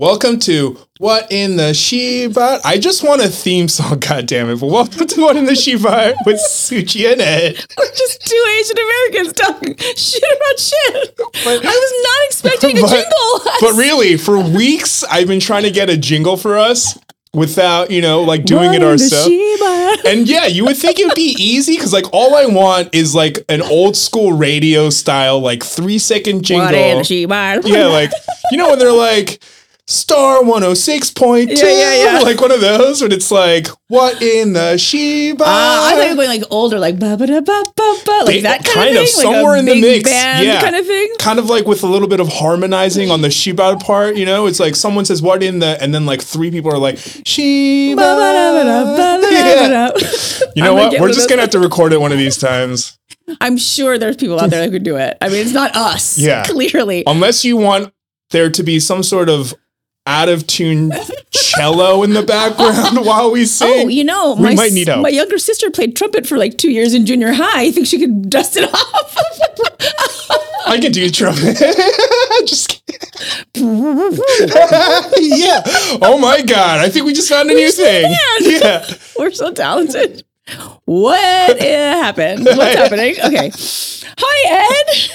Welcome 0.00 0.38
to 0.40 0.78
What 0.96 1.30
in 1.30 1.56
the 1.58 1.74
Shibal. 1.74 2.60
I 2.64 2.78
just 2.78 3.04
want 3.06 3.20
a 3.20 3.28
theme 3.28 3.68
song, 3.68 3.98
God 4.08 4.24
damn 4.24 4.48
it! 4.48 4.58
But 4.58 4.68
welcome 4.68 5.06
to 5.06 5.20
What 5.20 5.36
in 5.36 5.44
the 5.44 5.52
Shibal 5.52 6.14
with 6.24 6.36
Suchi 6.36 7.12
and 7.12 7.20
Ed. 7.20 7.62
We're 7.76 7.84
just 7.94 8.26
two 8.26 8.44
Asian 8.58 8.76
Americans 8.78 9.32
talking 9.34 9.76
shit 9.76 10.22
about 10.22 10.58
shit. 10.58 11.16
But- 11.44 11.66
I 11.66 11.68
was 11.68 11.92
not 12.02 12.26
expecting 12.28 12.78
a 12.78 12.80
But- 12.80 12.88
jingle. 12.92 13.52
But 13.60 13.72
really, 13.74 14.16
for 14.16 14.38
weeks, 14.38 15.04
I've 15.04 15.28
been 15.28 15.38
trying 15.38 15.64
to 15.64 15.70
get 15.70 15.90
a 15.90 15.98
jingle 15.98 16.38
for 16.38 16.56
us 16.56 16.98
without, 17.34 17.90
you 17.90 18.00
know, 18.00 18.22
like 18.22 18.46
doing 18.46 18.72
it 18.72 18.80
Run 18.80 18.96
the 18.96 19.04
ourselves. 19.04 20.06
And 20.06 20.26
yeah, 20.26 20.46
you 20.46 20.64
would 20.64 20.78
think 20.78 20.98
it 20.98 21.04
would 21.08 21.14
be 21.14 21.36
easy 21.38 21.74
because, 21.76 21.92
like, 21.92 22.06
all 22.14 22.34
I 22.36 22.46
want 22.46 22.94
is 22.94 23.14
like 23.14 23.44
an 23.50 23.60
old 23.60 23.98
school 23.98 24.32
radio 24.32 24.88
style, 24.88 25.40
like 25.40 25.62
three 25.62 25.98
second 25.98 26.42
jingle. 26.42 26.68
What 26.68 26.74
in 26.74 26.96
the 26.98 27.04
Shibal? 27.04 27.66
Yeah, 27.66 27.84
like 27.88 28.10
you 28.50 28.56
know 28.56 28.70
when 28.70 28.78
they're 28.78 28.92
like 28.92 29.42
star 29.90 30.40
106.2 30.42 31.48
Yeah, 31.48 31.68
yeah, 31.68 31.94
yeah. 32.04 32.18
like 32.22 32.40
one 32.40 32.52
of 32.52 32.60
those 32.60 33.02
when 33.02 33.10
it's 33.10 33.30
like 33.30 33.66
what 33.88 34.22
in 34.22 34.52
the 34.52 34.76
Shibal 34.78 35.40
Ah, 35.40 35.88
I 35.88 35.96
thought 35.96 36.04
you 36.04 36.10
were 36.10 36.14
going 36.16 36.28
like 36.28 36.48
older, 36.50 36.78
like 36.78 36.98
ba 36.98 37.16
ba 37.16 37.26
da 37.26 37.40
ba 37.40 37.64
ba 37.74 37.96
ba, 38.04 38.22
like 38.24 38.42
that 38.42 38.64
kind, 38.64 38.94
kind 38.94 38.96
of 38.96 39.02
of, 39.02 39.08
thing, 39.08 39.26
like 39.26 39.34
somewhere 39.34 39.56
a 39.56 39.58
in 39.58 39.64
the 39.64 39.80
mix, 39.80 40.08
band 40.08 40.46
yeah. 40.46 40.60
kind 40.60 40.76
of 40.76 40.86
thing. 40.86 41.12
kind 41.18 41.38
of 41.40 41.46
like 41.46 41.66
with 41.66 41.82
a 41.82 41.88
little 41.88 42.06
bit 42.06 42.20
of 42.20 42.28
harmonizing 42.28 43.10
on 43.10 43.22
the 43.22 43.28
Shibal 43.28 43.80
part, 43.80 44.16
you 44.16 44.24
know, 44.24 44.46
it's 44.46 44.60
like 44.60 44.76
someone 44.76 45.04
says 45.04 45.20
what 45.20 45.42
in 45.42 45.58
the 45.58 45.82
and 45.82 45.92
then 45.92 46.06
like 46.06 46.22
three 46.22 46.52
people 46.52 46.72
are 46.72 46.78
like 46.78 46.96
Shibal. 46.96 47.98
Yeah. 49.30 49.90
You 50.56 50.64
know 50.64 50.74
what? 50.74 51.00
We're 51.00 51.12
just 51.12 51.28
gonna 51.28 51.42
have 51.42 51.50
to 51.50 51.60
record 51.60 51.92
it 51.92 52.00
one 52.00 52.12
of 52.12 52.18
these 52.18 52.36
times. 52.36 52.98
I'm 53.40 53.56
sure 53.56 53.98
there's 53.98 54.16
people 54.16 54.40
out 54.40 54.50
there 54.50 54.60
that 54.64 54.70
could 54.70 54.82
do 54.82 54.96
it. 54.96 55.16
I 55.20 55.28
mean, 55.28 55.38
it's 55.38 55.52
not 55.52 55.74
us. 55.76 56.18
Yeah. 56.18 56.42
clearly. 56.46 57.04
Unless 57.06 57.44
you 57.44 57.56
want 57.56 57.92
there 58.30 58.50
to 58.50 58.62
be 58.62 58.80
some 58.80 59.02
sort 59.02 59.28
of 59.28 59.54
out 60.10 60.28
of 60.28 60.44
tune 60.48 60.90
cello 61.30 62.02
in 62.02 62.14
the 62.14 62.22
background 62.22 62.98
while 63.06 63.30
we 63.30 63.46
sing. 63.46 63.86
Oh, 63.86 63.88
you 63.88 64.02
know, 64.02 64.34
We 64.34 64.42
my, 64.42 64.54
might 64.54 64.72
need 64.72 64.88
help. 64.88 65.02
my 65.02 65.08
younger 65.08 65.38
sister 65.38 65.70
played 65.70 65.94
trumpet 65.96 66.26
for 66.26 66.36
like 66.36 66.58
two 66.58 66.72
years 66.72 66.94
in 66.94 67.06
junior 67.06 67.32
high. 67.32 67.62
I 67.62 67.70
think 67.70 67.86
she 67.86 67.98
could 68.00 68.28
dust 68.28 68.56
it 68.56 68.64
off. 68.74 69.16
I 70.66 70.78
can 70.80 70.90
do 70.90 71.08
trumpet. 71.10 71.58
just 72.46 72.82
yeah. 73.54 75.62
Oh 76.02 76.18
my 76.20 76.42
god. 76.42 76.80
I 76.80 76.88
think 76.88 77.06
we 77.06 77.12
just 77.12 77.28
found 77.28 77.48
a 77.50 77.54
new 77.54 77.70
thing. 77.70 78.12
can. 78.12 78.50
Yeah. 78.50 78.84
We're 79.16 79.30
so 79.30 79.52
talented. 79.52 80.24
What 80.86 81.60
eh, 81.60 81.94
happened? 82.02 82.44
What's 82.44 82.74
happening? 82.74 83.14
Okay. 83.24 83.52
Hi, 84.18 84.66
Ed. 84.66 85.10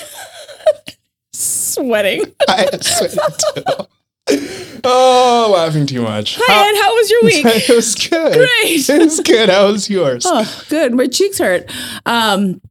Sweating. 1.34 2.34
I 2.48 2.66
too. 2.68 3.86
Oh, 4.88 5.52
laughing 5.56 5.88
too 5.88 6.04
much. 6.04 6.38
Hi, 6.40 6.70
Ed. 6.70 6.82
How 6.82 6.94
was 6.94 7.10
your 7.10 7.24
week? 7.24 7.46
it 7.70 7.76
was 7.76 7.96
good. 7.96 8.34
Great. 8.34 8.88
It 8.90 9.00
was 9.04 9.20
good. 9.20 9.50
How 9.50 9.72
was 9.72 9.90
yours? 9.90 10.24
Oh, 10.28 10.64
good. 10.70 10.94
My 10.94 11.08
cheeks 11.08 11.40
hurt. 11.40 11.72
Um, 12.06 12.62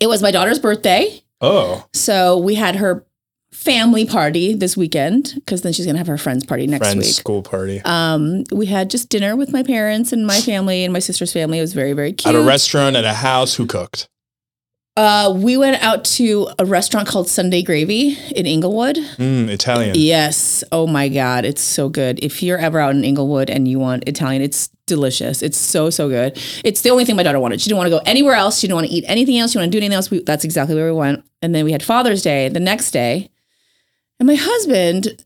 it 0.00 0.06
was 0.06 0.22
my 0.22 0.30
daughter's 0.30 0.60
birthday. 0.60 1.22
Oh, 1.40 1.84
So 1.92 2.38
we 2.38 2.54
had 2.54 2.76
her 2.76 3.04
family 3.52 4.06
party 4.06 4.54
this 4.54 4.76
weekend 4.76 5.32
because 5.36 5.62
then 5.62 5.72
she's 5.72 5.86
going 5.86 5.94
to 5.94 5.98
have 5.98 6.06
her 6.06 6.18
friend's 6.18 6.44
party 6.46 6.66
next 6.68 6.86
friend's 6.86 7.06
week. 7.06 7.14
school 7.14 7.42
party. 7.42 7.80
Um, 7.84 8.44
we 8.52 8.66
had 8.66 8.88
just 8.88 9.08
dinner 9.08 9.34
with 9.34 9.52
my 9.52 9.64
parents 9.64 10.12
and 10.12 10.26
my 10.26 10.40
family 10.40 10.84
and 10.84 10.92
my 10.92 11.00
sister's 11.00 11.32
family. 11.32 11.58
It 11.58 11.62
was 11.62 11.72
very, 11.72 11.94
very 11.94 12.12
cute. 12.12 12.32
At 12.32 12.40
a 12.40 12.44
restaurant, 12.44 12.94
at 12.94 13.04
a 13.04 13.12
house, 13.14 13.54
who 13.56 13.66
cooked? 13.66 14.08
Uh, 14.96 15.32
we 15.36 15.56
went 15.56 15.82
out 15.82 16.04
to 16.04 16.48
a 16.56 16.64
restaurant 16.64 17.08
called 17.08 17.28
Sunday 17.28 17.62
Gravy 17.62 18.16
in 18.30 18.46
Inglewood. 18.46 18.96
Mm, 19.16 19.48
Italian. 19.48 19.96
Yes. 19.98 20.62
Oh 20.70 20.86
my 20.86 21.08
God. 21.08 21.44
It's 21.44 21.62
so 21.62 21.88
good. 21.88 22.22
If 22.22 22.44
you're 22.44 22.58
ever 22.58 22.78
out 22.78 22.94
in 22.94 23.04
Inglewood 23.04 23.50
and 23.50 23.66
you 23.66 23.80
want 23.80 24.08
Italian, 24.08 24.40
it's 24.40 24.68
delicious. 24.86 25.42
It's 25.42 25.58
so, 25.58 25.90
so 25.90 26.08
good. 26.08 26.38
It's 26.64 26.82
the 26.82 26.90
only 26.90 27.04
thing 27.04 27.16
my 27.16 27.24
daughter 27.24 27.40
wanted. 27.40 27.60
She 27.60 27.68
didn't 27.68 27.78
want 27.78 27.88
to 27.88 27.98
go 27.98 28.02
anywhere 28.06 28.34
else. 28.34 28.60
She 28.60 28.68
didn't 28.68 28.76
want 28.76 28.86
to 28.86 28.92
eat 28.92 29.04
anything 29.08 29.36
else. 29.36 29.50
She 29.50 29.54
didn't 29.54 29.64
want 29.64 29.72
to 29.72 29.78
do 29.78 29.82
anything 29.82 29.96
else. 29.96 30.10
We, 30.12 30.22
that's 30.22 30.44
exactly 30.44 30.76
where 30.76 30.86
we 30.86 30.98
went. 30.98 31.24
And 31.42 31.52
then 31.52 31.64
we 31.64 31.72
had 31.72 31.82
Father's 31.82 32.22
Day 32.22 32.48
the 32.48 32.60
next 32.60 32.92
day. 32.92 33.30
And 34.20 34.28
my 34.28 34.36
husband, 34.36 35.20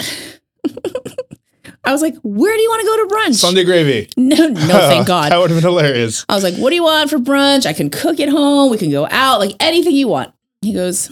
I 1.89 1.93
was 1.93 2.03
like, 2.03 2.15
where 2.23 2.55
do 2.55 2.61
you 2.63 2.69
want 2.69 2.81
to 2.83 2.87
go 2.87 2.97
to 3.09 3.15
brunch? 3.15 3.35
Sunday 3.37 3.65
gravy. 3.65 4.11
No, 4.19 4.49
no, 4.49 4.57
thank 4.67 5.07
God. 5.15 5.33
that 5.33 5.39
would 5.39 5.51
have 5.51 5.63
been 5.63 5.71
hilarious. 5.71 6.27
I 6.29 6.35
was 6.35 6.45
like, 6.45 6.55
what 6.57 6.69
do 6.69 6.75
you 6.77 6.83
want 6.83 7.09
for 7.09 7.17
brunch? 7.19 7.65
I 7.65 7.73
can 7.73 7.89
cook 7.89 8.21
at 8.21 8.29
home. 8.29 8.71
We 8.71 8.77
can 8.77 8.91
go 8.91 9.07
out, 9.11 9.41
like 9.41 9.57
anything 9.59 9.95
you 9.95 10.07
want. 10.09 10.35
He 10.61 10.75
goes, 10.75 11.09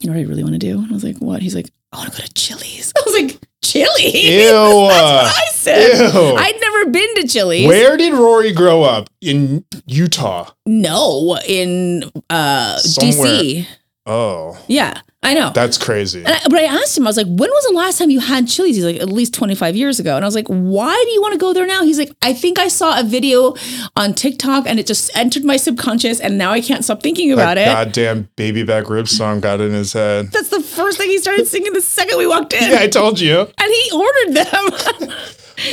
you 0.00 0.08
know 0.08 0.16
what 0.16 0.20
I 0.20 0.28
really 0.28 0.42
want 0.42 0.54
to 0.54 0.58
do? 0.58 0.78
And 0.78 0.90
I 0.90 0.94
was 0.94 1.04
like, 1.04 1.18
what? 1.18 1.42
He's 1.42 1.54
like, 1.54 1.70
I 1.92 1.98
want 1.98 2.12
to 2.14 2.18
go 2.20 2.26
to 2.26 2.32
Chili's. 2.32 2.92
I 2.96 3.02
was 3.04 3.14
like, 3.22 3.40
Chili's? 3.62 4.14
Ew. 4.14 4.56
I 4.56 5.46
said, 5.50 6.12
Ew. 6.14 6.34
I'd 6.36 6.58
never 6.60 6.90
been 6.90 7.14
to 7.16 7.28
Chili's. 7.28 7.66
Where 7.66 7.98
did 7.98 8.14
Rory 8.14 8.52
grow 8.52 8.82
up? 8.84 9.10
In 9.20 9.66
Utah. 9.86 10.50
No, 10.64 11.36
in 11.46 12.04
uh, 12.30 12.78
Somewhere. 12.78 13.26
DC. 13.42 13.66
Oh, 14.10 14.58
Yeah, 14.68 15.00
I 15.22 15.34
know. 15.34 15.50
that's 15.54 15.76
crazy. 15.76 16.20
And 16.24 16.28
I, 16.34 16.40
but 16.44 16.54
I 16.54 16.62
asked 16.64 16.96
him, 16.96 17.06
I 17.06 17.10
was 17.10 17.18
like, 17.18 17.26
when 17.26 17.50
was 17.50 17.64
the 17.68 17.74
last 17.74 17.98
time 17.98 18.08
you 18.08 18.20
had 18.20 18.48
Chili's? 18.48 18.76
He's 18.76 18.84
like, 18.86 18.96
at 19.00 19.08
least 19.10 19.34
25 19.34 19.76
years 19.76 20.00
ago. 20.00 20.16
And 20.16 20.24
I 20.24 20.28
was 20.28 20.34
like, 20.34 20.46
why 20.48 20.94
do 21.06 21.10
you 21.12 21.20
want 21.20 21.34
to 21.34 21.38
go 21.38 21.52
there 21.52 21.66
now? 21.66 21.82
He's 21.82 21.98
like, 21.98 22.10
I 22.22 22.32
think 22.32 22.58
I 22.58 22.68
saw 22.68 22.98
a 22.98 23.04
video 23.04 23.54
on 23.96 24.14
TikTok 24.14 24.66
and 24.66 24.80
it 24.80 24.86
just 24.86 25.14
entered 25.14 25.44
my 25.44 25.58
subconscious 25.58 26.20
and 26.20 26.38
now 26.38 26.52
I 26.52 26.62
can't 26.62 26.82
stop 26.84 27.02
thinking 27.02 27.32
about 27.32 27.56
that 27.56 27.58
it. 27.58 27.66
goddamn 27.66 28.28
baby 28.36 28.62
back 28.62 28.88
rib 28.88 29.08
song 29.08 29.40
got 29.40 29.60
in 29.60 29.72
his 29.72 29.92
head. 29.92 30.32
That's 30.32 30.48
the 30.48 30.60
first 30.62 30.96
thing 30.96 31.10
he 31.10 31.18
started 31.18 31.46
singing 31.46 31.74
the 31.74 31.82
second 31.82 32.16
we 32.16 32.26
walked 32.26 32.54
in. 32.54 32.70
Yeah, 32.70 32.78
I 32.80 32.86
told 32.88 33.20
you. 33.20 33.40
And 33.40 33.72
he 33.72 33.90
ordered 33.92 34.34
them. 34.46 35.12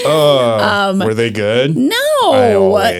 Uh, 0.05 0.99
were 1.05 1.13
they 1.13 1.29
good? 1.29 1.77
no, 1.77 1.93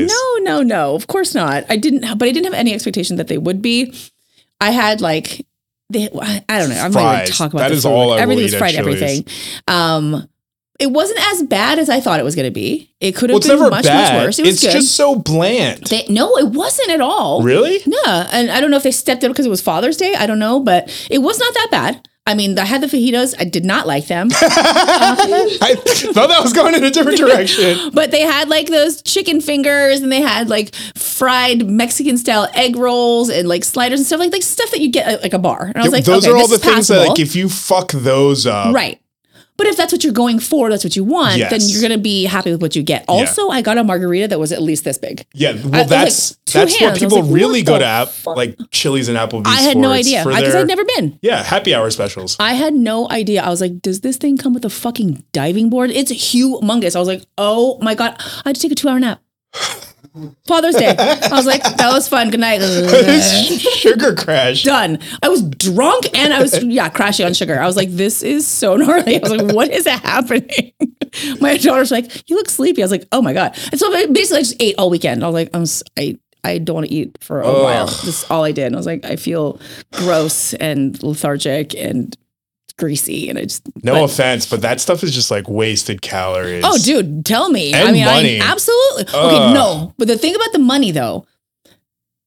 no, 0.08 0.38
no, 0.40 0.62
no. 0.62 0.96
Of 0.96 1.08
course 1.08 1.34
not. 1.36 1.66
I 1.70 1.76
didn't, 1.78 2.02
but 2.18 2.28
I 2.28 2.32
didn't 2.32 2.46
have 2.46 2.54
any 2.54 2.74
expectation 2.74 3.18
that 3.18 3.28
they 3.28 3.38
would 3.38 3.62
be. 3.62 3.94
I 4.62 4.72
had 4.72 5.02
like, 5.02 5.46
they, 5.90 6.10
I 6.10 6.60
don't 6.60 6.70
know. 6.70 6.76
I'm 6.78 6.92
not 6.92 6.94
going 6.94 7.18
Fries. 7.18 7.30
to 7.32 7.38
talk 7.38 7.54
about 7.54 7.60
That 7.64 7.72
is 7.72 7.86
all 7.86 8.14
I 8.14 8.16
will 8.16 8.22
Everything's 8.24 8.54
eat 8.54 8.58
fried. 8.58 8.76
Everything. 8.76 9.26
Um, 9.68 10.28
it 10.80 10.88
wasn't 10.92 11.20
as 11.32 11.44
bad 11.44 11.80
as 11.80 11.90
I 11.90 12.02
thought 12.02 12.20
it 12.20 12.24
was 12.24 12.36
going 12.36 12.48
to 12.48 12.52
be. 12.52 12.94
It 13.00 13.16
could 13.16 13.30
have 13.30 13.44
Well, 13.46 13.60
been 13.60 13.70
much, 13.70 13.86
bad. 13.86 14.14
much 14.16 14.26
worse. 14.26 14.40
It 14.40 14.46
was 14.46 14.56
it's 14.56 14.64
good. 14.64 14.72
just 14.72 14.96
so 14.96 15.16
bland. 15.16 15.84
They, 15.86 16.06
no, 16.10 16.38
it 16.38 16.48
wasn't 16.48 16.90
at 16.90 17.00
all. 17.02 17.42
really? 17.44 17.80
Yeah, 17.86 18.28
and 18.32 18.52
I 18.52 18.60
don't 18.60 18.72
know 18.72 18.78
if 18.78 18.84
they 18.84 18.92
stepped 18.92 19.24
it 19.24 19.28
up 19.28 19.32
because 19.34 19.46
it 19.46 19.50
was 19.50 19.62
Father's 19.62 19.96
Day. 19.96 20.16
I 20.16 20.26
don't 20.26 20.40
know, 20.40 20.60
but 20.60 20.90
it 21.10 21.20
was 21.20 21.40
not 21.40 21.54
that 21.54 21.68
bad. 21.72 22.10
I 22.28 22.34
mean, 22.34 22.58
I 22.58 22.66
had 22.66 22.82
the 22.82 22.88
fajitas. 22.88 23.36
I 23.38 23.44
did 23.44 23.64
not 23.64 23.86
like 23.86 24.08
them. 24.08 24.30
I 24.34 25.76
thought 25.78 26.30
that 26.30 26.40
was 26.42 26.54
going 26.54 26.74
in 26.74 26.84
a 26.84 26.90
different 26.90 27.20
direction. 27.20 27.92
But 27.94 28.10
they 28.10 28.22
had 28.22 28.50
like 28.50 28.68
those 28.68 29.04
chicken 29.04 29.42
fingers 29.42 30.02
and 30.02 30.12
they 30.12 30.22
had 30.22 30.50
like 30.50 30.74
fried 30.96 31.68
Mexican 31.68 32.18
style 32.18 32.50
egg 32.56 32.78
rolls 32.78 33.30
and 33.30 33.48
like 33.48 33.64
sliders 33.64 34.00
and 34.00 34.08
stuff 34.08 34.20
like 34.20 34.34
like 34.34 34.42
stuff 34.42 34.72
that 34.72 34.82
you 34.82 34.90
get 34.90 35.08
at 35.08 35.22
like 35.22 35.34
a 35.34 35.40
bar. 35.40 35.68
And 35.68 35.78
I 35.78 35.84
was 35.84 35.92
like, 35.92 36.04
those 36.04 36.26
okay, 36.26 36.34
are 36.34 36.38
all 36.38 36.48
the 36.48 36.58
things 36.58 36.88
that, 36.88 37.10
like, 37.10 37.20
if 37.20 37.36
you 37.36 37.48
fuck 37.48 37.92
those 37.92 38.48
up, 38.48 38.74
right. 38.74 39.00
But 39.58 39.68
if 39.68 39.78
that's 39.78 39.94
what 39.94 40.04
you're 40.04 40.12
going 40.14 40.40
for, 40.40 40.70
that's 40.70 40.84
what 40.84 40.96
you 40.98 41.04
want, 41.06 41.40
then 41.40 41.60
you're 41.64 41.82
gonna 41.82 41.98
be 41.98 42.26
happy 42.26 42.52
with 42.52 42.62
what 42.62 42.76
you 42.76 42.84
get. 42.84 43.06
Also, 43.08 43.50
I 43.50 43.62
got 43.62 43.78
a 43.78 43.84
margarita 43.84 44.28
that 44.30 44.40
was 44.40 44.52
at 44.52 44.62
least 44.62 44.84
this 44.84 44.98
big. 44.98 45.26
Yeah, 45.34 45.52
I- 45.52 45.54
well, 45.54 45.72
was 45.84 45.90
that's 45.90 46.32
like 46.32 46.54
that's 46.54 46.76
hands. 46.76 46.92
What 46.92 47.00
people 47.00 47.22
like, 47.24 47.34
really 47.34 47.62
what 47.62 47.68
go 47.68 47.80
to, 47.80 47.86
app, 47.86 48.10
like 48.26 48.58
Chili's 48.72 49.08
and 49.08 49.18
Applebee's. 49.18 49.48
I 49.48 49.62
had 49.62 49.78
no 49.78 49.92
idea 49.92 50.24
because 50.26 50.56
I'd 50.56 50.68
never 50.68 50.84
been. 50.84 51.18
Yeah, 51.22 51.42
happy 51.44 51.74
hour 51.74 51.90
specials. 51.90 52.36
I 52.40 52.54
had 52.54 52.74
no 52.74 53.10
idea. 53.10 53.42
I 53.44 53.50
was 53.50 53.62
like, 53.62 53.82
does 53.82 54.02
this 54.02 54.18
thing 54.18 54.38
come 54.38 54.54
with 54.54 54.66
a 54.66 54.70
fucking 54.70 55.24
diving 55.32 55.70
board? 55.70 55.90
It's 55.90 56.12
humongous. 56.12 56.96
I 56.96 57.00
was 57.00 57.08
like, 57.08 57.24
oh 57.38 57.80
my 57.82 57.96
God. 57.96 58.16
I 58.20 58.50
had 58.50 58.56
to 58.56 58.62
take 58.62 58.72
a 58.72 58.76
two 58.76 58.90
hour 58.90 59.00
nap. 59.00 59.22
Father's 60.48 60.76
Day. 60.76 60.96
I 60.98 61.30
was 61.32 61.46
like, 61.46 61.64
that 61.64 61.92
was 61.92 62.08
fun. 62.08 62.30
Good 62.30 62.40
night. 62.40 62.62
Sugar 63.76 64.16
crash. 64.16 64.64
Done. 64.64 65.00
I 65.22 65.30
was 65.30 65.44
drunk 65.44 66.06
and 66.18 66.34
I 66.34 66.42
was, 66.42 66.64
yeah, 66.64 66.90
crashing 66.90 67.26
on 67.26 67.34
sugar. 67.34 67.60
I 67.60 67.66
was 67.66 67.76
like, 67.76 67.90
this 67.90 68.24
is 68.24 68.48
so 68.48 68.76
gnarly. 68.78 69.18
I 69.18 69.20
was 69.20 69.32
like, 69.32 69.56
what 69.56 69.72
is 69.72 69.86
happening? 69.88 70.72
My 71.40 71.58
daughter's 71.58 71.92
like, 71.92 72.30
you 72.30 72.36
look 72.36 72.50
sleepy. 72.50 72.82
I 72.82 72.86
was 72.86 72.92
like, 72.92 73.08
oh 73.12 73.22
my 73.22 73.34
God. 73.34 73.58
And 73.72 73.80
so 73.80 73.90
basically, 74.12 74.40
I 74.40 74.42
just 74.42 74.62
ate 74.62 74.76
all 74.78 74.90
weekend. 74.90 75.24
I 75.24 75.28
was 75.28 75.34
like, 75.34 75.50
I'm, 75.54 75.66
I, 75.98 76.18
I 76.44 76.58
don't 76.58 76.76
want 76.76 76.88
to 76.88 76.94
eat 76.94 77.18
for 77.22 77.42
a 77.42 77.64
while. 77.64 77.88
This 77.88 78.24
is 78.24 78.26
all 78.30 78.44
I 78.44 78.52
did. 78.52 78.66
And 78.68 78.76
I 78.76 78.80
was 78.80 78.86
like, 78.86 79.06
I 79.06 79.16
feel 79.16 79.60
gross 79.94 80.54
and 80.56 81.02
lethargic 81.02 81.74
and 81.76 82.16
greasy. 82.78 83.30
And 83.30 83.38
it's 83.38 83.62
No 83.84 83.94
but- 83.94 84.04
offense, 84.06 84.46
but 84.46 84.62
that 84.62 84.80
stuff 84.82 85.04
is 85.04 85.14
just 85.14 85.32
like 85.32 85.48
wasted 85.50 86.02
calories. 86.02 86.64
Oh, 86.66 86.78
dude, 86.78 87.26
tell 87.26 87.50
me. 87.50 87.74
I 87.74 87.92
mean, 87.92 88.06
money. 88.06 88.40
I 88.42 88.46
absolutely. 88.46 89.04
Okay, 89.04 89.38
Ugh. 89.38 89.54
no. 89.54 89.94
But 89.98 90.08
the 90.08 90.18
thing 90.18 90.36
about 90.36 90.52
the 90.54 90.60
money 90.60 90.92
though, 90.92 91.26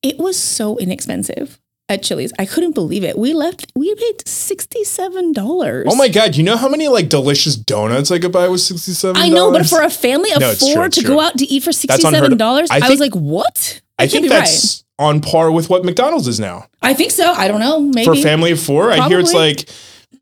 it 0.03 0.19
was 0.19 0.37
so 0.39 0.77
inexpensive 0.79 1.59
at 1.89 2.03
Chili's. 2.03 2.33
I 2.39 2.45
couldn't 2.47 2.75
believe 2.75 3.03
it. 3.03 3.19
We 3.19 3.33
left, 3.33 3.73
we 3.75 3.95
paid 3.95 4.19
$67. 4.27 5.85
Oh 5.89 5.97
my 5.97 6.09
god, 6.09 6.37
you 6.37 6.43
know 6.43 6.56
how 6.56 6.69
many 6.69 6.89
like 6.89 7.09
delicious 7.09 7.56
donuts 7.56 8.11
I 8.11 8.19
could 8.19 8.33
buy 8.33 8.49
with 8.49 8.61
$67? 8.61 9.12
I 9.17 9.29
know, 9.29 9.51
but 9.51 9.67
for 9.67 9.83
a 9.83 9.91
family 9.91 10.31
of 10.33 10.41
No, 10.41 10.53
four 10.55 10.75
true, 10.75 10.89
to 10.89 11.01
true. 11.01 11.09
go 11.15 11.21
out 11.21 11.39
to 11.39 11.44
eat 11.47 11.62
for 11.62 11.73
That's 11.73 12.05
unheard 12.05 12.33
of. 12.33 12.39
$67, 12.39 12.67
I 12.71 12.81
I, 12.87 12.91
was 12.91 13.01
like, 13.01 13.15
what? 13.15 13.81
I 13.99 14.03
can't 14.06 14.12
think 14.23 14.29
that's 14.29 14.85
on 14.99 15.21
par 15.21 15.51
with 15.51 15.71
what 15.71 15.85
McDonald's 15.85 16.27
is 16.29 16.39
now 16.41 16.67
I 16.83 16.93
think 16.94 17.11
so. 17.11 17.33
I 17.33 17.49
don't 17.49 17.61
know. 17.61 17.81
Maybe. 17.81 18.05
for 18.05 18.12
a 18.12 18.17
family 18.17 18.53
of 18.53 18.61
four. 18.61 18.91
I 18.93 19.09
hear 19.09 19.19
it's 19.21 19.33
like 19.35 19.69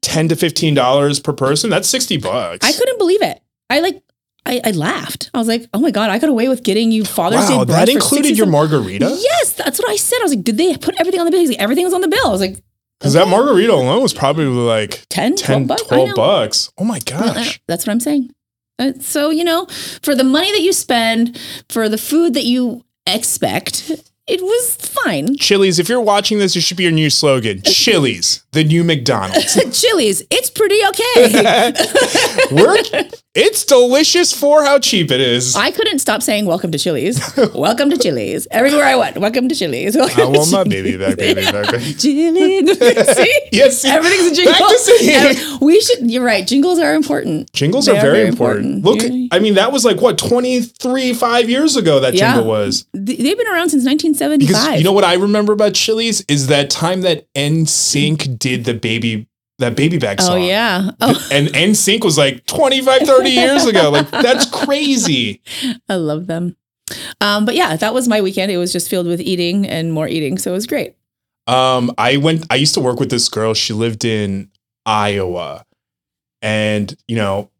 ten 0.06 0.28
to 0.28 0.36
fifteen 0.36 0.72
dollars 0.74 1.20
per 1.20 1.32
person. 1.32 1.68
That's 1.68 1.88
sixty 1.88 2.16
bucks. 2.16 2.66
I 2.66 2.72
couldn't 2.72 2.98
believe 2.98 3.22
it. 3.22 3.40
I 3.68 3.80
like. 3.80 4.02
I, 4.48 4.60
I 4.62 4.70
laughed. 4.70 5.28
I 5.34 5.38
was 5.38 5.48
like, 5.48 5.66
"Oh 5.74 5.80
my 5.80 5.90
god! 5.90 6.08
I 6.08 6.20
got 6.20 6.30
away 6.30 6.48
with 6.48 6.62
getting 6.62 6.92
you 6.92 7.04
Father's 7.04 7.50
wow, 7.50 7.64
Day 7.64 7.72
brunch 7.72 7.76
that 7.76 7.88
included 7.88 8.38
your 8.38 8.46
margarita. 8.46 9.06
Yes, 9.18 9.54
that's 9.54 9.80
what 9.80 9.90
I 9.90 9.96
said. 9.96 10.18
I 10.20 10.22
was 10.22 10.34
like, 10.36 10.44
"Did 10.44 10.56
they 10.56 10.76
put 10.76 10.94
everything 11.00 11.18
on 11.18 11.26
the 11.26 11.32
bill?" 11.32 11.40
He's 11.40 11.48
like, 11.48 11.58
"Everything 11.58 11.84
was 11.84 11.92
on 11.92 12.00
the 12.00 12.06
bill." 12.06 12.28
I 12.28 12.30
was 12.30 12.40
like, 12.40 12.62
Because 13.00 13.14
that 13.14 13.26
margarita 13.26 13.72
alone 13.72 14.02
was 14.02 14.14
probably 14.14 14.44
like 14.46 15.04
10, 15.08 15.34
10, 15.34 15.66
12 15.66 15.66
bucks. 15.66 15.82
12 15.82 16.10
bucks. 16.14 16.72
Oh 16.78 16.84
my 16.84 17.00
gosh. 17.00 17.60
That's 17.66 17.84
what 17.86 17.92
I'm 17.92 17.98
saying. 17.98 18.30
Uh, 18.78 18.92
so, 19.00 19.30
you 19.30 19.42
know, 19.42 19.66
for 20.02 20.14
the 20.14 20.22
money 20.22 20.52
that 20.52 20.60
you 20.60 20.72
spend, 20.72 21.40
for 21.68 21.88
the 21.88 21.98
food 21.98 22.34
that 22.34 22.44
you 22.44 22.84
expect, 23.04 23.90
it 24.26 24.42
was 24.42 24.76
fine. 24.76 25.36
Chili's, 25.36 25.78
if 25.78 25.88
you're 25.88 26.00
watching 26.00 26.38
this, 26.38 26.56
it 26.56 26.62
should 26.62 26.76
be 26.76 26.82
your 26.82 26.92
new 26.92 27.10
slogan. 27.10 27.62
Chili's, 27.64 28.44
the 28.52 28.64
new 28.64 28.82
McDonald's. 28.82 29.54
Chili's, 29.80 30.22
it's 30.30 30.50
pretty 30.50 30.80
okay. 30.88 31.72
We're, 32.50 33.08
it's 33.38 33.66
delicious 33.66 34.32
for 34.32 34.64
how 34.64 34.78
cheap 34.78 35.10
it 35.10 35.20
is. 35.20 35.54
I 35.54 35.70
couldn't 35.70 35.98
stop 35.98 36.22
saying 36.22 36.46
welcome 36.46 36.72
to 36.72 36.78
Chili's. 36.78 37.20
welcome 37.54 37.90
to 37.90 37.98
Chili's. 37.98 38.48
Everywhere 38.50 38.84
I 38.84 38.96
went, 38.96 39.18
welcome 39.18 39.46
to 39.50 39.54
Chili's. 39.54 39.94
Welcome 40.06 40.20
I 40.20 40.24
to 40.32 40.38
want 40.38 40.52
my 40.52 40.64
Chili's. 40.64 40.82
baby 40.82 40.96
back, 40.96 41.16
baby 41.18 41.42
back. 41.42 41.66
Chili's. 41.98 42.78
See? 43.16 43.40
Yes, 43.52 43.82
see, 43.82 43.88
Everything's 43.90 44.32
a 44.32 44.34
jingle. 44.34 44.52
back 44.52 44.68
to 44.68 44.78
singing. 44.78 45.58
We 45.60 45.80
should, 45.82 46.10
you're 46.10 46.24
right. 46.24 46.46
Jingles 46.46 46.78
are 46.78 46.94
important. 46.94 47.52
Jingles 47.52 47.86
They 47.86 47.98
are 47.98 48.00
very, 48.00 48.26
important. 48.26 48.82
Look, 48.84 49.02
Yeah. 49.02 49.28
I 49.32 49.38
mean, 49.38 49.54
that 49.54 49.70
was 49.70 49.84
like 49.84 50.00
what, 50.00 50.16
23, 50.16 51.12
five 51.12 51.50
years 51.50 51.76
ago 51.76 52.00
that 52.00 52.14
Yeah. 52.14 52.32
jingle 52.34 52.48
was. 52.50 52.86
They've 52.94 53.36
been 53.36 53.46
around 53.48 53.68
since 53.70 53.84
1975. 53.84 54.48
Because 54.64 54.78
you 54.78 54.84
know 54.84 54.92
what 54.92 55.04
I 55.04 55.14
remember 55.14 55.52
about 55.52 55.74
Chili's 55.74 56.22
is 56.28 56.46
that 56.46 56.70
time 56.70 57.02
that 57.02 57.26
NSYNC 57.34 58.38
did 58.38 58.64
the 58.64 58.74
baby, 58.74 59.28
that 59.58 59.76
baby 59.76 59.98
back 59.98 60.18
oh, 60.20 60.36
yeah. 60.36 60.90
Oh, 61.00 61.28
And 61.32 61.48
NSYNC 61.48 62.04
was 62.04 62.18
like 62.18 62.44
25, 62.46 63.02
30 63.02 63.30
years 63.30 63.64
ago. 63.64 63.90
Like, 63.90 64.10
that's 64.10 64.44
crazy. 64.44 65.40
I 65.88 65.94
love 65.94 66.26
them. 66.26 66.56
Um, 67.20 67.44
but 67.44 67.54
yeah, 67.54 67.76
that 67.76 67.94
was 67.94 68.06
my 68.06 68.20
weekend. 68.20 68.52
It 68.52 68.58
was 68.58 68.72
just 68.72 68.88
filled 68.88 69.06
with 69.06 69.20
eating 69.20 69.66
and 69.66 69.92
more 69.92 70.08
eating. 70.08 70.38
So 70.38 70.50
it 70.50 70.54
was 70.54 70.66
great. 70.66 70.94
Um, 71.46 71.92
I 71.96 72.16
went. 72.16 72.44
I 72.50 72.56
used 72.56 72.74
to 72.74 72.80
work 72.80 73.00
with 73.00 73.10
this 73.10 73.28
girl. 73.28 73.54
She 73.54 73.72
lived 73.72 74.04
in 74.04 74.50
Iowa, 74.84 75.64
and 76.42 76.96
you 77.06 77.16
know, 77.16 77.50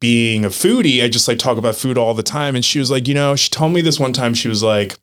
being 0.00 0.44
a 0.44 0.48
foodie, 0.48 1.04
I 1.04 1.08
just 1.08 1.28
like 1.28 1.38
talk 1.38 1.58
about 1.58 1.76
food 1.76 1.98
all 1.98 2.14
the 2.14 2.22
time. 2.22 2.54
And 2.56 2.64
she 2.64 2.78
was 2.78 2.90
like, 2.90 3.06
you 3.06 3.14
know, 3.14 3.36
she 3.36 3.50
told 3.50 3.72
me 3.72 3.82
this 3.82 4.00
one 4.00 4.14
time. 4.14 4.32
She 4.32 4.48
was 4.48 4.62
like, 4.62 4.98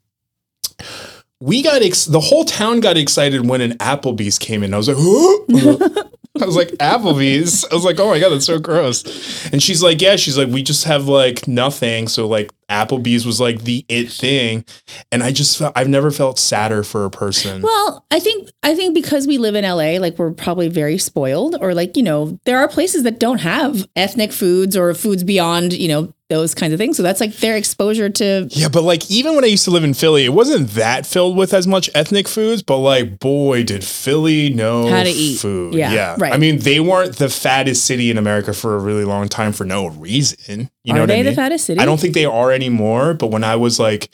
"We 1.39 1.61
got 1.61 1.81
ex- 1.81 2.05
the 2.05 2.19
whole 2.19 2.45
town 2.45 2.79
got 2.79 2.97
excited 2.97 3.47
when 3.47 3.61
an 3.61 3.77
Applebee's 3.77 4.39
came 4.39 4.63
in." 4.63 4.73
I 4.73 4.77
was 4.77 4.87
like, 4.87 4.97
"Huh?" 4.99 6.03
I 6.41 6.45
was 6.45 6.55
like, 6.55 6.69
Applebee's. 6.69 7.65
I 7.65 7.73
was 7.73 7.85
like, 7.85 7.99
oh 7.99 8.09
my 8.09 8.19
God, 8.19 8.29
that's 8.29 8.45
so 8.45 8.59
gross. 8.59 9.51
And 9.51 9.61
she's 9.61 9.81
like, 9.81 10.01
yeah, 10.01 10.15
she's 10.15 10.37
like, 10.37 10.49
we 10.49 10.63
just 10.63 10.83
have 10.85 11.07
like 11.07 11.47
nothing. 11.47 12.07
So 12.07 12.27
like 12.27 12.51
Applebee's 12.69 13.25
was 13.25 13.39
like 13.39 13.63
the 13.63 13.85
it 13.87 14.11
thing. 14.11 14.65
And 15.11 15.23
I 15.23 15.31
just 15.31 15.57
felt, 15.57 15.73
I've 15.75 15.87
never 15.87 16.11
felt 16.11 16.37
sadder 16.37 16.83
for 16.83 17.05
a 17.05 17.09
person. 17.09 17.61
Well, 17.61 18.05
I 18.11 18.19
think 18.19 18.49
I 18.63 18.75
think 18.75 18.93
because 18.93 19.27
we 19.27 19.37
live 19.37 19.55
in 19.55 19.63
LA, 19.63 19.99
like 19.99 20.17
we're 20.17 20.31
probably 20.31 20.67
very 20.67 20.97
spoiled, 20.97 21.55
or 21.59 21.73
like 21.73 21.95
you 21.97 22.03
know, 22.03 22.39
there 22.45 22.59
are 22.59 22.67
places 22.67 23.03
that 23.03 23.19
don't 23.19 23.39
have 23.39 23.87
ethnic 23.95 24.31
foods 24.31 24.75
or 24.75 24.93
foods 24.93 25.23
beyond 25.23 25.73
you 25.73 25.87
know 25.87 26.13
those 26.29 26.53
kinds 26.53 26.73
of 26.73 26.77
things. 26.77 26.97
So 26.97 27.03
that's 27.03 27.21
like 27.21 27.33
their 27.37 27.55
exposure 27.55 28.09
to. 28.09 28.47
Yeah, 28.51 28.67
but 28.67 28.83
like 28.83 29.09
even 29.09 29.35
when 29.35 29.43
I 29.43 29.47
used 29.47 29.63
to 29.65 29.71
live 29.71 29.83
in 29.83 29.93
Philly, 29.93 30.25
it 30.25 30.33
wasn't 30.33 30.69
that 30.71 31.05
filled 31.05 31.37
with 31.37 31.53
as 31.53 31.65
much 31.67 31.89
ethnic 31.95 32.27
foods, 32.27 32.61
but 32.61 32.77
like 32.79 33.19
boy, 33.19 33.63
did 33.63 33.83
Philly 33.83 34.53
know 34.53 34.87
How 34.89 35.03
to 35.03 35.09
eat. 35.09 35.39
food. 35.39 35.73
Yeah, 35.75 36.15
right. 36.19 36.33
I 36.33 36.37
mean, 36.37 36.59
they 36.59 36.79
weren't 36.79 37.15
the 37.15 37.29
fattest 37.29 37.85
city 37.85 38.11
in 38.11 38.17
America 38.17 38.53
for 38.53 38.75
a 38.75 38.79
really 38.79 39.05
long 39.05 39.29
time 39.29 39.53
for 39.53 39.63
no 39.63 39.87
reason. 39.87 40.69
You 40.83 40.93
know 40.93 40.99
are 40.99 41.01
what 41.03 41.07
they 41.07 41.19
I 41.19 41.23
the 41.23 41.29
mean? 41.29 41.35
fattest 41.35 41.65
city? 41.65 41.79
I 41.79 41.85
don't 41.85 41.99
think 41.99 42.13
they 42.13 42.25
are 42.25 42.51
anymore, 42.51 43.13
but 43.13 43.27
when 43.27 43.43
I 43.43 43.55
was 43.55 43.79
like 43.79 44.09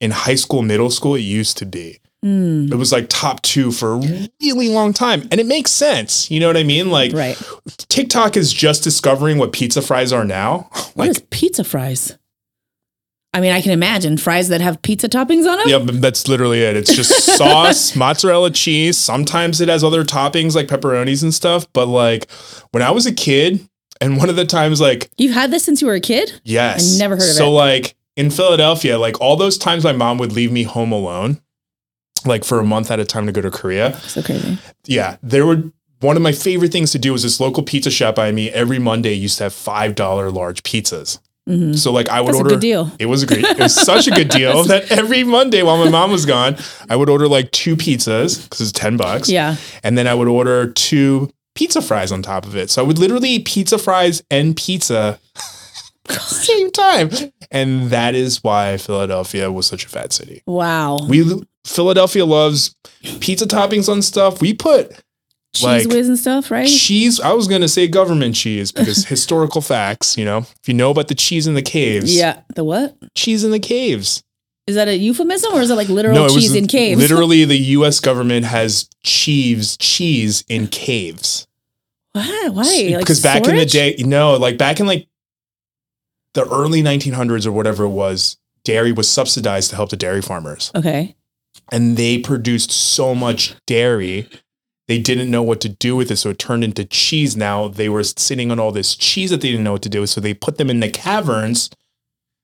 in 0.00 0.10
high 0.12 0.34
school, 0.36 0.62
middle 0.62 0.90
school, 0.90 1.14
it 1.16 1.20
used 1.20 1.56
to 1.58 1.66
be. 1.66 1.98
Hmm, 2.26 2.72
It 2.72 2.76
was 2.76 2.90
like 2.90 3.06
top 3.08 3.40
two 3.42 3.70
for 3.70 3.92
a 3.92 4.28
really 4.42 4.68
long 4.68 4.92
time. 4.92 5.22
And 5.30 5.38
it 5.38 5.46
makes 5.46 5.70
sense. 5.70 6.28
You 6.28 6.40
know 6.40 6.48
what 6.48 6.56
I 6.56 6.64
mean? 6.64 6.90
Like 6.90 7.12
right. 7.12 7.40
TikTok 7.88 8.36
is 8.36 8.52
just 8.52 8.82
discovering 8.82 9.38
what 9.38 9.52
pizza 9.52 9.80
fries 9.80 10.12
are 10.12 10.24
now. 10.24 10.68
What 10.94 10.96
Like 11.06 11.10
is 11.10 11.20
pizza 11.30 11.62
fries? 11.62 12.18
I 13.32 13.40
mean, 13.40 13.52
I 13.52 13.60
can 13.60 13.70
imagine 13.72 14.16
fries 14.16 14.48
that 14.48 14.60
have 14.62 14.80
pizza 14.82 15.08
toppings 15.08 15.46
on 15.48 15.58
them. 15.58 15.68
Yeah, 15.68 15.78
but 15.78 16.00
that's 16.00 16.26
literally 16.26 16.62
it. 16.62 16.74
It's 16.74 16.92
just 16.94 17.10
sauce, 17.36 17.94
mozzarella 17.94 18.50
cheese. 18.50 18.96
Sometimes 18.98 19.60
it 19.60 19.68
has 19.68 19.84
other 19.84 20.02
toppings 20.04 20.54
like 20.56 20.66
pepperonis 20.68 21.22
and 21.22 21.32
stuff. 21.34 21.70
But 21.74 21.86
like 21.86 22.28
when 22.72 22.82
I 22.82 22.90
was 22.90 23.06
a 23.06 23.12
kid, 23.14 23.68
and 24.00 24.16
one 24.18 24.28
of 24.30 24.36
the 24.36 24.44
times, 24.46 24.80
like, 24.80 25.10
You've 25.16 25.34
had 25.34 25.50
this 25.50 25.64
since 25.64 25.80
you 25.80 25.86
were 25.86 25.94
a 25.94 26.00
kid. 26.00 26.40
yes. 26.44 26.96
I 26.96 26.98
never 26.98 27.14
heard 27.14 27.22
of 27.28 27.28
so, 27.28 27.44
it. 27.44 27.46
So 27.46 27.52
like 27.52 27.94
in 28.16 28.30
Philadelphia, 28.30 28.98
like 28.98 29.20
all 29.20 29.36
those 29.36 29.58
times 29.58 29.84
my 29.84 29.92
mom 29.92 30.18
would 30.18 30.32
leave 30.32 30.50
me 30.50 30.64
home 30.64 30.90
alone, 30.92 31.40
like 32.26 32.44
for 32.44 32.58
a 32.60 32.64
month 32.64 32.90
at 32.90 32.98
a 33.00 33.04
time 33.04 33.26
to 33.26 33.32
go 33.32 33.40
to 33.40 33.50
Korea. 33.50 33.96
So 34.00 34.22
crazy. 34.22 34.58
Yeah, 34.86 35.16
there 35.22 35.46
were 35.46 35.62
one 36.00 36.16
of 36.16 36.22
my 36.22 36.32
favorite 36.32 36.72
things 36.72 36.92
to 36.92 36.98
do 36.98 37.12
was 37.12 37.22
this 37.22 37.40
local 37.40 37.62
pizza 37.62 37.90
shop 37.90 38.16
by 38.16 38.30
me 38.32 38.50
every 38.50 38.78
Monday 38.78 39.14
used 39.14 39.38
to 39.38 39.44
have 39.44 39.54
five 39.54 39.94
dollar 39.94 40.30
large 40.30 40.62
pizzas. 40.62 41.18
hmm 41.46 41.72
So 41.72 41.90
like 41.92 42.08
I 42.08 42.20
would 42.20 42.28
That's 42.28 42.38
a 42.38 42.42
order 42.42 42.50
good 42.56 42.60
deal. 42.60 42.92
It 42.98 43.06
was 43.06 43.22
a 43.22 43.26
great. 43.26 43.44
It 43.44 43.58
was 43.58 43.74
such 43.92 44.06
a 44.06 44.10
good 44.10 44.28
deal 44.28 44.64
that 44.64 44.90
every 44.92 45.24
Monday 45.24 45.62
while 45.62 45.78
my 45.82 45.88
mom 45.90 46.10
was 46.10 46.26
gone, 46.26 46.56
I 46.90 46.96
would 46.96 47.08
order 47.08 47.28
like 47.28 47.50
two 47.52 47.76
pizzas 47.76 48.42
because 48.44 48.60
it's 48.60 48.72
ten 48.72 48.96
bucks. 48.96 49.28
Yeah. 49.28 49.56
and 49.82 49.96
then 49.96 50.06
I 50.06 50.14
would 50.14 50.28
order 50.28 50.70
two 50.72 51.30
pizza 51.54 51.80
fries 51.80 52.12
on 52.12 52.20
top 52.22 52.44
of 52.46 52.54
it. 52.56 52.68
So 52.70 52.82
I 52.82 52.86
would 52.86 52.98
literally 52.98 53.30
eat 53.30 53.46
pizza 53.46 53.78
fries 53.78 54.22
and 54.30 54.54
pizza 54.54 55.18
same 56.10 56.70
time, 56.70 57.10
and 57.50 57.90
that 57.90 58.14
is 58.14 58.44
why 58.44 58.76
Philadelphia 58.76 59.50
was 59.50 59.66
such 59.66 59.84
a 59.84 59.88
fat 59.88 60.12
city. 60.12 60.42
Wow. 60.46 60.98
We 61.08 61.22
Philadelphia 61.66 62.24
loves 62.24 62.74
pizza 63.20 63.46
toppings 63.46 63.88
on 63.88 64.00
stuff. 64.02 64.40
We 64.40 64.54
put 64.54 64.92
Cheese 65.54 65.62
like- 65.64 65.86
whiz 65.88 66.08
and 66.08 66.18
stuff, 66.18 66.50
right? 66.50 66.68
cheese. 66.68 67.18
I 67.20 67.32
was 67.32 67.48
gonna 67.48 67.68
say 67.68 67.88
government 67.88 68.34
cheese 68.34 68.72
because 68.72 69.04
historical 69.08 69.60
facts. 69.60 70.16
You 70.16 70.24
know, 70.24 70.38
if 70.38 70.68
you 70.68 70.74
know 70.74 70.90
about 70.90 71.08
the 71.08 71.14
cheese 71.14 71.46
in 71.46 71.54
the 71.54 71.62
caves, 71.62 72.14
Yeah. 72.16 72.40
The 72.54 72.64
what? 72.64 72.96
cheese 73.14 73.42
in 73.44 73.50
the 73.50 73.58
caves. 73.58 74.22
Is 74.66 74.74
that 74.74 74.88
a 74.88 74.96
euphemism 74.96 75.54
or 75.54 75.60
is 75.60 75.70
it 75.70 75.74
like 75.76 75.88
literal 75.88 76.26
it 76.26 76.30
cheese 76.32 76.54
in 76.54 76.66
caves? 76.66 77.00
Literally, 77.00 77.44
the 77.44 77.56
U.S. 77.78 78.00
government 78.00 78.44
has 78.46 78.88
cheese 79.04 79.76
cheese 79.76 80.44
in 80.48 80.66
caves. 80.66 81.46
Why? 82.12 82.48
Why? 82.50 82.62
Like 82.90 82.98
because 83.00 83.22
back 83.22 83.46
in 83.46 83.54
the 83.56 83.68
storage? 83.68 83.72
day, 83.72 83.96
no, 84.04 84.34
like 84.36 84.58
back 84.58 84.80
in 84.80 84.86
like 84.86 85.06
the 86.34 86.44
early 86.48 86.82
1900s 86.82 87.46
or 87.46 87.52
whatever 87.52 87.84
it 87.84 87.90
was, 87.90 88.36
dairy 88.64 88.90
was 88.92 89.08
subsidized 89.08 89.70
to 89.70 89.76
help 89.76 89.90
the 89.90 89.96
dairy 89.96 90.20
farmers, 90.22 90.70
Okay. 90.74 91.14
And 91.72 91.96
they 91.96 92.18
produced 92.18 92.70
so 92.70 93.14
much 93.14 93.54
dairy. 93.66 94.28
They 94.88 94.98
didn't 95.00 95.30
know 95.30 95.42
what 95.42 95.60
to 95.62 95.68
do 95.68 95.96
with 95.96 96.10
it, 96.12 96.16
so 96.16 96.30
it 96.30 96.38
turned 96.38 96.62
into 96.62 96.84
cheese. 96.84 97.36
Now 97.36 97.66
they 97.68 97.88
were 97.88 98.04
sitting 98.04 98.50
on 98.52 98.60
all 98.60 98.70
this 98.72 98.94
cheese 98.94 99.30
that 99.30 99.40
they 99.40 99.50
didn't 99.50 99.64
know 99.64 99.72
what 99.72 99.82
to 99.82 99.88
do 99.88 100.00
with, 100.02 100.10
so 100.10 100.20
they 100.20 100.34
put 100.34 100.58
them 100.58 100.70
in 100.70 100.78
the 100.80 100.88
caverns 100.88 101.70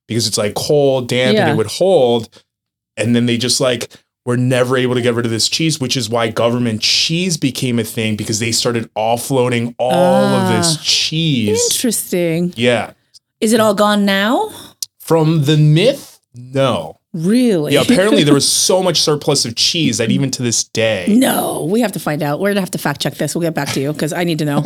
because 0.09 0.27
it's 0.27 0.39
like 0.39 0.55
cold, 0.55 1.09
damp, 1.09 1.39
and 1.39 1.51
it 1.51 1.57
would 1.57 1.69
hold. 1.69 2.29
And 2.97 3.15
then 3.15 3.27
they 3.27 3.37
just 3.39 3.61
like 3.61 3.93
were 4.27 4.37
never 4.37 4.77
able 4.77 4.95
to 4.95 5.03
get 5.03 5.15
rid 5.15 5.25
of 5.25 5.31
this 5.31 5.49
cheese, 5.49 5.81
which 5.81 5.97
is 5.97 6.09
why 6.11 6.29
government 6.31 6.81
cheese 6.83 7.37
became 7.37 7.79
a 7.79 7.85
thing 7.85 8.17
because 8.17 8.39
they 8.41 8.53
started 8.53 8.93
offloading 8.95 9.75
all 9.79 10.25
of 10.25 10.49
this 10.49 10.77
Ah. 10.79 10.83
cheese. 10.83 11.71
Interesting. 11.73 12.53
Yeah. 12.57 12.93
Is 13.41 13.53
it 13.53 13.61
all 13.61 13.75
gone 13.75 14.05
now? 14.05 14.51
From 14.99 15.45
the 15.45 15.57
myth, 15.57 16.21
no. 16.35 16.99
Really? 17.13 17.75
Yeah, 17.75 17.83
apparently 17.83 18.25
there 18.25 18.33
was 18.33 18.51
so 18.51 18.83
much 18.83 19.01
surplus 19.01 19.45
of 19.45 19.55
cheese 19.55 19.99
that 19.99 20.11
even 20.11 20.31
to 20.33 20.43
this 20.43 20.65
day. 20.65 21.07
No, 21.23 21.65
we 21.65 21.81
have 21.81 21.93
to 21.93 22.01
find 22.01 22.23
out. 22.23 22.41
We're 22.41 22.51
gonna 22.51 22.61
have 22.61 22.71
to 22.73 22.79
fact 22.79 23.01
check 23.01 23.15
this. 23.15 23.35
We'll 23.35 23.43
get 23.43 23.55
back 23.55 23.69
to 23.71 23.81
you 23.81 23.93
because 23.93 24.13
I 24.13 24.25
need 24.25 24.39
to 24.39 24.45
know. 24.45 24.65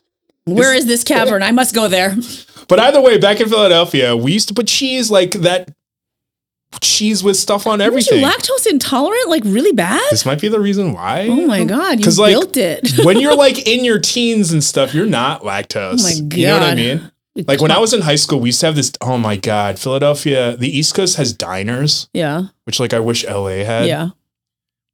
Where 0.44 0.72
is 0.72 0.86
this 0.86 1.02
cavern? 1.02 1.42
I 1.42 1.50
must 1.50 1.74
go 1.74 1.88
there. 1.88 2.16
But 2.68 2.78
either 2.78 3.00
way, 3.00 3.18
back 3.18 3.40
in 3.40 3.48
Philadelphia, 3.48 4.16
we 4.16 4.32
used 4.32 4.46
to 4.48 4.54
put 4.54 4.68
cheese 4.68 5.10
like 5.10 5.32
that 5.32 5.70
cheese 6.80 7.24
with 7.24 7.36
stuff 7.36 7.66
on 7.66 7.80
everything. 7.80 8.22
lactose 8.22 8.66
intolerant? 8.68 9.28
Like 9.28 9.42
really 9.44 9.72
bad? 9.72 10.02
This 10.10 10.26
might 10.26 10.40
be 10.40 10.48
the 10.48 10.60
reason 10.60 10.92
why. 10.92 11.26
Oh 11.28 11.46
my 11.46 11.64
god, 11.64 12.04
you 12.04 12.10
like, 12.12 12.32
built 12.32 12.56
it. 12.56 13.04
when 13.04 13.18
you're 13.18 13.34
like 13.46 13.66
in 13.66 13.84
your 13.84 13.98
teens 13.98 14.52
and 14.52 14.62
stuff, 14.62 14.94
you're 14.94 15.06
not 15.06 15.42
lactose. 15.42 16.00
Oh 16.00 16.02
my 16.02 16.28
god. 16.28 16.38
You 16.38 16.46
know 16.46 16.52
what 16.54 16.62
I 16.62 16.74
God. 16.74 17.12
Like 17.46 17.60
when 17.60 17.70
I 17.70 17.78
was 17.78 17.92
in 17.92 18.00
high 18.02 18.16
school, 18.16 18.40
we 18.40 18.48
used 18.48 18.60
to 18.60 18.66
have 18.66 18.76
this. 18.76 18.92
Oh 19.00 19.18
my 19.18 19.36
god, 19.36 19.78
Philadelphia, 19.78 20.56
the 20.56 20.68
East 20.68 20.94
Coast 20.94 21.16
has 21.16 21.32
diners, 21.32 22.08
yeah, 22.12 22.44
which 22.64 22.80
like 22.80 22.94
I 22.94 23.00
wish 23.00 23.24
LA 23.24 23.64
had. 23.64 23.86
yeah. 23.86 24.08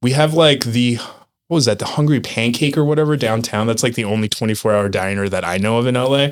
We 0.01 0.11
have 0.11 0.33
like 0.33 0.65
the 0.65 0.95
what 1.47 1.55
was 1.55 1.65
that? 1.65 1.79
The 1.79 1.85
Hungry 1.85 2.19
Pancake 2.19 2.77
or 2.77 2.83
whatever 2.83 3.15
downtown. 3.15 3.67
That's 3.67 3.83
like 3.83 3.95
the 3.95 4.03
only 4.05 4.27
24 4.27 4.73
hour 4.73 4.89
diner 4.89 5.29
that 5.29 5.45
I 5.45 5.57
know 5.57 5.77
of 5.77 5.87
in 5.87 5.95
LA. 5.95 6.29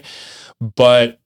But 0.60 1.20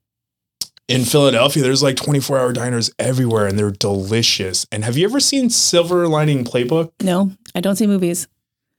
in 0.87 1.03
Philadelphia, 1.03 1.63
there's 1.63 1.81
like 1.81 1.95
24 1.95 2.37
hour 2.39 2.53
diners 2.53 2.91
everywhere, 2.99 3.47
and 3.47 3.57
they're 3.57 3.71
delicious. 3.71 4.67
And 4.71 4.83
have 4.83 4.97
you 4.97 5.05
ever 5.05 5.19
seen 5.19 5.49
Silver 5.49 6.07
Lining 6.07 6.43
Playbook? 6.43 6.91
No, 7.01 7.31
I 7.55 7.61
don't 7.61 7.75
see 7.75 7.87
movies. 7.87 8.27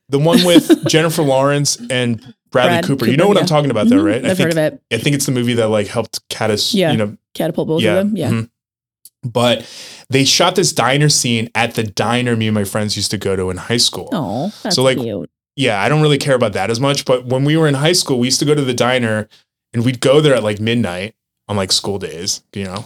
The 0.09 0.21
one 0.21 0.45
with 0.45 0.87
Jennifer 0.89 1.23
Lawrence 1.23 1.77
and 1.91 2.35
Bradley 2.51 2.71
Brad 2.71 2.85
Cooper. 2.85 3.07
You 3.07 3.17
know 3.17 3.29
what 3.29 3.37
I'm 3.39 3.47
talking 3.47 3.71
about, 3.71 3.89
though, 3.89 3.97
Mhm, 3.97 4.05
right? 4.05 4.25
I 4.25 4.31
I've 4.31 4.37
think, 4.37 4.53
heard 4.55 4.59
of 4.59 4.75
it. 4.75 4.83
I 4.93 4.99
think 4.99 5.17
it's 5.17 5.27
the 5.27 5.33
movie 5.33 5.55
that 5.55 5.69
like 5.69 5.87
helped 5.89 6.27
Caddis. 6.29 6.73
Yeah. 6.75 6.93
You 6.93 6.97
know, 6.99 7.17
Catapult 7.35 7.69
both 7.69 7.83
yeah. 7.83 7.95
of 7.97 8.07
them. 8.09 8.17
Yeah. 8.17 8.31
mhm. 8.31 8.51
But 9.25 9.67
they 10.09 10.25
shot 10.25 10.55
this 10.55 10.73
diner 10.73 11.09
scene 11.09 11.51
at 11.55 11.75
the 11.75 11.83
diner 11.83 12.37
me 12.37 12.47
and 12.47 12.55
my 12.55 12.65
friends 12.65 12.97
used 12.97 13.11
to 13.11 13.19
go 13.19 13.35
to 13.35 13.51
in 13.51 13.57
high 13.57 13.77
school. 13.79 14.09
Oh, 14.13 14.53
that's 14.63 14.77
So, 14.77 14.83
like, 14.85 14.99
cute. 14.99 15.29
yeah, 15.57 15.83
I 15.83 15.89
don't 15.89 16.01
really 16.01 16.19
care 16.19 16.37
about 16.37 16.53
that 16.53 16.71
as 16.71 16.79
much. 16.79 17.05
But 17.05 17.27
when 17.27 17.45
we 17.45 17.57
were 17.57 17.67
in 17.67 17.75
high 17.75 17.93
school, 17.95 18.19
we 18.21 18.29
used 18.29 18.39
to 18.41 18.45
go 18.45 18.55
to 18.55 18.63
the 18.63 18.75
diner 18.75 19.29
and 19.73 19.85
we'd 19.85 20.01
go 20.01 20.21
there 20.21 20.35
at 20.35 20.45
like 20.45 20.61
midnight 20.61 21.15
on 21.49 21.57
like 21.57 21.73
school 21.73 21.99
days, 21.99 22.43
you 22.53 22.65
know, 22.65 22.85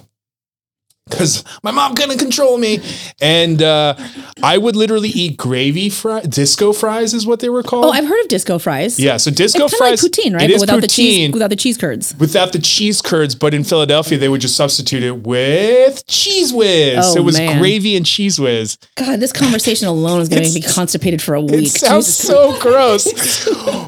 because 1.10 1.44
my 1.62 1.70
mom 1.70 1.94
couldn't 1.94 2.18
control 2.18 2.56
me. 2.58 2.80
And 3.20 3.62
uh, 3.62 3.94
I 4.42 4.56
would 4.58 4.76
literally 4.76 5.08
eat 5.10 5.36
gravy 5.36 5.90
fries, 5.90 6.24
disco 6.28 6.72
fries 6.72 7.12
is 7.14 7.26
what 7.26 7.40
they 7.40 7.48
were 7.48 7.62
called. 7.62 7.84
Oh, 7.86 7.90
I've 7.90 8.06
heard 8.06 8.20
of 8.20 8.28
disco 8.28 8.58
fries. 8.58 8.98
yeah, 8.98 9.16
so 9.16 9.30
disco 9.30 9.64
it's 9.64 9.76
fries. 9.76 10.02
like 10.02 10.12
poutine, 10.12 10.34
right? 10.34 10.42
It 10.42 10.48
But 10.48 10.54
is 10.54 10.60
without 10.60 10.80
the 10.80 10.86
cheese, 10.88 11.28
poutine. 11.28 11.32
without 11.32 11.50
the 11.50 11.56
cheese 11.56 11.76
curds. 11.76 12.14
Without 12.18 12.52
the 12.52 12.58
cheese 12.58 13.02
curds, 13.02 13.34
but 13.34 13.52
in 13.54 13.64
Philadelphia, 13.64 14.18
they 14.18 14.28
would 14.28 14.40
just 14.40 14.56
substitute 14.56 15.02
it 15.02 15.26
with 15.26 16.06
Cheez 16.06 16.52
Whiz. 16.54 16.98
Oh, 17.04 17.14
so 17.14 17.20
it 17.20 17.24
was 17.24 17.36
man. 17.38 17.58
gravy 17.58 17.96
and 17.96 18.06
Cheez 18.06 18.38
Whiz. 18.38 18.78
God, 18.96 19.20
this 19.20 19.32
conversation 19.32 19.88
alone 19.88 20.20
is 20.20 20.28
going 20.28 20.42
to 20.42 20.48
make 20.48 20.54
me 20.54 20.68
constipated 20.72 21.20
for 21.20 21.34
a 21.34 21.40
week. 21.40 21.66
It 21.66 21.70
sounds 21.70 22.06
Jesus. 22.06 22.26
so 22.26 22.58
gross, 22.60 23.04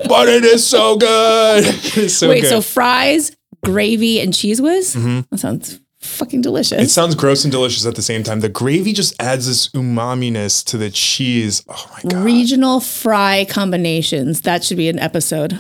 but 0.09 0.29
it 0.29 0.45
is 0.45 0.67
so 0.67 0.97
good. 0.97 1.65
It 1.93 1.97
is 1.99 2.17
so 2.19 2.29
Wait, 2.29 2.41
good. 2.43 2.49
so 2.49 2.61
fries, 2.61 3.37
gravy, 3.65 4.21
and 4.21 4.33
Cheez 4.33 4.61
Whiz? 4.61 4.95
Mhm. 4.97 5.27
That 5.31 5.39
sounds 5.39 5.81
fucking 6.03 6.43
delicious. 6.43 6.81
It 6.81 6.91
sounds 6.91 7.15
gross 7.15 7.45
and 7.45 7.53
delicious 7.53 7.87
at 7.87 7.95
the 7.95 8.03
same 8.03 8.23
time. 8.23 8.41
The 8.41 8.49
gravy 8.49 8.93
just 8.93 9.21
adds 9.21 9.47
this 9.47 9.69
umami-ness 9.71 10.63
to 10.65 10.79
the 10.79 10.91
cheese. 10.91 11.65
Oh 11.69 11.91
my 11.93 12.11
god. 12.11 12.25
Regional 12.25 12.81
fry 12.81 13.47
combinations. 13.49 14.43
That 14.43 14.65
should 14.65 14.77
be 14.77 14.89
an 14.89 14.99
episode. 14.99 15.59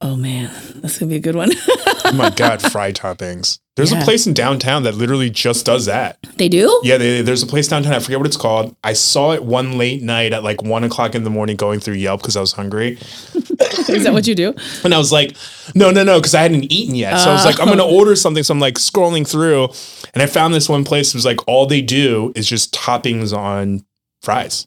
Oh 0.00 0.16
man, 0.16 0.50
that's 0.76 0.98
gonna 0.98 1.10
be 1.10 1.16
a 1.16 1.20
good 1.20 1.36
one. 1.36 1.50
oh 2.04 2.12
my 2.14 2.30
god, 2.30 2.60
fry 2.60 2.92
toppings. 2.92 3.58
There's 3.74 3.90
Yeah. 3.90 4.02
a 4.02 4.04
place 4.04 4.26
in 4.26 4.34
downtown 4.34 4.82
that 4.82 4.96
literally 4.96 5.30
just 5.30 5.64
does 5.64 5.86
that. 5.86 6.18
they 6.36 6.48
do? 6.48 6.80
Yeah, 6.84 6.98
they, 6.98 7.22
there's 7.22 7.42
a 7.42 7.46
place 7.46 7.68
downtown. 7.68 7.94
I 7.94 8.00
forget 8.00 8.18
what 8.18 8.26
it's 8.26 8.36
called. 8.36 8.76
I 8.84 8.92
saw 8.92 9.32
it 9.32 9.44
one 9.44 9.78
late 9.78 10.02
night 10.02 10.32
at 10.34 10.44
like 10.44 10.62
one 10.62 10.84
o'clock 10.84 11.14
in 11.14 11.24
the 11.24 11.30
morning 11.30 11.56
going 11.56 11.80
through 11.80 11.94
Yelp 11.94 12.20
because 12.20 12.36
I 12.36 12.40
was 12.40 12.52
hungry. 12.52 12.98
Is 13.34 14.04
that 14.04 14.12
what 14.12 14.26
you 14.26 14.34
do? 14.34 14.54
And 14.84 14.92
I 14.94 14.98
was 14.98 15.10
like, 15.12 15.34
no, 15.74 15.90
no, 15.90 16.04
no, 16.04 16.18
because 16.18 16.34
I 16.34 16.42
hadn't 16.42 16.70
eaten 16.70 16.94
yet. 16.94 17.16
So 17.18 17.30
I 17.30 17.32
was 17.32 17.44
like, 17.46 17.60
I'm 17.60 17.66
going 17.66 17.78
to 17.78 17.84
Oh. 17.84 17.96
order 17.98 18.14
something. 18.16 18.42
So 18.42 18.52
I'm 18.52 18.60
like 18.60 18.74
scrolling 18.74 19.26
through 19.28 19.68
and 20.12 20.22
I 20.22 20.26
found 20.26 20.52
this 20.54 20.68
one 20.68 20.84
place. 20.84 21.08
It 21.08 21.14
was 21.14 21.24
like, 21.24 21.46
all 21.48 21.66
they 21.66 21.80
do 21.80 22.32
is 22.34 22.46
just 22.46 22.74
toppings 22.74 23.34
on 23.36 23.84
fries. 24.22 24.66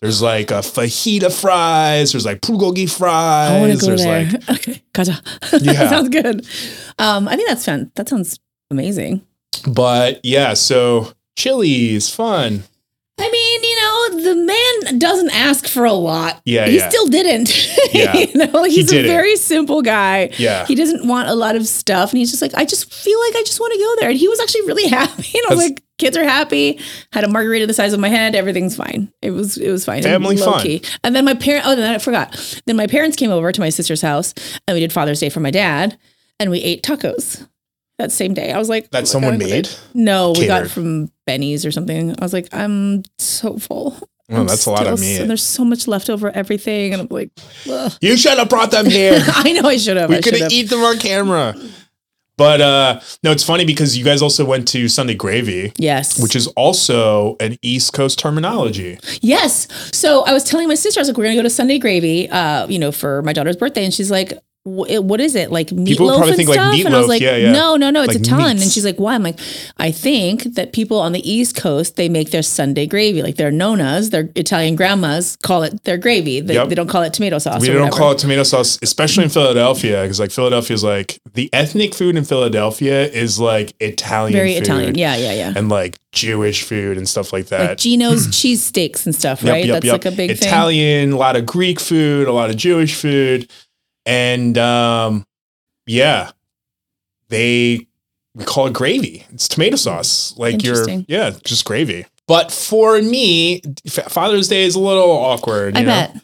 There's 0.00 0.22
like 0.22 0.50
a 0.52 0.60
fajita 0.60 1.32
fries. 1.40 2.12
There's 2.12 2.24
like 2.24 2.40
bulgogi 2.40 2.88
fries. 2.88 3.50
I 3.50 3.60
want 3.60 3.72
to 3.72 3.78
go 3.78 3.86
there's 3.86 4.02
there. 4.04 4.24
like, 4.30 4.48
okay, 4.68 4.82
gotcha. 4.92 5.20
Yeah. 5.60 5.88
sounds 5.88 6.08
good. 6.10 6.46
Um, 6.98 7.26
I 7.28 7.34
think 7.36 7.48
that's 7.48 7.64
fun. 7.64 7.90
That 7.96 8.08
sounds 8.08 8.38
amazing. 8.70 9.22
but 9.66 10.20
yeah, 10.24 10.54
so 10.54 11.12
chili 11.36 11.94
is 11.94 12.14
fun. 12.14 12.62
The 14.22 14.34
man 14.34 14.98
doesn't 14.98 15.30
ask 15.30 15.66
for 15.66 15.84
a 15.84 15.92
lot. 15.92 16.40
Yeah, 16.44 16.66
he 16.66 16.76
yeah. 16.78 16.88
still 16.88 17.06
didn't. 17.06 17.48
Yeah. 17.92 18.12
you 18.14 18.34
know, 18.34 18.64
He 18.64 18.76
he's 18.76 18.88
a 18.92 18.96
didn't. 18.96 19.10
very 19.10 19.34
simple 19.36 19.80
guy. 19.80 20.30
Yeah. 20.36 20.66
He 20.66 20.74
doesn't 20.74 21.08
want 21.08 21.28
a 21.30 21.34
lot 21.34 21.56
of 21.56 21.66
stuff, 21.66 22.10
and 22.10 22.18
he's 22.18 22.30
just 22.30 22.42
like, 22.42 22.52
I 22.54 22.64
just 22.66 22.92
feel 22.92 23.18
like 23.20 23.34
I 23.36 23.42
just 23.44 23.58
want 23.60 23.72
to 23.72 23.78
go 23.78 23.96
there. 24.00 24.10
And 24.10 24.18
he 24.18 24.28
was 24.28 24.38
actually 24.40 24.62
really 24.66 24.86
happy. 24.88 25.38
And 25.38 25.46
I 25.46 25.54
was 25.54 25.58
That's- 25.58 25.70
like, 25.70 25.82
kids 25.96 26.16
are 26.16 26.22
happy. 26.24 26.80
Had 27.12 27.24
a 27.24 27.28
margarita 27.28 27.66
the 27.66 27.72
size 27.72 27.92
of 27.94 27.98
my 28.00 28.08
head. 28.10 28.34
Everything's 28.34 28.76
fine. 28.76 29.10
It 29.22 29.30
was 29.30 29.56
it 29.56 29.70
was 29.70 29.84
fine. 29.86 30.02
Family 30.02 30.36
Low 30.36 30.52
fun. 30.52 30.62
Key. 30.62 30.82
And 31.02 31.16
then 31.16 31.24
my 31.24 31.34
parent. 31.34 31.64
Oh, 31.66 31.74
then 31.74 31.92
I 31.94 31.98
forgot. 31.98 32.60
Then 32.66 32.76
my 32.76 32.86
parents 32.86 33.16
came 33.16 33.30
over 33.30 33.50
to 33.50 33.60
my 33.60 33.70
sister's 33.70 34.02
house, 34.02 34.34
and 34.68 34.74
we 34.74 34.80
did 34.80 34.92
Father's 34.92 35.18
Day 35.20 35.30
for 35.30 35.40
my 35.40 35.50
dad, 35.50 35.98
and 36.38 36.50
we 36.50 36.58
ate 36.60 36.82
tacos 36.82 37.48
that 37.98 38.12
same 38.12 38.34
day. 38.34 38.52
I 38.52 38.58
was 38.58 38.68
like, 38.68 38.90
That 38.90 39.02
oh 39.02 39.06
someone 39.06 39.38
made? 39.38 39.68
No, 39.94 40.32
we 40.38 40.46
got 40.46 40.58
Catered. 40.62 40.70
from 40.70 41.12
Benny's 41.26 41.66
or 41.66 41.72
something. 41.72 42.10
I 42.18 42.24
was 42.24 42.32
like, 42.32 42.48
I'm 42.52 43.02
so 43.18 43.58
full. 43.58 43.96
Oh, 44.30 44.40
I'm 44.42 44.46
that's 44.46 44.66
a 44.66 44.70
lot 44.70 44.86
of 44.86 45.00
meat. 45.00 45.18
And 45.20 45.28
there's 45.30 45.42
so 45.42 45.64
much 45.64 45.88
left 45.88 46.10
over 46.10 46.30
everything, 46.30 46.92
and 46.92 47.00
I'm 47.02 47.08
like, 47.10 47.30
ugh. 47.70 47.92
You 48.00 48.16
should 48.16 48.36
have 48.38 48.48
brought 48.50 48.70
them 48.70 48.86
here. 48.86 49.20
I 49.26 49.52
know 49.52 49.68
I 49.68 49.78
should 49.78 49.96
have. 49.96 50.10
we 50.10 50.20
could 50.20 50.34
have 50.34 50.42
have. 50.42 50.52
eat 50.52 50.64
them 50.70 50.80
on 50.82 50.98
camera. 50.98 51.54
But 52.36 52.60
uh 52.60 53.00
no, 53.24 53.32
it's 53.32 53.42
funny 53.42 53.64
because 53.64 53.98
you 53.98 54.04
guys 54.04 54.22
also 54.22 54.44
went 54.44 54.68
to 54.68 54.86
Sunday 54.86 55.14
Gravy, 55.14 55.72
Yes. 55.76 56.22
which 56.22 56.36
is 56.36 56.46
also 56.48 57.36
an 57.40 57.56
East 57.62 57.94
Coast 57.94 58.18
terminology. 58.20 58.96
yes. 59.22 59.66
So 59.96 60.24
I 60.24 60.32
was 60.32 60.44
telling 60.44 60.68
my 60.68 60.76
sister, 60.76 61.00
I 61.00 61.02
was 61.02 61.08
like, 61.08 61.16
we're 61.16 61.24
gonna 61.24 61.34
go 61.34 61.42
to 61.42 61.50
Sunday 61.50 61.78
Gravy, 61.80 62.28
uh, 62.30 62.68
you 62.68 62.78
know, 62.78 62.92
for 62.92 63.22
my 63.22 63.32
daughter's 63.32 63.56
birthday, 63.56 63.84
and 63.84 63.92
she's 63.92 64.10
like. 64.10 64.32
"Wh- 64.68 65.02
What 65.04 65.20
is 65.20 65.34
it 65.34 65.50
like 65.50 65.68
meatloaf 65.68 66.26
and 66.26 66.36
think, 66.36 66.48
like, 66.48 66.56
stuff? 66.58 66.74
and 66.86 66.94
I 66.94 66.98
was 66.98 67.08
like, 67.08 67.22
Yeah, 67.22 67.36
yeah. 67.36 67.52
no, 67.52 67.76
no, 67.76 67.90
no, 67.90 68.02
it's 68.02 68.14
Like 68.14 68.20
a 68.22 68.24
ton. 68.24 68.38
meats. 68.54 68.62
And 68.62 68.70
she's 68.72 68.84
like, 68.84 68.96
why? 68.98 69.14
I'm 69.14 69.22
like, 69.22 69.38
I 69.78 69.90
think 69.90 70.44
that 70.54 70.72
people 70.72 70.98
on 71.00 71.12
the 71.12 71.22
East 71.30 71.56
Coast 71.56 71.96
they 71.96 72.08
make 72.08 72.30
their 72.30 72.42
Sunday 72.42 72.86
gravy, 72.86 73.22
like 73.22 73.36
their 73.36 73.50
nonas, 73.50 74.10
their 74.10 74.28
Italian 74.36 74.76
grandmas 74.76 75.36
call 75.42 75.62
it 75.62 75.84
their 75.84 75.96
gravy. 75.98 76.40
They, 76.40 76.54
Yep. 76.54 76.68
they 76.68 76.74
don't 76.74 76.88
call 76.88 77.02
it 77.02 77.12
tomato 77.12 77.38
sauce. 77.38 77.60
we 77.62 77.68
don't 77.68 77.92
call 77.92 78.12
it 78.12 78.18
tomato 78.18 78.42
sauce, 78.42 78.78
especially 78.82 79.24
in 79.24 79.30
Philadelphia, 79.30 80.02
because 80.02 80.20
like 80.20 80.30
Philadelphia 80.30 80.74
is 80.74 80.84
like 80.84 81.18
the 81.34 81.48
ethnic 81.52 81.94
food 81.94 82.16
in 82.16 82.24
Philadelphia 82.24 83.06
is 83.06 83.38
like 83.40 83.74
Italian, 83.80 84.32
very 84.32 84.54
food 84.54 84.62
Italian. 84.62 84.94
Yeah, 84.98 85.16
yeah, 85.16 85.32
yeah. 85.32 85.52
and 85.56 85.68
like 85.68 85.98
Jewish 86.12 86.62
food 86.64 86.96
and 86.96 87.08
stuff 87.08 87.32
like 87.32 87.46
that. 87.48 87.68
like 87.70 87.78
Geno's 87.78 88.28
cheese 88.40 88.62
steaks 88.62 89.06
and 89.06 89.14
stuff, 89.14 89.44
right? 89.44 89.64
yep, 89.64 89.74
That's 89.74 89.84
yep. 89.86 89.92
like 90.04 90.06
a 90.06 90.16
big 90.16 90.30
thing. 90.38 90.48
Italian, 90.48 91.12
a 91.12 91.16
lot 91.16 91.36
of 91.36 91.46
Greek 91.46 91.78
food, 91.80 92.26
a 92.28 92.32
lot 92.32 92.50
of 92.50 92.56
Jewish 92.56 92.94
food, 92.94 93.48
and 94.06 94.56
um, 94.58 95.26
yeah, 95.86 96.30
they 97.28 97.86
we 98.34 98.44
call 98.44 98.66
it 98.66 98.72
gravy. 98.74 99.24
It's 99.32 99.48
tomato 99.48 99.76
sauce, 99.76 100.34
like 100.36 100.62
you're 100.62 100.88
yeah, 101.08 101.30
just 101.44 101.64
gravy. 101.64 102.06
But 102.26 102.52
for 102.52 103.00
me, 103.00 103.62
Father's 103.88 104.48
Day 104.48 104.64
is 104.64 104.74
a 104.74 104.80
little 104.80 105.10
awkward. 105.10 105.76
I 105.76 105.80
You 105.80 105.86
know? 105.86 105.92
bet. 105.92 106.16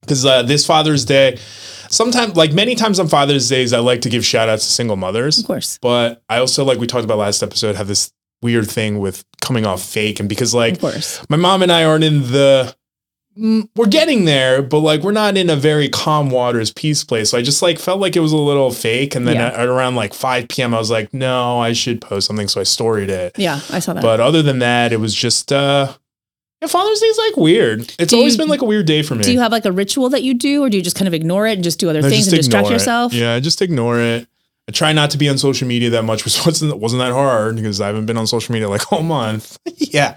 because 0.00 0.24
uh, 0.24 0.42
this 0.42 0.64
Father's 0.66 1.04
Day, 1.04 1.36
sometimes 1.90 2.34
like 2.34 2.52
many 2.52 2.74
times 2.74 2.98
on 2.98 3.08
Father's 3.08 3.46
Days, 3.48 3.72
I 3.74 3.78
like 3.80 4.00
to 4.02 4.08
give 4.08 4.24
shout 4.24 4.48
outs 4.48 4.64
to 4.66 4.72
single 4.72 4.96
mothers. 4.96 5.38
Of 5.38 5.46
course. 5.46 5.78
But 5.82 6.22
I 6.30 6.38
also 6.38 6.64
like 6.64 6.78
we 6.78 6.86
talked 6.86 7.04
about 7.04 7.18
last 7.18 7.42
episode 7.42 7.76
have 7.76 7.88
this 7.88 8.10
weird 8.40 8.70
thing 8.70 9.00
with 9.00 9.22
coming 9.42 9.66
off 9.66 9.82
fake, 9.82 10.18
and 10.18 10.28
because 10.30 10.54
like 10.54 10.74
Of 10.74 10.80
course. 10.80 11.22
my 11.28 11.36
mom 11.36 11.62
and 11.62 11.70
I 11.72 11.84
aren't 11.84 12.04
in 12.04 12.22
the. 12.32 12.74
Mm, 13.38 13.68
We're 13.76 13.86
getting 13.86 14.24
there, 14.24 14.60
but 14.62 14.80
like 14.80 15.02
we're 15.02 15.12
not 15.12 15.36
in 15.36 15.48
a 15.50 15.56
very 15.56 15.88
calm 15.88 16.30
waters 16.30 16.72
peace 16.72 17.04
place. 17.04 17.30
So 17.30 17.38
I 17.38 17.42
just 17.42 17.62
like 17.62 17.78
felt 17.78 18.00
like 18.00 18.16
it 18.16 18.20
was 18.20 18.32
a 18.32 18.36
little 18.36 18.70
fake. 18.70 19.14
And 19.14 19.26
then 19.26 19.36
Yeah. 19.36 19.46
at, 19.48 19.54
at 19.54 19.68
around 19.68 19.94
like 19.94 20.14
5 20.14 20.48
p.m., 20.48 20.74
I 20.74 20.78
was 20.78 20.90
like, 20.90 21.14
no, 21.14 21.60
I 21.60 21.72
should 21.72 22.00
post 22.00 22.26
something. 22.26 22.48
So 22.48 22.60
I 22.60 22.64
storied 22.64 23.10
it. 23.10 23.38
Yeah, 23.38 23.60
I 23.70 23.78
saw 23.78 23.92
that. 23.92 24.02
But 24.02 24.20
other 24.20 24.42
than 24.42 24.58
that, 24.58 24.92
it 24.92 25.00
was 25.00 25.14
just 25.14 25.52
uh 25.52 25.92
yeah, 26.60 26.66
Father's 26.66 26.98
Day 26.98 27.06
is 27.06 27.18
like 27.18 27.36
weird. 27.36 27.80
It's 28.00 28.10
Do 28.10 28.16
always 28.16 28.34
you- 28.34 28.38
been 28.38 28.48
like 28.48 28.62
a 28.62 28.64
weird 28.64 28.86
day 28.86 29.02
for 29.02 29.14
me. 29.14 29.22
do 29.22 29.32
you 29.32 29.38
have 29.38 29.52
like 29.52 29.64
a 29.64 29.70
ritual 29.70 30.08
that 30.10 30.24
you 30.24 30.34
do, 30.34 30.64
or 30.64 30.68
do 30.68 30.76
you 30.76 30.82
just 30.82 30.96
kind 30.96 31.06
of 31.06 31.14
ignore 31.14 31.46
it 31.46 31.52
and 31.52 31.62
just 31.62 31.78
do 31.78 31.88
other 31.88 32.00
I 32.00 32.10
things 32.10 32.26
and 32.26 32.36
distract 32.36 32.66
it. 32.66 32.72
yourself? 32.72 33.12
Yeah, 33.12 33.34
I 33.34 33.38
just 33.40 33.62
ignore 33.62 34.00
it. 34.00 34.26
I 34.68 34.72
try 34.72 34.92
not 34.92 35.10
to 35.12 35.18
be 35.18 35.28
on 35.30 35.38
social 35.38 35.66
media 35.68 35.88
that 35.90 36.02
much, 36.02 36.24
which 36.24 36.36
wasn't 36.44 36.76
wasn't 36.78 36.98
that 37.00 37.12
hard 37.12 37.54
because 37.56 37.80
I 37.80 37.86
haven't 37.86 38.06
been 38.06 38.16
on 38.16 38.26
social 38.26 38.52
media 38.52 38.68
like 38.68 38.82
a 38.90 39.00
month. 39.02 39.56
yeah, 39.76 40.14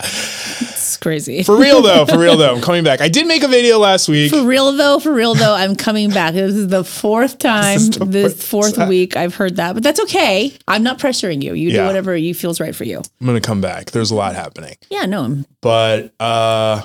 Crazy. 0.97 1.43
for 1.43 1.57
real 1.57 1.81
though, 1.81 2.05
for 2.05 2.17
real 2.17 2.37
though, 2.37 2.51
I'm 2.55 2.61
coming 2.61 2.83
back. 2.83 3.01
I 3.01 3.07
did 3.09 3.27
make 3.27 3.43
a 3.43 3.47
video 3.47 3.79
last 3.79 4.07
week. 4.07 4.31
For 4.31 4.43
real 4.43 4.71
though, 4.71 4.99
for 4.99 5.13
real 5.13 5.33
though, 5.33 5.53
I'm 5.53 5.75
coming 5.75 6.09
back. 6.09 6.33
This 6.33 6.53
is 6.55 6.67
the 6.67 6.83
fourth 6.83 7.37
time, 7.39 7.77
This 7.77 7.89
the 7.97 8.05
this 8.05 8.33
fourth 8.49 8.75
fourth 8.75 8.89
week 8.89 9.15
I've 9.15 9.35
heard 9.35 9.55
that, 9.57 9.73
but 9.73 9.83
that's 9.83 9.99
okay. 10.01 10.57
I'm 10.67 10.83
not 10.83 10.99
pressuring 10.99 11.41
you. 11.43 11.53
You 11.53 11.71
do 11.71 11.85
whatever 11.85 12.15
you 12.15 12.33
feels 12.33 12.59
right 12.59 12.75
for 12.75 12.83
you. 12.83 12.97
I'm 13.19 13.27
gonna 13.27 13.41
come 13.41 13.61
back. 13.61 13.91
There's 13.91 14.11
a 14.11 14.15
lot 14.15 14.35
happening, 14.35 14.75
Yeah, 14.89 15.05
no, 15.05 15.23
I'm 15.23 15.45
but 15.61 16.13
uh, 16.19 16.83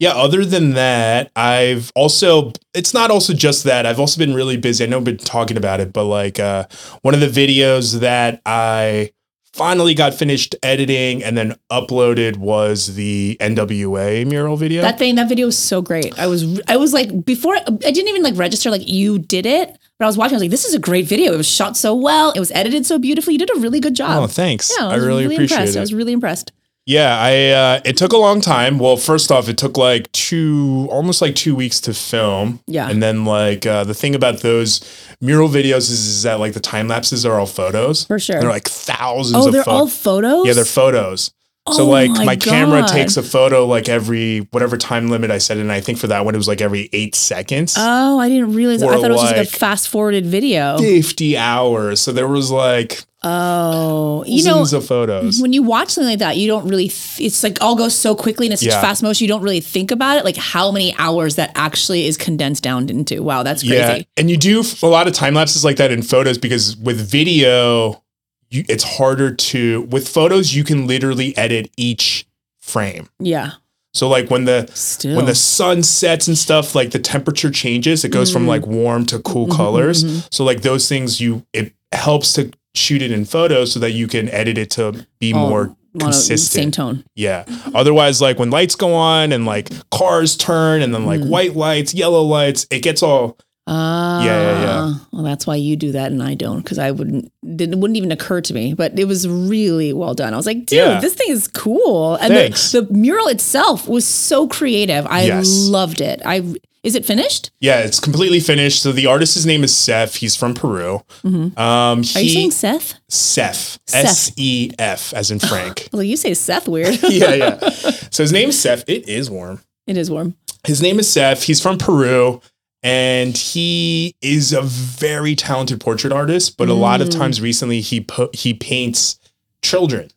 yeah. 0.00 0.12
Other 0.14 0.44
than 0.44 0.70
that, 0.74 1.30
I've 1.36 1.90
also. 1.94 2.52
It's 2.74 2.92
not 2.92 3.10
also 3.10 3.32
just 3.32 3.64
that. 3.64 3.86
I've 3.86 4.00
also 4.00 4.18
been 4.18 4.34
really 4.34 4.56
busy. 4.56 4.84
I 4.84 4.88
know 4.88 4.98
I've 4.98 5.04
been 5.04 5.16
talking 5.16 5.56
about 5.56 5.80
it, 5.80 5.92
but 5.92 6.04
like 6.04 6.40
uh, 6.40 6.66
one 7.02 7.14
of 7.14 7.20
the 7.20 7.28
videos 7.28 8.00
that 8.00 8.42
I 8.44 9.12
finally 9.54 9.94
got 9.94 10.12
finished 10.12 10.56
editing 10.64 11.22
and 11.22 11.38
then 11.38 11.54
uploaded 11.70 12.36
was 12.36 12.96
the 12.96 13.36
NWA 13.40 14.26
mural 14.26 14.56
video. 14.56 14.82
that 14.82 14.98
thing. 14.98 15.14
That 15.14 15.28
video 15.28 15.46
was 15.46 15.56
so 15.56 15.80
great. 15.80 16.18
I 16.18 16.26
was, 16.26 16.60
I 16.66 16.76
was 16.76 16.92
like, 16.92 17.24
before 17.24 17.54
I 17.56 17.60
didn't 17.62 18.08
even 18.08 18.24
like 18.24 18.36
register 18.36 18.68
like 18.68 18.88
you 18.88 19.20
did 19.20 19.46
it, 19.46 19.70
but 19.98 20.06
I 20.06 20.08
was 20.08 20.18
watching. 20.18 20.34
I 20.34 20.36
was 20.36 20.42
like, 20.42 20.50
this 20.50 20.64
is 20.64 20.74
a 20.74 20.80
great 20.80 21.06
video. 21.06 21.32
It 21.32 21.36
was 21.36 21.46
shot 21.48 21.76
so 21.76 21.94
well. 21.94 22.32
It 22.32 22.40
was 22.40 22.50
edited 22.50 22.84
so 22.84 22.98
beautifully. 22.98 23.34
You 23.34 23.38
did 23.38 23.56
a 23.56 23.60
really 23.60 23.78
good 23.78 23.94
job. 23.94 24.24
oh, 24.24 24.26
thanks. 24.26 24.72
yeah, 24.76 24.88
I 24.88 24.96
was 24.96 25.06
really, 25.06 25.24
appreciate 25.24 25.58
impressed. 25.58 25.76
it. 25.76 25.78
I 25.78 25.82
was 25.82 25.94
really 25.94 26.12
impressed. 26.12 26.50
Yeah, 26.86 27.16
I 27.18 27.48
uh, 27.48 27.80
it 27.86 27.96
took 27.96 28.12
a 28.12 28.18
long 28.18 28.42
time. 28.42 28.78
Well, 28.78 28.98
first 28.98 29.32
off, 29.32 29.48
it 29.48 29.56
took 29.56 29.78
like 29.78 30.12
two, 30.12 30.86
almost 30.90 31.22
like 31.22 31.34
two 31.34 31.54
weeks 31.54 31.80
to 31.82 31.94
film. 31.94 32.60
Yeah. 32.66 32.90
and 32.90 33.02
then 33.02 33.24
like 33.24 33.64
uh, 33.64 33.84
the 33.84 33.94
thing 33.94 34.14
about 34.14 34.40
those 34.40 34.80
mural 35.20 35.48
videos 35.48 35.78
is, 35.88 35.90
is 35.92 36.22
that 36.24 36.40
like 36.40 36.52
the 36.52 36.60
time 36.60 36.88
lapses 36.88 37.24
are 37.24 37.38
all 37.40 37.46
photos. 37.46 38.04
For 38.04 38.18
sure. 38.18 38.38
They're 38.38 38.50
like 38.50 38.68
thousands 38.68 39.46
Oh, 39.46 39.50
they're 39.50 39.64
pho- 39.64 39.70
all 39.70 39.86
photos. 39.86 40.46
yeah, 40.46 40.52
they're 40.52 40.64
photos. 40.66 41.32
So 41.72 41.84
Oh 41.84 41.88
like 41.88 42.10
my, 42.10 42.36
camera 42.36 42.86
takes 42.86 43.16
a 43.16 43.22
photo 43.22 43.64
like 43.64 43.88
every 43.88 44.40
whatever 44.50 44.76
time 44.76 45.08
limit 45.08 45.30
I 45.30 45.38
set, 45.38 45.56
and 45.56 45.72
I 45.72 45.80
think 45.80 45.96
for 45.96 46.08
that 46.08 46.26
one 46.26 46.34
it 46.34 46.36
was 46.36 46.46
like 46.46 46.60
every 46.60 46.90
eight 46.92 47.14
seconds. 47.14 47.76
Oh, 47.78 48.18
I 48.18 48.28
didn't 48.28 48.52
realize. 48.52 48.82
I 48.82 48.88
thought 48.88 49.06
it 49.06 49.10
was 49.10 49.22
just 49.22 49.32
like 49.32 49.36
like- 49.38 49.48
a 49.48 49.50
fast 49.58 49.88
forwarded 49.88 50.26
video. 50.26 50.76
50 50.76 51.38
hours. 51.38 52.02
So 52.02 52.12
there 52.12 52.28
was 52.28 52.50
like 52.50 53.00
Oh, 53.26 54.24
you 54.26 54.44
know, 54.44 54.62
of 54.62 54.86
photos. 54.86 55.40
when 55.40 55.52
you 55.52 55.62
watch 55.62 55.90
something 55.90 56.10
like 56.10 56.18
that, 56.18 56.36
you 56.36 56.46
don't 56.46 56.68
really. 56.68 56.88
Th- 56.88 57.26
it's 57.26 57.42
like 57.42 57.58
all 57.60 57.74
goes 57.76 57.94
so 57.94 58.14
quickly 58.14 58.46
and 58.46 58.52
it's 58.52 58.62
such 58.62 58.70
Yeah. 58.72 58.80
fast 58.80 59.02
motion. 59.02 59.24
You 59.24 59.28
don't 59.28 59.42
really 59.42 59.60
think 59.60 59.90
about 59.90 60.18
it, 60.18 60.24
like 60.24 60.36
how 60.36 60.70
many 60.70 60.94
hours 60.98 61.36
that 61.36 61.52
actually 61.54 62.06
is 62.06 62.16
condensed 62.16 62.62
down 62.62 62.88
into. 62.88 63.22
Wow, 63.22 63.42
that's 63.42 63.62
crazy. 63.62 63.76
Yeah. 63.76 64.02
And 64.16 64.30
you 64.30 64.36
do 64.36 64.62
a 64.82 64.86
lot 64.86 65.06
of 65.06 65.12
time 65.14 65.34
lapses 65.34 65.64
like 65.64 65.76
that 65.76 65.90
in 65.90 66.02
photos 66.02 66.38
because 66.38 66.76
with 66.76 67.00
video, 67.00 68.02
you, 68.50 68.64
it's 68.68 68.84
harder 68.84 69.34
to, 69.34 69.82
with 69.82 70.08
photos, 70.08 70.54
you 70.54 70.62
can 70.64 70.86
literally 70.86 71.36
edit 71.36 71.70
each 71.76 72.26
frame. 72.60 73.08
Yeah. 73.18 73.52
So 73.94 74.08
like 74.08 74.28
when 74.30 74.44
the, 74.44 74.68
Still. 74.74 75.16
when 75.16 75.26
the 75.26 75.34
sun 75.36 75.82
sets 75.84 76.26
and 76.28 76.36
stuff, 76.36 76.74
like 76.74 76.90
the 76.90 76.98
temperature 76.98 77.50
changes, 77.50 78.04
it 78.04 78.08
goes 78.10 78.32
from 78.32 78.44
Mm. 78.44 78.48
like 78.48 78.66
warm 78.66 79.06
to 79.06 79.20
cool 79.20 79.46
Mhm, 79.46 79.56
colors. 79.56 80.02
mhm. 80.04 80.26
So 80.32 80.44
like 80.44 80.62
those 80.62 80.88
things, 80.88 81.20
you, 81.20 81.46
it 81.52 81.72
helps 81.92 82.32
to 82.34 82.50
shoot 82.74 83.02
it 83.02 83.10
in 83.12 83.24
photos 83.24 83.72
so 83.72 83.80
that 83.80 83.92
you 83.92 84.06
can 84.08 84.28
edit 84.30 84.58
it 84.58 84.70
to 84.72 85.06
be 85.20 85.32
All 85.32 85.48
more 85.48 85.76
consistent. 85.98 86.62
Same 86.62 86.70
tone. 86.72 87.04
Yeah. 87.14 87.44
Otherwise, 87.74 88.20
like 88.20 88.38
when 88.38 88.50
lights 88.50 88.74
go 88.74 88.92
on 88.94 89.30
and 89.32 89.46
like 89.46 89.68
cars 89.90 90.36
turn 90.36 90.82
and 90.82 90.92
then 90.94 91.06
like 91.06 91.20
Mm. 91.20 91.28
white 91.28 91.54
lights, 91.56 91.94
yellow 91.94 92.22
lights, 92.22 92.66
it 92.70 92.80
gets 92.80 93.02
all 93.02 93.38
Ah, 93.66 94.22
yeah, 94.22 94.40
yeah. 94.42 94.60
yeah. 94.60 94.94
Well, 95.10 95.22
that's 95.22 95.46
why 95.46 95.54
you 95.56 95.74
do 95.76 95.92
that 95.92 96.12
and 96.12 96.22
I 96.22 96.34
don't, 96.34 96.58
because 96.58 96.78
I 96.78 96.90
wouldn't. 96.90 97.32
It 97.42 97.70
wouldn't 97.78 97.96
even 97.96 98.12
occur 98.12 98.42
to 98.42 98.52
me. 98.52 98.74
But 98.74 98.98
it 98.98 99.06
was 99.06 99.26
really 99.26 99.94
well 99.94 100.12
done. 100.12 100.34
I 100.34 100.36
was 100.36 100.44
like, 100.44 100.66
dude, 100.66 100.76
Yeah. 100.80 101.00
this 101.00 101.14
thing 101.14 101.30
is 101.30 101.48
cool. 101.48 102.16
And 102.16 102.34
the, 102.34 102.50
the 102.86 102.92
mural 102.92 103.28
itself 103.28 103.88
was 103.88 104.04
so 104.04 104.46
creative. 104.48 105.06
I 105.08 105.24
Yes. 105.24 105.48
loved 105.68 106.02
it. 106.02 106.20
I 106.26 106.42
is 106.84 106.94
it 106.94 107.04
finished? 107.04 107.50
Yeah, 107.60 107.80
it's 107.80 107.98
completely 107.98 108.38
finished. 108.40 108.80
So 108.82 108.92
the 108.92 109.06
artist's 109.06 109.44
name 109.44 109.64
is 109.64 109.74
Seth. 109.76 110.16
He's 110.16 110.36
from 110.36 110.54
Peru. 110.54 111.00
Mhm. 111.24 111.58
Um, 111.58 111.98
Are 112.14 112.20
you 112.20 112.28
he 112.28 112.34
saying 112.34 112.50
Seth? 112.52 112.94
Seth. 113.08 113.78
S 113.92 114.30
E 114.36 114.70
F, 114.78 115.12
as 115.14 115.30
in 115.30 115.38
Frank. 115.40 115.88
Well, 115.92 116.02
you 116.02 116.16
say 116.16 116.34
Seth 116.34 116.68
weird. 116.68 116.98
yeah, 117.08 117.34
yeah. 117.34 117.58
So 118.10 118.22
his 118.22 118.32
name 118.32 118.50
is 118.50 118.60
Seth. 118.60 118.84
It 118.86 119.08
is 119.08 119.28
warm. 119.30 119.60
it 119.88 119.96
is 119.96 120.10
warm. 120.10 120.36
His 120.66 120.80
name 120.80 120.98
is 121.00 121.10
Seth. 121.10 121.42
He's 121.42 121.60
from 121.60 121.78
Peru, 121.78 122.40
and 122.82 123.36
he 123.36 124.14
is 124.22 124.52
a 124.52 124.62
very 124.62 125.34
talented 125.34 125.80
portrait 125.80 126.12
artist. 126.12 126.56
But 126.56 126.68
a 126.68 126.74
lot 126.74 127.00
of 127.00 127.08
Mm. 127.08 127.18
times 127.18 127.40
recently, 127.40 127.80
he 127.80 128.06
he 128.32 128.54
paints 128.54 129.18
children. 129.62 130.10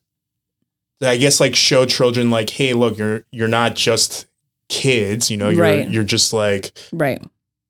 I 1.01 1.17
guess 1.17 1.39
like 1.39 1.55
show 1.55 1.85
children 1.85 2.29
like, 2.31 2.49
hey, 2.49 2.73
look, 2.73 2.97
you're 2.97 3.23
you're 3.31 3.47
not 3.47 3.75
just 3.75 4.25
kids. 4.69 5.29
You 5.31 5.37
know, 5.37 5.49
you're 5.49 5.61
Right. 5.63 5.89
you're 5.89 6.03
just 6.03 6.33
like 6.33 6.71
Right. 6.91 7.21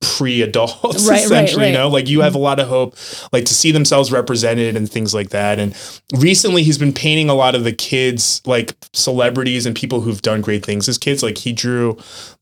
pre-adults 0.02 1.08
Right, 1.10 1.24
essentially 1.26 1.64
right. 1.64 1.68
you 1.72 1.74
know 1.78 1.88
like 1.90 2.08
you 2.08 2.22
have 2.22 2.34
a 2.34 2.38
mm-hmm. 2.38 2.44
lot 2.44 2.60
of 2.60 2.68
hope 2.68 2.96
like 3.34 3.46
to 3.46 3.54
see 3.56 3.72
themselves 3.72 4.12
represented 4.12 4.76
and 4.76 4.88
things 4.90 5.12
like 5.12 5.30
that 5.30 5.58
and 5.58 5.76
recently 6.16 6.62
he's 6.62 6.78
been 6.78 6.94
painting 6.94 7.30
a 7.30 7.34
lot 7.34 7.56
of 7.56 7.64
the 7.64 7.74
kids 7.74 8.40
like 8.46 8.76
celebrities 8.94 9.66
and 9.66 9.76
people 9.76 10.02
who've 10.02 10.22
done 10.22 10.42
great 10.42 10.64
things 10.64 10.88
as 10.88 11.00
kids 11.00 11.24
like 11.24 11.40
he 11.40 11.52
drew 11.52 11.98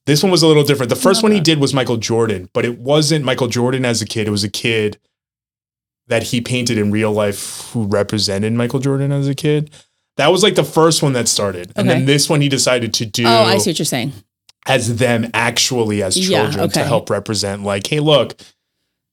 this 0.05 0.21
one 0.21 0.31
was 0.33 0.43
a 0.43 0.47
little 0.47 0.65
different 0.65 0.89
the 0.89 0.97
first 0.97 1.23
one 1.23 1.31
he 1.31 1.39
did 1.39 1.59
was 1.61 1.73
michael 1.73 1.95
jordan 1.95 2.49
but 2.51 2.65
it 2.65 2.77
wasn't 2.77 3.23
michael 3.23 3.47
jordan 3.47 3.85
as 3.85 4.01
a 4.01 4.05
kid 4.05 4.27
it 4.27 4.31
was 4.31 4.43
a 4.43 4.49
kid 4.49 4.97
that 6.07 6.23
he 6.23 6.41
painted 6.41 6.77
in 6.77 6.91
real 6.91 7.13
life 7.13 7.69
who 7.71 7.85
represented 7.85 8.51
michael 8.51 8.79
jordan 8.79 9.13
as 9.13 9.29
a 9.29 9.35
kid 9.35 9.71
that 10.17 10.27
was 10.27 10.43
like 10.43 10.55
the 10.55 10.63
first 10.63 11.01
one 11.01 11.13
that 11.13 11.29
started 11.29 11.71
and 11.77 11.87
Okay. 11.87 11.99
then 11.99 12.05
this 12.05 12.29
one 12.29 12.41
he 12.41 12.49
decided 12.49 12.93
to 12.95 13.05
do 13.05 13.23
Oh, 13.25 13.43
I 13.45 13.57
see 13.59 13.69
what 13.69 13.79
you're 13.79 13.85
saying. 13.85 14.11
As 14.67 14.97
them 14.97 15.29
actually 15.33 16.01
as 16.01 16.17
Yeah, 16.17 16.49
children 16.49 16.69
to 16.71 16.83
help 16.83 17.09
represent 17.09 17.63
like 17.63 17.87
hey 17.87 17.99
look 17.99 18.39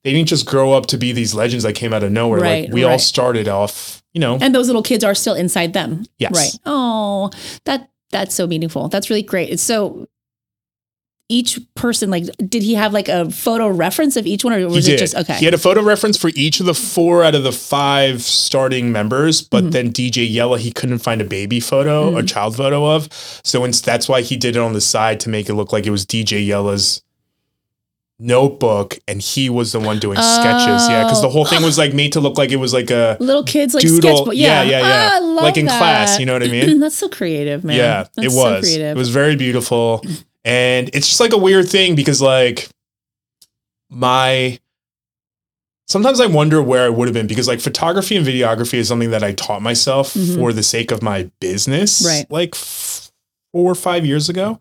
they 0.05 0.13
didn't 0.13 0.29
just 0.29 0.47
grow 0.47 0.73
up 0.73 0.87
to 0.87 0.99
be 0.99 1.13
these 1.13 1.35
legends 1.35 1.63
that 1.65 1.75
came 1.75 1.93
out 1.93 2.03
of 2.03 2.11
nowhere 2.11 2.41
Right, 2.41 2.65
like 2.65 2.73
we 2.73 2.85
all 2.85 2.99
started 2.99 3.49
off 3.49 4.03
you 4.13 4.21
know 4.21 4.39
And 4.41 4.55
those 4.55 4.67
little 4.67 4.83
kids 4.83 5.05
are 5.05 5.15
still 5.15 5.35
inside 5.35 5.73
them. 5.73 6.05
Yes. 6.19 6.35
Right. 6.35 6.59
Oh, 6.67 7.31
that 7.65 7.89
that's 8.11 8.35
so 8.35 8.47
meaningful. 8.47 8.89
That's 8.89 9.09
really 9.09 9.23
great. 9.23 9.49
It's 9.49 9.63
so 9.63 10.07
each 11.39 11.59
person 11.75 12.11
like 12.11 12.25
did 12.55 12.63
he 12.63 12.75
have 12.75 12.93
like 12.93 13.09
a 13.09 13.31
photo 13.31 13.69
reference 13.69 14.17
of 14.17 14.27
each 14.27 14.45
one 14.45 14.53
or 14.53 14.69
was 14.69 14.87
it 14.87 14.99
just 14.99 15.15
okay? 15.15 15.35
He 15.39 15.45
had 15.47 15.55
a 15.55 15.59
photo 15.69 15.83
reference 15.83 16.17
for 16.19 16.31
each 16.35 16.61
of 16.61 16.67
the 16.67 16.75
four 16.75 17.25
out 17.25 17.35
of 17.35 17.43
the 17.43 17.53
five 17.53 18.21
starting 18.23 18.93
members, 18.93 19.41
but 19.41 19.65
Mhm. 19.65 19.73
then 19.73 19.91
DJ 19.93 20.25
Yella 20.25 20.59
he 20.59 20.71
couldn't 20.73 20.99
find 20.99 21.21
a 21.21 21.25
baby 21.25 21.59
photo, 21.61 22.09
Mm-hmm. 22.09 22.19
a 22.19 22.23
child 22.25 22.57
photo 22.57 22.85
of. 22.95 23.09
So 23.45 23.67
that's 23.67 24.09
why 24.09 24.21
he 24.23 24.37
did 24.37 24.57
it 24.57 24.61
on 24.61 24.73
the 24.75 24.81
side 24.81 25.19
to 25.21 25.29
make 25.31 25.49
it 25.49 25.55
look 25.55 25.73
like 25.73 25.87
it 25.87 25.91
was 25.91 26.05
DJ 26.05 26.45
Yella's 26.47 27.03
notebook, 28.19 28.99
and 29.09 29.21
he 29.21 29.51
was 29.51 29.73
the 29.73 29.81
one 29.81 29.99
doing 29.99 30.17
sketches. 30.17 30.89
Yeah, 30.89 31.03
because 31.05 31.23
the 31.23 31.29
whole 31.29 31.45
thing 31.45 31.63
was 31.63 31.77
like 31.79 31.93
made 31.93 32.13
to 32.13 32.21
look 32.21 32.39
like 32.39 32.51
it 32.53 32.57
was 32.57 32.73
like 32.73 32.91
a 32.91 33.17
little 33.21 33.43
kids 33.43 33.75
like 33.75 33.83
doodle. 33.83 34.17
sketchbook. 34.17 34.35
Yeah, 34.37 34.63
yeah, 34.63 34.71
yeah. 34.81 34.87
yeah. 34.89 35.11
Ah, 35.15 35.19
like 35.43 35.57
in 35.57 35.67
class, 35.67 36.21
you 36.21 36.27
know 36.27 36.35
what 36.35 36.43
I 36.43 36.49
mean? 36.49 36.79
That's 36.85 36.95
so 36.95 37.09
creative, 37.09 37.65
man. 37.65 37.77
Yeah, 37.77 38.05
That's 38.15 38.27
it 38.29 38.31
so 38.31 38.37
was. 38.37 38.61
creative. 38.65 38.97
it 38.97 38.99
was 38.99 39.11
very 39.11 39.35
beautiful. 39.37 40.05
And 40.45 40.91
it's 40.93 41.07
just 41.09 41.21
like 41.21 41.33
a 41.33 41.39
weird 41.39 41.69
thing 41.69 41.95
because 41.95 42.21
like 42.21 42.69
my 43.91 44.59
sometimes 45.89 46.21
I 46.21 46.27
wonder 46.27 46.63
where 46.63 46.85
I 46.85 46.89
would 46.89 47.07
have 47.09 47.15
been 47.15 47.27
because 47.27 47.49
like 47.49 47.61
photography 47.61 48.17
and 48.17 48.27
videography 48.27 48.75
is 48.75 48.89
something 48.89 49.11
that 49.11 49.23
I 49.23 49.33
taught 49.33 49.63
myself 49.63 50.15
Mhm. 50.15 50.37
for 50.37 50.53
the 50.53 50.63
sake 50.63 50.91
of 50.91 51.03
my 51.03 51.31
business 51.41 52.03
Right. 52.05 52.27
like 52.31 52.55
four 52.55 53.71
or 53.71 53.75
five 53.75 54.07
years 54.07 54.29
ago. 54.29 54.59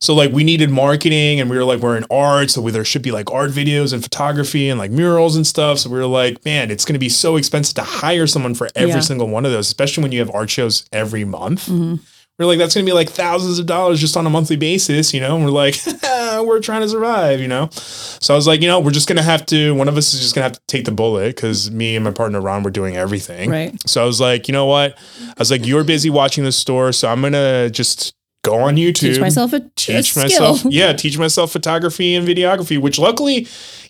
So 0.00 0.14
like 0.14 0.32
we 0.32 0.44
needed 0.44 0.68
marketing 0.70 1.40
and 1.40 1.48
we 1.48 1.56
were 1.56 1.64
like 1.64 1.80
we're 1.80 1.96
in 1.96 2.04
art 2.10 2.50
so 2.50 2.60
we, 2.60 2.70
there 2.72 2.84
should 2.84 3.00
be 3.00 3.10
like 3.10 3.30
art 3.32 3.52
videos 3.52 3.94
and 3.94 4.02
photography 4.02 4.68
and 4.68 4.78
like 4.78 4.90
murals 4.90 5.34
and 5.34 5.46
stuff 5.46 5.78
so 5.78 5.88
we 5.88 5.96
were 5.96 6.04
like 6.06 6.44
man 6.44 6.70
it's 6.70 6.84
going 6.84 6.92
to 6.94 6.98
be 6.98 7.08
so 7.08 7.36
expensive 7.36 7.74
to 7.76 7.82
hire 7.82 8.26
someone 8.26 8.54
for 8.54 8.68
every 8.74 8.90
Yeah. 8.96 9.00
single 9.00 9.28
one 9.28 9.46
of 9.46 9.52
those 9.52 9.66
especially 9.66 10.02
when 10.02 10.12
you 10.12 10.18
have 10.18 10.30
art 10.34 10.50
shows 10.50 10.84
every 10.92 11.24
month 11.24 11.68
Mhm. 11.68 12.00
We're 12.38 12.46
like, 12.46 12.58
that's 12.58 12.74
gonna 12.74 12.84
be 12.84 12.92
like 12.92 13.10
thousands 13.10 13.58
of 13.58 13.66
dollars 13.66 14.00
just 14.00 14.16
on 14.16 14.26
a 14.26 14.30
monthly 14.30 14.56
basis, 14.56 15.14
you 15.14 15.20
know? 15.20 15.36
And 15.36 15.44
we're 15.44 15.50
like, 15.50 15.76
we're 16.44 16.60
trying 16.60 16.82
to 16.82 16.88
survive, 16.88 17.40
you 17.40 17.48
know? 17.48 17.68
So 17.70 18.34
I 18.34 18.36
was 18.36 18.46
like, 18.46 18.60
you 18.60 18.66
know, 18.68 18.80
we're 18.80 18.90
just 18.90 19.08
gonna 19.08 19.22
have 19.22 19.46
to, 19.46 19.74
one 19.74 19.88
of 19.88 19.96
us 19.96 20.14
is 20.14 20.20
just 20.20 20.34
gonna 20.34 20.44
have 20.44 20.54
to 20.54 20.60
take 20.66 20.84
the 20.84 20.92
bullet 20.92 21.36
because 21.36 21.70
me 21.70 21.94
and 21.94 22.04
my 22.04 22.10
partner 22.10 22.40
Ron 22.40 22.62
were 22.62 22.70
doing 22.70 22.96
everything. 22.96 23.50
Right. 23.50 23.74
So 23.88 24.02
I 24.02 24.06
was 24.06 24.20
like, 24.20 24.48
you 24.48 24.52
know 24.52 24.66
what? 24.66 24.98
I 25.20 25.34
was 25.38 25.50
like, 25.50 25.66
you're 25.66 25.84
busy 25.84 26.10
watching 26.10 26.44
the 26.44 26.52
store, 26.52 26.92
so 26.92 27.08
I'm 27.08 27.22
gonna 27.22 27.70
just 27.70 28.14
go 28.42 28.58
on 28.58 28.76
YouTube. 28.76 28.94
Teach 29.14 29.20
myself 29.20 29.52
a, 29.52 29.56
a 29.56 29.70
teach 29.76 30.10
skill. 30.10 30.22
myself 30.24 30.64
yeah 30.64 30.92
teach 30.92 31.16
myself 31.18 31.52
photography 31.52 32.14
and 32.14 32.26
videography 32.26 32.80
which 32.80 32.98
luckily 32.98 33.46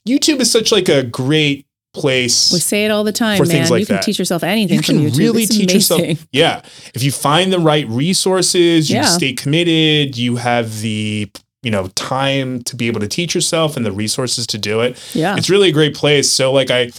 youtube 0.09 0.41
is 0.41 0.51
such 0.51 0.71
like 0.71 0.89
a 0.89 1.03
great 1.03 1.67
place 1.95 2.53
We 2.53 2.59
say 2.61 2.85
it 2.85 2.91
all 2.91 3.05
the 3.05 3.13
time, 3.13 3.39
For 3.39 3.45
man. 3.45 3.57
things 3.57 3.71
like 3.71 3.81
you 3.81 3.87
can 3.87 3.97
that. 3.97 4.03
teach 4.05 4.19
yourself 4.19 4.43
anything 4.43 4.77
you 4.77 4.83
from 4.83 4.97
can 4.99 5.05
YouTube. 5.11 5.19
really 5.19 5.43
It's 5.45 5.57
teach 5.57 5.71
amazing. 5.73 6.01
yourself 6.11 6.27
yeah 6.33 6.63
if 6.95 7.03
you 7.03 7.13
find 7.13 7.53
the 7.53 7.59
right 7.61 7.89
resources 7.89 8.91
you 8.91 8.97
Yeah. 8.97 9.05
stay 9.05 9.33
committed 9.33 10.19
you 10.19 10.37
have 10.37 10.81
the 10.81 11.31
you 11.63 11.71
know 11.71 11.87
time 11.95 12.63
to 12.65 12.77
be 12.77 12.89
able 12.89 13.01
to 13.01 13.09
teach 13.09 13.35
yourself 13.35 13.77
and 13.77 13.87
the 13.87 13.93
resources 13.93 14.47
to 14.49 14.59
do 14.59 14.81
it 14.81 14.99
Yeah. 15.15 15.37
it's 15.37 15.49
really 15.49 15.69
a 15.71 15.73
great 15.73 15.95
place 15.95 16.31
so 16.31 16.53
like 16.53 16.71
i 16.71 16.91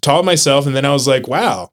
taught 0.00 0.24
myself 0.24 0.66
and 0.66 0.76
then 0.76 0.84
i 0.84 0.92
was 0.92 1.08
like 1.08 1.26
wow 1.26 1.70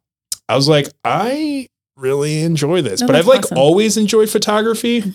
i 0.48 0.56
was 0.56 0.68
like 0.68 0.88
i 1.04 1.68
really 1.98 2.42
enjoy 2.44 2.82
this 2.82 3.02
but 3.02 3.16
i've 3.16 3.28
like 3.28 3.44
awesome. 3.44 3.58
always 3.58 3.98
enjoyed 3.98 4.30
photography 4.30 5.14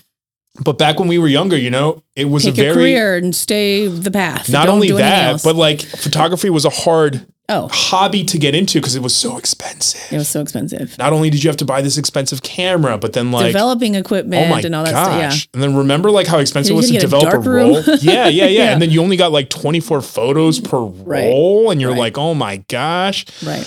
but 0.63 0.79
back 0.79 0.99
when 1.01 1.09
we 1.09 1.19
were 1.19 1.27
younger 1.27 1.57
you 1.57 1.71
know 1.71 2.03
it 2.15 2.27
was 2.27 2.45
Take 2.45 2.55
a 2.55 2.57
very 2.57 2.75
career 2.75 3.17
and 3.17 3.35
stay 3.35 3.89
the 3.89 4.11
path. 4.11 4.49
not 4.51 4.67
Don't 4.67 4.75
only 4.77 4.93
that 4.93 5.43
but 5.43 5.57
like 5.57 5.81
photography 5.83 6.51
was 6.51 6.65
a 6.65 6.71
hard 6.71 7.27
oh, 7.49 7.69
hobby 7.73 8.25
to 8.25 8.39
get 8.39 8.55
into 8.55 8.81
because 8.81 8.97
it 8.97 9.03
was 9.03 9.15
so 9.15 9.37
expensive 9.37 10.01
it 10.13 10.17
was 10.17 10.29
so 10.29 10.41
expensive. 10.41 10.97
not 10.99 11.13
only 11.13 11.29
did 11.31 11.43
you 11.45 11.49
have 11.51 11.57
to 11.59 11.65
buy 11.65 11.83
this 11.83 11.99
expensive 11.99 12.43
camera, 12.43 12.97
but 12.99 13.13
then 13.13 13.31
like, 13.31 13.47
Developing 13.47 13.95
equipment 13.95 14.47
oh 14.47 14.49
my 14.49 14.61
and 14.61 14.75
all 14.75 14.85
that 14.85 14.93
gosh! 14.93 15.05
stuff. 15.05 15.51
Yeah. 15.51 15.51
And 15.55 15.63
then 15.63 15.77
remember 15.77 16.11
like 16.11 16.27
how 16.27 16.39
expensive 16.39 16.73
it 16.73 16.77
was 16.77 16.87
to 16.87 16.93
get 16.95 17.03
a 17.03 17.07
develop 17.07 17.35
a, 17.35 17.39
roll. 17.39 17.83
Yeah, 18.01 18.29
yeah, 18.29 18.29
yeah, 18.29 18.47
Yeah. 18.47 18.73
And 18.73 18.81
then 18.83 18.91
you 18.91 19.03
only 19.03 19.17
got 19.17 19.33
like 19.33 19.51
24 19.51 20.01
photos 20.03 20.61
per 20.61 20.79
Right. 20.81 21.25
roll, 21.27 21.71
and 21.71 21.81
you're 21.81 21.91
Right. 21.91 21.99
like, 21.99 22.19
oh 22.19 22.35
my 22.35 22.59
gosh. 22.69 23.25
Right. 23.45 23.65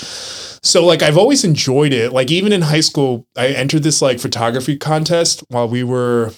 So 0.64 0.86
like 0.86 1.02
I've 1.04 1.18
always 1.18 1.44
enjoyed 1.44 1.94
it. 1.94 2.12
Like 2.12 2.32
even 2.32 2.52
in 2.52 2.64
high 2.64 2.82
school, 2.82 3.26
I 3.38 3.48
entered 3.50 3.84
this 3.84 4.02
like 4.02 4.20
photography 4.20 4.76
contest 4.78 5.44
while 5.50 5.68
we 5.70 5.84
were 5.84 6.32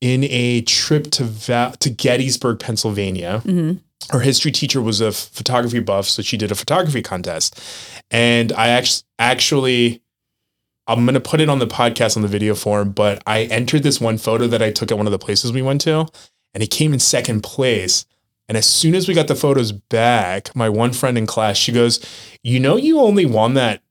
in 0.00 0.24
a 0.24 0.60
trip 0.62 1.10
to 1.12 1.24
Va- 1.24 1.74
to 1.80 1.90
Gettysburg, 1.90 2.60
Pennsylvania 2.60 3.40
hmm 3.40 3.72
our 4.12 4.20
history 4.20 4.52
teacher 4.52 4.80
was 4.80 5.00
a 5.00 5.10
photography 5.12 5.80
buff, 5.80 6.06
so 6.06 6.22
she 6.22 6.36
did 6.36 6.52
a 6.52 6.54
photography 6.54 7.02
contest. 7.02 7.60
And 8.10 8.52
I 8.52 8.68
act- 8.68 9.04
actually, 9.18 10.02
I'm 10.86 11.04
going 11.04 11.14
to 11.14 11.20
put 11.20 11.40
it 11.40 11.48
on 11.48 11.58
the 11.58 11.66
podcast 11.66 12.16
on 12.16 12.22
the 12.22 12.28
video 12.28 12.54
form, 12.54 12.92
but 12.92 13.22
I 13.26 13.42
entered 13.44 13.82
this 13.82 14.00
one 14.00 14.18
photo 14.18 14.46
that 14.46 14.62
I 14.62 14.70
took 14.70 14.90
at 14.92 14.96
one 14.96 15.06
of 15.06 15.10
the 15.12 15.18
places 15.18 15.52
we 15.52 15.62
went 15.62 15.80
to, 15.82 16.06
and 16.54 16.62
it 16.62 16.70
came 16.70 16.92
in 16.92 17.00
second 17.00 17.42
place. 17.42 18.04
And 18.48 18.56
as 18.56 18.66
soon 18.66 18.94
as 18.94 19.08
we 19.08 19.14
got 19.14 19.26
the 19.26 19.34
photos 19.34 19.72
back, 19.72 20.54
my 20.54 20.68
one 20.68 20.92
friend 20.92 21.18
in 21.18 21.26
class, 21.26 21.56
she 21.56 21.72
goes, 21.72 21.98
You 22.44 22.60
know, 22.60 22.76
you 22.76 23.00
only 23.00 23.26
won 23.26 23.54
that. 23.54 23.82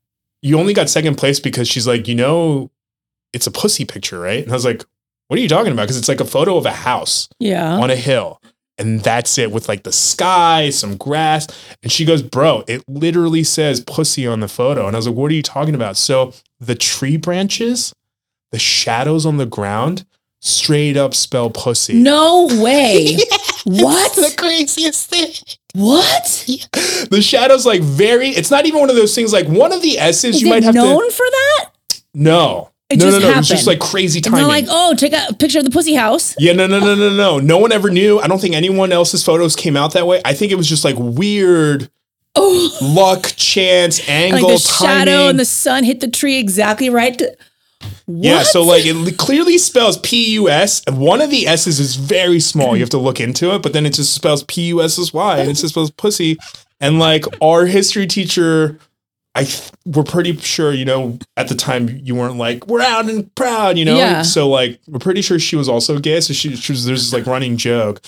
You 0.41 0.57
only 0.57 0.73
got 0.73 0.89
second 0.89 1.15
place 1.15 1.41
because 1.41 1.67
she's 1.67 1.85
like, 1.87 2.07
You 2.07 2.15
know, 2.15 2.71
it's 3.33 3.47
a 3.47 3.51
pussy 3.51 3.83
picture, 3.83 4.17
right? 4.17 4.43
And 4.43 4.51
I 4.51 4.55
was 4.55 4.63
like, 4.63 4.85
what 5.27 5.37
are 5.39 5.41
you 5.41 5.49
talking 5.49 5.73
about? 5.73 5.83
Because 5.83 5.97
it's 5.97 6.07
like 6.07 6.21
a 6.21 6.25
photo 6.25 6.55
of 6.55 6.65
a 6.67 6.71
house 6.71 7.27
Yeah. 7.39 7.73
on 7.73 7.89
a 7.89 7.95
hill. 7.95 8.39
And 8.77 9.01
that's 9.01 9.38
it 9.38 9.51
with 9.51 9.69
like 9.69 9.83
the 9.83 9.91
sky, 9.91 10.69
some 10.69 10.97
grass. 10.97 11.47
And 11.81 11.91
she 11.91 12.03
goes, 12.05 12.21
Bro, 12.21 12.65
it 12.67 12.83
literally 12.89 13.43
says 13.43 13.79
pussy 13.79 14.27
on 14.27 14.41
the 14.41 14.47
photo. 14.49 14.88
And 14.88 14.95
I 14.95 14.99
was 14.99 15.07
like, 15.07 15.15
What 15.15 15.31
are 15.31 15.35
you 15.35 15.43
talking 15.43 15.75
about? 15.75 15.95
So 15.97 16.33
the 16.59 16.75
tree 16.75 17.17
branches, 17.17 17.93
the 18.51 18.59
shadows 18.59 19.25
on 19.25 19.38
the 19.38 19.45
ground, 19.45 20.05
straight 20.41 20.97
up 20.97 21.13
spell 21.13 21.49
pussy. 21.49 21.93
No 21.95 22.47
way. 22.61 23.17
What? 23.67 24.15
the 24.15 24.31
craziest 24.38 25.09
thing. 25.09 25.31
What? 25.73 26.45
The 27.09 27.21
shadows, 27.21 27.65
like 27.65 27.81
very, 27.81 28.29
it's 28.29 28.51
not 28.51 28.65
even 28.67 28.79
one 28.79 28.89
of 28.91 28.95
those 28.95 29.15
things 29.15 29.33
like 29.33 29.47
one 29.47 29.71
of 29.71 29.81
the 29.81 29.97
S's 29.97 30.35
Is 30.35 30.41
you 30.41 30.49
might 30.49 30.63
have 30.63 30.75
known 30.75 31.07
to. 31.09 31.15
for 31.15 31.25
that? 31.25 31.69
No. 32.13 32.69
It 32.89 32.99
no, 32.99 33.05
just 33.05 33.19
no, 33.21 33.27
no. 33.27 33.33
It 33.33 33.37
was 33.37 33.47
just 33.47 33.65
like 33.67 33.79
crazy 33.79 34.19
It's 34.19 34.27
timing. 34.27 34.41
not 34.43 34.47
like, 34.47 34.65
oh, 34.69 34.93
take 34.95 35.13
a 35.13 35.33
picture 35.33 35.57
of 35.59 35.65
the 35.65 35.71
pussy 35.71 35.95
house. 35.95 36.35
Yeah, 36.37 36.53
no, 36.53 36.67
no, 36.67 36.79
no, 36.79 36.93
no, 36.95 37.09
no. 37.15 37.39
No 37.39 37.57
one 37.57 37.71
ever 37.71 37.89
knew. 37.89 38.19
I 38.19 38.27
don't 38.27 38.39
think 38.39 38.53
anyone 38.53 38.91
else's 38.91 39.23
photos 39.23 39.55
came 39.55 39.75
out 39.75 39.93
that 39.93 40.05
way. 40.05 40.21
I 40.23 40.33
think 40.33 40.51
it 40.51 40.55
was 40.55 40.69
just 40.69 40.85
like 40.85 40.95
weird 40.97 41.89
Oh, 42.37 42.77
luck, 42.81 43.31
chance, 43.37 44.07
angle, 44.09 44.49
like 44.49 44.57
the 44.61 44.67
timing. 44.67 45.05
shadow 45.07 45.29
and 45.29 45.39
the 45.39 45.45
sun 45.45 45.83
hit 45.85 46.01
the 46.01 46.09
tree 46.09 46.37
exactly 46.37 46.89
right. 46.89 47.17
To, 47.17 47.35
yeah, 48.07 48.43
so 48.43 48.61
like 48.61 48.83
it 48.85 49.17
clearly 49.17 49.57
spells 49.57 49.97
P 49.99 50.33
U 50.33 50.49
S. 50.49 50.83
and 50.85 50.99
One 50.99 51.21
of 51.21 51.29
the 51.29 51.47
S's 51.47 51.79
is 51.79 51.95
very 51.95 52.39
small. 52.39 52.75
You 52.75 52.81
have 52.83 52.89
to 52.91 52.97
look 52.97 53.19
into 53.19 53.53
it, 53.55 53.61
but 53.63 53.73
then 53.73 53.85
it 53.85 53.93
just 53.93 54.13
spells 54.13 54.43
P 54.43 54.63
U 54.67 54.81
S 54.83 54.99
S 54.99 55.13
Y, 55.13 55.37
and 55.39 55.49
it 55.49 55.53
just 55.53 55.69
spells 55.69 55.91
pussy. 55.91 56.37
And 56.81 56.99
like 56.99 57.23
our 57.41 57.65
history 57.65 58.05
teacher, 58.05 58.77
I 59.35 59.43
th- 59.43 59.69
we're 59.85 60.03
pretty 60.03 60.37
sure, 60.37 60.71
you 60.71 60.85
know, 60.85 61.19
at 61.35 61.49
the 61.49 61.55
time 61.55 61.89
you 61.89 62.15
weren't 62.15 62.37
like 62.37 62.67
we're 62.67 62.81
out 62.81 63.09
and 63.09 63.33
proud, 63.35 63.77
you 63.77 63.83
know. 63.83 63.97
Yeah. 63.97 64.21
So 64.21 64.47
like 64.49 64.79
we're 64.87 64.99
pretty 64.99 65.21
sure 65.21 65.37
she 65.39 65.57
was 65.57 65.67
also 65.67 65.99
gay. 65.99 66.21
So 66.21 66.33
she, 66.33 66.55
she 66.55 66.71
was 66.71 66.85
there's 66.85 67.03
this 67.03 67.13
like 67.13 67.27
running 67.27 67.57
joke. 67.57 68.01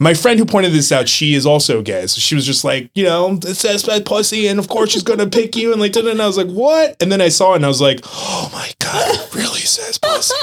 My 0.00 0.14
friend 0.14 0.36
who 0.38 0.44
pointed 0.44 0.72
this 0.72 0.90
out, 0.90 1.08
she 1.08 1.34
is 1.34 1.46
also 1.46 1.80
gay. 1.80 2.08
So 2.08 2.18
she 2.18 2.34
was 2.34 2.44
just 2.44 2.64
like, 2.64 2.90
you 2.92 3.04
know, 3.04 3.38
it 3.42 3.54
says 3.54 3.84
bad 3.84 4.04
pussy, 4.04 4.48
and 4.48 4.58
of 4.58 4.68
course 4.68 4.90
she's 4.90 5.04
gonna 5.04 5.28
pick 5.28 5.54
you, 5.54 5.70
and 5.70 5.80
like, 5.80 5.94
and 5.94 6.20
I 6.20 6.26
was 6.26 6.36
like, 6.36 6.48
what? 6.48 7.00
And 7.00 7.12
then 7.12 7.20
I 7.20 7.28
saw 7.28 7.52
it, 7.52 7.56
and 7.56 7.64
I 7.64 7.68
was 7.68 7.80
like, 7.80 8.00
oh 8.06 8.50
my 8.52 8.72
god, 8.80 9.14
it 9.14 9.32
really 9.32 9.60
says 9.60 9.98
pussy. 9.98 10.34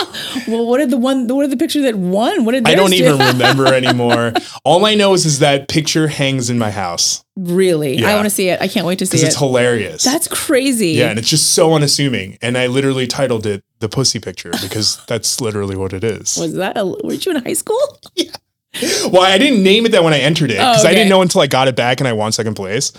well, 0.47 0.65
what 0.65 0.77
did 0.77 0.91
the 0.91 0.97
one? 0.97 1.27
What 1.27 1.41
did 1.41 1.51
the 1.51 1.57
picture 1.57 1.81
that 1.81 1.95
won? 1.95 2.45
What 2.45 2.53
did 2.53 2.65
I 2.67 2.75
don't 2.75 2.91
do? 2.91 2.95
even 2.95 3.19
remember 3.33 3.67
anymore. 3.67 4.31
All 4.63 4.85
I 4.85 4.95
know 4.95 5.13
is 5.13 5.25
is 5.25 5.39
that 5.39 5.67
picture 5.67 6.07
hangs 6.07 6.49
in 6.49 6.57
my 6.57 6.71
house 6.71 7.25
really. 7.41 8.03
I 8.03 8.15
want 8.15 8.25
to 8.25 8.29
see 8.29 8.49
it. 8.49 8.61
I 8.61 8.67
can't 8.67 8.85
wait 8.85 8.99
to 8.99 9.05
see 9.05 9.17
it. 9.17 9.23
it's 9.23 9.37
hilarious. 9.37 10.03
That's 10.03 10.27
crazy. 10.27 10.89
yeah, 10.89 11.09
and 11.09 11.19
it's 11.19 11.29
just 11.29 11.53
so 11.53 11.73
unassuming. 11.73 12.37
And 12.41 12.57
I 12.57 12.67
literally 12.67 13.07
titled 13.07 13.45
it 13.45 13.63
the 13.79 13.89
pussy 13.89 14.19
picture 14.19 14.51
because 14.61 15.03
that's 15.07 15.41
literally 15.41 15.75
what 15.75 15.93
it 15.93 16.03
is. 16.03 16.37
Was 16.37 16.53
that? 16.55 16.77
A, 16.77 16.85
were 16.85 17.13
you 17.13 17.31
in 17.31 17.43
high 17.43 17.53
school? 17.53 17.79
Yeah. 18.73 19.09
Well, 19.11 19.21
I 19.23 19.37
didn't 19.37 19.63
name 19.63 19.85
it 19.85 19.91
that 19.91 20.01
when 20.01 20.13
I 20.13 20.19
entered 20.19 20.49
it 20.49 20.53
because 20.53 20.85
Oh, 20.85 20.87
I 20.87 20.93
didn't 20.93 21.09
know 21.09 21.21
until 21.21 21.41
I 21.41 21.47
got 21.47 21.67
it 21.67 21.75
back 21.75 21.99
and 21.99 22.07
I 22.07 22.13
won 22.13 22.31
second 22.31 22.53
place. 22.55 22.91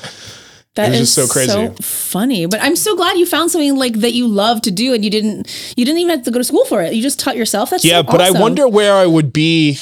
That 0.75 0.91
was 0.91 1.01
is 1.01 1.15
just 1.15 1.29
so 1.29 1.33
crazy. 1.33 1.51
so 1.51 1.73
funny. 1.83 2.45
But 2.45 2.61
I'm 2.63 2.77
so 2.77 2.95
glad 2.95 3.17
you 3.17 3.25
found 3.25 3.51
something 3.51 3.77
like 3.77 3.95
that 4.01 4.13
you 4.13 4.29
love 4.29 4.61
to 4.63 4.71
do, 4.71 4.93
and 4.93 5.03
you 5.03 5.11
didn't. 5.11 5.73
You 5.77 5.87
didn't 5.87 5.99
even 6.01 6.17
have 6.17 6.25
to 6.27 6.31
go 6.31 6.37
to 6.39 6.45
school 6.45 6.67
for 6.67 6.83
it. 6.83 6.93
You 6.93 7.01
just 7.01 7.19
taught 7.21 7.37
yourself. 7.39 7.71
That's 7.71 7.85
Yeah, 7.87 7.99
so 8.01 8.03
but 8.05 8.21
I 8.21 8.31
wonder 8.33 8.69
where 8.69 8.95
I 8.95 9.07
would 9.07 9.33
be 9.33 9.79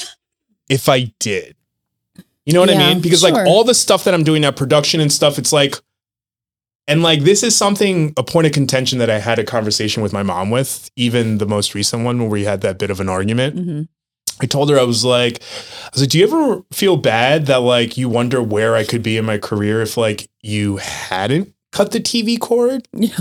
if 0.69 0.87
I 0.87 1.11
did. 1.19 1.55
You 2.51 2.55
know 2.55 2.61
what 2.61 2.69
I 2.69 2.93
mean? 2.93 3.01
Because 3.01 3.21
sure. 3.21 3.31
like 3.31 3.47
all 3.47 3.63
the 3.63 3.73
stuff 3.73 4.03
that 4.03 4.13
I'm 4.13 4.23
doing 4.23 4.41
now, 4.41 4.51
production 4.51 4.99
and 4.99 5.11
stuff, 5.11 5.37
it's 5.37 5.53
like, 5.53 5.75
and 6.87 7.01
like 7.03 7.21
this 7.21 7.43
is 7.43 7.55
something 7.55 8.13
a 8.17 8.23
point 8.23 8.47
of 8.47 8.53
contention 8.53 8.99
that 8.99 9.09
I 9.09 9.19
had 9.19 9.39
a 9.39 9.43
conversation 9.43 10.03
with 10.03 10.13
my 10.13 10.23
mom 10.23 10.49
with, 10.49 10.89
even 10.95 11.37
the 11.37 11.45
most 11.45 11.73
recent 11.73 12.03
one 12.03 12.19
where 12.19 12.29
we 12.29 12.43
had 12.43 12.61
that 12.61 12.77
bit 12.77 12.89
of 12.89 12.99
an 12.99 13.07
argument. 13.09 13.55
Mhm. 13.55 13.87
I 14.41 14.47
told 14.47 14.69
her 14.71 14.79
I 14.79 14.83
was 14.83 15.05
like, 15.05 15.41
I 15.41 15.89
was 15.93 16.01
like, 16.01 16.09
do 16.09 16.17
you 16.17 16.23
ever 16.23 16.63
feel 16.73 16.97
bad 16.97 17.45
that 17.45 17.57
like 17.57 17.95
you 17.95 18.09
wonder 18.09 18.41
where 18.41 18.75
I 18.75 18.83
could 18.83 19.03
be 19.03 19.17
in 19.17 19.25
my 19.25 19.37
career 19.37 19.81
if 19.81 19.97
like 19.97 20.27
you 20.41 20.77
hadn't 20.77 21.53
cut 21.71 21.91
the 21.91 21.99
TV 21.99 22.39
cord? 22.39 22.87
Yeah. 22.97 23.17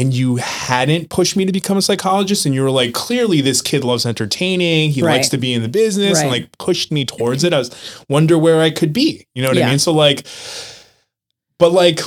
And 0.00 0.14
you 0.14 0.36
hadn't 0.36 1.10
pushed 1.10 1.36
me 1.36 1.44
to 1.44 1.52
become 1.52 1.76
a 1.76 1.82
psychologist 1.82 2.46
and 2.46 2.54
you 2.54 2.62
were 2.62 2.70
like 2.70 2.94
clearly 2.94 3.40
this 3.40 3.60
kid 3.60 3.84
loves 3.84 4.06
entertaining 4.06 4.90
he 4.90 5.02
Right. 5.02 5.16
likes 5.16 5.28
to 5.30 5.38
be 5.38 5.52
in 5.52 5.62
the 5.62 5.68
business 5.68 6.20
and 6.20 6.30
like 6.30 6.56
pushed 6.58 6.90
me 6.90 7.04
towards 7.04 7.44
it 7.44 7.52
i 7.52 7.58
was 7.58 7.70
wonder 8.08 8.38
where 8.38 8.60
i 8.60 8.70
could 8.70 8.92
be 8.92 9.26
you 9.34 9.42
know 9.42 9.48
what 9.48 9.58
i 9.62 9.68
mean 9.68 9.78
so 9.78 9.92
like 9.92 10.24
but 11.58 11.72
like 11.72 12.00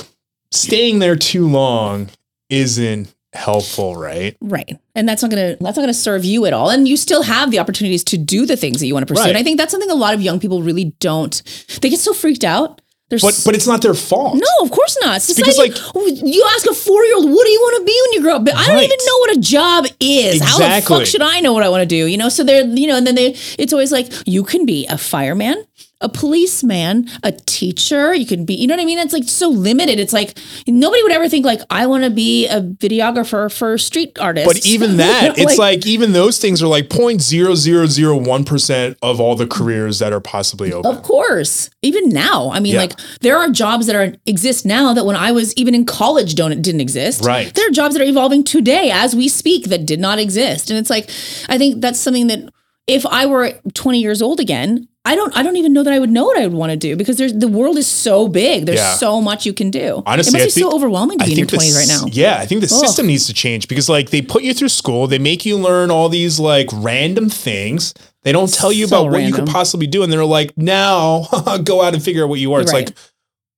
staying 0.50 0.98
there 0.98 1.16
too 1.16 1.48
long 1.48 2.08
isn't 2.50 3.12
helpful 3.32 3.96
right 3.96 4.36
Right. 4.40 4.78
And 4.94 5.08
that's 5.08 5.22
not 5.22 5.30
gonna 5.30 5.56
that's 5.60 5.76
not 5.76 5.82
gonna 5.82 5.92
serve 5.94 6.24
you 6.24 6.46
at 6.46 6.52
all. 6.52 6.70
And 6.70 6.86
you 6.86 6.96
still 6.96 7.24
have 7.24 7.50
the 7.50 7.58
opportunities 7.58 8.04
to 8.04 8.16
do 8.16 8.46
the 8.46 8.56
things 8.56 8.78
that 8.78 8.86
you 8.86 8.94
want 8.94 9.08
to 9.08 9.12
pursue. 9.12 9.22
Right. 9.24 9.30
And 9.30 9.38
I 9.38 9.42
think 9.42 9.58
that's 9.58 9.72
something 9.72 9.90
a 9.90 9.94
lot 9.96 10.14
of 10.14 10.20
young 10.22 10.38
people 10.38 10.62
really 10.62 10.94
don't. 11.00 11.42
They 11.82 11.90
get 11.90 11.98
so 11.98 12.14
freaked 12.14 12.44
out. 12.44 12.80
They're 13.10 13.18
but 13.20 13.38
but 13.44 13.54
it's 13.54 13.66
not 13.66 13.82
their 13.82 13.92
fault 13.92 14.34
no, 14.34 14.64
of 14.64 14.70
course 14.70 14.96
not. 15.02 15.20
Because, 15.36 15.58
like 15.58 15.76
you 15.94 16.42
ask 16.54 16.66
a 16.66 16.72
four 16.72 17.04
year 17.04 17.16
old, 17.16 17.26
what 17.30 17.44
do 17.44 17.50
you 17.50 17.60
want 17.60 17.76
to 17.80 17.84
be 17.84 18.00
when 18.04 18.12
you 18.14 18.20
grow 18.22 18.36
up? 18.36 18.44
But 18.46 18.54
I 18.56 18.64
don't 18.66 18.76
Right. 18.76 18.84
even 18.84 18.98
know 19.06 19.18
what 19.18 19.36
a 19.36 19.40
job 19.40 19.84
is. 20.00 20.40
How 20.42 20.58
the 20.58 20.80
fuck 20.86 21.04
should 21.06 21.20
I 21.20 21.40
know 21.40 21.52
what 21.52 21.62
I 21.62 21.68
want 21.68 21.82
to 21.82 21.86
do? 21.86 22.06
You 22.06 22.16
know, 22.16 22.30
so 22.30 22.42
they're, 22.42 22.64
you 22.64 22.86
know, 22.86 22.96
and 22.96 23.06
then 23.06 23.14
they, 23.14 23.36
it's 23.58 23.74
always 23.74 23.92
like, 23.92 24.10
you 24.26 24.42
can 24.42 24.64
be 24.64 24.86
a 24.86 24.96
fireman, 24.96 25.62
a 26.00 26.08
policeman, 26.08 27.08
a 27.22 27.32
teacher. 27.32 28.14
You 28.14 28.26
can 28.26 28.44
be, 28.44 28.54
you 28.54 28.66
know 28.66 28.74
what 28.74 28.82
I 28.82 28.84
mean? 28.84 28.98
It's 28.98 29.12
like 29.12 29.24
so 29.24 29.48
limited. 29.48 29.98
It's 29.98 30.12
like 30.12 30.38
nobody 30.66 31.02
would 31.02 31.12
ever 31.12 31.28
think 31.28 31.46
like, 31.46 31.60
I 31.70 31.86
want 31.86 32.04
to 32.04 32.10
be 32.10 32.46
a 32.46 32.60
videographer 32.60 33.52
for 33.52 33.78
street 33.78 34.18
artists. 34.18 34.52
but 34.52 34.66
even 34.66 34.96
that 34.98 35.38
it's 35.38 35.56
like, 35.56 35.86
even 35.86 36.12
those 36.12 36.38
things 36.38 36.62
are 36.62 36.66
like 36.66 36.88
0.0001% 36.88 38.96
of 39.02 39.20
all 39.20 39.36
the 39.36 39.46
careers 39.46 39.98
that 39.98 40.12
are 40.12 40.20
possibly 40.20 40.72
open 40.72 40.90
Of 40.94 41.02
course. 41.02 41.70
Even 41.82 42.08
now. 42.10 42.50
I 42.50 42.60
mean, 42.60 42.74
Yeah. 42.74 42.80
like 42.80 42.92
there 43.20 43.38
are 43.38 43.48
jobs 43.50 43.86
that 43.86 43.96
are 43.96 44.14
exist 44.26 44.66
now 44.66 44.92
that 44.94 45.06
when 45.06 45.16
I 45.16 45.32
was 45.32 45.54
even 45.54 45.74
in 45.74 45.84
college 45.84 46.34
don't 46.34 46.60
didn't 46.62 46.80
exist. 46.80 47.24
Right. 47.24 47.52
There 47.54 47.66
are 47.66 47.70
jobs 47.72 47.94
that 47.94 48.02
are 48.02 48.08
evolving 48.08 48.44
today 48.44 48.90
as 48.90 49.14
we 49.16 49.28
speak 49.28 49.64
that 49.66 49.86
did 49.86 50.00
not 50.00 50.18
exist. 50.18 50.70
And 50.70 50.78
it's 50.78 50.90
like 50.90 51.08
I 51.48 51.58
think 51.58 51.80
that's 51.80 51.98
something 51.98 52.26
that 52.28 52.40
if 52.86 53.06
I 53.06 53.26
were 53.26 53.52
20 53.72 53.98
years 54.00 54.20
old 54.20 54.40
again, 54.40 54.88
I 55.06 55.16
don't 55.16 55.36
I 55.36 55.42
don't 55.42 55.56
even 55.56 55.74
know 55.74 55.82
that 55.82 55.92
I 55.92 55.98
would 55.98 56.10
know 56.10 56.24
what 56.24 56.38
I 56.38 56.46
would 56.46 56.56
want 56.56 56.70
to 56.70 56.76
do 56.76 56.96
because 56.96 57.18
there's 57.18 57.34
the 57.34 57.46
world 57.48 57.76
is 57.76 57.86
so 57.86 58.26
big. 58.26 58.64
There's 58.64 58.78
Yeah. 58.78 58.94
so 58.94 59.20
much 59.20 59.44
you 59.44 59.52
can 59.52 59.70
do. 59.70 60.02
Honestly, 60.06 60.38
it 60.38 60.42
I 60.42 60.44
must 60.46 60.56
be 60.56 60.60
think- 60.62 60.70
so 60.72 60.76
overwhelming 60.76 61.18
to 61.18 61.26
be 61.26 61.32
in 61.32 61.38
your 61.38 61.46
20s 61.46 61.76
right 61.76 61.88
now. 61.88 62.06
Yeah, 62.10 62.38
I 62.38 62.46
think 62.46 62.62
the 62.62 62.72
Ugh. 62.74 62.80
system 62.86 63.06
needs 63.08 63.26
to 63.26 63.34
change 63.34 63.68
because 63.68 63.88
like 63.90 64.08
they 64.10 64.22
put 64.22 64.42
you 64.44 64.54
through 64.54 64.70
school, 64.70 65.06
they 65.06 65.18
make 65.18 65.44
you 65.44 65.58
learn 65.58 65.90
all 65.90 66.08
these 66.08 66.40
like 66.40 66.68
random 66.72 67.28
things. 67.28 67.92
They 68.22 68.32
don't 68.32 68.50
tell 68.50 68.72
you 68.72 68.86
So 68.86 68.96
about 69.02 69.12
what 69.12 69.22
you 69.22 69.32
could 69.34 69.46
possibly 69.46 69.86
do, 69.86 70.02
and 70.02 70.10
they're 70.10 70.24
like, 70.24 70.56
now 70.56 71.28
go 71.64 71.82
out 71.82 71.92
and 71.92 72.02
figure 72.02 72.22
out 72.24 72.30
what 72.30 72.40
you 72.40 72.54
are. 72.54 72.62
It's 72.62 72.72
Right. 72.72 72.86
like, 72.88 72.96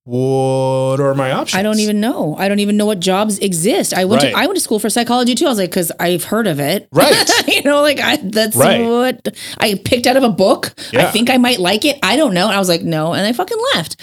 what 0.06 1.00
are 1.00 1.14
my 1.16 1.32
options? 1.32 1.58
I 1.58 1.62
don't 1.64 1.80
even 1.80 2.00
know. 2.00 2.36
I 2.38 2.46
don't 2.48 2.60
even 2.60 2.76
know 2.76 2.86
what 2.86 3.00
jobs 3.00 3.40
exist. 3.40 3.92
I 3.92 4.04
went 4.04 4.22
Right. 4.22 4.30
to 4.30 4.36
I 4.38 4.46
went 4.46 4.54
to 4.56 4.60
school 4.60 4.78
for 4.78 4.88
psychology 4.88 5.34
too. 5.34 5.46
I 5.46 5.48
was 5.48 5.58
like, 5.58 5.70
because 5.70 5.90
I've 5.98 6.22
heard 6.22 6.46
of 6.46 6.60
it. 6.60 6.86
Right. 6.92 7.30
you 7.48 7.62
know, 7.62 7.82
like 7.82 7.98
I 8.00 8.16
that's 8.22 8.54
Right. 8.56 8.80
what 8.86 9.36
I 9.58 9.74
picked 9.84 10.06
out 10.06 10.16
of 10.16 10.22
a 10.22 10.28
book. 10.28 10.72
Yeah. 10.92 11.08
I 11.08 11.10
think 11.10 11.28
I 11.28 11.38
might 11.38 11.58
like 11.58 11.84
it. 11.84 11.98
I 12.04 12.14
don't 12.16 12.34
know. 12.34 12.46
And 12.46 12.54
I 12.54 12.58
was 12.60 12.68
like, 12.68 12.82
no, 12.82 13.14
and 13.14 13.26
I 13.26 13.32
fucking 13.32 13.58
left. 13.74 13.96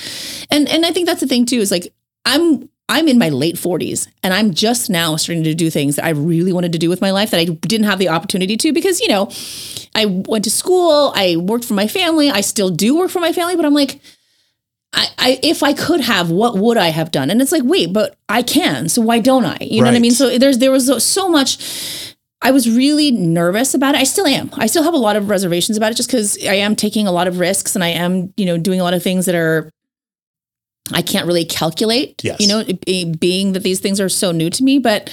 And 0.51 0.67
and 0.67 0.85
I 0.85 0.91
think 0.91 1.07
that's 1.07 1.21
the 1.21 1.27
thing 1.27 1.45
too, 1.45 1.57
is 1.57 1.71
like 1.71 1.93
I'm 2.25 2.67
I'm 2.89 3.07
in 3.07 3.17
my 3.17 3.29
late 3.29 3.55
40s 3.55 4.09
and 4.23 4.33
I'm 4.33 4.53
just 4.53 4.89
now 4.89 5.15
starting 5.15 5.45
to 5.45 5.55
do 5.55 5.69
things 5.69 5.95
that 5.95 6.03
I 6.03 6.09
really 6.09 6.51
wanted 6.51 6.73
to 6.73 6.77
do 6.77 6.89
with 6.89 6.99
my 6.99 7.11
life 7.11 7.31
that 7.31 7.39
I 7.39 7.45
didn't 7.45 7.85
have 7.87 7.97
the 7.97 8.09
opportunity 8.09 8.57
to 8.57 8.73
because, 8.73 8.99
you 8.99 9.07
know, 9.07 9.29
I 9.95 10.05
went 10.05 10.43
to 10.43 10.51
school, 10.51 11.13
I 11.15 11.37
worked 11.37 11.63
for 11.63 11.75
my 11.75 11.87
family, 11.87 12.29
I 12.29 12.41
still 12.41 12.69
do 12.69 12.97
work 12.97 13.09
for 13.09 13.21
my 13.21 13.31
family, 13.31 13.55
but 13.55 13.63
I'm 13.63 13.73
like, 13.73 14.01
I, 14.93 15.07
I 15.17 15.39
if 15.41 15.63
I 15.63 15.73
could 15.73 16.01
have, 16.01 16.29
what 16.29 16.57
would 16.57 16.77
I 16.77 16.89
have 16.89 17.11
done? 17.11 17.29
And 17.29 17.41
it's 17.41 17.51
like, 17.51 17.63
wait, 17.65 17.91
but 17.91 18.15
I 18.29 18.43
can, 18.43 18.89
so 18.89 19.01
why 19.01 19.19
don't 19.19 19.45
I? 19.45 19.57
You 19.59 19.81
know 19.81 19.87
what 19.87 19.95
I 19.95 19.99
mean? 19.99 20.11
So 20.11 20.37
there's 20.37 20.59
there 20.59 20.71
was 20.71 21.03
so 21.03 21.29
much. 21.29 22.15
I 22.41 22.51
was 22.51 22.69
really 22.69 23.09
nervous 23.09 23.73
about 23.73 23.95
it. 23.95 23.99
I 23.99 24.03
still 24.03 24.27
am. 24.27 24.49
I 24.53 24.65
still 24.67 24.83
have 24.83 24.93
a 24.93 24.97
lot 24.97 25.15
of 25.15 25.29
reservations 25.29 25.77
about 25.77 25.91
it, 25.93 25.95
just 25.95 26.09
because 26.09 26.37
I 26.45 26.55
am 26.55 26.75
taking 26.75 27.07
a 27.07 27.11
lot 27.11 27.27
of 27.27 27.39
risks 27.39 27.73
and 27.73 27.83
I 27.83 27.89
am, 27.89 28.33
you 28.35 28.45
know, 28.45 28.57
doing 28.57 28.81
a 28.81 28.83
lot 28.83 28.93
of 28.93 29.01
things 29.01 29.25
that 29.25 29.35
are 29.35 29.69
I 30.93 31.01
can't 31.01 31.25
really 31.25 31.45
calculate. 31.45 32.21
Yes. 32.23 32.39
You 32.41 32.47
know, 32.47 32.63
being 33.17 33.53
that 33.53 33.63
these 33.63 33.79
things 33.79 34.01
are 34.01 34.09
so 34.09 34.31
new 34.31 34.49
to 34.49 34.63
me, 34.63 34.79
but 34.79 35.09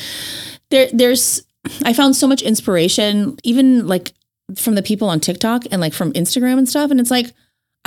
there 0.70 0.88
there's 0.92 1.42
I 1.84 1.92
found 1.92 2.16
so 2.16 2.26
much 2.26 2.42
inspiration, 2.42 3.36
even 3.44 3.86
like 3.86 4.12
from 4.56 4.74
the 4.74 4.82
people 4.82 5.08
on 5.08 5.20
TikTok 5.20 5.64
and 5.70 5.80
like 5.80 5.92
from 5.92 6.12
Instagram 6.14 6.58
and 6.58 6.68
stuff. 6.68 6.90
And 6.90 6.98
it's 6.98 7.10
like, 7.10 7.32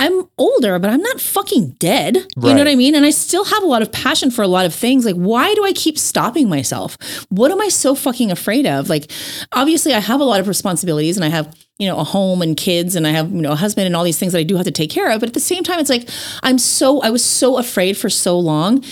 I'm 0.04 0.28
older, 0.36 0.78
but 0.78 0.90
I'm 0.90 1.00
not 1.00 1.18
fucking 1.18 1.76
dead. 1.78 2.16
You 2.36 2.54
know 2.54 2.60
what 2.60 2.68
I 2.68 2.74
mean? 2.74 2.94
And 2.94 3.06
I 3.06 3.10
still 3.10 3.44
have 3.44 3.62
a 3.62 3.66
lot 3.66 3.80
of 3.80 3.90
passion 3.90 4.30
for 4.30 4.42
a 4.42 4.48
lot 4.48 4.66
of 4.66 4.74
things. 4.74 5.06
Like, 5.06 5.14
why 5.16 5.54
do 5.54 5.64
I 5.64 5.72
keep 5.72 5.98
stopping 5.98 6.46
myself? 6.46 6.98
What 7.30 7.50
am 7.50 7.60
I 7.60 7.68
so 7.68 7.94
fucking 7.94 8.30
afraid 8.30 8.66
of? 8.66 8.90
Like, 8.90 9.10
obviously, 9.52 9.94
I 9.94 10.00
have 10.00 10.20
a 10.20 10.24
lot 10.24 10.40
of 10.40 10.48
responsibilities 10.48 11.16
and 11.16 11.24
I 11.24 11.28
have, 11.28 11.56
you 11.78 11.88
know, 11.88 11.96
a 11.96 12.04
home 12.04 12.42
and 12.42 12.54
kids 12.54 12.96
and 12.96 13.06
I 13.06 13.12
have, 13.12 13.30
you 13.30 13.40
know, 13.40 13.52
a 13.52 13.56
husband 13.56 13.86
and 13.86 13.96
all 13.96 14.04
these 14.04 14.18
things 14.18 14.32
that 14.32 14.40
I 14.40 14.42
do 14.42 14.56
have 14.56 14.66
to 14.66 14.70
take 14.70 14.90
care 14.90 15.10
of. 15.10 15.20
But 15.20 15.30
at 15.30 15.34
the 15.34 15.40
same 15.40 15.64
time, 15.64 15.78
it's 15.78 15.90
like, 15.90 16.06
I'm 16.42 16.58
so, 16.58 17.00
I 17.00 17.08
was 17.08 17.24
so 17.24 17.56
afraid 17.56 17.96
for 17.96 18.10
so 18.10 18.38
long. 18.38 18.84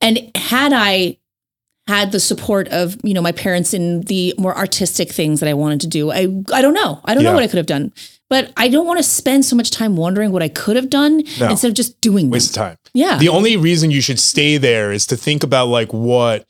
And 0.00 0.30
had 0.34 0.72
I, 0.72 1.18
had 1.86 2.12
the 2.12 2.20
support 2.20 2.68
of 2.68 2.96
you 3.02 3.12
know 3.12 3.22
my 3.22 3.32
parents 3.32 3.74
in 3.74 4.02
the 4.02 4.32
more 4.38 4.56
artistic 4.56 5.10
things 5.10 5.40
that 5.40 5.48
I 5.48 5.54
wanted 5.54 5.80
to 5.80 5.88
do. 5.88 6.12
I 6.12 6.28
I 6.52 6.62
don't 6.62 6.74
know. 6.74 7.00
I 7.04 7.14
don't 7.14 7.24
know 7.24 7.34
what 7.34 7.42
I 7.42 7.48
could 7.48 7.56
have 7.56 7.66
done. 7.66 7.92
But 8.30 8.52
I 8.56 8.68
don't 8.68 8.86
want 8.86 8.98
to 8.98 9.02
spend 9.02 9.44
so 9.44 9.56
much 9.56 9.70
time 9.72 9.96
wondering 9.96 10.30
what 10.30 10.42
I 10.42 10.48
could 10.48 10.76
have 10.76 10.88
done 10.88 11.24
No. 11.40 11.50
instead 11.50 11.68
of 11.68 11.74
just 11.74 12.00
doing. 12.00 12.30
Waste 12.30 12.50
of 12.50 12.54
time. 12.56 12.76
Yeah. 12.94 13.18
The 13.18 13.28
only 13.28 13.56
reason 13.56 13.90
you 13.90 14.00
should 14.00 14.20
stay 14.20 14.56
there 14.56 14.92
is 14.92 15.04
to 15.08 15.16
think 15.16 15.42
about 15.42 15.66
like 15.66 15.92
what 15.92 16.46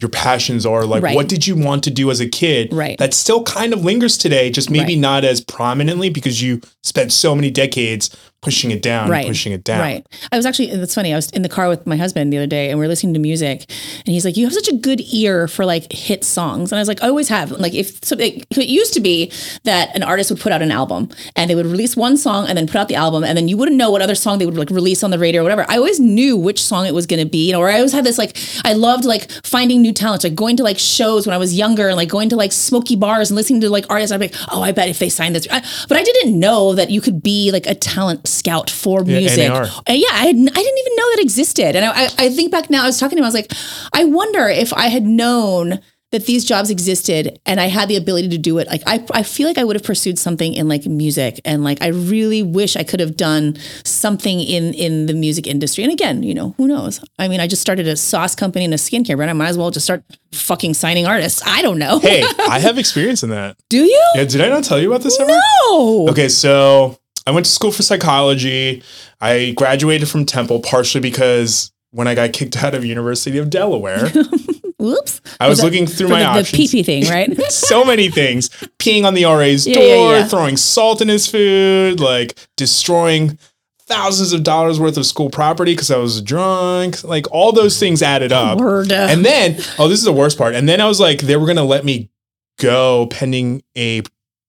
your 0.00 0.10
passions 0.10 0.66
are. 0.66 0.84
Like, 0.84 1.02
Right. 1.02 1.14
what 1.16 1.28
did 1.28 1.46
you 1.46 1.56
want 1.56 1.82
to 1.84 1.90
do 1.90 2.10
as 2.10 2.20
a 2.20 2.28
kid? 2.28 2.68
Right. 2.72 2.98
That 2.98 3.14
still 3.14 3.42
kind 3.44 3.72
of 3.72 3.84
lingers 3.84 4.18
today, 4.18 4.50
just 4.50 4.68
maybe 4.68 4.94
Right. 4.94 4.98
not 4.98 5.24
as 5.24 5.40
prominently 5.40 6.10
because 6.10 6.42
you 6.42 6.60
spent 6.82 7.10
so 7.12 7.34
many 7.34 7.50
decades 7.50 8.10
pushing 8.44 8.70
it 8.70 8.82
down, 8.82 9.08
Right. 9.10 9.26
pushing 9.26 9.52
it 9.52 9.64
down. 9.64 9.80
Right. 9.80 10.06
I 10.30 10.36
was 10.36 10.46
actually, 10.46 10.70
it's 10.70 10.94
funny. 10.94 11.12
I 11.12 11.16
was 11.16 11.30
in 11.30 11.42
the 11.42 11.48
car 11.48 11.68
with 11.68 11.86
my 11.86 11.96
husband 11.96 12.32
the 12.32 12.36
other 12.38 12.46
day 12.46 12.70
and 12.70 12.78
we 12.78 12.84
were 12.84 12.88
listening 12.88 13.14
to 13.14 13.20
music 13.20 13.64
and 14.06 14.08
he's 14.08 14.24
like, 14.24 14.36
you 14.36 14.44
have 14.44 14.52
such 14.54 14.68
a 14.68 14.74
good 14.76 15.00
ear 15.12 15.48
for 15.48 15.64
like 15.64 15.90
hit 15.92 16.24
songs. 16.24 16.70
And 16.70 16.78
I 16.78 16.80
was 16.82 16.88
like, 16.88 17.02
I 17.02 17.08
always 17.08 17.28
have. 17.28 17.50
Like 17.52 17.74
if 17.74 18.04
so 18.04 18.16
it, 18.18 18.44
it 18.50 18.68
used 18.68 18.94
to 18.94 19.00
be 19.00 19.32
that 19.64 19.94
an 19.96 20.02
artist 20.02 20.30
would 20.30 20.40
put 20.40 20.52
out 20.52 20.62
an 20.62 20.70
album 20.70 21.08
and 21.36 21.50
they 21.50 21.54
would 21.54 21.66
release 21.66 21.96
one 21.96 22.16
song 22.16 22.46
and 22.46 22.56
then 22.58 22.66
put 22.66 22.76
out 22.76 22.88
the 22.88 22.94
album 22.94 23.24
and 23.24 23.36
then 23.36 23.48
you 23.48 23.56
wouldn't 23.56 23.76
know 23.76 23.90
what 23.90 24.02
other 24.02 24.14
song 24.14 24.38
they 24.38 24.46
would 24.46 24.56
like 24.56 24.70
release 24.70 25.02
on 25.02 25.10
the 25.10 25.18
radio 25.18 25.40
or 25.40 25.44
whatever. 25.44 25.64
I 25.68 25.76
always 25.76 25.98
knew 26.00 26.36
which 26.36 26.62
song 26.62 26.86
it 26.86 26.94
was 26.94 27.06
going 27.06 27.20
to 27.20 27.28
be. 27.28 27.46
You 27.46 27.52
know, 27.52 27.60
or 27.60 27.68
I 27.70 27.76
always 27.76 27.92
had 27.92 28.04
this 28.04 28.18
like, 28.18 28.36
I 28.64 28.72
loved 28.74 29.04
like 29.04 29.30
finding 29.44 29.82
new 29.82 29.92
talents, 29.92 30.24
like 30.24 30.34
going 30.34 30.56
to 30.58 30.62
like 30.62 30.78
shows 30.78 31.26
when 31.26 31.34
I 31.34 31.38
was 31.38 31.56
younger 31.56 31.88
and 31.88 31.96
like 31.96 32.08
going 32.08 32.28
to 32.30 32.36
like 32.36 32.52
smoky 32.52 32.96
bars 32.96 33.30
and 33.30 33.36
listening 33.36 33.60
to 33.62 33.70
like 33.70 33.84
artists. 33.90 34.12
I'd 34.12 34.20
be 34.20 34.28
like, 34.28 34.36
oh, 34.52 34.62
I 34.62 34.72
bet 34.72 34.88
if 34.88 34.98
they 34.98 35.08
signed 35.08 35.34
this. 35.34 35.46
I, 35.50 35.60
but 35.88 35.96
I 35.96 36.02
didn't 36.02 36.38
know 36.38 36.74
that 36.74 36.90
you 36.90 37.00
could 37.00 37.22
be 37.22 37.50
like 37.52 37.66
a 37.66 37.74
talent 37.74 38.26
scout 38.34 38.70
for 38.70 39.02
Yeah, 39.04 39.18
music. 39.20 39.48
NAR. 39.48 39.64
Uh, 39.64 39.70
yeah, 39.92 40.08
I, 40.12 40.26
had, 40.26 40.36
I 40.36 40.62
didn't 40.64 40.78
even 40.78 40.96
know 40.96 41.10
that 41.14 41.18
existed. 41.20 41.76
And 41.76 41.84
I, 41.84 42.04
I, 42.04 42.08
I 42.18 42.28
think 42.30 42.50
back 42.52 42.70
now, 42.70 42.82
I 42.84 42.86
was 42.86 42.98
talking 42.98 43.16
to 43.16 43.20
him, 43.20 43.24
I 43.24 43.28
was 43.28 43.34
like, 43.34 43.52
I 43.92 44.04
wonder 44.04 44.48
if 44.48 44.72
I 44.72 44.88
had 44.88 45.04
known 45.04 45.80
that 46.12 46.26
these 46.26 46.44
jobs 46.44 46.70
existed 46.70 47.40
and 47.44 47.60
I 47.60 47.66
had 47.66 47.88
the 47.88 47.96
ability 47.96 48.28
to 48.28 48.38
do 48.38 48.58
it. 48.58 48.68
Like, 48.68 48.82
I, 48.86 49.04
I 49.10 49.24
feel 49.24 49.48
like 49.48 49.58
I 49.58 49.64
would 49.64 49.74
have 49.74 49.82
pursued 49.82 50.16
something 50.16 50.54
in 50.54 50.68
like 50.68 50.86
music. 50.86 51.40
And 51.44 51.64
like, 51.64 51.82
I 51.82 51.88
really 51.88 52.40
wish 52.40 52.76
I 52.76 52.84
could 52.84 53.00
have 53.00 53.16
done 53.16 53.56
something 53.84 54.38
in, 54.38 54.74
in 54.74 55.06
the 55.06 55.12
music 55.14 55.48
industry. 55.48 55.82
And 55.82 55.92
again, 55.92 56.22
you 56.22 56.32
know, 56.32 56.54
who 56.56 56.68
knows? 56.68 57.04
I 57.18 57.26
mean, 57.26 57.40
I 57.40 57.48
just 57.48 57.62
started 57.62 57.88
a 57.88 57.96
sauce 57.96 58.36
company 58.36 58.64
and 58.64 58.72
a 58.72 58.76
skincare 58.76 59.16
brand. 59.16 59.28
I 59.28 59.34
might 59.34 59.48
as 59.48 59.58
well 59.58 59.72
just 59.72 59.86
start 59.86 60.04
fucking 60.32 60.74
signing 60.74 61.04
artists. 61.04 61.42
I 61.44 61.62
don't 61.62 61.80
know. 61.80 61.98
Hey, 61.98 62.22
I 62.48 62.60
have 62.60 62.78
experience 62.78 63.24
in 63.24 63.30
that. 63.30 63.56
do 63.68 63.82
you? 63.82 64.12
Yeah, 64.14 64.22
did 64.24 64.40
I 64.40 64.48
not 64.50 64.62
tell 64.62 64.78
you 64.80 64.92
about 64.92 65.02
this 65.02 65.18
ever? 65.18 65.32
No. 65.32 66.06
Okay, 66.10 66.28
so 66.28 66.96
I 67.26 67.30
went 67.30 67.46
to 67.46 67.52
school 67.52 67.72
for 67.72 67.82
psychology. 67.82 68.82
I 69.20 69.52
graduated 69.56 70.08
from 70.08 70.26
Temple 70.26 70.60
partially 70.60 71.00
because 71.00 71.72
when 71.90 72.06
I 72.08 72.14
got 72.14 72.32
kicked 72.32 72.62
out 72.62 72.74
of 72.74 72.84
University 72.84 73.38
of 73.38 73.50
Delaware, 73.50 74.08
Whoops. 74.78 75.22
I 75.40 75.48
was 75.48 75.58
that 75.58 75.64
looking 75.64 75.86
through 75.86 76.08
my 76.08 76.18
the, 76.18 76.24
the 76.24 76.40
options. 76.40 76.72
PP 76.72 76.84
thing, 76.84 77.08
right? 77.08 77.40
so 77.50 77.84
many 77.84 78.10
things. 78.10 78.50
Peeing 78.78 79.04
on 79.04 79.14
the 79.14 79.24
RA's 79.24 79.66
Yeah, 79.66 79.74
door, 79.76 79.84
yeah, 80.12 80.18
yeah. 80.18 80.24
throwing 80.26 80.56
salt 80.58 81.00
in 81.00 81.08
his 81.08 81.26
food, 81.26 82.00
like 82.00 82.36
destroying 82.56 83.38
thousands 83.86 84.32
of 84.34 84.42
dollars 84.42 84.78
worth 84.80 84.96
of 84.98 85.06
school 85.06 85.30
property 85.30 85.72
because 85.72 85.90
I 85.90 85.96
was 85.96 86.20
drunk. 86.20 87.02
Like 87.04 87.26
all 87.32 87.52
those 87.52 87.78
things 87.78 88.02
added 88.02 88.32
up. 88.32 88.58
Word. 88.58 88.92
Uh. 88.92 89.06
And 89.08 89.24
then, 89.24 89.56
oh, 89.78 89.88
this 89.88 89.98
is 90.00 90.04
the 90.04 90.12
worst 90.12 90.36
part. 90.36 90.54
And 90.54 90.68
then 90.68 90.80
I 90.82 90.86
was 90.88 91.00
like, 91.00 91.20
they 91.20 91.36
were 91.36 91.46
gonna 91.46 91.64
let 91.64 91.84
me 91.84 92.10
go 92.58 93.06
pending 93.06 93.62
a 93.76 94.02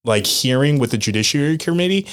like 0.06 0.26
hearing 0.26 0.78
with 0.78 0.90
the 0.92 0.98
judiciary 0.98 1.58
committee. 1.58 2.06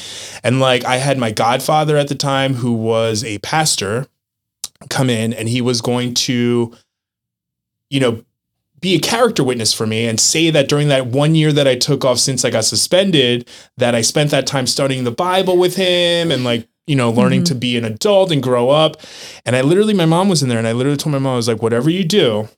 And 0.44 0.60
like 0.60 0.84
I 0.86 0.98
had 0.98 1.18
my 1.18 1.32
godfather 1.32 1.96
at 1.98 2.08
the 2.10 2.16
time 2.16 2.56
who 2.56 2.74
was 2.74 3.24
a 3.24 3.38
pastor 3.40 4.08
come 4.90 5.10
in 5.10 5.34
and 5.34 5.48
he 5.48 5.62
was 5.62 5.80
going 5.82 6.14
to, 6.16 6.74
you 7.90 8.00
know, 8.00 8.24
be 8.82 8.96
a 8.96 9.00
character 9.00 9.44
witness 9.46 9.74
for 9.74 9.88
me 9.88 10.06
and 10.08 10.20
say 10.20 10.50
that 10.50 10.68
during 10.68 10.90
that 10.90 11.08
one 11.08 11.36
year 11.36 11.54
that 11.54 11.68
I 11.68 11.76
took 11.76 12.04
off 12.04 12.20
since 12.20 12.44
I 12.44 12.50
got 12.50 12.66
suspended, 12.66 13.48
that 13.78 13.96
I 13.96 14.02
spent 14.02 14.32
that 14.32 14.46
time 14.46 14.68
studying 14.68 15.06
the 15.06 15.12
Bible 15.12 15.58
with 15.58 15.78
him 15.78 16.32
and 16.32 16.44
like, 16.44 16.68
you 16.86 16.98
know, 16.98 17.10
learning 17.10 17.44
Mhm. 17.44 17.46
to 17.46 17.56
be 17.56 17.78
an 17.78 17.86
adult 17.86 18.30
and 18.30 18.44
grow 18.44 18.70
up. 18.72 18.98
And 19.46 19.56
I 19.56 19.62
literally, 19.62 19.94
my 19.94 20.06
mom 20.06 20.28
was 20.28 20.44
in 20.44 20.50
there 20.50 20.58
and 20.58 20.68
I 20.68 20.74
literally 20.74 20.98
told 20.98 21.14
my 21.14 21.20
mom, 21.20 21.34
I 21.34 21.38
was 21.38 21.48
like, 21.48 21.62
whatever 21.62 21.90
you 21.90 22.04
do, 22.04 22.50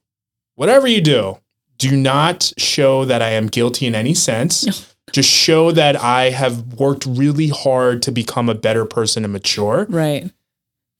whatever 0.55 0.87
you 0.87 0.99
do, 1.01 1.37
do 1.77 1.95
not 1.95 2.53
show 2.57 3.05
that 3.05 3.21
I 3.21 3.29
am 3.31 3.45
guilty 3.45 3.85
in 3.85 3.93
any 3.93 4.15
sense. 4.15 4.65
Just 5.11 5.29
show 5.29 5.71
that 5.71 5.95
I 5.95 6.31
have 6.31 6.73
worked 6.73 7.05
really 7.05 7.49
hard 7.49 8.01
to 8.03 8.11
become 8.11 8.49
a 8.49 8.55
better 8.55 8.85
person 8.85 9.23
and 9.23 9.31
mature. 9.31 9.85
Right. 9.89 10.29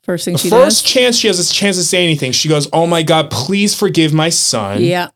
First 0.04 0.26
thing 0.26 0.34
The 0.34 0.40
she 0.40 0.50
first 0.50 0.86
chance 0.86 1.18
she 1.18 1.28
has 1.28 1.40
a 1.40 1.54
chance 1.54 1.78
to 1.78 1.84
say 1.84 2.04
anything, 2.04 2.32
she 2.32 2.48
goes, 2.48 2.68
"Oh 2.72 2.86
my 2.86 3.02
God, 3.02 3.32
please 3.32 3.74
forgive 3.76 4.14
my 4.14 4.30
son. 4.30 4.84
Yeah. 4.84 5.08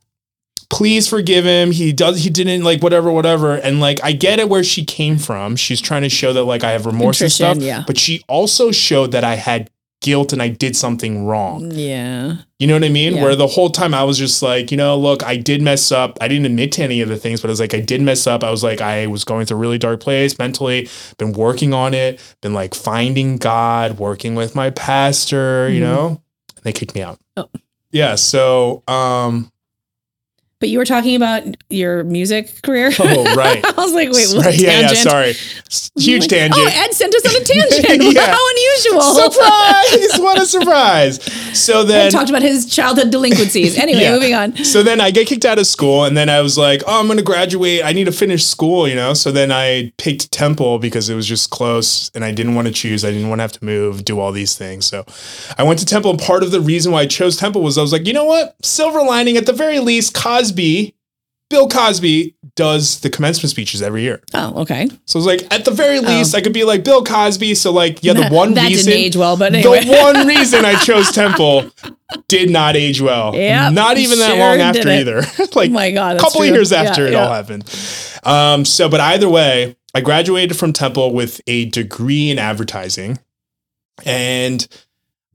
Please 0.71 1.07
forgive 1.07 1.45
him. 1.45 1.71
He 1.71 1.93
does. 1.93 2.23
He 2.23 2.29
didn't 2.29 2.63
like 2.63 2.81
whatever, 2.81 3.11
whatever." 3.11 3.55
And 3.55 3.79
like, 3.79 4.03
I 4.03 4.11
get 4.11 4.39
it 4.39 4.49
where 4.49 4.63
she 4.63 4.83
came 4.83 5.17
from. 5.19 5.55
She's 5.55 5.79
trying 5.79 6.01
to 6.01 6.09
show 6.09 6.33
that 6.33 6.43
like 6.43 6.63
I 6.63 6.71
have 6.71 6.85
remorse 6.87 7.21
and 7.21 7.31
stuff. 7.31 7.57
yeah. 7.57 7.83
But 7.85 7.97
she 7.99 8.23
also 8.27 8.71
showed 8.71 9.11
that 9.11 9.23
I 9.23 9.35
had 9.35 9.69
guilt 10.01 10.31
and 10.31 10.41
I 10.41 10.47
did 10.47 10.75
something 10.75 11.25
wrong. 11.25 11.71
Yeah. 11.71 12.35
You 12.57 12.67
know 12.67 12.73
what 12.73 12.83
I 12.83 12.89
mean? 12.89 13.15
Yeah. 13.15 13.23
Where 13.23 13.35
the 13.35 13.47
whole 13.47 13.69
time 13.69 13.93
I 13.93 14.03
was 14.03 14.17
just 14.17 14.41
like, 14.41 14.71
you 14.71 14.77
know, 14.77 14.97
look, 14.97 15.23
I 15.23 15.35
did 15.35 15.61
mess 15.61 15.91
up. 15.91 16.17
I 16.21 16.27
didn't 16.27 16.45
admit 16.45 16.71
to 16.73 16.83
any 16.83 17.01
of 17.01 17.09
the 17.09 17.17
things, 17.17 17.41
but 17.41 17.49
I 17.49 17.51
was 17.51 17.59
like, 17.59 17.73
I 17.73 17.81
did 17.81 18.01
mess 18.01 18.25
up. 18.27 18.43
I 18.43 18.51
was 18.51 18.63
like, 18.63 18.79
I 18.81 19.07
was 19.07 19.23
going 19.25 19.45
through 19.45 19.57
a 19.57 19.59
really 19.59 19.77
dark 19.77 19.99
place 19.99 20.37
mentally, 20.39 20.87
been 21.17 21.33
working 21.33 21.73
on 21.73 21.93
it, 21.93 22.19
been 22.41 22.53
like 22.53 22.73
finding 22.73 23.37
God, 23.37 23.99
working 23.99 24.35
with 24.35 24.55
my 24.55 24.69
pastor, 24.69 25.69
you 25.69 25.79
Mhm. 25.81 25.83
know? 25.83 26.07
And 26.55 26.63
they 26.63 26.71
kicked 26.73 26.95
me 26.95 27.01
out. 27.01 27.19
Oh. 27.37 27.49
Yeah. 27.91 28.15
So, 28.15 28.83
um, 28.87 29.51
But 30.59 30.67
you 30.67 30.77
were 30.77 30.85
talking 30.85 31.15
about 31.15 31.43
your 31.69 32.03
music 32.03 32.61
career. 32.63 32.91
oh, 32.99 33.33
right. 33.35 33.63
I 33.77 33.81
was 33.81 33.93
like, 33.93 34.11
wait, 34.11 34.27
what 34.35 34.45
right. 34.45 34.57
Yeah, 34.59 34.81
yeah. 34.81 34.87
Sorry. 34.93 35.33
Huge 35.95 36.23
Like, 36.23 36.33
oh, 36.33 36.35
tangent. 36.35 36.55
Oh, 36.57 36.83
Ed 36.83 36.93
sent 36.93 37.15
us 37.15 37.25
on 37.25 37.41
a 37.41 37.45
tangent. 37.45 38.13
Yeah. 38.13 38.25
How 38.33 38.49
unusual. 38.51 39.01
surprise. 39.01 40.19
what 40.19 40.41
a 40.41 40.45
surprise. 40.45 41.23
So 41.57 41.83
then. 41.85 42.11
talked 42.11 42.29
about 42.29 42.41
his 42.41 42.65
childhood 42.65 43.09
delinquencies. 43.09 43.77
Anyway, 43.77 44.01
Yeah. 44.01 44.13
moving 44.13 44.33
on. 44.33 44.57
So 44.65 44.83
then 44.83 44.99
I 44.99 45.11
get 45.11 45.27
kicked 45.27 45.45
out 45.45 45.59
of 45.59 45.65
school, 45.67 46.03
and 46.03 46.17
then 46.17 46.29
I 46.29 46.41
was 46.41 46.57
like, 46.57 46.81
"Oh, 46.85 46.99
I'm 46.99 47.07
going 47.07 47.17
to 47.17 47.23
graduate. 47.23 47.81
I 47.83 47.93
need 47.93 48.05
to 48.05 48.11
finish 48.11 48.45
school," 48.45 48.87
you 48.87 48.95
know. 48.95 49.13
So 49.13 49.31
then 49.31 49.51
I 49.51 49.93
picked 49.97 50.31
Temple 50.31 50.79
because 50.79 51.09
it 51.09 51.15
was 51.15 51.25
just 51.25 51.49
close, 51.51 52.11
and 52.13 52.25
I 52.25 52.31
didn't 52.31 52.55
want 52.55 52.67
to 52.67 52.73
choose. 52.73 53.05
I 53.05 53.11
didn't 53.11 53.29
want 53.29 53.39
to 53.39 53.43
have 53.43 53.53
to 53.53 53.63
move, 53.65 54.03
do 54.03 54.19
all 54.19 54.31
these 54.33 54.57
things. 54.57 54.85
So 54.85 55.05
I 55.57 55.63
went 55.63 55.79
to 55.79 55.85
Temple, 55.85 56.11
and 56.11 56.19
part 56.19 56.43
of 56.43 56.51
the 56.51 56.59
reason 56.61 56.91
why 56.91 57.01
I 57.01 57.05
chose 57.05 57.37
Temple 57.37 57.61
was 57.61 57.77
I 57.77 57.81
was 57.81 57.93
like, 57.93 58.05
you 58.07 58.13
know 58.13 58.25
what, 58.25 58.55
silver 58.61 59.01
lining 59.01 59.37
at 59.37 59.45
the 59.45 59.53
very 59.53 59.79
least, 59.79 60.13
Cosby, 60.49 60.95
Bill 61.49 61.67
Cosby 61.67 62.35
does 62.55 62.99
the 62.99 63.09
commencement 63.09 63.49
speeches 63.49 63.81
every 63.81 64.03
year. 64.03 64.21
Oh, 64.33 64.61
okay. 64.61 64.87
So 65.05 65.17
it's 65.17 65.25
like, 65.25 65.51
at 65.53 65.65
the 65.65 65.71
very 65.71 65.99
least, 65.99 66.35
I 66.35 66.41
could 66.41 66.53
be 66.53 66.63
like 66.63 66.83
Bill 66.83 67.03
Cosby. 67.03 67.55
So 67.55 67.71
like, 67.71 68.03
yeah, 68.03 68.13
the 68.13 68.29
one 68.31 68.53
that 68.53 68.67
reason 68.67 68.91
didn't 68.91 69.05
age 69.05 69.15
well, 69.15 69.35
but 69.37 69.53
anyway. 69.53 69.83
the 69.83 69.91
one 69.91 70.27
reason 70.27 70.65
I 70.65 70.75
chose 70.75 71.11
Temple 71.11 71.71
did 72.27 72.49
not 72.49 72.75
age 72.75 73.01
well. 73.01 73.35
Yep, 73.35 73.73
not 73.73 73.97
even 73.97 74.19
that 74.19 74.29
sure 74.29 74.37
long 74.37 74.59
after 74.59 74.89
either. 74.89 75.21
like 75.55 75.69
oh 75.69 75.73
my 75.73 75.91
God. 75.91 76.17
a 76.17 76.19
couple 76.19 76.41
true. 76.41 76.49
years 76.49 76.71
Yeah, 76.71 76.83
after 76.83 77.07
it 77.07 77.13
yeah. 77.13 77.23
all 77.23 77.33
happened. 77.33 77.63
Um, 78.23 78.65
so, 78.65 78.89
but 78.89 78.99
either 78.99 79.29
way, 79.29 79.75
I 79.95 80.01
graduated 80.01 80.57
from 80.57 80.73
Temple 80.73 81.13
with 81.13 81.41
a 81.47 81.65
degree 81.65 82.29
in 82.29 82.37
advertising, 82.37 83.17
and 84.05 84.67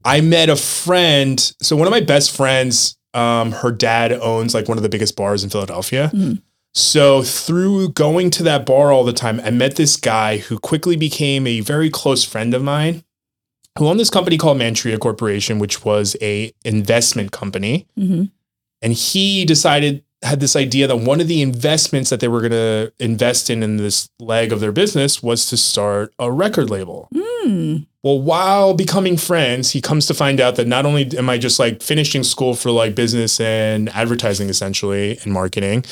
I 0.05 0.21
met 0.21 0.49
a 0.49 0.55
friend. 0.55 1.39
So 1.61 1.75
one 1.75 1.87
of 1.87 1.91
my 1.91 2.01
best 2.01 2.35
friends, 2.35 2.97
um, 3.15 3.51
her 3.53 3.71
dad 3.71 4.11
owns 4.13 4.53
like 4.53 4.67
one 4.67 4.77
of 4.77 4.83
the 4.83 4.89
biggest 4.89 5.15
bars 5.15 5.43
in 5.43 5.49
Philadelphia. 5.49 6.11
Mhm. 6.13 6.41
So 6.73 7.23
through 7.23 7.89
going 7.93 8.29
to 8.31 8.43
that 8.43 8.65
bar 8.65 8.91
all 8.91 9.05
the 9.05 9.13
time, 9.13 9.39
I 9.43 9.49
met 9.49 9.75
this 9.77 9.95
guy 9.95 10.37
who 10.37 10.59
quickly 10.59 10.97
became 10.97 11.47
a 11.47 11.61
very 11.61 11.89
close 11.89 12.25
friend 12.25 12.53
of 12.53 12.61
mine, 12.61 13.03
who 13.79 13.87
owned 13.87 13.99
this 13.99 14.09
company 14.09 14.37
called 14.37 14.57
Mantria 14.57 14.99
Corporation, 14.99 15.57
which 15.57 15.85
was 15.85 16.17
a 16.21 16.51
investment 16.65 17.31
company. 17.31 17.87
Mhm. 17.97 18.29
And 18.81 18.93
he 18.93 19.45
decided 19.45 20.03
had 20.21 20.39
this 20.39 20.55
idea 20.55 20.87
that 20.87 20.97
one 20.97 21.21
of 21.21 21.27
the 21.27 21.41
investments 21.41 22.09
that 22.09 22.19
they 22.19 22.27
were 22.27 22.39
going 22.39 22.51
to 22.51 22.91
invest 22.99 23.49
in 23.49 23.61
in 23.61 23.77
this 23.77 24.09
leg 24.19 24.51
of 24.51 24.59
their 24.59 24.71
business 24.71 25.21
was 25.21 25.45
to 25.47 25.57
start 25.57 26.13
a 26.19 26.31
record 26.31 26.69
label. 26.69 27.07
Hmm. 27.13 27.77
Well, 28.03 28.21
while 28.21 28.75
becoming 28.75 29.17
friends, 29.17 29.71
he 29.71 29.81
comes 29.81 30.05
to 30.07 30.13
find 30.13 30.39
out 30.39 30.57
that 30.57 30.67
not 30.67 30.85
only 30.85 31.17
am 31.17 31.29
I 31.29 31.37
just 31.37 31.57
like 31.59 31.81
finishing 31.81 32.23
school 32.23 32.53
for 32.53 32.69
like 32.69 32.93
business 32.93 33.39
and 33.39 33.89
advertising 33.89 34.47
essentially 34.47 35.17
and 35.23 35.33
marketing, 35.33 35.85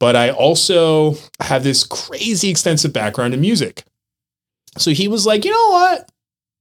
but 0.00 0.16
I 0.16 0.30
also 0.30 1.16
have 1.40 1.64
this 1.64 1.84
crazy 1.84 2.48
extensive 2.48 2.92
background 2.92 3.34
in 3.34 3.40
music. 3.40 3.84
So 4.78 4.92
he 4.92 5.08
was 5.08 5.26
like, 5.26 5.44
you 5.44 5.50
know 5.50 5.68
what? 5.70 6.10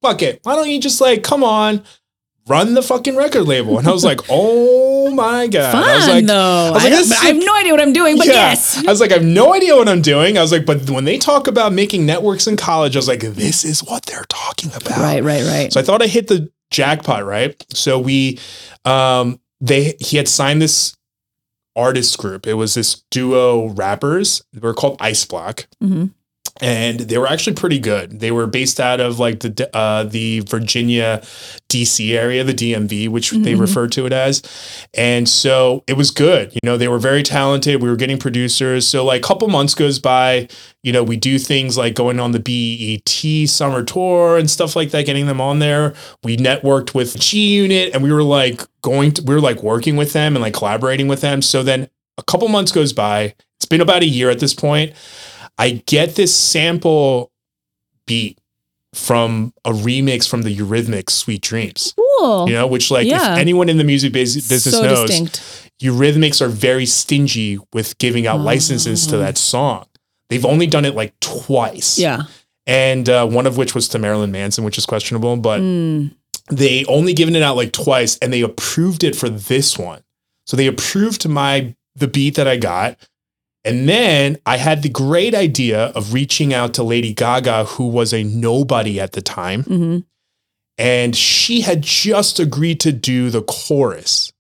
Fuck 0.02 0.22
it. 0.22 0.40
Why 0.44 0.56
don't 0.56 0.70
you 0.70 0.80
just 0.80 1.00
like, 1.00 1.24
come 1.24 1.44
on, 1.44 1.84
run 2.48 2.74
the 2.74 2.82
fucking 2.82 3.16
record 3.16 3.44
label? 3.44 3.78
And 3.78 3.88
I 3.88 3.92
was 3.92 4.04
like, 4.04 4.22
oh 4.30 5.12
my 5.12 5.48
God. 5.48 5.72
Fun 5.72 5.84
I 5.84 5.96
was 5.96 6.08
like, 6.08 6.26
though. 6.26 6.72
was 6.74 6.82
I, 6.82 6.86
like, 6.86 6.94
don't- 6.94 7.10
this 7.10 7.22
I 7.24 7.26
have 7.28 7.36
no 7.38 7.56
idea 7.56 7.72
what 7.74 7.82
I'm 7.82 7.94
doing, 7.94 8.18
but 8.18 8.28
yeah. 8.28 8.34
yes. 8.34 8.78
I 8.86 8.90
was 8.92 9.00
like, 9.00 9.12
I 9.12 9.16
have 9.16 9.24
no 9.26 9.54
idea 9.54 9.76
what 9.76 9.88
I'm 9.90 10.02
doing. 10.02 10.38
I 10.38 10.42
was 10.42 10.52
like, 10.52 10.66
but 10.66 10.90
when 10.90 11.06
they 11.06 11.18
talk 11.18 11.48
about 11.48 11.74
making 11.74 12.06
networks 12.06 12.48
in 12.48 12.58
college, 12.58 12.96
I 12.96 13.00
was 13.00 13.08
like, 13.08 13.22
this 13.22 13.64
is 13.66 13.84
what 13.84 14.06
they're 14.06 14.26
talking 14.30 14.72
about. 14.74 14.98
Right, 14.98 15.24
right, 15.24 15.44
right. 15.46 15.74
So 15.74 15.80
I 15.80 15.84
thought 15.84 16.02
I 16.02 16.08
hit 16.08 16.28
the 16.28 16.52
jackpot, 16.72 17.26
right? 17.26 17.56
So 17.74 18.00
we, 18.00 18.40
um, 18.86 19.40
they, 19.62 19.96
he 20.00 20.18
had 20.18 20.28
signed 20.28 20.62
this 20.62 20.96
artist 21.76 22.18
group. 22.18 22.48
It 22.48 22.56
was 22.56 22.74
this 22.74 23.04
duo 23.12 23.68
rappers. 23.70 24.44
They 24.54 24.60
were 24.60 24.74
called 24.74 24.98
Ice 25.00 25.26
Block. 25.26 25.68
Mhm. 25.84 26.12
And 26.60 27.00
they 27.02 27.18
were 27.18 27.28
actually 27.28 27.54
pretty 27.56 27.80
good. 27.80 28.20
They 28.20 28.32
were 28.32 28.48
based 28.48 28.80
out 28.80 29.00
of 29.00 29.20
like 29.20 29.40
the 29.42 29.70
uh, 29.76 30.04
the 30.04 30.40
Virginia, 30.42 31.22
DC 31.70 32.12
area, 32.18 32.44
the 32.44 32.54
DMV, 32.54 33.08
which 33.10 33.32
they 33.32 33.54
Mhm. 33.54 33.60
refer 33.60 33.88
to 33.90 34.06
it 34.06 34.14
as. 34.14 34.42
And 34.94 35.30
so 35.30 35.84
it 35.88 35.94
was 35.94 36.10
good. 36.12 36.52
You 36.54 36.60
know, 36.64 36.78
they 36.78 36.88
were 36.88 37.00
very 37.00 37.22
talented. 37.24 37.82
We 37.82 37.90
were 37.90 37.96
getting 37.96 38.18
producers. 38.18 38.88
So 38.88 39.06
like 39.06 39.20
a 39.24 39.28
couple 39.28 39.48
months 39.50 39.76
goes 39.76 40.00
by, 40.00 40.48
you 40.84 40.92
know, 40.92 41.04
we 41.04 41.16
do 41.18 41.38
things 41.38 41.78
like 41.78 41.94
going 41.94 42.20
on 42.20 42.32
the 42.32 42.40
BET 42.40 43.48
summer 43.50 43.84
tour 43.84 44.38
and 44.38 44.50
stuff 44.50 44.76
like 44.76 44.92
that, 44.92 45.06
getting 45.06 45.28
them 45.28 45.42
on 45.42 45.60
there. 45.60 45.94
We 46.24 46.38
networked 46.38 46.94
with 46.94 47.20
G 47.20 47.48
Unit 47.56 47.94
and 47.94 48.02
we 48.02 48.12
were 48.12 48.24
like 48.24 48.64
going 48.82 49.12
to, 49.14 49.22
we 49.24 49.36
were 49.36 49.42
like 49.42 49.62
working 49.64 49.96
with 49.96 50.14
them 50.14 50.36
and 50.36 50.42
like 50.42 50.54
collaborating 50.54 51.08
with 51.08 51.22
them. 51.22 51.42
So 51.42 51.62
then 51.64 51.90
a 52.18 52.24
couple 52.24 52.48
months 52.48 52.72
goes 52.72 52.94
by. 52.94 53.36
It's 53.60 53.66
been 53.66 53.82
about 53.82 54.02
a 54.04 54.08
year 54.08 54.30
at 54.30 54.40
this 54.40 54.54
point. 54.54 54.94
I 55.58 55.84
get 55.86 56.16
this 56.16 56.36
sample 56.36 57.32
beat 58.06 58.40
from 58.94 59.54
a 59.66 59.72
remix 59.72 60.28
from 60.30 60.44
the 60.44 60.56
Eurythmics 60.56 61.12
Sweet 61.12 61.42
Dreams. 61.42 61.94
Cool. 61.98 62.48
You 62.48 62.56
know, 62.56 62.68
which 62.68 62.90
like 62.90 63.06
Yeah. 63.08 63.34
if 63.34 63.38
anyone 63.40 63.70
in 63.70 63.78
the 63.78 63.84
music 63.84 64.14
bus- 64.14 64.36
business 64.36 64.76
so 64.76 64.82
knows, 64.84 65.08
distinct. 65.08 65.42
Eurythmics 65.82 66.42
are 66.42 66.48
very 66.48 66.86
stingy 66.86 67.60
with 67.74 67.98
giving 68.00 68.26
out 68.26 68.40
licenses 68.40 69.06
to 69.08 69.18
that 69.18 69.38
song. 69.38 69.86
They've 70.30 70.46
only 70.46 70.68
done 70.68 70.86
it 70.86 70.96
like 70.96 71.20
twice. 71.20 71.98
Yeah. 72.00 72.24
And 72.66 73.08
uh, 73.08 73.28
one 73.28 73.46
of 73.46 73.58
which 73.58 73.76
was 73.76 73.88
to 73.90 74.00
Marilyn 74.00 74.32
Manson, 74.32 74.64
which 74.64 74.78
is 74.78 74.86
questionable, 74.86 75.38
but 75.38 75.62
Mm. 75.62 76.12
they 76.50 76.84
only 76.86 77.14
given 77.14 77.36
it 77.36 77.44
out 77.44 77.56
like 77.56 77.72
twice 77.72 78.18
and 78.18 78.34
they 78.34 78.42
approved 78.42 79.04
it 79.04 79.16
for 79.16 79.30
this 79.30 79.78
one. 79.78 80.02
So 80.46 80.58
they 80.58 80.68
approved 80.68 81.28
my 81.28 81.76
the 81.96 82.08
beat 82.08 82.36
that 82.36 82.48
I 82.48 82.58
got. 82.58 82.98
And 83.68 83.90
then 83.90 84.38
I 84.46 84.56
had 84.56 84.82
the 84.82 84.88
great 84.90 85.36
idea 85.36 85.88
of 85.88 86.14
reaching 86.14 86.54
out 86.54 86.74
to 86.76 86.84
Lady 86.84 87.14
Gaga, 87.14 87.66
who 87.66 87.90
was 87.90 88.14
a 88.14 88.24
nobody 88.24 88.98
at 88.98 89.12
the 89.12 89.22
time. 89.22 89.64
hmm 89.64 89.98
And 90.78 91.14
she 91.14 91.62
had 91.62 91.82
just 91.82 92.40
agreed 92.40 92.80
to 92.82 92.94
do 92.94 93.30
the 93.30 93.42
chorus. 93.42 94.32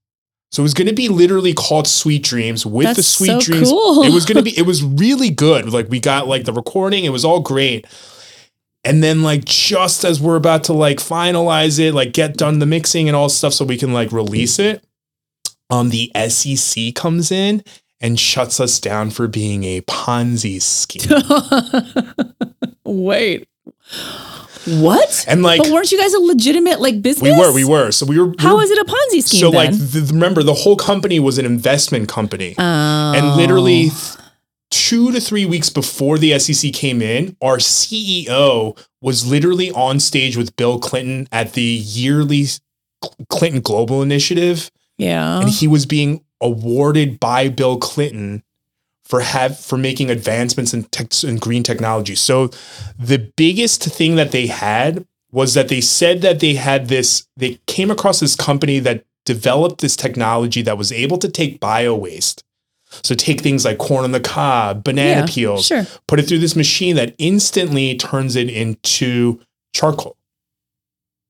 So 0.54 0.62
it 0.62 0.63
was 0.63 0.74
going 0.74 0.88
to 0.88 0.94
be 0.94 1.10
literally 1.10 1.54
called 1.54 1.88
Sweet 1.88 2.24
Dreams 2.24 2.66
with 2.66 2.96
the 2.96 3.04
Sweet 3.04 3.28
so 3.28 3.42
Dreams. 3.42 3.70
cool. 3.70 4.04
It 4.04 4.13
was 4.13 4.26
going 4.26 4.38
to 4.38 4.44
be, 4.44 4.52
it 4.58 4.66
was 4.66 4.82
really 4.82 5.30
good. 5.30 5.74
Like 5.74 5.90
we 5.90 6.00
got 6.00 6.30
like 6.30 6.46
the 6.46 6.54
recording, 6.54 7.04
it 7.04 7.10
was 7.10 7.26
all 7.26 7.42
great. 7.42 7.86
And 8.86 9.04
then 9.04 9.24
like 9.24 9.44
just 9.44 10.06
as 10.06 10.22
we're 10.22 10.38
about 10.38 10.63
to 10.66 10.74
like 10.74 11.00
finalize 11.00 11.80
it, 11.80 11.94
like 11.94 12.13
get 12.13 12.38
done 12.38 12.60
the 12.60 12.66
mixing 12.66 13.10
and 13.10 13.16
all 13.18 13.28
stuff 13.28 13.54
so 13.54 13.66
we 13.66 13.76
can 13.76 13.92
like 13.92 14.13
release 14.13 14.58
it, 14.58 14.86
um 15.70 15.90
the 15.90 16.10
SEC 16.30 16.96
comes 16.96 17.30
in 17.30 17.62
and 18.00 18.20
shuts 18.20 18.60
us 18.60 18.80
down 18.80 19.10
for 19.10 19.28
being 19.28 19.64
a 19.64 19.82
Ponzi 19.82 20.62
scheme. 20.62 21.02
Wait. 22.86 23.48
What? 24.68 25.26
And 25.28 25.44
like 25.44 25.62
but 25.62 25.72
weren't 25.72 25.92
you 25.92 25.98
guys 26.00 26.14
a 26.14 26.20
legitimate 26.20 26.82
like 26.82 27.02
business? 27.02 27.24
we 27.24 27.38
were, 27.40 27.54
we 27.54 27.64
were. 27.64 27.92
So 27.92 28.06
we 28.06 28.20
were 28.20 28.28
we 28.28 28.36
How 28.40 28.58
were- 28.58 28.64
is 28.64 28.70
it 28.72 28.78
a 28.80 28.86
Ponzi 28.86 29.24
scheme? 29.24 29.40
so 29.40 29.50
like 29.50 29.72
then? 29.72 29.88
th- 29.88 30.12
remember 30.12 30.44
the 30.44 30.54
whole 30.54 30.76
company 30.76 31.20
was 31.20 31.38
an 31.38 31.46
investment 31.46 32.10
company. 32.10 32.54
Oh. 32.58 33.14
And 33.16 33.38
literally 33.38 33.90
th- 33.90 34.16
two 34.70 35.12
to 35.14 35.22
three 35.22 35.46
weeks 35.46 35.70
before 35.70 36.18
the 36.18 36.38
SEC 36.38 36.74
came 36.74 37.02
in, 37.02 37.38
our 37.42 37.58
CEO 37.58 38.78
was 39.02 39.26
literally 39.26 39.72
on 39.72 40.00
stage 40.02 40.36
with 40.36 40.54
Bill 40.58 40.80
Clinton 40.80 41.30
at 41.32 41.54
the 41.54 41.62
yearly 41.62 42.48
Clinton 43.30 43.62
Global 43.62 44.02
Initiative, 44.02 44.70
yeah. 44.98 45.40
and 45.40 45.50
he 45.50 45.68
was 45.68 45.86
being 45.86 46.22
awarded 46.41 47.19
by 47.19 47.50
Bill 47.50 47.78
Clinton 47.78 48.43
for 49.04 49.21
have 49.21 49.58
for 49.58 49.78
making 49.78 50.10
advancements 50.10 50.73
in, 50.73 50.84
tech, 50.86 51.23
in 51.23 51.38
green 51.38 51.63
technology. 51.63 52.15
So 52.15 52.50
the 53.00 53.32
biggest 53.38 53.84
thing 53.84 54.15
that 54.15 54.32
they 54.32 54.47
had 54.47 55.06
was 55.32 55.54
that 55.54 55.69
they 55.69 55.82
said 55.82 56.21
that 56.21 56.39
they 56.39 56.56
had 56.56 56.88
this 56.88 57.28
they 57.38 57.60
came 57.67 57.89
across 57.91 58.19
this 58.19 58.36
company 58.36 58.80
that 58.80 59.06
developed 59.26 59.82
this 59.82 59.95
technology 59.95 60.62
that 60.62 60.78
was 60.78 60.91
able 60.91 61.17
to 61.17 61.30
take 61.30 61.60
bio 61.60 61.95
waste. 61.95 62.43
So 62.89 63.15
take 63.15 63.41
things 63.41 63.65
like 63.65 63.78
corn 63.78 64.06
on 64.06 64.13
the 64.13 64.19
cob, 64.21 64.84
banana 64.84 65.21
yeah, 65.21 65.26
peels, 65.28 65.65
Sure. 65.65 65.86
put 66.08 66.19
it 66.19 66.23
through 66.23 66.39
this 66.39 66.56
machine 66.56 66.95
that 66.95 67.13
instantly 67.17 67.95
turns 67.97 68.38
it 68.38 68.50
into 68.50 69.41
charcoal. 69.73 70.15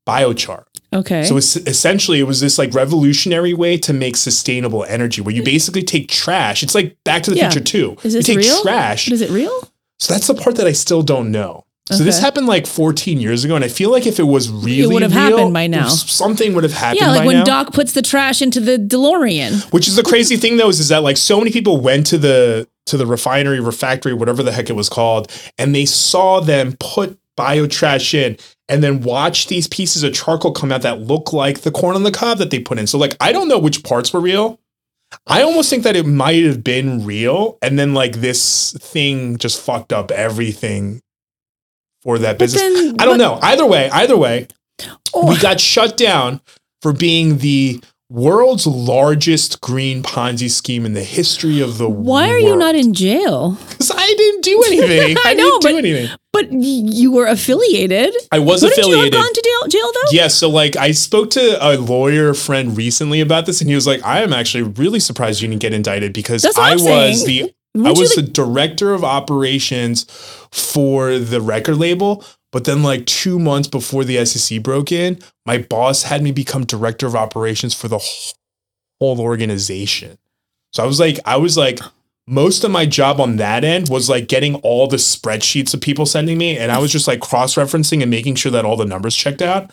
Biochar. 0.07 0.65
Okay. 0.93 1.23
So 1.25 1.37
it's 1.37 1.55
essentially 1.55 2.19
it 2.19 2.23
was 2.23 2.39
this 2.39 2.57
like 2.57 2.73
revolutionary 2.73 3.53
way 3.53 3.77
to 3.79 3.93
make 3.93 4.15
sustainable 4.15 4.83
energy 4.85 5.21
where 5.21 5.35
you 5.35 5.43
basically 5.43 5.83
take 5.83 6.09
trash. 6.09 6.63
It's 6.63 6.75
like 6.75 6.97
Back 7.03 7.23
to 7.23 7.31
the 7.31 7.37
Yeah. 7.37 7.49
Future 7.49 7.63
too. 7.63 7.97
Is 8.03 8.15
you 8.15 8.21
take 8.21 8.37
real? 8.37 8.61
trash. 8.61 9.05
But 9.05 9.13
is 9.13 9.21
it 9.21 9.29
real? 9.29 9.71
So 9.99 10.13
that's 10.13 10.27
the 10.27 10.35
part 10.35 10.55
that 10.55 10.67
I 10.67 10.71
still 10.71 11.01
don't 11.01 11.31
know. 11.31 11.65
So 11.89 12.03
this 12.03 12.19
happened 12.19 12.47
like 12.47 12.67
14 12.67 13.19
years 13.19 13.45
ago, 13.45 13.55
and 13.55 13.63
I 13.63 13.69
feel 13.69 13.89
like 13.91 14.05
if 14.05 14.19
it 14.19 14.23
was 14.23 14.49
really 14.49 14.81
it 14.81 14.87
would 14.87 15.03
have 15.03 15.15
real, 15.15 15.37
happened 15.37 15.53
by 15.53 15.67
now. 15.67 15.87
Something 15.87 16.53
would 16.53 16.65
have 16.65 16.73
happened. 16.73 16.99
Yeah, 16.99 17.11
like 17.11 17.25
when 17.25 17.37
now. 17.37 17.43
Doc 17.45 17.71
puts 17.73 17.93
the 17.93 18.01
trash 18.01 18.41
into 18.41 18.59
the 18.59 18.77
DeLorean. 18.77 19.71
Which 19.71 19.87
is 19.87 19.95
the 19.95 20.03
crazy 20.03 20.35
thing 20.35 20.57
though, 20.57 20.67
is, 20.67 20.81
is 20.81 20.89
that 20.89 21.01
like 21.01 21.15
so 21.15 21.37
many 21.37 21.49
people 21.49 21.79
went 21.79 22.05
to 22.07 22.17
the 22.17 22.67
to 22.87 22.97
the 22.97 23.05
refinery, 23.05 23.59
refactory, 23.59 24.17
whatever 24.17 24.43
the 24.43 24.51
heck 24.51 24.69
it 24.69 24.73
was 24.73 24.89
called, 24.89 25.31
and 25.57 25.73
they 25.73 25.85
saw 25.85 26.41
them 26.41 26.75
put 26.79 27.17
bio 27.37 27.67
trash 27.67 28.13
in 28.13 28.37
and 28.69 28.83
then 28.83 29.01
watch 29.01 29.47
these 29.47 29.67
pieces 29.67 30.03
of 30.03 30.13
charcoal 30.13 30.51
come 30.51 30.71
out 30.71 30.81
that 30.81 30.99
look 31.01 31.31
like 31.33 31.61
the 31.61 31.71
corn 31.71 31.95
on 31.95 32.03
the 32.03 32.11
cob 32.11 32.37
that 32.39 32.49
they 32.51 32.59
put 32.59 32.77
in. 32.79 32.87
So 32.87 32.97
like 32.97 33.15
I 33.19 33.31
don't 33.31 33.47
know 33.47 33.59
which 33.59 33.83
parts 33.83 34.11
were 34.13 34.19
real. 34.21 34.59
I 35.25 35.41
almost 35.41 35.69
think 35.69 35.83
that 35.83 35.95
it 35.95 36.05
might 36.05 36.43
have 36.43 36.65
been 36.65 37.05
real, 37.05 37.57
and 37.61 37.79
then 37.79 37.93
like 37.93 38.17
this 38.17 38.73
thing 38.79 39.37
just 39.37 39.61
fucked 39.61 39.93
up 39.93 40.11
everything 40.11 41.01
for 42.03 42.19
that 42.19 42.33
But 42.33 42.39
business. 42.39 42.61
then, 42.61 42.95
I 42.99 43.05
don't 43.05 43.17
but- 43.17 43.23
know. 43.23 43.39
Either 43.41 43.65
way, 43.65 43.89
either 43.89 44.17
way, 44.17 44.47
Oh, 45.13 45.27
we 45.27 45.37
got 45.39 45.59
shut 45.61 45.95
down 45.97 46.41
for 46.81 46.91
being 46.93 47.37
the 47.39 47.81
world's 48.09 48.65
largest 48.65 49.59
green 49.61 50.01
Ponzi 50.01 50.49
scheme 50.49 50.85
in 50.85 50.93
the 50.93 51.03
history 51.03 51.59
of 51.59 51.77
the 51.77 51.89
world. 51.89 52.05
why 52.05 52.29
are 52.29 52.39
you 52.39 52.55
not 52.55 52.73
in 52.75 52.93
jail? 52.93 53.57
Because 53.69 53.91
I 53.91 54.05
didn't 54.07 54.41
do 54.43 54.63
anything. 54.67 55.17
I 55.25 55.31
I, 55.31 55.33
know, 55.33 55.59
didn't 55.59 55.61
do 55.61 55.77
anything. 55.77 56.17
But 56.31 56.51
you 56.53 57.11
were 57.11 57.25
affiliated. 57.25 58.15
I 58.31 58.39
was 58.39 58.61
Wouldn't 58.61 58.77
you 58.77 58.83
have 58.83 58.91
affiliated. 58.91 59.13
gone 59.13 59.33
to 59.33 59.41
jail, 59.43 59.67
jail 59.69 59.91
though? 59.93 60.11
Yeah, 60.11 60.27
so 60.29 60.49
like 60.49 60.75
I 60.75 60.91
spoke 60.91 61.31
to 61.31 61.57
a 61.61 61.75
lawyer 61.77 62.33
friend 62.33 62.77
recently 62.77 63.19
about 63.21 63.45
this, 63.45 63.59
and 63.59 63.69
he 63.69 63.75
was 63.75 63.87
like, 63.87 64.05
"I 64.05 64.21
am 64.21 64.31
actually 64.33 64.63
really 64.63 64.99
surprised 64.99 65.41
you 65.41 65.47
didn't 65.49 65.61
get 65.61 65.73
indicted 65.73 66.13
because 66.13 66.45
I 66.57 66.73
was 66.73 66.83
saying. 66.83 67.25
the 67.25 67.53
I 67.75 67.79
Wouldn't 67.79 67.97
you, 67.97 68.01
was 68.01 68.17
like- 68.17 68.25
the 68.27 68.31
director 68.31 68.93
of 68.93 69.03
operations 69.03 70.05
for 70.51 71.19
the 71.19 71.41
record 71.41 71.75
label. 71.77 72.23
But 72.53 72.63
then, 72.63 72.81
like 72.81 73.05
two 73.05 73.37
months 73.39 73.67
before 73.67 74.03
the 74.05 74.23
SEC 74.25 74.63
broke 74.63 74.91
in, 74.91 75.19
my 75.47 75.57
boss 75.57 76.03
had 76.03 76.21
me 76.21 76.31
become 76.31 76.65
director 76.65 77.07
of 77.07 77.15
operations 77.15 77.73
for 77.73 77.87
the 77.87 77.99
whole 78.99 79.21
organization. 79.21 80.17
So 80.73 80.83
I 80.83 80.85
was 80.85 80.99
like, 80.99 81.19
I 81.25 81.37
was 81.37 81.57
like, 81.57 81.79
most 82.27 82.65
of 82.65 82.71
my 82.71 82.85
job 82.85 83.21
on 83.21 83.37
that 83.37 83.63
end 83.63 83.87
was 83.87 84.09
like 84.09 84.27
getting 84.27 84.55
all 84.55 84.87
the 84.87 84.97
spreadsheets 84.97 85.73
of 85.73 85.79
people 85.79 86.05
sending 86.05 86.37
me, 86.37 86.57
and 86.57 86.71
I 86.71 86.79
was 86.79 86.91
just 86.91 87.07
like 87.07 87.21
cross 87.21 87.55
referencing 87.55 88.01
and 88.01 88.11
making 88.11 88.35
sure 88.35 88.51
that 88.51 88.65
all 88.65 88.75
the 88.75 88.85
numbers 88.85 89.15
checked 89.15 89.41
out. 89.41 89.71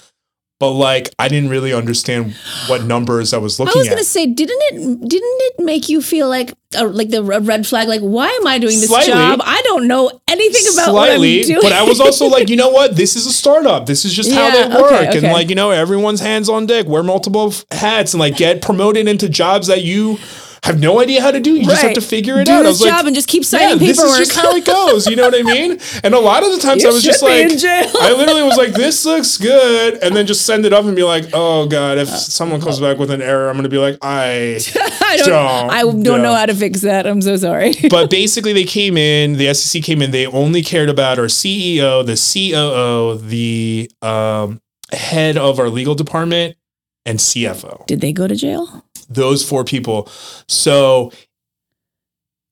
But 0.60 0.70
like, 0.70 1.10
I 1.18 1.28
didn't 1.28 1.50
really 1.50 1.72
understand 1.74 2.34
what 2.68 2.84
numbers 2.84 3.34
I 3.34 3.38
was 3.38 3.58
looking. 3.58 3.72
At. 3.72 3.76
I 3.76 3.78
was 3.80 3.88
gonna 3.88 4.00
at. 4.00 4.06
say, 4.06 4.26
didn't 4.26 4.60
it? 4.70 5.08
Didn't 5.08 5.38
it 5.42 5.54
make 5.64 5.88
you 5.88 6.00
feel 6.00 6.28
like, 6.28 6.52
uh, 6.78 6.86
like 6.88 7.10
the 7.10 7.24
red 7.24 7.66
flag? 7.66 7.88
Like, 7.88 8.00
why 8.02 8.28
am 8.28 8.46
I 8.46 8.58
doing 8.58 8.78
this 8.78 8.88
Slightly. 8.88 9.12
job? 9.12 9.40
I 9.44 9.60
don't 9.62 9.88
know 9.88 10.20
anything 10.28 10.62
about 10.72 10.90
Slightly, 10.90 11.38
what 11.38 11.42
I'm 11.42 11.48
doing. 11.48 11.60
but 11.62 11.72
I 11.72 11.82
was 11.82 12.00
also 12.00 12.26
like, 12.26 12.48
you 12.48 12.56
know 12.56 12.70
what? 12.70 12.94
This 13.04 13.16
is 13.16 13.26
a 13.26 13.32
startup. 13.32 13.86
This 13.86 14.04
is 14.04 14.14
just 14.14 14.32
how 14.32 14.48
they 14.50 14.60
Yeah, 14.60 14.80
work, 14.80 14.92
okay, 15.08 15.18
and 15.18 15.32
like 15.32 15.48
you 15.48 15.56
know, 15.56 15.70
everyone's 15.72 16.20
hands 16.20 16.48
on 16.48 16.66
deck. 16.66 16.86
Wear 16.86 17.02
multiple 17.02 17.52
hats 17.72 18.14
and 18.14 18.20
like 18.20 18.36
get 18.36 18.62
promoted 18.62 19.08
into 19.08 19.28
jobs 19.28 19.66
that 19.66 19.82
you 19.82 20.18
have 20.64 20.80
no 20.80 20.98
idea 21.00 21.20
how 21.20 21.30
to 21.30 21.40
do. 21.40 21.54
You 21.54 21.64
just 21.64 21.82
have 21.82 21.92
to 21.92 22.00
figure 22.00 22.40
it 22.40 22.46
do 22.46 22.52
out. 22.52 22.60
I 22.60 22.62
this 22.62 22.80
was 22.80 22.88
job 22.88 22.96
like, 22.96 23.06
and 23.06 23.14
just 23.14 23.28
keep 23.28 23.42
yeah, 23.42 23.48
signing 23.48 23.78
this 23.78 23.98
paperwork. 23.98 24.20
is 24.20 24.28
just 24.28 24.40
how 24.40 24.50
it 24.56 24.64
goes. 24.64 25.06
You 25.06 25.14
know 25.14 25.24
what 25.24 25.34
I 25.38 25.42
mean? 25.42 25.78
And 26.02 26.14
a 26.14 26.18
lot 26.18 26.42
of 26.42 26.52
the 26.52 26.58
times 26.58 26.82
You 26.84 26.88
I 26.88 26.92
was 26.92 27.02
just 27.02 27.22
like. 27.22 27.48
I 27.62 28.14
literally 28.16 28.42
was 28.42 28.56
like, 28.56 28.72
this 28.72 29.04
looks 29.04 29.36
good, 29.36 29.98
and 30.02 30.16
then 30.16 30.26
just 30.26 30.46
send 30.46 30.64
it 30.64 30.72
up 30.72 30.86
and 30.86 30.96
be 30.96 31.02
like, 31.02 31.26
oh 31.34 31.66
god, 31.66 31.98
if 31.98 32.08
someone 32.08 32.62
comes 32.62 32.80
back 32.80 32.98
with 32.98 33.10
an 33.10 33.20
error, 33.20 33.50
I'm 33.50 33.56
gonna 33.56 33.68
be 33.68 33.78
like, 33.78 33.98
I. 34.00 34.58
I 35.04 35.16
don't. 35.18 35.28
Don't, 35.28 35.70
I 35.70 35.82
don't 35.82 36.02
don't. 36.02 36.22
know 36.22 36.34
how 36.34 36.46
to 36.46 36.54
fix 36.54 36.80
that. 36.80 37.06
I'm 37.06 37.20
so 37.20 37.36
sorry. 37.36 37.74
but 37.90 38.10
basically 38.10 38.52
they 38.52 38.64
came 38.64 38.96
in 38.96 39.34
the 39.34 39.52
sec 39.54 39.82
came 39.82 40.00
in 40.00 40.10
they 40.10 40.26
only 40.26 40.62
cared 40.62 40.88
about 40.88 41.18
our 41.18 41.26
ceo 41.26 42.04
the 42.04 42.14
coo 42.14 43.18
the 43.28 43.90
um, 44.02 44.60
head 44.92 45.36
of 45.36 45.58
our 45.58 45.68
legal 45.68 45.94
department 45.94 46.56
and 47.04 47.18
cfo 47.18 47.84
Did 47.86 48.00
they 48.00 48.12
go 48.12 48.26
to 48.26 48.34
jail? 48.34 48.83
Those 49.06 49.48
four 49.48 49.64
people. 49.64 50.08
So 50.48 51.12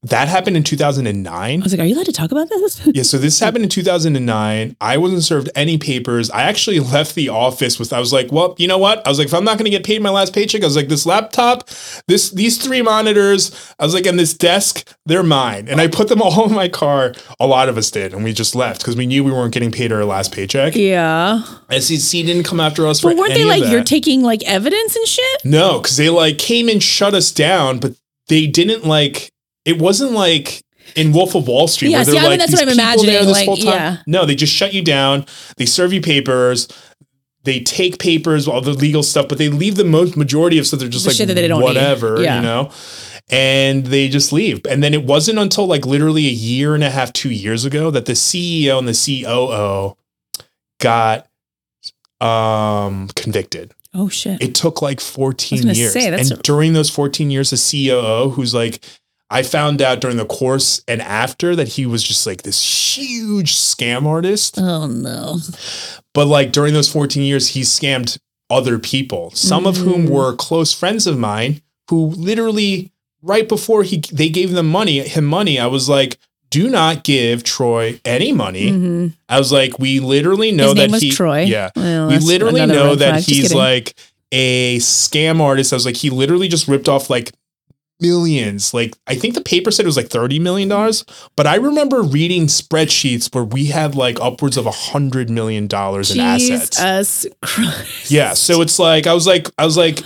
that 0.05 0.26
happened 0.26 0.57
in 0.57 0.64
2009. 0.64 1.61
I 1.61 1.62
was 1.62 1.72
like, 1.72 1.80
are 1.80 1.84
you 1.84 1.94
allowed 1.94 2.07
to 2.07 2.12
talk 2.12 2.32
about 2.32 2.48
this? 2.48 2.80
Yeah, 2.92 3.05
so 3.05 3.18
this 3.18 3.38
happened 3.38 3.64
in 3.64 3.70
2009. 3.70 4.76
I 4.80 4.96
wasn't 4.96 5.22
served 5.22 5.48
any 5.55 5.78
papers. 5.78 6.30
I 6.30 6.42
actually 6.42 6.80
left 6.94 7.14
the 7.14 7.28
office 7.28 7.78
with 7.78 7.92
I 7.92 8.00
was 8.00 8.12
like, 8.12 8.32
well, 8.32 8.55
you 8.59 8.66
know 8.66 8.78
what? 8.78 9.07
I 9.07 9.09
was 9.11 9.18
like, 9.18 9.28
if 9.28 9.34
I'm 9.34 9.44
not 9.44 9.59
going 9.59 9.64
to 9.64 9.70
get 9.70 9.84
paid 9.84 10.03
my 10.03 10.11
last 10.11 10.34
paycheck, 10.34 10.62
I 10.62 10.66
was 10.66 10.76
like, 10.76 10.88
this 10.88 11.07
laptop, 11.07 11.68
this 12.09 12.30
these 12.30 12.59
three 12.62 12.82
monitors, 12.82 13.53
I 13.78 13.84
was 13.84 13.94
like, 13.94 14.07
and 14.07 14.18
this 14.18 14.34
desk, 14.34 14.92
they're 15.07 15.22
mine. 15.22 15.68
And 15.68 15.80
I 15.80 15.86
put 15.86 16.09
them 16.09 16.20
all 16.22 16.46
in 16.46 16.55
my 16.55 16.68
car. 16.68 17.14
A 17.38 17.46
lot 17.46 17.68
of 17.68 17.76
us 17.76 17.90
did, 17.90 18.12
and 18.12 18.24
we 18.24 18.32
just 18.32 18.55
left 18.55 18.80
because 18.80 18.96
we 18.96 19.07
knew 19.07 19.22
we 19.22 19.30
weren't 19.32 19.55
getting 19.55 19.70
paid 19.70 19.92
our 19.92 20.05
last 20.05 20.32
paycheck. 20.32 20.74
yeah. 20.74 21.42
SEC 21.70 22.11
didn't 22.26 22.44
come 22.44 22.61
after 22.61 22.86
us 22.86 23.00
for 23.00 23.09
But 23.11 23.16
weren't 23.16 23.34
they 23.34 23.44
like, 23.44 23.64
you're 23.70 23.84
taking 23.84 24.22
like 24.22 24.42
evidence 24.44 24.94
and 24.96 25.07
shit? 25.07 25.44
No, 25.44 25.80
because 25.80 25.96
they 25.96 26.11
like 26.11 26.38
came 26.38 26.68
and 26.68 26.82
shut 26.82 27.14
us 27.14 27.30
down, 27.30 27.78
but 27.78 27.94
they 28.28 28.46
didn't 28.46 28.84
like. 28.84 29.32
It 29.64 29.78
wasn't 29.78 30.12
like 30.12 30.62
in 30.96 31.12
Wolf 31.12 31.34
of 31.34 31.46
Wall 31.46 31.68
Street 31.68 31.90
Yeah, 31.90 32.02
see, 32.02 32.18
I 32.18 32.28
mean, 32.28 32.38
that's 32.38 32.52
what 32.52 32.62
I'm 32.62 32.68
imagining, 32.68 33.26
like, 33.28 33.62
yeah. 33.62 33.98
No, 34.06 34.26
they 34.26 34.34
just 34.34 34.52
shut 34.52 34.74
you 34.74 34.82
down. 34.82 35.26
They 35.56 35.66
serve 35.66 35.92
you 35.92 36.00
papers. 36.00 36.68
They 37.44 37.60
take 37.60 37.98
papers, 37.98 38.46
all 38.46 38.60
the 38.60 38.72
legal 38.72 39.02
stuff, 39.02 39.26
but 39.28 39.38
they 39.38 39.48
leave 39.48 39.74
the 39.76 39.84
most 39.84 40.16
majority 40.16 40.58
of 40.58 40.66
stuff. 40.66 40.80
They're 40.80 40.88
just 40.88 41.04
The 41.04 41.10
like 41.10 41.28
that 41.28 41.34
they 41.34 41.48
don't 41.48 41.62
whatever, 41.62 42.22
Yeah. 42.22 42.36
you 42.36 42.42
know. 42.42 42.70
And 43.30 43.86
they 43.86 44.08
just 44.08 44.32
leave. 44.32 44.60
And 44.68 44.82
then 44.82 44.94
it 44.94 45.04
wasn't 45.04 45.38
until 45.38 45.66
like 45.66 45.86
literally 45.86 46.26
a 46.26 46.30
year 46.32 46.74
and 46.74 46.84
a 46.84 46.90
half, 46.90 47.12
two 47.12 47.30
years 47.30 47.64
ago 47.64 47.90
that 47.90 48.06
the 48.06 48.12
CEO 48.12 48.78
and 48.78 48.86
the 48.88 48.92
COO 48.94 49.96
got 50.80 51.26
um 52.20 53.08
convicted. 53.16 53.72
Oh 53.94 54.08
shit. 54.08 54.42
It 54.42 54.54
took 54.54 54.80
like 54.82 55.00
14 55.00 55.62
gonna 55.62 55.72
years. 55.74 55.92
say, 55.92 56.06
and 56.08 56.32
a- 56.32 56.36
during 56.36 56.72
those 56.72 56.90
14 56.90 57.30
years, 57.30 57.50
the 57.50 57.56
COO, 57.56 58.30
who's 58.30 58.54
like, 58.54 58.84
I 59.33 59.43
found 59.43 59.80
out 59.83 60.01
during 60.01 60.16
the 60.18 60.26
course 60.26 60.83
and 60.87 61.01
after 61.03 61.57
that 61.57 61.68
he 61.68 61.87
was 61.87 62.03
just 62.03 62.26
like 62.26 62.43
this 62.43 62.97
huge 62.97 63.57
scam 63.57 64.07
artist. 64.07 64.59
oh 64.59 64.87
no. 64.87 65.39
But 66.14 66.26
like 66.26 66.53
during 66.53 66.74
those 66.74 66.91
14 66.91 67.22
years, 67.22 67.49
he 67.49 67.62
scammed 67.62 68.18
other 68.51 68.78
people, 68.78 69.30
some 69.35 69.66
of 69.66 69.78
whom 69.78 70.07
Mm. 70.07 70.11
were 70.11 70.37
close 70.37 70.72
friends 70.72 71.07
of 71.07 71.18
mine 71.18 71.62
who 71.89 72.07
literally 72.09 72.93
right 73.22 73.49
before 73.49 73.83
he 73.83 74.03
they 74.12 74.28
gave 74.28 74.53
them 74.53 74.68
money, 74.68 74.99
him 75.01 75.24
money, 75.24 75.59
I 75.59 75.66
was 75.66 75.89
like, 75.89 76.18
do 76.51 76.68
not 76.68 77.03
give 77.03 77.43
Troy 77.45 77.99
any 78.05 78.30
money. 78.33 78.68
hmm 78.70 79.07
I 79.28 79.39
was 79.39 79.51
like, 79.51 79.78
we 79.78 80.01
literally 80.01 80.53
know 80.53 80.74
that 80.74 80.93
he 81.01 81.11
Troy. 81.11 81.43
Yeah 81.45 81.70
Well, 81.74 82.09
we 82.09 82.18
literally 82.18 82.66
know 82.66 82.95
that 82.97 83.11
flag. 83.12 83.22
He's 83.24 83.55
like 83.55 83.95
a 84.33 84.76
scam 84.78 85.41
artist. 85.41 85.72
I 85.72 85.76
was 85.76 85.87
like, 85.87 85.97
he 85.97 86.11
literally 86.11 86.49
just 86.49 86.68
ripped 86.68 86.89
off 86.91 87.09
like 87.09 87.33
millions. 88.03 88.74
Like, 88.74 88.94
I 89.07 89.14
think 89.14 89.34
the 89.34 89.40
paper 89.40 89.70
said 89.70 89.84
it 89.84 89.86
was 89.86 89.96
like 89.96 90.09
$30 90.09 90.40
million, 90.40 90.68
but 91.36 91.46
I 91.46 91.55
remember 91.55 92.03
reading 92.03 92.46
spreadsheets 92.46 93.34
where 93.34 93.44
we 93.44 93.66
had 93.66 93.94
like 93.94 94.20
upwards 94.20 94.57
of 94.57 94.66
a 94.66 94.70
$100 94.70 95.30
million 95.30 95.64
in 95.64 95.70
assets. 95.70 96.76
Jesus 96.76 97.26
Christ. 97.40 98.11
Yeah. 98.11 98.34
So 98.34 98.61
it's 98.61 98.78
like, 98.78 99.07
I 99.07 99.14
was 99.14 99.26
like, 99.26 99.48
I 99.57 99.64
was 99.64 99.76
like, 99.76 100.00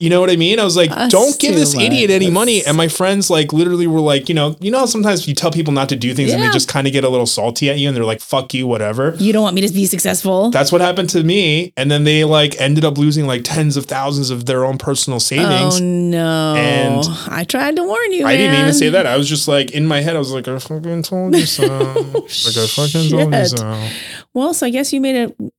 you 0.00 0.08
know 0.08 0.18
what 0.18 0.30
I 0.30 0.36
mean? 0.36 0.58
I 0.58 0.64
was 0.64 0.78
like, 0.78 0.88
That's 0.88 1.12
don't 1.12 1.38
give 1.38 1.54
this 1.54 1.74
much. 1.74 1.84
idiot 1.84 2.10
any 2.10 2.30
money. 2.30 2.64
And 2.64 2.74
my 2.74 2.88
friends 2.88 3.28
like 3.28 3.52
literally 3.52 3.86
were 3.86 4.00
like, 4.00 4.30
you 4.30 4.34
know, 4.34 4.56
you 4.58 4.70
know 4.70 4.86
sometimes 4.86 5.28
you 5.28 5.34
tell 5.34 5.50
people 5.50 5.74
not 5.74 5.90
to 5.90 5.96
do 5.96 6.14
things 6.14 6.32
and 6.32 6.42
they 6.42 6.48
just 6.48 6.68
kind 6.68 6.86
of 6.86 6.94
get 6.94 7.04
a 7.04 7.08
little 7.10 7.26
salty 7.26 7.68
at 7.68 7.78
you 7.78 7.86
and 7.86 7.94
they're 7.94 8.04
like, 8.04 8.22
fuck 8.22 8.54
you, 8.54 8.66
whatever. 8.66 9.14
You 9.18 9.34
don't 9.34 9.42
want 9.42 9.54
me 9.54 9.66
to 9.68 9.72
be 9.72 9.84
successful. 9.84 10.50
That's 10.50 10.72
what 10.72 10.80
happened 10.80 11.10
to 11.10 11.22
me. 11.22 11.74
And 11.76 11.90
then 11.90 12.04
they 12.04 12.24
like 12.24 12.58
ended 12.58 12.82
up 12.82 12.96
losing 12.96 13.26
like 13.26 13.44
tens 13.44 13.76
of 13.76 13.84
thousands 13.84 14.30
of 14.30 14.46
their 14.46 14.64
own 14.64 14.78
personal 14.78 15.20
savings. 15.20 15.78
Oh 15.78 15.84
no! 15.84 16.54
And 16.56 17.04
I 17.28 17.44
tried 17.44 17.76
to 17.76 17.84
warn 17.84 18.12
you. 18.12 18.24
I 18.24 18.38
didn't 18.38 18.58
even 18.58 18.72
say 18.72 18.88
that. 18.88 19.06
I 19.06 19.18
was 19.18 19.28
just 19.28 19.48
like 19.48 19.72
in 19.72 19.86
my 19.86 20.00
head, 20.00 20.16
I 20.16 20.18
was 20.18 20.32
like, 20.32 20.48
I 20.48 20.58
fucking 20.58 21.02
told 21.02 21.36
you 21.36 21.44
so. 21.44 21.66
like 21.66 22.56
I 22.56 22.66
fucking 22.66 23.10
told 23.10 23.34
you 23.34 23.44
so. 23.44 23.88
Well, 24.32 24.54
so 24.54 24.66
I 24.66 24.70
guess 24.70 24.94
you 24.94 25.02
made 25.02 25.16
a 25.16 25.50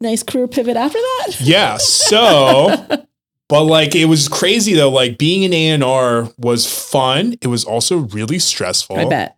nice 0.00 0.22
career 0.22 0.48
pivot 0.48 0.76
after 0.76 0.98
that. 0.98 1.36
Yeah. 1.40 1.76
So 1.76 2.74
but 3.52 3.64
like 3.64 3.94
it 3.94 4.06
was 4.06 4.28
crazy 4.28 4.72
though. 4.72 4.88
Like 4.88 5.18
being 5.18 5.44
an 5.44 5.52
A&R 5.52 6.30
was 6.38 6.64
fun. 6.66 7.34
It 7.42 7.48
was 7.48 7.66
also 7.66 7.98
really 7.98 8.38
stressful. 8.38 8.98
I 8.98 9.04
bet. 9.04 9.36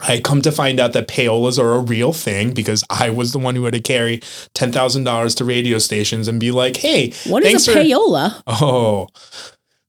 I 0.00 0.20
come 0.20 0.40
to 0.40 0.50
find 0.50 0.80
out 0.80 0.94
that 0.94 1.06
payolas 1.06 1.58
are 1.58 1.72
a 1.74 1.80
real 1.80 2.14
thing 2.14 2.54
because 2.54 2.82
I 2.88 3.10
was 3.10 3.32
the 3.32 3.38
one 3.38 3.54
who 3.54 3.64
had 3.64 3.74
to 3.74 3.80
carry 3.80 4.22
ten 4.54 4.72
thousand 4.72 5.04
dollars 5.04 5.34
to 5.34 5.44
radio 5.44 5.76
stations 5.78 6.28
and 6.28 6.40
be 6.40 6.50
like, 6.50 6.78
"Hey, 6.78 7.12
What 7.26 7.44
is 7.44 7.68
a 7.68 7.72
for- 7.72 7.78
payola? 7.80 8.42
Oh. 8.46 9.08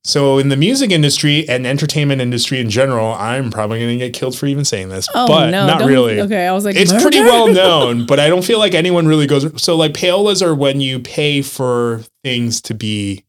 So 0.04 0.40
in 0.40 0.50
the 0.50 0.58
music 0.58 0.92
industry 0.92 1.48
and 1.48 1.66
entertainment 1.66 2.20
industry 2.20 2.60
in 2.60 2.70
general, 2.70 3.14
I'm 3.14 3.50
probably 3.50 3.80
going 3.80 3.98
to 3.98 4.06
get 4.06 4.14
killed 4.14 4.38
for 4.38 4.46
even 4.48 4.66
saying 4.66 4.90
this, 4.90 5.08
Oh 5.16 5.26
but 5.26 5.52
no! 5.52 5.66
not 5.66 5.86
really. 5.86 6.20
Okay, 6.20 6.46
I 6.46 6.52
was 6.52 6.66
like, 6.66 6.76
It's 6.76 6.92
pretty 6.92 7.22
well 7.22 7.48
known, 7.48 8.06
but 8.08 8.20
I 8.20 8.28
don't 8.28 8.44
feel 8.44 8.60
like 8.60 8.74
anyone 8.74 9.08
really 9.08 9.26
goes. 9.26 9.64
So 9.64 9.78
like 9.78 9.94
payolas 9.94 10.46
are 10.46 10.54
when 10.54 10.82
you 10.82 11.00
pay 11.00 11.42
for 11.42 12.04
things 12.26 12.60
to 12.64 12.74
be 12.74 13.24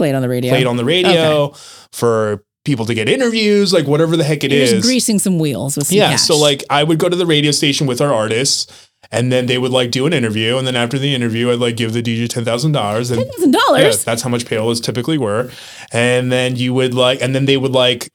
Played 0.00 0.14
on 0.14 0.22
the 0.22 0.30
radio. 0.30 0.50
played 0.50 0.66
on 0.66 0.78
the 0.78 0.84
radio, 0.84 1.52
for 1.92 2.42
people 2.64 2.86
to 2.86 2.94
get 2.94 3.06
interviews, 3.06 3.70
like 3.70 3.86
whatever 3.86 4.16
the 4.16 4.24
heck 4.24 4.42
it 4.44 4.50
You're 4.50 4.62
is. 4.62 4.82
greasing 4.82 5.18
some 5.18 5.38
wheels 5.38 5.76
with 5.76 5.88
some 5.88 5.98
yeah. 5.98 6.12
cash. 6.12 6.22
So 6.22 6.38
like 6.38 6.64
I 6.70 6.84
would 6.84 6.98
go 6.98 7.10
to 7.10 7.16
the 7.16 7.26
radio 7.26 7.50
station 7.50 7.86
with 7.86 8.00
our 8.00 8.12
artists. 8.12 8.88
And 9.12 9.32
then 9.32 9.46
they 9.46 9.58
would 9.58 9.72
like 9.72 9.90
do 9.90 10.06
an 10.06 10.12
interview, 10.12 10.56
and 10.56 10.66
then 10.66 10.76
after 10.76 10.98
the 10.98 11.14
interview, 11.14 11.50
I'd 11.50 11.58
like 11.58 11.76
give 11.76 11.92
the 11.94 12.02
DJ 12.02 12.28
ten 12.28 12.44
thousand 12.44 12.72
dollars, 12.72 13.10
and 13.10 13.26
thousand 13.26 13.50
dollars. 13.50 14.04
that's 14.04 14.22
how 14.22 14.28
much 14.30 14.44
payolas 14.44 14.80
typically 14.80 15.18
were. 15.18 15.50
And 15.90 16.30
then 16.30 16.54
you 16.54 16.72
would 16.74 16.94
like, 16.94 17.20
and 17.20 17.34
then 17.34 17.46
they 17.46 17.56
would 17.56 17.72
like 17.72 18.10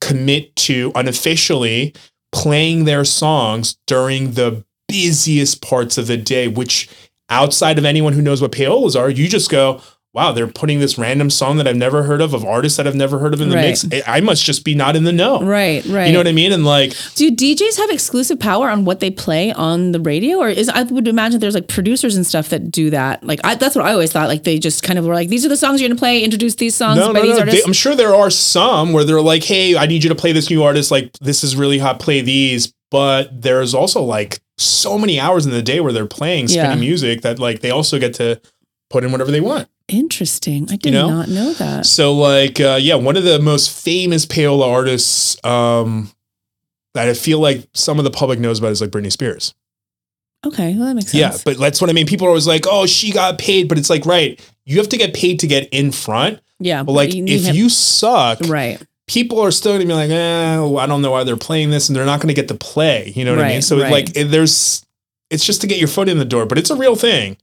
commit 0.00 0.54
to 0.56 0.92
unofficially 0.94 1.94
playing 2.32 2.84
their 2.84 3.04
songs 3.04 3.78
during 3.86 4.32
the 4.32 4.64
busiest 4.88 5.62
parts 5.62 5.96
of 5.98 6.08
the 6.08 6.16
day, 6.16 6.48
which 6.48 6.88
outside 7.28 7.78
of 7.78 7.84
anyone 7.84 8.12
who 8.12 8.22
knows 8.22 8.42
what 8.42 8.52
payolas 8.52 8.98
are, 8.98 9.10
you 9.10 9.28
just 9.28 9.50
go, 9.50 9.80
wow, 10.14 10.32
they're 10.32 10.46
putting 10.48 10.80
this 10.80 10.98
random 10.98 11.30
song 11.30 11.58
that 11.58 11.68
I've 11.68 11.76
never 11.76 12.02
heard 12.02 12.20
of, 12.20 12.34
of 12.34 12.44
artists 12.44 12.76
that 12.78 12.86
I've 12.86 12.94
never 12.96 13.18
heard 13.18 13.34
of 13.34 13.40
in 13.40 13.50
the 13.50 13.56
Right. 13.56 13.84
mix. 13.92 14.08
I 14.08 14.20
must 14.20 14.42
just 14.44 14.64
be 14.64 14.74
not 14.74 14.96
in 14.96 15.04
the 15.04 15.12
know. 15.12 15.40
Right, 15.42 15.84
right. 15.86 16.06
You 16.06 16.12
know 16.12 16.18
what 16.18 16.26
I 16.26 16.32
mean? 16.32 16.50
And 16.50 16.64
like, 16.64 16.94
Do 17.14 17.30
DJs 17.30 17.76
have 17.76 17.90
exclusive 17.90 18.40
power 18.40 18.68
on 18.70 18.84
what 18.84 19.00
they 19.00 19.10
play 19.10 19.52
on 19.52 19.92
the 19.92 20.00
radio, 20.00 20.38
or 20.38 20.48
is 20.48 20.68
I 20.68 20.82
would 20.82 21.06
imagine 21.06 21.38
there's 21.40 21.54
like 21.54 21.68
producers 21.68 22.16
and 22.16 22.26
stuff 22.26 22.48
that 22.48 22.70
do 22.70 22.90
that. 22.90 23.22
Like 23.22 23.40
I, 23.44 23.54
that's 23.54 23.76
what 23.76 23.84
I 23.84 23.92
always 23.92 24.10
thought. 24.10 24.28
Like 24.28 24.44
they 24.44 24.58
just 24.58 24.82
kind 24.82 24.98
of 24.98 25.04
were 25.04 25.14
like, 25.14 25.28
these 25.28 25.44
are 25.46 25.48
the 25.50 25.56
songs 25.56 25.80
you're 25.80 25.88
gonna 25.88 25.98
play. 25.98 26.24
Introduce 26.24 26.54
these 26.56 26.74
songs 26.74 26.98
no, 26.98 27.12
by 27.12 27.20
no, 27.20 27.26
these 27.26 27.34
no. 27.34 27.40
artists. 27.40 27.60
They- 27.62 27.66
I'm 27.66 27.72
sure 27.74 27.94
there 27.94 28.14
are 28.14 28.30
some 28.30 28.92
where 28.92 29.04
they're 29.04 29.20
like, 29.20 29.44
hey, 29.44 29.76
I 29.76 29.86
need 29.86 30.02
you 30.02 30.08
to 30.08 30.14
play 30.16 30.32
this 30.32 30.50
new 30.50 30.62
artist. 30.62 30.90
Like, 30.90 31.12
this 31.20 31.44
is 31.44 31.54
really 31.54 31.78
hot. 31.78 32.00
Play 32.00 32.22
these. 32.22 32.72
But 32.90 33.42
there's 33.42 33.74
also 33.74 34.02
like 34.02 34.40
so 34.56 34.98
many 34.98 35.20
hours 35.20 35.44
in 35.44 35.52
the 35.52 35.60
day 35.62 35.78
where 35.80 35.92
they're 35.92 36.06
playing 36.06 36.48
spinning 36.48 36.70
Yeah. 36.78 36.88
music 36.88 37.20
that 37.20 37.38
like 37.38 37.60
they 37.60 37.70
also 37.70 37.98
get 37.98 38.14
to 38.14 38.40
put 38.90 39.04
in 39.04 39.12
whatever 39.12 39.30
they 39.30 39.40
want. 39.40 39.68
Interesting. 39.88 40.68
I 40.70 40.76
did 40.76 40.92
know? 40.92 41.08
not 41.08 41.28
know 41.28 41.52
that. 41.54 41.86
So 41.86 42.14
like, 42.14 42.60
uh, 42.60 42.78
yeah, 42.80 42.96
one 42.96 43.16
of 43.16 43.24
the 43.24 43.38
most 43.38 43.70
famous 43.84 44.26
payola 44.26 44.66
artists 44.66 45.42
um, 45.44 46.10
that 46.94 47.08
I 47.08 47.14
feel 47.14 47.40
like 47.40 47.66
some 47.72 47.98
of 47.98 48.04
the 48.04 48.10
public 48.10 48.38
knows 48.38 48.58
about 48.58 48.72
is 48.72 48.80
like 48.80 48.90
Britney 48.90 49.12
Spears. 49.12 49.54
Okay, 50.46 50.76
well 50.76 50.86
that 50.86 50.94
makes 50.94 51.10
sense. 51.12 51.20
Yeah, 51.20 51.36
but 51.44 51.58
that's 51.58 51.80
what 51.80 51.90
I 51.90 51.92
mean. 51.92 52.06
People 52.06 52.26
are 52.26 52.30
always 52.30 52.46
like, 52.46 52.64
"Oh, 52.68 52.86
she 52.86 53.10
got 53.10 53.38
paid," 53.38 53.68
but 53.68 53.76
it's 53.76 53.90
like, 53.90 54.06
right, 54.06 54.40
you 54.64 54.78
have 54.78 54.88
to 54.90 54.96
get 54.96 55.12
paid 55.12 55.40
to 55.40 55.48
get 55.48 55.68
in 55.70 55.90
front. 55.90 56.40
yeah, 56.60 56.84
But 56.84 56.92
like, 56.92 57.10
need 57.10 57.28
if 57.28 57.46
him- 57.46 57.56
you 57.56 57.68
suck, 57.68 58.38
right, 58.42 58.80
people 59.08 59.40
are 59.40 59.50
still 59.50 59.72
gonna 59.72 59.86
be 59.86 59.94
like, 59.94 60.10
eh, 60.10 60.60
I 60.60 60.86
don't 60.86 61.02
know 61.02 61.10
why 61.10 61.24
they're 61.24 61.36
playing 61.36 61.70
this, 61.70 61.88
and 61.88 61.96
they're 61.96 62.06
not 62.06 62.20
gonna 62.20 62.34
get 62.34 62.46
to 62.48 62.54
play. 62.54 63.12
You 63.16 63.24
know 63.24 63.34
what 63.34 63.44
I 63.44 63.48
mean? 63.48 63.62
So 63.62 63.80
right. 63.80 63.90
like, 63.90 64.16
it, 64.16 64.26
there's, 64.26 64.86
it's 65.28 65.44
just 65.44 65.60
to 65.62 65.66
get 65.66 65.78
your 65.78 65.88
foot 65.88 66.08
in 66.08 66.18
the 66.18 66.24
door, 66.24 66.46
but 66.46 66.56
it's 66.56 66.70
a 66.70 66.76
real 66.76 66.94
thing. 66.94 67.36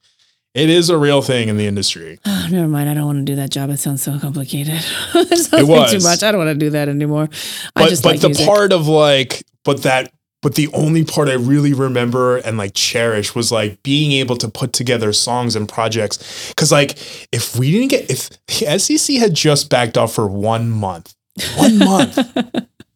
It 0.55 0.69
is 0.69 0.89
a 0.89 0.97
real 0.97 1.21
thing 1.21 1.49
in 1.49 1.57
the 1.57 1.67
industry. 1.67 2.17
oh, 2.25 2.47
never 2.49 2.67
mind. 2.67 2.89
I 2.89 2.93
don't 2.95 3.05
want 3.05 3.19
to 3.19 3.25
do 3.25 3.35
that 3.35 3.51
job. 3.51 3.69
It 3.69 3.77
sounds 3.77 4.01
so 4.01 4.17
complicated. 4.17 4.73
it 5.13 5.37
sounds 5.37 5.53
It 5.53 5.65
like 5.67 5.91
too 5.91 5.99
much. 5.99 6.23
I 6.23 6.31
don't 6.31 6.39
want 6.43 6.49
to 6.57 6.65
do 6.65 6.69
that 6.71 6.89
anymore. 6.89 7.29
I 7.75 7.83
But 7.83 7.89
just 7.89 8.03
but 8.03 8.13
like 8.13 8.21
the 8.21 8.29
music. 8.29 8.47
part 8.47 8.71
of 8.73 8.87
like, 8.87 9.43
but 9.63 9.83
that. 9.83 10.11
But 10.41 10.53
the 10.53 10.67
only 10.73 11.03
part 11.03 11.27
I 11.27 11.33
really 11.33 11.73
remember 11.73 12.37
and 12.37 12.55
like 12.55 12.73
cherish 12.75 13.33
was 13.33 13.51
like 13.51 13.81
being 13.81 14.11
able 14.11 14.35
to 14.37 14.47
put 14.47 14.73
together 14.73 15.11
songs 15.11 15.55
and 15.55 15.67
projects. 15.67 16.53
Cause 16.55 16.71
like 16.71 16.99
if 17.31 17.55
we 17.57 17.71
didn't 17.71 17.89
get 17.89 18.11
if 18.11 18.29
the 18.45 18.77
SEC 18.77 19.15
had 19.17 19.33
just 19.33 19.71
backed 19.71 19.97
off 19.97 20.13
for 20.13 20.27
one 20.27 20.69
month, 20.69 21.15
one 21.57 21.79
month, 21.79 22.19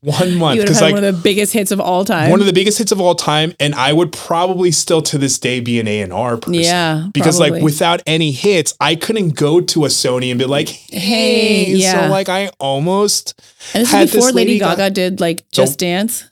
one 0.02 0.36
month. 0.36 0.56
you 0.56 0.62
would 0.62 0.68
have 0.70 0.76
Cause 0.78 0.82
like 0.82 0.94
one 0.94 1.04
of 1.04 1.16
the 1.16 1.22
biggest 1.22 1.54
hits 1.54 1.72
of 1.72 1.80
all 1.80 2.06
time. 2.06 2.30
one 2.32 2.40
of 2.40 2.46
the 2.46 2.54
biggest 2.54 2.78
hits 2.78 2.92
of 2.92 3.02
all 3.02 3.16
time, 3.16 3.54
and 3.60 3.76
I 3.76 3.92
would 3.94 4.12
probably 4.12 4.72
still 4.72 5.02
to 5.04 5.18
this 5.18 5.38
day 5.40 5.60
be 5.60 5.80
an 5.80 5.88
A 5.88 6.02
and 6.02 6.14
R 6.14 6.38
person. 6.38 6.54
yeah, 6.56 7.08
Because 7.14 7.40
like 7.40 7.62
without 7.62 8.02
any 8.06 8.32
hits, 8.32 8.74
I 8.80 8.96
couldn't 8.96 9.36
go 9.36 9.60
to 9.62 9.86
a 9.86 9.90
Sony 9.90 10.30
and 10.30 10.40
be 10.40 10.46
like, 10.46 10.70
"Hey, 10.70 11.66
Hey, 11.66 11.74
yeah. 11.74 12.06
so 12.06 12.12
like 12.12 12.30
I 12.30 12.50
almost." 12.60 13.40
and 13.74 13.86
this 13.86 13.94
is 13.94 14.12
before 14.12 14.28
this 14.28 14.36
Lady 14.36 14.48
Lady 14.52 14.60
Ga- 14.60 14.76
Gaga 14.76 14.90
did 14.92 15.20
like 15.20 15.40
So- 15.52 15.64
Just 15.64 15.80
Dance. 15.80 16.24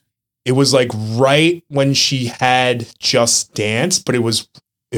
It 0.45 0.53
was 0.53 0.73
like 0.73 0.89
right 1.15 1.61
when 1.67 1.93
she 1.93 2.27
had 2.27 2.87
Just 2.99 3.53
Dance, 3.53 3.99
but 3.99 4.15
it 4.15 4.19
was 4.23 4.47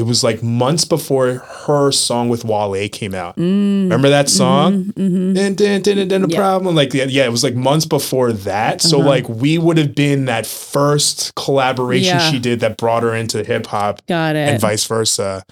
it 0.00 0.06
was 0.06 0.24
like 0.24 0.42
months 0.42 0.86
before 0.86 1.34
her 1.66 1.92
song 1.92 2.30
with 2.30 2.42
Wale 2.42 2.88
came 2.88 3.14
out. 3.14 3.36
Mm, 3.36 3.82
Remember 3.82 4.08
that 4.08 4.30
song? 4.30 4.84
mhm. 4.96 5.34
Dun, 5.34 5.54
dun, 5.54 5.82
dun, 5.82 6.08
dun, 6.08 6.24
a 6.24 6.28
Yeah. 6.28 6.38
problem. 6.38 6.74
Like, 6.74 6.94
yeah, 6.94 7.04
yeah, 7.04 7.26
it 7.26 7.30
was 7.30 7.44
like 7.44 7.54
months 7.54 7.84
before 7.84 8.32
that. 8.32 8.80
So, 8.80 9.00
Uh-huh. 9.00 9.08
like, 9.08 9.28
we 9.28 9.58
would 9.58 9.76
have 9.76 9.94
been 9.94 10.24
that 10.24 10.46
first 10.46 11.34
collaboration 11.34 12.16
Yeah. 12.16 12.30
she 12.30 12.38
did 12.38 12.60
that 12.60 12.78
brought 12.78 13.02
her 13.02 13.14
into 13.14 13.44
hip 13.44 13.66
hop 13.66 14.00
Got 14.06 14.36
it. 14.36 14.48
and 14.48 14.58
vice 14.60 14.86
versa. 14.86 15.44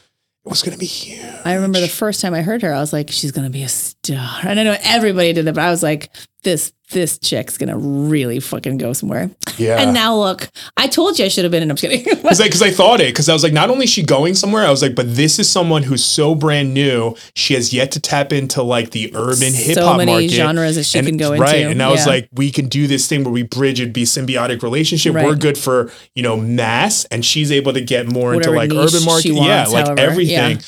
It 0.47 0.49
was 0.49 0.63
going 0.63 0.73
to 0.73 0.79
be 0.79 0.87
huge. 0.87 1.21
I 1.45 1.53
remember 1.53 1.79
the 1.81 1.89
first 1.89 2.23
time 2.23 2.33
I 2.33 2.41
heard 2.41 2.63
her, 2.63 2.73
I 2.73 2.81
was 2.81 2.93
like, 2.95 3.11
she's 3.11 3.33
gonna 3.33 3.51
be 3.51 3.63
a 3.63 3.69
star. 3.69 4.41
And 4.45 4.59
I 4.59 4.63
know 4.63 4.77
everybody 4.83 5.35
did 5.35 5.47
it, 5.47 5.55
but 5.55 5.63
I 5.63 5.71
was 5.71 5.83
like, 5.83 6.09
this 6.43 6.73
this 6.91 7.19
chick's 7.19 7.59
gonna 7.59 7.77
really 7.77 8.41
fucking 8.41 8.79
go 8.79 8.93
somewhere. 8.93 9.31
Yeah. 9.57 9.77
And 9.81 9.93
now 9.93 10.17
look, 10.17 10.49
I 10.77 10.87
told 10.87 11.19
you 11.19 11.25
I 11.25 11.29
should 11.29 11.45
have 11.45 11.51
been, 11.51 11.63
and 11.63 11.71
I'm 11.71 11.77
just 11.77 11.91
kidding. 11.93 12.05
Because 12.29 12.41
I, 12.41 12.49
'cause 12.49 12.63
I 12.63 12.71
thought 12.71 13.01
it, 13.01 13.09
because 13.09 13.29
I 13.29 13.33
was 13.33 13.43
like, 13.43 13.53
not 13.53 13.71
only 13.71 13.85
is 13.85 13.91
she 13.91 14.03
going 14.03 14.35
somewhere, 14.35 14.65
I 14.67 14.71
was 14.71 14.83
like, 14.83 14.95
but 14.95 15.15
this 15.17 15.39
is 15.39 15.49
someone 15.49 15.83
who's 15.83 16.05
so 16.05 16.35
brand 16.35 16.75
new. 16.75 17.15
She 17.35 17.55
has 17.55 17.73
yet 17.73 17.93
to 17.93 18.01
tap 18.01 18.33
into 18.33 18.63
like 18.63 18.91
the 18.91 19.11
urban 19.15 19.53
hip 19.53 19.75
so 19.75 19.87
hop 19.87 19.97
many 19.99 20.13
market. 20.13 20.31
genres 20.31 20.77
that 20.77 20.85
she 20.85 20.99
and, 20.99 21.07
can 21.07 21.17
go 21.17 21.35
right. 21.37 21.57
into. 21.57 21.71
And 21.71 21.83
I 21.83 21.91
was 21.91 22.07
like, 22.07 22.29
we 22.33 22.51
can 22.51 22.69
do 22.69 22.87
this 22.87 23.09
thing 23.09 23.25
where 23.25 23.33
we 23.33 23.43
bridge 23.43 23.81
and 23.81 23.93
be 23.93 24.05
symbiotic 24.05 24.63
relationship. 24.63 25.15
We're 25.15 25.35
good 25.37 25.59
for, 25.59 25.91
you 26.15 26.23
know, 26.23 26.37
mass 26.37 27.05
and 27.07 27.25
she's 27.25 27.51
able 27.53 27.73
to 27.73 27.81
get 27.81 28.07
more 28.07 28.35
Whatever 28.35 28.57
into 28.63 28.75
like 28.77 28.87
urban 28.87 29.05
market. 29.05 29.23
she 29.23 29.33
yeah, 29.35 29.67
like 29.67 29.87
however. 29.87 30.01
everything. 30.01 30.57
Yeah. 30.57 30.63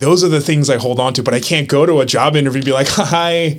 Those 0.00 0.24
are 0.24 0.28
the 0.28 0.40
things 0.40 0.68
I 0.68 0.76
hold 0.76 0.98
on 1.00 1.14
to, 1.14 1.22
but 1.22 1.34
I 1.34 1.40
can't 1.40 1.68
go 1.68 1.86
to 1.86 2.00
a 2.00 2.06
job 2.06 2.34
interview 2.36 2.58
and 2.58 2.64
be 2.66 2.72
like, 2.72 2.88
hi. 2.90 3.58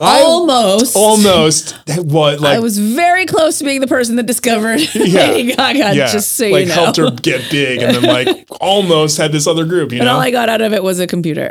I 0.00 0.20
almost, 0.22 0.96
almost 0.96 1.76
what 1.98 2.40
like 2.40 2.56
I 2.56 2.60
was 2.60 2.78
very 2.78 3.26
close 3.26 3.58
to 3.58 3.64
being 3.64 3.80
the 3.80 3.86
person 3.88 4.16
that 4.16 4.22
discovered 4.26 4.80
Yeah. 4.94 5.26
Lady 5.32 5.54
Gaga. 5.54 5.78
yeah, 5.94 6.12
Just 6.12 6.32
so 6.34 6.48
like 6.48 6.62
you 6.62 6.68
know. 6.68 6.74
helped 6.74 6.96
her 6.98 7.10
get 7.10 7.50
big 7.50 7.82
and 7.82 7.96
then 7.96 8.02
like 8.04 8.46
almost 8.60 9.18
had 9.18 9.32
this 9.32 9.46
other 9.46 9.64
group, 9.64 9.90
you 9.92 9.98
and 9.98 10.06
know? 10.06 10.14
all 10.14 10.20
I 10.20 10.30
got 10.30 10.48
out 10.48 10.60
of 10.60 10.72
it 10.72 10.82
was 10.82 11.00
a 11.00 11.06
computer. 11.06 11.48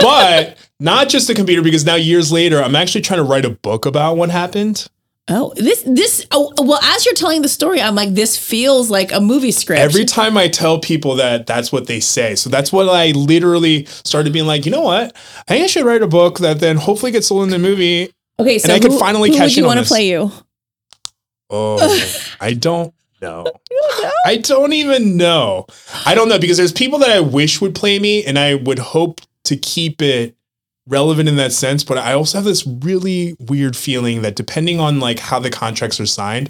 but 0.00 0.56
not 0.80 1.08
just 1.08 1.28
a 1.28 1.34
computer 1.34 1.62
because 1.62 1.84
now 1.84 1.94
years 1.96 2.30
later 2.30 2.62
i'm 2.62 2.76
actually 2.76 3.00
trying 3.00 3.18
to 3.18 3.24
write 3.24 3.44
a 3.44 3.50
book 3.50 3.84
about 3.86 4.16
what 4.16 4.30
happened 4.30 4.86
oh, 5.28 5.52
this 5.56 5.82
this. 5.86 6.26
Oh, 6.30 6.52
well, 6.58 6.80
as 6.82 7.04
you're 7.06 7.14
telling 7.14 7.42
the 7.42 7.48
story, 7.48 7.80
I'm 7.80 7.94
like, 7.94 8.14
this 8.14 8.36
feels 8.36 8.90
like 8.90 9.12
a 9.12 9.20
movie 9.20 9.50
script. 9.52 9.80
every 9.80 10.04
time 10.04 10.36
i 10.36 10.48
tell 10.48 10.78
people 10.80 11.16
that 11.16 11.46
that's 11.46 11.70
what 11.70 11.86
they 11.86 12.00
say 12.00 12.34
so 12.34 12.48
that's 12.50 12.72
what 12.72 12.88
i 12.88 13.10
literally 13.12 13.84
started 13.86 14.32
being 14.32 14.46
like 14.46 14.64
you 14.64 14.72
know 14.72 14.82
what 14.82 15.14
i 15.48 15.52
think 15.52 15.64
i 15.64 15.66
should 15.66 15.84
write 15.84 16.02
a 16.02 16.06
book 16.06 16.38
that 16.38 16.60
then 16.60 16.76
hopefully 16.76 17.12
gets 17.12 17.26
sold 17.26 17.42
in 17.44 17.50
the 17.50 17.58
movie 17.58 18.10
okay, 18.38 18.58
so 18.58 18.72
I 18.72 18.80
could 18.80 18.92
who- 18.92 18.98
finally 18.98 19.30
who 19.30 19.36
cash 19.36 19.50
would 19.50 19.56
you 19.58 19.64
want 19.66 19.80
to 19.80 19.84
play 19.86 20.08
you? 20.08 20.30
oh 21.50 21.78
i 22.40 22.52
don't 22.54 22.94
know 23.20 23.46
i 24.24 24.36
don't 24.36 24.72
even 24.72 25.16
know 25.16 25.66
i 26.06 26.14
don't 26.14 26.28
know 26.28 26.38
because 26.38 26.56
there's 26.56 26.72
people 26.72 26.98
that 27.00 27.10
i 27.10 27.20
wish 27.20 27.60
would 27.60 27.74
play 27.74 27.98
me 27.98 28.24
and 28.24 28.38
i 28.38 28.54
would 28.54 28.78
hope 28.78 29.20
to 29.44 29.56
keep 29.56 30.00
it 30.02 30.36
relevant 30.88 31.28
in 31.28 31.36
that 31.36 31.52
sense 31.52 31.84
but 31.84 31.98
i 31.98 32.12
also 32.12 32.38
have 32.38 32.44
this 32.44 32.66
really 32.66 33.36
weird 33.38 33.76
feeling 33.76 34.22
that 34.22 34.34
depending 34.34 34.80
on 34.80 34.98
like 34.98 35.18
how 35.18 35.38
the 35.38 35.50
contracts 35.50 36.00
are 36.00 36.06
signed 36.06 36.48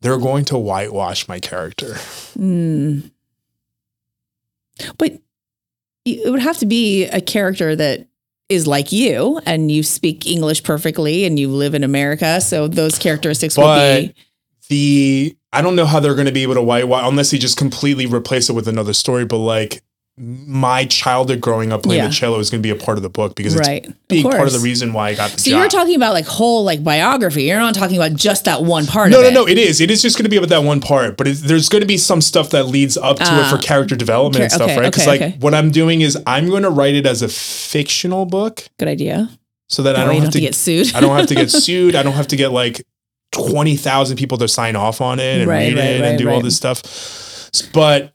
they're 0.00 0.18
going 0.18 0.44
to 0.44 0.58
whitewash 0.58 1.26
my 1.28 1.40
character 1.40 1.96
Hmm. 2.34 3.00
But 4.96 5.20
it 6.04 6.30
would 6.30 6.40
have 6.40 6.58
to 6.58 6.66
be 6.66 7.04
a 7.06 7.20
character 7.20 7.74
that 7.76 8.06
is 8.48 8.66
like 8.66 8.92
you 8.92 9.40
and 9.44 9.70
you 9.70 9.82
speak 9.82 10.26
English 10.26 10.62
perfectly 10.62 11.24
and 11.24 11.38
you 11.38 11.48
live 11.48 11.74
in 11.74 11.84
America. 11.84 12.40
So 12.40 12.66
those 12.66 12.98
characteristics 12.98 13.58
would 13.58 13.64
be. 13.64 14.14
the 14.68 15.36
I 15.52 15.62
don't 15.62 15.76
know 15.76 15.86
how 15.86 16.00
they're 16.00 16.14
going 16.14 16.26
to 16.26 16.32
be 16.32 16.42
able 16.42 16.54
to 16.54 16.62
whitewash 16.62 17.06
unless 17.06 17.30
they 17.30 17.38
just 17.38 17.56
completely 17.58 18.06
replace 18.06 18.48
it 18.48 18.54
with 18.54 18.68
another 18.68 18.92
story. 18.92 19.24
But 19.24 19.38
like 19.38 19.82
my 20.20 20.84
childhood 20.86 21.40
growing 21.40 21.72
up 21.72 21.82
playing 21.84 22.02
Yeah. 22.02 22.08
the 22.08 22.12
cello 22.14 22.38
is 22.38 22.50
going 22.50 22.62
to 22.62 22.66
be 22.66 22.70
a 22.70 22.82
part 22.84 22.98
of 22.98 23.02
the 23.02 23.08
book 23.08 23.34
because 23.36 23.54
it's 23.54 23.68
Right. 23.68 23.86
a 23.86 23.92
big 24.08 24.24
part 24.24 24.46
of 24.46 24.52
the 24.52 24.58
reason 24.58 24.92
why 24.92 25.10
I 25.10 25.14
got 25.14 25.30
the 25.30 25.38
So 25.40 25.50
job. 25.50 25.60
you're 25.60 25.68
talking 25.68 25.94
about 25.94 26.12
like 26.12 26.26
whole 26.26 26.64
like 26.64 26.82
biography. 26.82 27.44
You're 27.44 27.58
not 27.60 27.74
talking 27.74 27.96
about 27.96 28.14
just 28.14 28.44
that 28.46 28.62
one 28.64 28.86
part 28.86 29.10
no, 29.10 29.20
no, 29.22 29.28
it. 29.28 29.34
no. 29.34 29.46
It 29.46 29.58
is. 29.58 29.80
It 29.80 29.90
is 29.90 30.02
just 30.02 30.16
going 30.18 30.24
to 30.24 30.28
be 30.30 30.36
about 30.36 30.48
that 30.48 30.64
one 30.64 30.80
part, 30.80 31.16
but 31.16 31.28
it's, 31.28 31.40
there's 31.42 31.68
going 31.68 31.80
to 31.82 31.86
be 31.86 31.96
some 31.98 32.20
stuff 32.20 32.50
that 32.50 32.64
leads 32.64 32.96
up 32.96 33.16
to 33.18 33.22
it 33.22 33.28
Ah. 33.28 33.50
for 33.50 33.58
character 33.62 33.94
development 33.96 34.42
and 34.42 34.52
stuff, 34.52 34.70
okay, 34.70 34.80
right? 34.80 34.86
Because 34.92 35.02
okay, 35.06 35.10
like 35.10 35.20
okay. 35.22 35.36
what 35.40 35.54
I'm 35.54 35.70
doing 35.70 36.00
is 36.00 36.18
I'm 36.26 36.48
going 36.48 36.62
to 36.64 36.70
write 36.70 36.94
it 36.94 37.06
as 37.06 37.22
a 37.22 37.28
fictional 37.28 38.26
book 38.26 38.64
Good 38.78 38.88
idea. 38.88 39.30
so 39.68 39.82
that 39.82 39.94
I 39.96 40.04
don't 40.04 40.14
have 40.14 40.14
don't 40.14 40.20
to 40.20 40.26
have 40.26 40.32
to 40.34 40.40
get 40.40 40.54
sued. 40.54 40.94
I 40.94 41.00
don't 41.00 41.16
have 41.16 41.26
to 41.28 41.34
get 41.34 41.50
sued. 41.64 41.94
I 41.94 42.02
don't 42.02 42.14
have 42.14 42.28
to 42.28 42.36
get 42.36 42.52
like 42.52 42.84
20,000 43.32 44.16
people 44.16 44.38
to 44.38 44.48
sign 44.48 44.74
off 44.74 45.00
on 45.00 45.18
it 45.20 45.40
and 45.40 45.48
Right, 45.48 45.68
read 45.68 45.76
right, 45.76 45.84
it 45.86 46.00
and 46.02 46.18
do 46.18 46.30
all 46.30 46.40
this 46.40 46.56
stuff. 46.56 46.82
But 47.72 48.12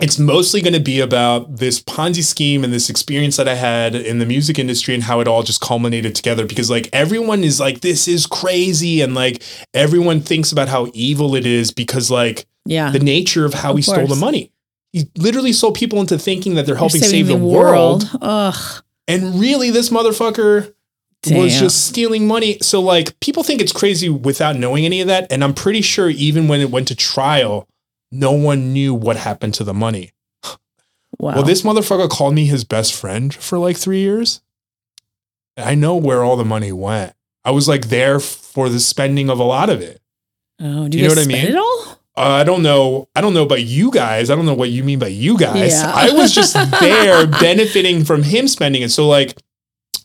it's 0.00 0.18
mostly 0.18 0.60
going 0.60 0.72
to 0.72 0.80
be 0.80 1.00
about 1.00 1.56
this 1.56 1.80
Ponzi 1.80 2.24
scheme 2.24 2.64
and 2.64 2.72
this 2.72 2.88
experience 2.88 3.36
that 3.36 3.48
I 3.48 3.54
had 3.54 3.94
in 3.94 4.18
the 4.18 4.26
music 4.26 4.58
industry 4.58 4.94
and 4.94 5.02
how 5.02 5.20
it 5.20 5.28
all 5.28 5.42
just 5.42 5.60
culminated 5.60 6.14
together 6.14 6.46
because 6.46 6.70
like 6.70 6.88
everyone 6.92 7.44
is 7.44 7.60
like 7.60 7.80
this 7.80 8.08
is 8.08 8.26
crazy 8.26 9.00
and 9.00 9.14
like 9.14 9.42
everyone 9.74 10.20
thinks 10.20 10.50
about 10.50 10.68
how 10.68 10.90
evil 10.94 11.34
it 11.34 11.46
is 11.46 11.70
because 11.70 12.10
like 12.10 12.46
yeah. 12.64 12.90
the 12.90 13.00
nature 13.00 13.44
of 13.44 13.54
how 13.54 13.70
Of 13.70 13.76
he 13.76 13.82
stole 13.82 14.06
the 14.06 14.16
money. 14.16 14.50
He 14.92 15.08
literally 15.16 15.52
sold 15.52 15.74
people 15.74 16.00
into 16.00 16.18
thinking 16.18 16.54
that 16.54 16.66
they're 16.66 16.76
helping 16.76 17.00
save 17.00 17.26
the, 17.26 17.36
world. 17.36 18.04
Ugh. 18.20 18.82
And 19.08 19.40
really 19.40 19.70
this 19.70 19.88
motherfucker 19.90 20.74
was 21.30 21.58
just 21.58 21.86
stealing 21.86 22.26
money. 22.26 22.58
So 22.60 22.80
like 22.80 23.18
people 23.20 23.42
think 23.42 23.60
it's 23.60 23.72
crazy 23.72 24.08
without 24.08 24.56
knowing 24.56 24.84
any 24.84 25.00
of 25.00 25.06
that. 25.08 25.30
And 25.30 25.44
I'm 25.44 25.54
pretty 25.54 25.82
sure 25.82 26.10
even 26.10 26.48
when 26.48 26.60
it 26.60 26.70
went 26.70 26.88
to 26.88 26.96
trial, 26.96 27.68
no 28.12 28.32
one 28.32 28.72
knew 28.72 28.94
what 28.94 29.16
happened 29.16 29.54
to 29.54 29.64
the 29.64 29.74
money. 29.74 30.12
Wow. 31.18 31.34
Well, 31.36 31.42
this 31.42 31.62
motherfucker 31.62 32.08
called 32.08 32.34
me 32.34 32.46
his 32.46 32.64
best 32.64 32.94
friend 32.94 33.34
for 33.34 33.58
like 33.58 33.76
three 33.76 34.00
years. 34.00 34.40
I 35.56 35.74
know 35.74 35.96
where 35.96 36.22
all 36.22 36.36
the 36.36 36.44
money 36.44 36.72
went. 36.72 37.14
I 37.44 37.50
was 37.50 37.68
like 37.68 37.88
there 37.88 38.20
for 38.20 38.68
the 38.68 38.80
spending 38.80 39.28
of 39.28 39.38
a 39.38 39.44
lot 39.44 39.70
of 39.70 39.80
it. 39.80 40.00
oh, 40.60 40.88
do 40.88 40.96
you 40.96 41.04
you, 41.04 41.08
know 41.08 41.14
what 41.14 41.24
I 41.24 41.26
mean? 41.26 41.46
it 41.46 41.56
all? 41.56 41.98
Uh, 42.14 42.20
I 42.20 42.44
don't 42.44 42.62
know. 42.62 43.08
I 43.16 43.20
don't 43.20 43.34
know 43.34 43.42
about 43.42 43.64
you 43.64 43.90
guys. 43.90 44.30
I 44.30 44.36
don't 44.36 44.46
know 44.46 44.54
what 44.54 44.70
you 44.70 44.84
mean 44.84 44.98
by 44.98 45.08
you 45.08 45.38
guys. 45.38 45.72
Yeah. 45.72 45.92
I 45.94 46.10
was 46.10 46.34
just 46.34 46.54
there 46.80 47.26
benefiting 47.26 48.04
from 48.04 48.22
him 48.22 48.48
spending 48.48 48.82
it. 48.82 48.90
So 48.90 49.08
like 49.08 49.36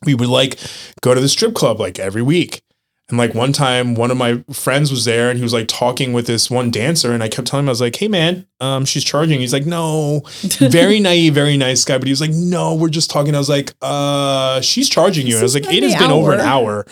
we 0.06 0.16
would 0.16 0.30
like 0.30 0.60
go 1.02 1.14
to 1.14 1.20
the 1.20 1.30
strip 1.30 1.54
club 1.54 1.80
like 1.80 2.00
every 2.00 2.22
week. 2.22 2.62
And 3.10 3.18
like 3.18 3.34
one 3.34 3.54
time 3.54 3.96
one 3.96 4.12
of 4.12 4.18
my 4.18 4.44
friends 4.52 4.92
was 4.92 5.06
there 5.06 5.30
and 5.30 5.38
he 5.38 5.44
was 5.44 5.54
like 5.54 5.68
talking 5.70 6.12
with 6.12 6.28
this 6.28 6.52
one 6.52 6.72
dancer 6.72 7.14
and 7.14 7.24
I 7.24 7.30
kept 7.30 7.48
telling 7.48 7.64
him 7.66 7.70
I 7.70 7.72
was 7.72 7.80
like, 7.80 7.96
"Hey 7.96 8.10
man, 8.10 8.46
um 8.60 8.84
she's 8.84 9.04
charging." 9.06 9.40
He's 9.40 9.54
like, 9.54 9.66
"No." 9.66 10.24
Very 10.60 11.00
naive, 11.00 11.34
very 11.34 11.56
nice 11.56 11.86
guy, 11.86 11.98
but 11.98 12.08
he 12.08 12.12
was 12.12 12.20
like, 12.20 12.32
"No, 12.32 12.76
we're 12.76 12.90
just 12.90 13.10
talking." 13.10 13.34
I 13.34 13.38
was 13.38 13.48
like, 13.50 13.74
"Uh, 13.82 14.60
she's 14.62 14.90
charging 14.90 15.26
you." 15.26 15.36
And 15.36 15.40
I 15.40 15.44
was 15.44 15.54
like, 15.56 15.72
"It 15.72 15.84
has 15.84 15.96
been 15.96 16.12
over 16.12 16.34
an 16.34 16.40
hour." 16.42 16.80
hour." 16.80 16.86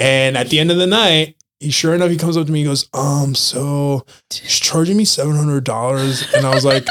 And 0.00 0.36
at 0.36 0.48
the 0.48 0.58
end 0.58 0.70
of 0.72 0.78
the 0.78 0.86
night, 0.86 1.36
he 1.60 1.70
sure 1.70 1.94
enough, 1.94 2.10
he 2.10 2.16
comes 2.16 2.36
up 2.36 2.46
to 2.46 2.52
me. 2.52 2.60
He 2.60 2.64
goes, 2.64 2.88
"Um, 2.92 3.34
so 3.36 4.04
she's 4.32 4.58
charging 4.58 4.96
me 4.96 5.04
seven 5.04 5.36
hundred 5.36 5.62
dollars," 5.64 6.26
and 6.34 6.44
I 6.44 6.52
was 6.54 6.64
like, 6.64 6.84
"Ch- 6.84 6.88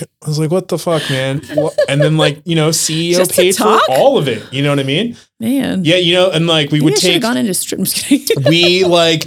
"I 0.00 0.28
was 0.28 0.38
like, 0.38 0.50
what 0.50 0.68
the 0.68 0.78
fuck, 0.78 1.02
man?" 1.10 1.42
And 1.88 2.00
then 2.00 2.16
like 2.16 2.40
you 2.44 2.54
know, 2.56 2.70
CEO 2.70 3.16
Just 3.16 3.32
paid 3.32 3.56
for 3.56 3.78
all 3.90 4.16
of 4.16 4.28
it. 4.28 4.42
You 4.52 4.62
know 4.62 4.70
what 4.70 4.78
I 4.78 4.84
mean? 4.84 5.16
Man. 5.40 5.84
Yeah, 5.84 5.96
you 5.96 6.14
know, 6.14 6.30
and 6.30 6.46
like 6.46 6.70
we 6.70 6.78
Maybe 6.78 6.84
would 6.84 6.94
I 6.94 7.00
take, 7.00 7.22
gone 7.22 7.36
into 7.36 7.52
strip. 7.52 7.78
I'm 7.80 7.84
just 7.84 8.04
kidding. 8.06 8.44
we 8.44 8.84
like 9.00 9.24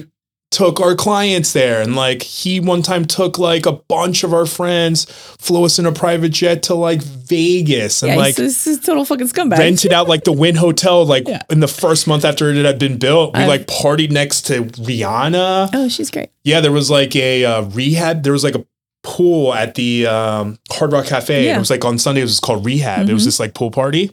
took 0.51 0.79
our 0.79 0.95
clients 0.95 1.51
there, 1.51 1.81
and 1.81 1.95
like 1.97 2.21
he 2.23 2.61
one 2.61 2.81
time 2.81 3.03
took 3.03 3.37
like 3.37 3.65
a 3.65 3.73
bunch 3.73 4.23
of 4.23 4.33
our 4.33 4.45
friends, 4.45 5.03
flew 5.39 5.65
us 5.65 5.77
in 5.79 5.85
a 5.85 5.91
private 5.91 6.29
jet 6.29 6.63
to 6.63 6.75
like 6.75 7.01
Vegas, 7.01 8.01
and 8.03 8.13
yeah, 8.13 8.17
like 8.17 8.35
this 8.35 8.65
is 8.65 8.79
total 8.79 9.03
fucking 9.03 9.27
scumbag. 9.27 9.57
rented 9.57 9.91
out 9.91 10.07
like 10.07 10.23
the 10.23 10.31
Wynn 10.31 10.55
Hotel 10.55 11.05
like 11.05 11.27
Yeah. 11.27 11.41
in 11.49 11.59
the 11.59 11.67
first 11.67 12.07
month 12.07 12.23
after 12.23 12.49
it 12.51 12.63
had 12.63 12.79
been 12.79 12.97
built. 12.97 13.33
We 13.35 13.41
I've- 13.41 13.49
like 13.49 13.67
partied 13.67 14.11
next 14.11 14.43
to 14.43 14.63
Rihanna. 14.63 15.71
oh, 15.73 15.89
she's 15.89 16.09
great. 16.11 16.29
Yeah, 16.45 16.61
there 16.61 16.71
was 16.71 16.89
like 16.89 17.15
a 17.17 17.43
uh, 17.43 17.61
rehab. 17.63 18.23
There 18.23 18.31
was 18.33 18.43
like 18.45 18.55
a 18.55 18.65
pool 19.05 19.53
at 19.53 19.75
the 19.75 20.07
um, 20.07 20.57
Hard 20.71 20.91
Rock 20.91 21.05
Cafe. 21.05 21.45
Yeah. 21.45 21.55
It 21.55 21.59
was 21.59 21.69
like 21.69 21.85
on 21.85 21.97
Sunday. 21.99 22.21
It 22.21 22.25
was 22.25 22.39
called 22.39 22.65
rehab. 22.65 23.07
It 23.09 23.13
was 23.13 23.21
Mhm. 23.21 23.25
this 23.27 23.39
like 23.39 23.53
pool 23.53 23.71
party. 23.71 24.11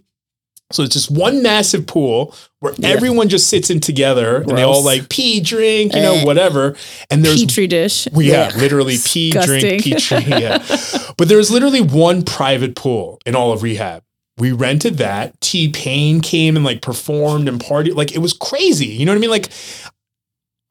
So 0.70 0.82
it's 0.82 0.94
just 0.94 1.10
one 1.10 1.42
massive 1.42 1.86
pool 1.86 2.34
where 2.60 2.72
Yeah. 2.78 2.90
everyone 2.90 3.28
just 3.28 3.48
sits 3.48 3.68
in 3.70 3.80
together 3.80 4.36
and 4.42 4.56
they 4.56 4.62
all 4.62 4.82
like 4.82 5.08
pee, 5.08 5.40
drink, 5.40 5.94
you 5.94 6.00
know, 6.00 6.14
Eh. 6.14 6.24
whatever. 6.24 6.76
And 7.10 7.24
there's 7.24 7.40
Petri 7.44 7.66
dish. 7.66 8.06
well, 8.12 8.22
yeah, 8.22 8.50
Ugh, 8.54 8.60
literally 8.60 8.96
pee, 9.04 9.32
drink, 9.32 9.82
disgusting. 9.82 10.24
pee, 10.24 10.24
drink. 10.28 10.28
Yeah. 10.42 10.62
but 11.18 11.28
there 11.28 11.36
was 11.38 11.50
literally 11.50 11.80
one 11.82 12.22
private 12.22 12.74
pool 12.76 13.18
in 13.26 13.34
all 13.34 13.52
of 13.52 13.62
rehab. 13.62 14.02
We 14.38 14.50
rented 14.52 14.96
that. 14.98 15.38
T 15.42 15.68
Pain 15.68 16.20
came 16.22 16.56
and 16.56 16.64
like 16.64 16.80
performed 16.80 17.48
and 17.48 17.60
party. 17.60 17.92
Like 17.92 18.12
it 18.12 18.18
was 18.20 18.32
crazy. 18.32 18.86
You 18.86 19.04
know 19.04 19.12
what 19.12 19.16
I 19.18 19.20
mean? 19.20 19.30
Like 19.30 19.50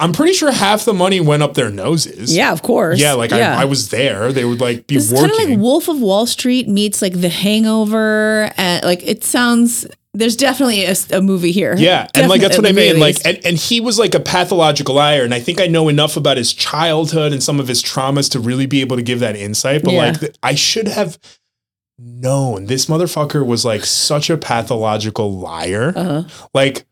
I'm 0.02 0.12
pretty 0.12 0.34
sure 0.34 0.52
half 0.52 0.84
the 0.84 0.94
money 0.94 1.20
went 1.22 1.44
up 1.44 1.54
their 1.54 1.70
noses. 1.70 2.36
Yeah, 2.36 2.52
of 2.52 2.62
course. 2.64 3.00
Yeah, 3.00 3.14
like 3.14 3.32
yeah. 3.32 3.58
I, 3.58 3.62
I 3.62 3.66
was 3.66 3.90
there. 3.90 4.34
They 4.34 4.44
would 4.44 4.60
like 4.60 4.88
be 4.88 4.96
This 4.96 5.12
is 5.12 5.20
kind 5.20 5.32
of 5.32 5.38
like 5.38 5.60
Wolf 5.60 5.88
of 5.88 6.02
Wall 6.02 6.26
Street 6.26 6.68
meets 6.68 7.02
like 7.02 7.14
The 7.14 7.30
Hangover, 7.30 8.52
and 8.58 8.84
like 8.84 9.04
it 9.08 9.24
sounds 9.24 9.86
There's 10.14 10.36
definitely 10.36 10.84
a, 10.86 10.96
a 11.14 11.22
movie 11.22 11.52
here. 11.54 11.76
Yeah, 11.78 12.08
and 12.16 12.30
like 12.30 12.42
that's 12.42 12.58
what 12.58 12.68
I 12.68 12.74
mean. 12.74 13.00
Like, 13.00 13.18
and, 13.26 13.40
and 13.46 13.56
he 13.58 13.80
was 13.80 13.98
like 13.98 14.14
a 14.16 14.20
pathological 14.20 14.96
liar, 14.96 15.24
and 15.24 15.34
I 15.34 15.40
think 15.40 15.62
I 15.62 15.68
know 15.68 15.88
enough 15.88 16.18
about 16.18 16.36
his 16.36 16.52
childhood 16.54 17.32
and 17.32 17.42
some 17.42 17.60
of 17.60 17.68
his 17.70 17.82
traumas 17.82 18.30
to 18.32 18.40
really 18.40 18.66
be 18.66 18.82
able 18.82 18.98
to 18.98 19.04
give 19.04 19.20
that 19.22 19.36
insight. 19.38 19.84
But 19.84 19.94
Yeah. 19.94 20.16
like, 20.20 20.36
I 20.44 20.56
should 20.56 20.88
have 20.90 21.18
known 21.98 22.66
this 22.66 22.88
motherfucker 22.88 23.46
was 23.46 23.64
like 23.64 23.86
such 23.86 24.30
a 24.30 24.38
pathological 24.38 25.32
liar. 25.32 25.94
Uh-huh. 25.96 26.24
Like, 26.54 26.86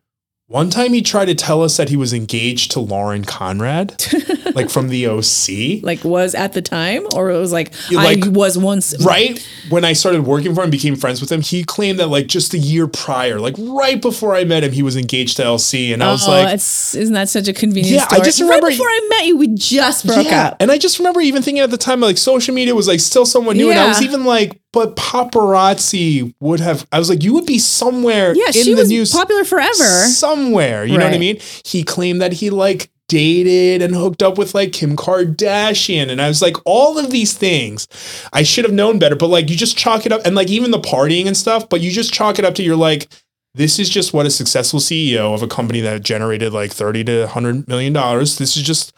one 0.49 0.71
time 0.71 0.93
he 0.93 1.01
tried 1.03 1.25
to 1.25 1.35
tell 1.35 1.63
us 1.63 1.77
that 1.77 1.89
he 1.89 1.95
was 1.95 2.11
engaged 2.11 2.71
to 2.71 2.79
Lauren 2.79 3.23
Conrad, 3.23 3.91
like 4.55 4.69
from 4.69 4.89
the 4.89 5.07
OC. 5.07 5.83
Like 5.83 6.03
was 6.03 6.35
at 6.35 6.53
the 6.53 6.61
time, 6.61 7.05
or 7.15 7.29
it 7.29 7.37
was 7.37 7.51
like, 7.51 7.71
like- 7.91 8.25
I 8.25 8.29
was 8.29 8.57
once. 8.57 8.95
Right 9.03 9.45
when 9.69 9.85
I 9.85 9.93
started 9.93 10.25
working 10.25 10.53
for 10.55 10.63
him, 10.63 10.69
became 10.69 10.95
friends 10.95 11.21
with 11.21 11.31
him. 11.31 11.41
He 11.41 11.63
claimed 11.63 11.99
that 11.99 12.07
like 12.07 12.27
just 12.27 12.53
a 12.53 12.57
year 12.57 12.87
prior, 12.87 13.39
like 13.39 13.55
right 13.57 14.01
before 14.01 14.35
I 14.35 14.43
met 14.43 14.63
him, 14.63 14.71
he 14.71 14.83
was 14.83 14.95
engaged 14.95 15.37
to 15.37 15.43
LC, 15.43 15.93
and 15.93 16.03
I 16.03 16.11
was 16.11 16.27
oh, 16.27 16.31
like, 16.31 16.53
isn't 16.53 17.13
that 17.13 17.29
such 17.29 17.47
a 17.47 17.53
convenient 17.53 17.95
Yeah, 17.95 18.07
I 18.09 18.19
just 18.21 18.39
remember- 18.39 18.67
right 18.67 18.71
before 18.71 18.87
I 18.87 19.07
met 19.09 19.25
you, 19.27 19.37
we 19.37 19.47
just 19.49 20.05
broke 20.05 20.31
up. 20.31 20.57
And 20.59 20.71
I 20.71 20.77
just 20.77 20.99
remember 20.99 21.21
even 21.21 21.41
thinking 21.41 21.61
at 21.63 21.71
the 21.71 21.77
time, 21.77 21.99
like 21.99 22.17
social 22.17 22.53
media 22.53 22.75
was 22.75 22.87
like 22.87 22.99
still 22.99 23.25
someone 23.25 23.57
new. 23.57 23.69
And 23.69 23.79
I 23.79 23.87
was 23.87 24.01
even 24.01 24.23
like, 24.25 24.59
but 24.71 24.95
paparazzi 24.95 26.33
would 26.39 26.59
have, 26.59 26.87
I 26.91 26.99
was 26.99 27.09
like, 27.09 27.23
you 27.23 27.33
would 27.33 27.45
be 27.45 27.59
somewhere 27.59 28.33
Yeah, 28.35 28.47
in 28.47 28.53
she 28.53 28.73
the 28.73 28.81
was 28.81 28.89
news 28.89 29.11
popular 29.11 29.43
forever. 29.43 29.73
somewhere. 29.83 30.85
You 30.85 30.97
know 30.97 31.05
what 31.05 31.13
I 31.13 31.17
mean? 31.19 31.39
He 31.65 31.83
claimed 31.83 32.21
that 32.21 32.33
he 32.33 32.49
like 32.49 32.89
dated 33.09 33.81
and 33.81 33.93
hooked 33.93 34.23
up 34.23 34.37
with 34.37 34.55
like 34.55 34.71
Kim 34.71 34.95
Kardashian. 34.95 36.09
And 36.09 36.21
I 36.21 36.29
was 36.29 36.41
like, 36.41 36.55
all 36.65 36.97
of 36.97 37.11
these 37.11 37.33
things 37.33 37.87
I 38.31 38.43
should 38.43 38.63
have 38.63 38.73
known 38.73 38.99
better. 38.99 39.17
But 39.17 39.27
like, 39.27 39.49
you 39.49 39.57
just 39.57 39.77
chalk 39.77 40.05
it 40.05 40.13
up 40.13 40.21
and 40.25 40.35
like 40.35 40.49
even 40.49 40.71
the 40.71 40.79
partying 40.79 41.25
and 41.25 41.35
stuff, 41.35 41.67
but 41.67 41.81
you 41.81 41.91
just 41.91 42.13
chalk 42.13 42.39
it 42.39 42.45
up 42.45 42.55
to 42.55 42.63
you're 42.63 42.77
like, 42.77 43.09
this 43.55 43.79
is 43.79 43.89
just 43.89 44.13
what 44.13 44.25
a 44.25 44.31
successful 44.31 44.79
CEO 44.79 45.33
of 45.33 45.43
a 45.43 45.47
company 45.47 45.81
that 45.81 46.03
generated 46.03 46.53
like 46.53 46.71
30 46.71 47.03
to 47.05 47.19
100 47.21 47.67
million 47.67 47.91
dollars. 47.91 48.37
This 48.37 48.55
is 48.55 48.63
just 48.63 48.95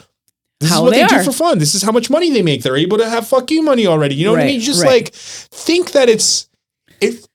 this 0.59 0.69
How 0.69 0.77
is 0.77 0.81
what 0.83 0.89
they 0.91 1.01
they, 1.01 1.07
do 1.07 1.23
for 1.23 1.31
fun. 1.31 1.57
This 1.57 1.73
is 1.73 1.81
how 1.81 1.91
much 1.91 2.09
money 2.11 2.29
they 2.29 2.43
make. 2.43 2.61
They're 2.61 2.77
able 2.77 2.99
to 2.99 3.09
have 3.09 3.27
fuck 3.27 3.49
you 3.49 3.63
money 3.63 3.87
already. 3.87 4.13
You 4.13 4.25
know 4.25 4.33
what 4.33 4.41
I 4.41 4.45
mean? 4.45 4.59
You 4.59 4.65
just 4.65 4.83
right. 4.83 5.03
like 5.03 5.13
think 5.13 5.93
that 5.93 6.07
it's 6.07 6.47
it 6.99 7.27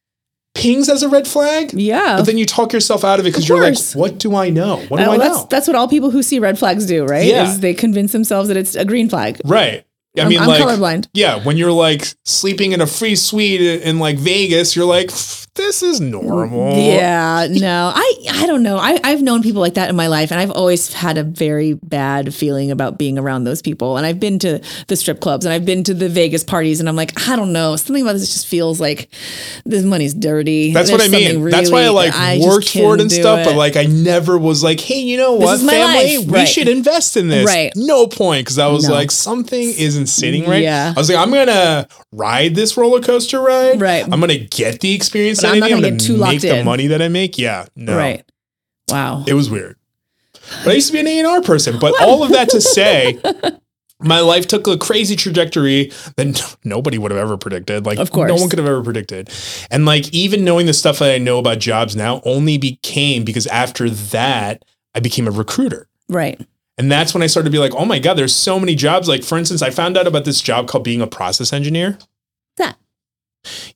pings 0.56 0.88
as 0.88 1.02
a 1.02 1.08
red 1.08 1.28
flag. 1.28 1.72
Yeah. 1.72 2.16
But 2.16 2.26
then 2.26 2.38
you 2.38 2.46
talk 2.46 2.72
yourself 2.72 3.04
out 3.04 3.20
of 3.20 3.26
it 3.26 3.30
because 3.30 3.48
you're 3.48 3.60
like, 3.60 3.78
what 3.94 4.18
do 4.18 4.34
I 4.34 4.50
know? 4.50 4.78
What 4.88 4.98
do 4.98 5.04
Oh, 5.04 5.12
I 5.12 5.18
that's 5.18 5.36
know? 5.38 5.46
that's 5.50 5.66
what 5.68 5.76
all 5.76 5.86
people 5.88 6.10
who 6.10 6.22
see 6.22 6.38
red 6.38 6.58
flags 6.58 6.86
do, 6.86 7.04
right? 7.04 7.26
Yeah. 7.26 7.44
Is 7.48 7.60
they 7.60 7.74
convince 7.74 8.12
themselves 8.12 8.48
that 8.48 8.56
it's 8.56 8.74
a 8.74 8.84
green 8.84 9.08
flag. 9.08 9.40
right. 9.44 9.84
I 10.16 10.20
I'm- 10.22 10.28
mean, 10.30 10.40
I'm 10.40 10.48
like, 10.48 10.62
colorblind. 10.62 11.08
yeah, 11.12 11.44
when 11.44 11.58
you're 11.58 11.72
like 11.72 12.06
sleeping 12.24 12.72
in 12.72 12.80
a 12.80 12.86
free 12.86 13.16
suite 13.16 13.60
in, 13.60 13.82
in 13.82 13.98
like 13.98 14.16
Vegas, 14.16 14.74
you're 14.74 14.86
like, 14.86 15.08
"Pff, 15.08 15.45
this 15.56 15.82
is 15.82 16.00
normal. 16.00 16.76
Yeah, 16.76 17.46
no, 17.50 17.92
I 17.94 18.14
I 18.30 18.46
don't 18.46 18.62
know. 18.62 18.76
I 18.78 18.98
I've 19.02 19.22
known 19.22 19.42
people 19.42 19.60
like 19.60 19.74
that 19.74 19.88
in 19.90 19.96
my 19.96 20.06
life, 20.06 20.30
and 20.30 20.40
I've 20.40 20.50
always 20.50 20.92
had 20.92 21.18
a 21.18 21.24
very 21.24 21.74
bad 21.74 22.34
feeling 22.34 22.70
about 22.70 22.98
being 22.98 23.18
around 23.18 23.44
those 23.44 23.62
people. 23.62 23.96
And 23.96 24.06
I've 24.06 24.20
been 24.20 24.38
to 24.40 24.60
the 24.88 24.96
strip 24.96 25.20
clubs, 25.20 25.44
and 25.44 25.52
I've 25.52 25.64
been 25.64 25.82
to 25.84 25.94
the 25.94 26.08
Vegas 26.08 26.44
parties, 26.44 26.80
and 26.80 26.88
I'm 26.88 26.96
like, 26.96 27.28
I 27.28 27.36
don't 27.36 27.52
know, 27.52 27.76
something 27.76 28.02
about 28.02 28.14
this 28.14 28.32
just 28.32 28.46
feels 28.46 28.80
like 28.80 29.08
this 29.64 29.84
money's 29.84 30.14
dirty. 30.14 30.72
That's 30.72 30.90
what 30.92 31.00
I 31.02 31.08
mean. 31.08 31.32
something 31.32 31.50
That's 31.50 31.70
why 31.70 31.82
I 31.84 31.88
like 31.88 32.12
just 32.12 32.46
worked 32.48 32.68
for 32.70 32.94
it 32.94 33.00
and 33.00 33.10
stuff, 33.10 33.44
but 33.44 33.56
like 33.56 33.76
I 33.76 33.84
never 33.84 34.38
was 34.38 34.62
like, 34.62 34.80
hey, 34.80 35.00
you 35.00 35.16
know 35.16 35.34
what, 35.34 35.60
my 35.62 35.72
family, 35.72 36.18
life. 36.18 36.26
we 36.26 36.32
Right. 36.34 36.48
should 36.48 36.68
invest 36.68 37.16
in 37.16 37.28
this. 37.28 37.46
Right. 37.46 37.72
No 37.76 38.06
point, 38.06 38.44
because 38.44 38.58
I 38.58 38.66
was 38.68 38.86
No. 38.88 38.94
like, 38.94 39.10
something 39.10 39.72
isn't 39.76 40.06
sitting 40.06 40.48
right. 40.48 40.62
Yeah. 40.62 40.92
I 40.96 40.98
was 41.00 41.08
like, 41.08 41.18
I'm 41.18 41.30
gonna 41.32 41.86
ride 42.12 42.54
this 42.54 42.76
roller 42.76 43.00
coaster 43.00 43.40
ride. 43.40 43.80
Right. 43.80 44.04
I'm 44.04 44.20
gonna 44.20 44.36
get 44.38 44.80
the 44.80 44.94
experience 44.94 45.42
I'm 45.54 45.58
not 45.60 45.70
gonna 45.70 45.86
I'm 45.86 45.92
get 45.96 46.00
too 46.00 46.12
make 46.14 46.20
locked 46.20 46.40
the 46.42 46.58
in. 46.58 46.64
money 46.64 46.86
that 46.88 47.00
I 47.02 47.08
make. 47.08 47.38
Yeah. 47.38 47.66
No. 47.76 47.96
right. 47.96 48.24
Wow. 48.88 49.24
It 49.26 49.34
was 49.34 49.50
weird. 49.50 49.76
But 50.64 50.70
I 50.70 50.74
used 50.74 50.86
to 50.88 50.92
be 50.92 51.00
an 51.00 51.06
A&R 51.08 51.42
person. 51.42 51.78
But 51.80 52.00
all 52.00 52.22
of 52.22 52.30
that 52.30 52.48
to 52.50 52.60
say, 52.60 53.18
my 54.00 54.20
life 54.20 54.46
took 54.46 54.66
a 54.68 54.78
crazy 54.78 55.16
trajectory 55.16 55.90
that 56.16 56.56
nobody 56.64 56.98
would 56.98 57.10
have 57.10 57.18
ever 57.18 57.36
predicted. 57.36 57.84
Like, 57.84 57.98
Of 57.98 58.12
course. 58.12 58.28
no 58.28 58.36
one 58.36 58.48
could 58.48 58.58
have 58.60 58.68
ever 58.68 58.82
predicted. 58.82 59.30
And 59.70 59.86
like, 59.86 60.12
even 60.14 60.44
knowing 60.44 60.66
the 60.66 60.72
stuff 60.74 61.00
that 61.00 61.10
I 61.12 61.18
know 61.18 61.38
about 61.38 61.58
jobs 61.58 61.96
now 61.96 62.20
only 62.24 62.58
became 62.58 63.24
because 63.24 63.46
after 63.48 63.90
that, 63.90 64.64
I 64.94 65.00
became 65.00 65.26
a 65.26 65.32
recruiter. 65.32 65.88
right. 66.08 66.40
And 66.78 66.92
that's 66.92 67.14
when 67.14 67.22
I 67.22 67.26
started 67.26 67.48
to 67.48 67.52
be 67.52 67.58
like, 67.58 67.74
oh 67.74 67.86
my 67.86 67.98
God, 67.98 68.14
there's 68.18 68.36
so 68.36 68.60
many 68.60 68.74
jobs. 68.74 69.08
Like, 69.08 69.24
for 69.24 69.38
instance, 69.38 69.62
I 69.62 69.70
found 69.70 69.96
out 69.96 70.06
about 70.06 70.26
this 70.26 70.42
job 70.42 70.68
called 70.68 70.84
being 70.84 71.00
a 71.00 71.06
process 71.06 71.50
engineer. 71.54 71.96
That 72.58 72.76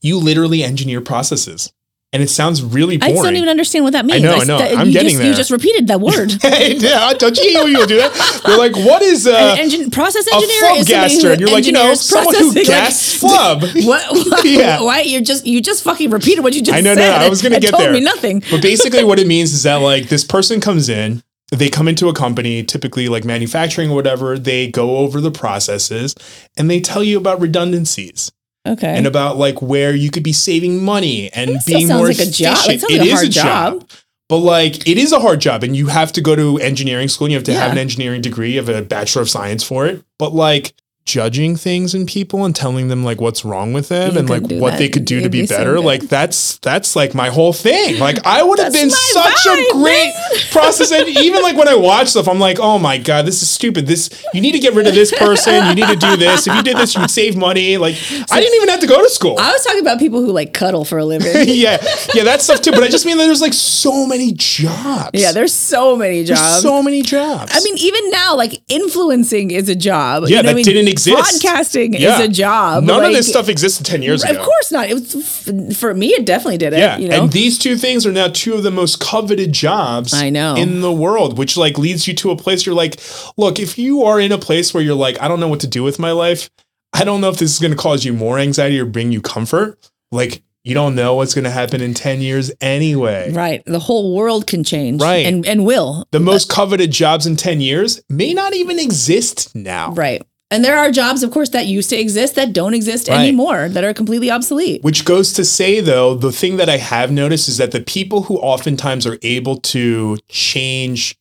You 0.01 0.17
literally 0.17 0.63
engineer 0.63 1.01
processes. 1.01 1.71
And 2.13 2.21
it 2.21 2.29
sounds 2.29 2.61
really 2.61 2.97
I 3.01 3.11
just 3.11 3.23
don't 3.23 3.37
even 3.37 3.47
understand 3.47 3.85
what 3.85 3.93
that 3.93 4.05
means. 4.05 4.21
I 4.21 4.27
know, 4.27 4.35
I 4.35 4.43
know. 4.43 4.57
that- 4.57 4.77
I'm 4.77 4.87
you 4.87 4.91
getting 4.91 5.11
just, 5.11 5.17
there. 5.19 5.27
You 5.29 5.33
just 5.33 5.49
repeated 5.49 5.87
that 5.87 6.01
word. 6.01 6.29
Hey, 6.41 6.75
yeah, 6.77 7.13
don't 7.13 7.37
you 7.37 7.53
when 7.57 7.67
people 7.67 7.85
do 7.87 7.97
that? 7.99 8.41
They're 8.45 8.57
like, 8.57 8.75
what 8.75 9.01
is 9.01 9.25
uh, 9.25 9.31
An 9.31 9.59
engine 9.59 9.89
process 9.91 10.27
a 10.27 10.35
engineer 10.35 10.59
somebody 10.59 10.83
flubgaster? 10.83 11.31
And 11.31 11.39
you're 11.39 11.49
like, 11.49 11.65
you 11.65 11.71
know, 11.71 11.93
someone 11.93 12.35
who 12.35 12.51
like, 12.53 12.65
gas 12.67 13.15
flub. 13.15 13.61
What? 13.85 14.03
what 14.11 14.43
Yeah. 14.43 14.81
Why 14.81 15.01
you 15.01 15.21
just 15.21 15.45
you 15.47 15.61
just 15.61 15.85
fucking 15.85 16.09
repeated 16.09 16.43
what 16.43 16.53
you 16.53 16.61
just 16.61 16.77
I 16.77 16.81
know, 16.81 16.95
said? 16.95 17.17
no, 17.17 17.25
I 17.25 17.29
was 17.29 17.41
gonna 17.41 17.55
and 17.55 17.61
get 17.61 17.71
told 17.71 17.83
there. 17.83 17.93
me 17.93 18.01
nothing. 18.01 18.43
But 18.51 18.61
basically, 18.61 19.05
what 19.05 19.17
it 19.17 19.25
means 19.27 19.53
is 19.53 19.63
that 19.63 19.77
like 19.77 20.09
this 20.09 20.25
person 20.25 20.59
comes 20.59 20.89
in, 20.89 21.23
they 21.49 21.69
come 21.69 21.87
into 21.87 22.09
a 22.09 22.13
company, 22.13 22.61
typically 22.65 23.07
like 23.07 23.23
manufacturing 23.23 23.89
or 23.89 23.95
whatever. 23.95 24.37
They 24.37 24.67
go 24.69 24.97
over 24.97 25.21
the 25.21 25.31
processes 25.31 26.13
and 26.57 26.69
they 26.69 26.81
tell 26.81 27.05
you 27.05 27.17
about 27.17 27.39
redundancies 27.39 28.33
Okay. 28.67 28.95
and 28.95 29.07
about 29.07 29.37
like 29.37 29.61
where 29.61 29.95
you 29.95 30.11
could 30.11 30.23
be 30.23 30.33
saving 30.33 30.83
money 30.83 31.31
and 31.33 31.57
being 31.65 31.87
more 31.87 32.07
like 32.07 32.19
a 32.19 32.25
job. 32.25 32.57
That 32.57 32.67
efficient. 32.67 32.91
It 32.91 32.99
like 32.99 33.07
is 33.07 33.13
hard 33.13 33.25
a 33.25 33.29
job. 33.29 33.79
job. 33.81 33.89
But 34.29 34.37
like 34.37 34.87
it 34.87 34.97
is 34.97 35.11
a 35.11 35.19
hard 35.19 35.41
job 35.41 35.63
and 35.63 35.75
you 35.75 35.87
have 35.87 36.11
to 36.13 36.21
go 36.21 36.35
to 36.35 36.57
engineering 36.59 37.07
school 37.07 37.25
and 37.25 37.31
you 37.31 37.37
have 37.37 37.45
to 37.45 37.53
have 37.53 37.71
an 37.71 37.77
engineering 37.77 38.21
degree, 38.21 38.51
you 38.51 38.63
have 38.63 38.69
a 38.69 38.81
bachelor 38.81 39.23
of 39.23 39.29
science 39.29 39.63
for 39.63 39.85
it. 39.87 40.03
But 40.17 40.33
like 40.33 40.73
judging 41.03 41.55
things 41.55 41.95
in 41.95 42.05
people 42.05 42.45
and 42.45 42.55
telling 42.55 42.87
them 42.87 43.03
like 43.03 43.19
what's 43.19 43.43
wrong 43.43 43.73
with 43.73 43.89
them 43.89 44.13
You 44.13 44.19
and 44.19 44.29
like 44.29 44.43
what 44.43 44.71
that. 44.71 44.77
they 44.77 44.87
could 44.87 45.03
do 45.05 45.17
to 45.17 45.23
You'd 45.23 45.31
be 45.31 45.41
be 45.41 45.47
better, 45.47 45.75
good. 45.75 45.83
like 45.85 46.01
that's 46.03 46.57
that's 46.59 46.95
like 46.95 47.15
my 47.15 47.29
whole 47.29 47.53
thing. 47.53 47.99
Like 47.99 48.25
I 48.25 48.43
would 48.43 48.59
have 48.59 48.71
been 48.71 48.89
such 48.91 49.45
a 49.47 49.49
vibe, 49.49 49.71
great 49.71 50.13
process 50.51 50.91
and 50.91 51.07
even 51.09 51.41
like 51.41 51.57
when 51.57 51.67
I 51.67 51.75
watch 51.75 52.09
stuff, 52.09 52.27
I'm 52.27 52.39
like, 52.39 52.59
oh 52.59 52.77
my 52.77 52.97
God, 52.99 53.25
this 53.25 53.41
is 53.41 53.49
stupid. 53.49 53.87
This 53.87 54.09
you 54.33 54.41
need 54.41 54.51
to 54.51 54.59
get 54.59 54.73
rid 54.75 54.85
of 54.87 54.93
this 54.93 55.11
person. 55.17 55.65
You 55.67 55.75
need 55.75 55.87
to 55.87 55.95
do 55.95 56.15
this. 56.17 56.45
If 56.47 56.55
you 56.55 56.61
did 56.63 56.77
this, 56.77 56.93
you 56.95 57.01
would 57.01 57.09
save 57.11 57.35
money. 57.35 57.77
Like 57.77 57.95
I 58.31 58.39
didn't 58.39 58.55
even 58.57 58.69
have 58.69 58.79
to 58.81 58.87
go 58.87 59.01
to 59.01 59.09
school. 59.09 59.37
I 59.39 59.51
was 59.51 59.63
talking 59.65 59.81
about 59.81 59.97
people 59.99 60.21
who 60.21 60.31
like 60.31 60.53
cuddle 60.53 60.85
for 60.85 60.99
a 60.99 61.05
living. 61.05 61.31
yeah, 61.47 61.77
yeah, 62.13 62.23
that 62.25 62.41
stuff 62.41 62.61
too. 62.61 62.71
But 62.71 62.83
I 62.83 62.87
just 62.87 63.05
mean 63.07 63.17
that 63.17 63.25
there's 63.25 63.41
like 63.41 63.53
so 63.53 64.05
many 64.05 64.33
jobs. 64.33 65.09
yeah, 65.19 65.31
there's 65.31 65.53
so 65.53 65.95
many 65.97 66.23
There's 66.23 66.39
jobs. 66.39 66.61
so 66.61 66.83
many 66.83 67.01
jobs. 67.01 67.51
I 67.55 67.59
mean, 67.63 67.75
even 67.79 68.09
now, 68.11 68.35
like 68.35 68.61
influencing 68.69 69.51
is 69.51 69.67
a 69.67 69.75
job. 69.75 70.25
Yeah, 70.27 70.37
what 70.37 70.45
that 70.45 70.51
I 70.51 70.53
mean? 70.53 70.65
didn't 70.65 70.90
exist. 70.91 71.43
Podcasting 71.43 71.97
Yeah. 71.97 72.19
is 72.19 72.25
a 72.25 72.27
job. 72.27 72.83
none 72.83 73.03
of 73.03 73.13
this 73.13 73.27
stuff 73.27 73.49
existed 73.49 73.85
ten 73.85 74.01
years 74.01 74.23
ago. 74.23 74.33
Of 74.39 74.45
course 74.45 74.71
not. 74.71 74.89
It 74.89 74.93
was 74.93 75.77
for 75.77 75.93
me. 75.93 76.07
It 76.09 76.25
definitely 76.25 76.57
did 76.57 76.73
it. 76.73 76.79
Yeah, 76.79 76.97
you 76.97 77.07
know. 77.09 77.23
and 77.23 77.31
these 77.31 77.57
two 77.57 77.75
things 77.75 78.05
are 78.05 78.11
now 78.11 78.27
two 78.27 78.53
of 78.53 78.63
the 78.63 78.71
most 78.71 78.99
coveted 78.99 79.51
jobs 79.53 80.13
I 80.13 80.29
know. 80.29 80.55
in 80.55 80.81
the 80.81 80.91
world, 80.91 81.37
which 81.37 81.57
like 81.57 81.77
leads 81.77 82.07
you 82.07 82.13
to 82.15 82.31
a 82.31 82.35
place 82.35 82.65
you're 82.65 82.75
like, 82.75 82.99
look, 83.37 83.59
if 83.59 83.77
you 83.77 84.03
are 84.03 84.19
in 84.19 84.31
a 84.31 84.37
place 84.37 84.73
where 84.73 84.83
you're 84.83 84.95
like, 84.95 85.21
I 85.21 85.27
don't 85.27 85.39
know 85.39 85.47
what 85.47 85.59
to 85.61 85.67
do 85.67 85.83
with 85.83 85.97
my 85.99 86.11
life, 86.11 86.49
I 86.93 87.03
don't 87.03 87.21
know 87.21 87.29
if 87.29 87.37
this 87.37 87.51
is 87.51 87.59
going 87.59 87.71
to 87.71 87.77
cause 87.77 88.03
you 88.05 88.13
more 88.13 88.37
anxiety 88.37 88.79
or 88.79 88.85
bring 88.85 89.11
you 89.11 89.21
comfort. 89.21 89.77
Like, 90.11 90.43
you 90.63 90.75
don't 90.75 90.93
know 90.93 91.15
what's 91.15 91.33
going 91.33 91.45
to 91.45 91.49
happen 91.49 91.81
in 91.81 91.93
10 91.95 92.21
years 92.21 92.51
anyway. 92.61 93.31
right. 93.31 93.63
The 93.65 93.79
whole 93.79 94.15
world 94.15 94.45
can 94.45 94.63
change. 94.63 95.01
Right. 95.01 95.25
And 95.25 95.43
and 95.47 95.65
will. 95.65 96.05
The 96.11 96.19
most 96.19 96.49
coveted 96.49 96.91
jobs 96.91 97.25
in 97.25 97.35
10 97.35 97.61
years 97.61 98.01
may 98.09 98.33
not 98.33 98.53
even 98.53 98.77
exist 98.77 99.55
now. 99.55 99.93
Right. 99.93 100.21
And 100.51 100.63
there 100.65 100.77
are 100.77 100.91
jobs, 100.91 101.23
of 101.23 101.31
course, 101.31 101.49
that 101.49 101.65
used 101.65 101.89
to 101.91 101.97
exist 101.99 102.35
that 102.35 102.51
don't 102.51 102.73
exist 102.73 103.07
Right. 103.07 103.21
anymore, 103.21 103.69
that 103.69 103.85
are 103.85 103.93
completely 103.93 104.29
obsolete. 104.29 104.83
Which 104.83 105.05
goes 105.05 105.31
to 105.33 105.45
say, 105.45 105.79
though, 105.79 106.13
the 106.13 106.31
thing 106.31 106.57
that 106.57 106.69
I 106.69 106.77
have 106.77 107.09
noticed 107.11 107.47
is 107.47 107.57
that 107.57 107.71
the 107.71 107.79
people 107.79 108.23
who 108.23 108.37
oftentimes 108.37 109.07
are 109.07 109.17
able 109.23 109.55
to 109.61 110.17
change 110.27 111.15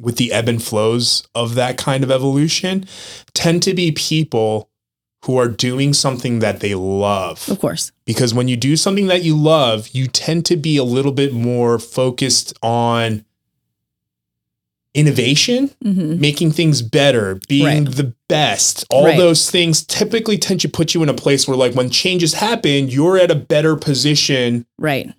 with 0.00 0.16
the 0.16 0.30
ebb 0.32 0.48
and 0.48 0.62
flows 0.62 1.26
of 1.34 1.54
that 1.56 1.76
kind 1.76 2.04
of 2.04 2.10
evolution 2.10 2.84
tend 3.34 3.62
to 3.64 3.74
be 3.74 3.90
people 3.90 4.70
who 5.24 5.36
are 5.36 5.48
doing 5.48 5.92
something 5.92 6.38
that 6.38 6.60
they 6.60 6.74
love. 6.76 7.48
Of 7.48 7.58
course. 7.58 7.90
Because 8.04 8.32
when 8.32 8.46
you 8.46 8.56
do 8.56 8.76
something 8.76 9.08
that 9.08 9.24
you 9.24 9.36
love, 9.36 9.88
you 9.88 10.06
tend 10.06 10.44
to 10.46 10.56
be 10.56 10.76
a 10.76 10.84
little 10.84 11.10
bit 11.10 11.32
more 11.32 11.80
focused 11.80 12.56
on 12.62 13.24
innovation, 14.96 15.70
hmm 15.82 16.18
making 16.18 16.50
things 16.50 16.80
better, 16.82 17.38
being 17.48 17.84
Right. 17.84 17.94
the 17.94 18.12
best. 18.28 18.84
All 18.90 19.04
Right. 19.04 19.18
those 19.18 19.50
things 19.50 19.84
typically 19.84 20.38
tend 20.38 20.60
to 20.62 20.68
put 20.68 20.94
you 20.94 21.02
in 21.02 21.08
a 21.08 21.14
place 21.14 21.46
where, 21.46 21.56
like, 21.56 21.74
when 21.74 21.90
changes 21.90 22.34
happen, 22.34 22.88
you're 22.88 23.18
at 23.18 23.30
a 23.30 23.34
better 23.36 23.76
position 23.76 24.64
Right. 24.78 25.12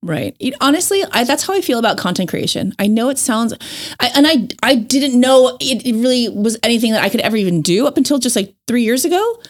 Right. 0.00 0.36
You- 0.38 0.52
honestly, 0.60 1.02
I, 1.10 1.24
that's 1.24 1.44
how 1.44 1.54
I 1.54 1.60
feel 1.60 1.80
about 1.80 1.98
content 1.98 2.28
creation. 2.30 2.72
I 2.78 2.86
know 2.86 3.08
it 3.08 3.18
sounds, 3.18 3.52
I, 3.98 4.10
and 4.14 4.26
I 4.28 4.46
I 4.62 4.76
didn't 4.76 5.18
know 5.18 5.56
it, 5.60 5.84
it 5.84 5.92
really 5.94 6.28
was 6.28 6.56
anything 6.62 6.92
that 6.92 7.02
I 7.02 7.08
could 7.08 7.20
ever 7.20 7.36
even 7.36 7.62
do 7.62 7.84
up 7.86 7.96
until 7.96 8.18
just 8.18 8.36
like 8.36 8.54
three 8.68 8.84
years 8.84 9.04
ago. 9.04 9.40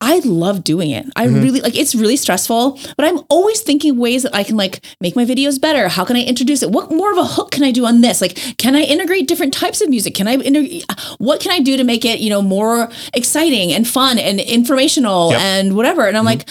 I 0.00 0.20
love 0.20 0.64
doing 0.64 0.92
it. 0.92 1.04
I 1.16 1.26
Mhm. 1.26 1.42
really 1.42 1.60
like. 1.60 1.76
It's 1.76 1.94
really 1.94 2.16
stressful, 2.16 2.78
but 2.96 3.04
I'm 3.04 3.20
always 3.28 3.60
thinking 3.60 3.98
ways 3.98 4.22
that 4.22 4.34
I 4.34 4.44
can 4.44 4.56
like 4.56 4.80
make 5.00 5.14
my 5.14 5.26
videos 5.26 5.60
better. 5.60 5.88
How 5.88 6.04
can 6.06 6.16
I 6.16 6.22
introduce 6.22 6.62
it? 6.62 6.70
What 6.70 6.90
more 6.90 7.12
of 7.12 7.18
a 7.18 7.24
hook 7.26 7.50
can 7.50 7.62
I 7.64 7.70
do 7.70 7.84
on 7.84 8.00
this? 8.00 8.22
Like, 8.22 8.56
can 8.56 8.74
I 8.76 8.82
integrate 8.82 9.28
different 9.28 9.52
types 9.52 9.82
of 9.82 9.90
music? 9.90 10.14
Can 10.14 10.26
I 10.26 10.36
What 11.18 11.40
can 11.40 11.52
I 11.52 11.58
do 11.60 11.76
to 11.76 11.84
make 11.84 12.06
it 12.06 12.20
you 12.20 12.30
know 12.30 12.40
more 12.40 12.88
exciting 13.12 13.72
and 13.74 13.86
fun 13.86 14.18
and 14.18 14.40
informational 14.40 15.32
Yep. 15.32 15.40
and 15.40 15.76
whatever? 15.76 16.06
And 16.06 16.16
I'm 16.16 16.22
Mhm. 16.24 16.26
like, 16.26 16.48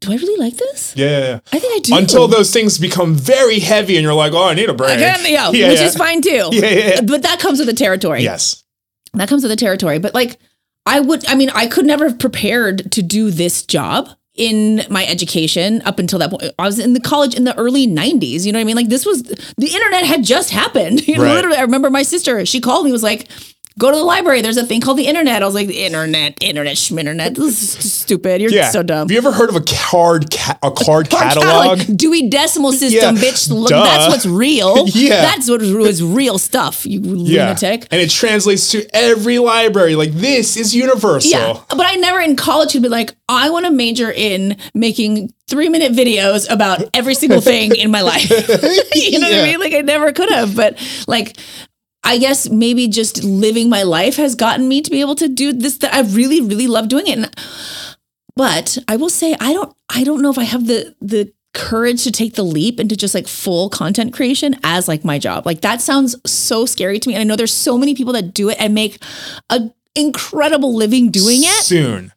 do 0.00 0.12
I 0.12 0.16
really 0.16 0.42
like 0.42 0.56
this? 0.56 0.94
Yeah, 0.96 1.06
yeah, 1.10 1.18
yeah. 1.28 1.40
I 1.52 1.58
think 1.58 1.74
I 1.76 1.78
do. 1.80 1.96
Until 1.96 2.26
those 2.28 2.52
things 2.52 2.78
become 2.78 3.14
very 3.14 3.58
heavy 3.58 3.96
and 3.96 4.02
you're 4.02 4.14
like, 4.14 4.32
oh, 4.32 4.48
I 4.48 4.54
need 4.54 4.68
a 4.70 4.74
break. 4.74 4.96
Again, 4.96 5.20
yeah, 5.24 5.50
Yeah, 5.52 5.68
which 5.68 5.80
yeah. 5.80 5.86
is 5.86 5.96
fine 5.96 6.22
too. 6.22 6.28
Yeah, 6.52 6.68
yeah, 6.70 6.88
yeah. 6.94 7.00
But 7.02 7.22
that 7.22 7.38
comes 7.40 7.58
with 7.58 7.68
the 7.68 7.74
territory. 7.74 8.22
Yes. 8.22 8.64
That 9.14 9.28
comes 9.28 9.42
with 9.42 9.50
the 9.50 9.56
territory. 9.56 9.98
But 9.98 10.14
like, 10.14 10.38
I 10.86 11.00
would, 11.00 11.26
I 11.28 11.34
mean, 11.34 11.50
I 11.50 11.66
could 11.66 11.84
never 11.84 12.08
have 12.08 12.18
prepared 12.18 12.90
to 12.92 13.02
do 13.02 13.30
this 13.30 13.62
job 13.64 14.08
in 14.34 14.82
my 14.88 15.04
education 15.04 15.82
up 15.84 15.98
until 15.98 16.18
that 16.20 16.30
point. 16.30 16.44
I 16.58 16.64
was 16.64 16.78
in 16.78 16.94
the 16.94 17.00
college 17.00 17.34
in 17.34 17.44
the 17.44 17.54
early 17.58 17.86
90s. 17.86 18.46
You 18.46 18.52
know 18.52 18.58
what 18.58 18.62
I 18.62 18.64
mean? 18.64 18.76
Like, 18.76 18.88
this 18.88 19.04
was 19.04 19.22
the 19.24 19.66
internet 19.70 20.04
had 20.04 20.24
just 20.24 20.50
happened. 20.50 21.06
You 21.08 21.18
know, 21.18 21.24
Right. 21.24 21.34
literally, 21.34 21.58
I 21.58 21.62
remember 21.62 21.90
my 21.90 22.02
sister, 22.02 22.46
she 22.46 22.60
called 22.60 22.86
me, 22.86 22.92
was 22.92 23.02
like, 23.02 23.26
Go 23.80 23.90
to 23.90 23.96
the 23.96 24.04
library. 24.04 24.42
There's 24.42 24.58
a 24.58 24.66
thing 24.66 24.80
called 24.82 24.98
the 24.98 25.06
internet. 25.06 25.42
I 25.42 25.46
was 25.46 25.54
like, 25.54 25.66
the 25.66 25.82
internet, 25.84 26.36
internet, 26.42 26.76
schminternet. 26.76 27.34
This 27.34 27.62
is 27.84 27.92
stupid. 27.92 28.42
You're 28.42 28.50
Yeah. 28.52 28.68
so 28.70 28.82
dumb. 28.82 29.08
Have 29.08 29.10
you 29.10 29.16
ever 29.18 29.32
heard 29.32 29.48
of 29.48 29.56
a 29.56 29.62
card 29.62 30.30
ca- 30.30 30.58
a 30.62 30.70
card 30.70 31.08
Card 31.08 31.32
catalog? 31.32 31.96
Dewey 31.96 32.28
Decimal 32.28 32.72
System, 32.72 33.16
Yeah. 33.16 33.22
bitch. 33.22 33.50
Look, 33.50 33.70
Duh. 33.70 33.82
that's 33.82 34.08
what's 34.12 34.26
real. 34.26 34.86
Yeah. 34.94 35.22
That's 35.22 35.48
what 35.48 35.62
was 35.62 36.02
real 36.02 36.36
stuff, 36.38 36.84
you 36.86 37.00
lunatic. 37.00 37.86
And 37.90 38.00
it 38.02 38.10
translates 38.10 38.70
to 38.72 38.86
every 38.94 39.38
library. 39.38 39.94
Like 39.96 40.12
this 40.12 40.56
is 40.58 40.74
universal. 40.74 41.30
Yeah. 41.30 41.58
But 41.70 41.86
I 41.86 41.94
never 41.94 42.20
in 42.20 42.36
college 42.36 42.74
would 42.74 42.82
be 42.82 42.88
like, 42.90 43.14
I 43.28 43.48
want 43.48 43.64
to 43.64 43.72
major 43.72 44.10
in 44.12 44.56
making 44.74 45.32
three 45.48 45.68
minute 45.70 45.92
videos 45.92 46.48
about 46.52 46.82
every 46.94 47.14
single 47.14 47.40
thing 47.40 47.74
in 47.74 47.90
my 47.90 48.02
life. 48.02 48.28
you 48.94 49.18
know 49.18 49.28
what 49.30 49.38
I 49.38 49.42
mean? 49.50 49.58
Like 49.60 49.72
I 49.74 49.80
never 49.80 50.12
could 50.12 50.30
have. 50.30 50.54
But 50.54 50.76
like, 51.08 51.36
I 52.02 52.18
guess 52.18 52.48
maybe 52.48 52.88
just 52.88 53.22
living 53.22 53.68
my 53.68 53.82
life 53.82 54.16
has 54.16 54.34
gotten 54.34 54.68
me 54.68 54.80
to 54.82 54.90
be 54.90 55.00
able 55.00 55.14
to 55.16 55.28
do 55.28 55.52
this 55.52 55.78
that 55.78 55.94
I 55.94 56.00
really, 56.00 56.40
really 56.40 56.66
love 56.66 56.88
doing 56.88 57.06
it. 57.06 57.18
And, 57.18 57.36
but 58.36 58.78
I 58.88 58.96
will 58.96 59.10
say 59.10 59.36
I 59.40 59.52
don't 59.52 59.74
I 59.88 60.04
don't 60.04 60.22
know 60.22 60.30
if 60.30 60.38
I 60.38 60.44
have 60.44 60.66
the 60.66 60.94
the 61.00 61.32
courage 61.52 62.04
to 62.04 62.12
take 62.12 62.34
the 62.34 62.44
leap 62.44 62.78
into 62.78 62.96
just 62.96 63.14
like 63.14 63.26
full 63.26 63.68
content 63.68 64.12
creation 64.14 64.54
as 64.62 64.88
like 64.88 65.04
my 65.04 65.18
job. 65.18 65.44
Like 65.46 65.60
that 65.62 65.80
sounds 65.80 66.16
so 66.24 66.64
scary 66.64 66.98
to 67.00 67.08
me. 67.08 67.14
And 67.14 67.20
I 67.20 67.24
know 67.24 67.36
there's 67.36 67.52
so 67.52 67.76
many 67.76 67.94
people 67.94 68.12
that 68.12 68.32
do 68.32 68.48
it 68.48 68.56
and 68.60 68.74
make 68.74 69.02
a 69.50 69.70
incredible 69.96 70.74
living 70.74 71.10
doing 71.10 71.40
it. 71.42 71.64
soon. 71.64 72.12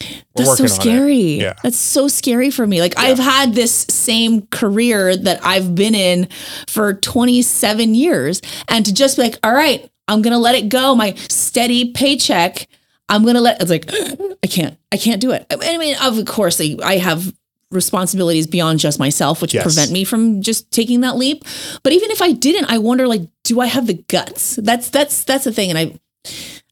That's 0.00 0.56
so 0.56 0.64
working 0.64 0.64
on 0.64 0.64
it. 0.66 0.68
scary. 0.80 1.14
Yeah. 1.40 1.54
That's 1.62 1.76
so 1.76 2.06
scary 2.08 2.50
for 2.50 2.66
me. 2.66 2.80
Like 2.80 2.94
I've 2.96 3.18
had 3.18 3.54
this 3.54 3.72
same 3.90 4.46
career 4.46 5.16
that 5.16 5.44
I've 5.44 5.74
been 5.74 5.94
in 5.94 6.28
for 6.68 6.94
27 6.94 7.94
years 7.94 8.40
and 8.68 8.86
to 8.86 8.94
just 8.94 9.16
be 9.16 9.22
like, 9.24 9.38
all 9.42 9.52
right, 9.52 9.90
I'm 10.06 10.22
going 10.22 10.32
to 10.32 10.38
let 10.38 10.54
it 10.54 10.68
go. 10.68 10.94
My 10.94 11.14
steady 11.28 11.92
paycheck. 11.92 12.68
I'm 13.08 13.22
going 13.22 13.34
to 13.34 13.40
let 13.40 13.60
it's 13.60 13.70
like 13.70 13.90
I 14.44 14.46
can't. 14.46 14.78
I 14.92 14.96
can't 14.98 15.20
do 15.20 15.32
it. 15.32 15.46
I 15.50 15.78
mean, 15.78 15.96
of 16.00 16.24
course 16.26 16.60
I, 16.60 16.76
I 16.84 16.98
have 16.98 17.34
responsibilities 17.70 18.46
beyond 18.46 18.78
just 18.78 18.98
myself 18.98 19.42
which 19.42 19.52
Yes. 19.52 19.62
prevent 19.62 19.90
me 19.90 20.02
from 20.04 20.40
just 20.42 20.70
taking 20.70 21.00
that 21.02 21.16
leap. 21.16 21.44
But 21.82 21.92
even 21.92 22.10
if 22.10 22.22
I 22.22 22.32
didn't, 22.32 22.70
I 22.70 22.78
wonder 22.78 23.06
like 23.08 23.22
do 23.44 23.60
I 23.60 23.66
have 23.66 23.86
the 23.86 23.94
guts? 23.94 24.56
That's 24.56 24.90
that's 24.90 25.24
that's 25.24 25.44
the 25.44 25.52
thing 25.52 25.70
and 25.70 25.78
I 25.78 25.98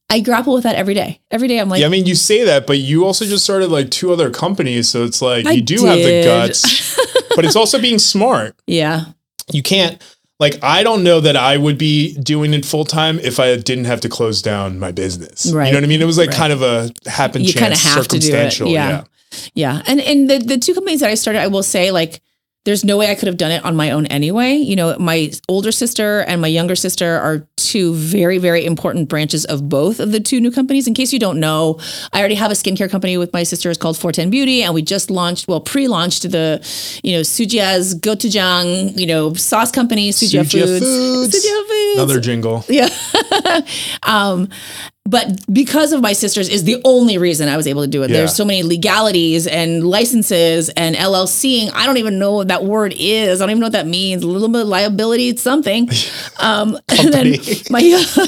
I 0.09 0.21
grapple 0.21 0.55
with 0.55 0.63
that 0.63 0.77
every 0.77 0.95
day. 0.95 1.21
Every 1.31 1.49
day 1.49 1.59
I'm 1.59 1.69
like 1.69 1.81
yeah, 1.81 1.87
I 1.87 1.91
mean, 1.91 2.07
you 2.07 2.15
say 2.15 2.45
that, 2.45 2.67
but 2.67 2.79
you 2.79 3.05
also 3.05 3.25
just 3.25 3.43
started 3.45 3.69
like 3.71 3.91
two 3.91 4.13
other 4.13 4.31
companies, 4.31 4.89
so 4.89 5.05
it's 5.05 5.21
like 5.21 5.47
I 5.47 5.53
you 5.53 5.63
do 5.63 5.85
have 5.85 5.99
the 5.99 6.23
guts, 6.25 6.97
but 7.35 7.45
it's 7.45 7.57
also 7.57 7.81
being 7.81 7.99
smart. 7.99 8.55
yeah. 8.67 9.07
You 9.53 9.63
can't 9.63 10.01
like 10.39 10.63
I 10.63 10.83
don't 10.83 11.03
know 11.03 11.21
that 11.21 11.35
I 11.37 11.57
would 11.57 11.77
be 11.79 12.15
doing 12.19 12.55
it 12.55 12.65
full 12.65 12.85
time 12.85 13.19
if 13.21 13.41
I 13.41 13.57
didn't 13.57 13.87
have 13.87 14.01
to 14.03 14.09
close 14.09 14.43
down 14.43 14.79
my 14.79 14.93
business. 14.93 15.51
Right. 15.53 15.67
You 15.67 15.73
know 15.73 15.79
what 15.79 15.85
I 15.85 15.89
mean? 15.89 16.03
It 16.03 16.07
was 16.07 16.19
like 16.19 16.29
Right. 16.31 16.37
kind 16.37 16.53
of 16.53 16.63
a 16.63 16.91
happen 17.07 17.43
You 17.43 17.53
chance, 17.53 17.83
kinda 17.83 17.95
have 17.99 18.09
to 18.09 18.19
do 18.19 18.19
it. 18.19 18.23
circumstantial. 18.23 18.69
Yeah. 18.69 19.05
Yeah. 19.55 19.83
And 19.87 20.01
and 20.01 20.31
the, 20.31 20.39
the 20.39 20.59
two 20.59 20.75
companies 20.75 21.01
that 21.01 21.11
I 21.11 21.15
started, 21.15 21.41
I 21.41 21.49
will 21.49 21.63
say, 21.65 21.91
like, 21.91 22.21
there's 22.67 22.85
no 22.85 22.97
way 22.97 23.11
I 23.11 23.14
could 23.14 23.29
have 23.29 23.37
done 23.37 23.53
it 23.53 23.64
on 23.64 23.77
my 23.77 23.93
own 23.93 24.07
anyway. 24.07 24.55
You 24.55 24.75
know, 24.75 24.99
my 24.99 25.31
older 25.49 25.71
sister 25.71 26.23
and 26.23 26.41
my 26.41 26.49
younger 26.49 26.75
sister 26.75 27.17
are 27.17 27.47
two 27.57 27.95
very, 27.95 28.39
very 28.39 28.67
important 28.67 29.09
branches 29.09 29.45
of 29.45 29.69
both 29.69 30.01
of 30.01 30.11
the 30.11 30.19
two 30.19 30.41
new 30.41 30.51
companies. 30.51 30.89
In 30.89 30.93
case 30.93 31.12
you 31.12 31.21
don't 31.21 31.39
know, 31.39 31.79
I 32.12 32.19
already 32.19 32.35
have 32.35 32.51
a 32.51 32.55
skincare 32.55 32.91
company 32.91 33.17
with 33.17 33.33
my 33.33 33.45
sister. 33.45 33.71
It's 33.71 33.79
called 33.79 33.97
410 33.97 34.31
Beauty. 34.31 34.64
And 34.64 34.75
we 34.75 34.83
just 34.83 35.12
launched, 35.12 35.47
well, 35.47 35.61
pre-launched 35.61 36.29
the, 36.33 36.61
you 37.05 37.12
know, 37.12 37.21
Soogia's 37.21 37.95
Gochujang, 37.95 38.99
you 38.99 39.07
know, 39.07 39.33
sauce 39.35 39.71
company, 39.71 40.11
Soogia, 40.11 40.41
Soogia 40.41 40.67
Foods. 40.67 40.85
Foods. 40.85 41.47
Soogia 41.47 41.69
Foods. 41.69 41.99
Another 42.01 42.21
jingle. 42.21 42.64
Yeah. 42.69 42.89
um, 44.03 44.49
but 45.07 45.41
because 45.53 45.93
of 45.93 46.03
my 46.03 46.13
sisters 46.13 46.49
is 46.49 46.65
the 46.65 46.81
only 46.85 47.17
reason 47.19 47.49
I 47.49 47.57
was 47.57 47.67
able 47.67 47.83
to 47.83 47.89
do 47.89 48.03
it. 48.03 48.11
Yeah. 48.11 48.19
There's 48.19 48.35
so 48.35 48.45
many 48.45 48.63
legalities 48.63 49.47
and 49.47 49.87
licenses 49.87 50.69
and 50.71 50.97
LLCing. 50.97 51.71
I 51.73 51.87
don't 51.87 51.99
even 51.99 52.19
know 52.19 52.33
what 52.33 52.49
that 52.49 52.65
word 52.65 52.95
is. 52.99 53.41
I 53.41 53.45
don't 53.45 53.51
even 53.51 53.61
know 53.61 53.67
what 53.67 53.73
that 53.73 53.87
means. 53.87 54.23
A 54.23 54.27
little 54.27 54.49
bit 54.49 54.63
of 54.63 54.69
liability, 54.69 55.29
it's 55.29 55.43
something. 55.43 55.89
Um, 56.39 56.79
and 56.89 57.13
then 57.13 57.35
my 57.71 57.81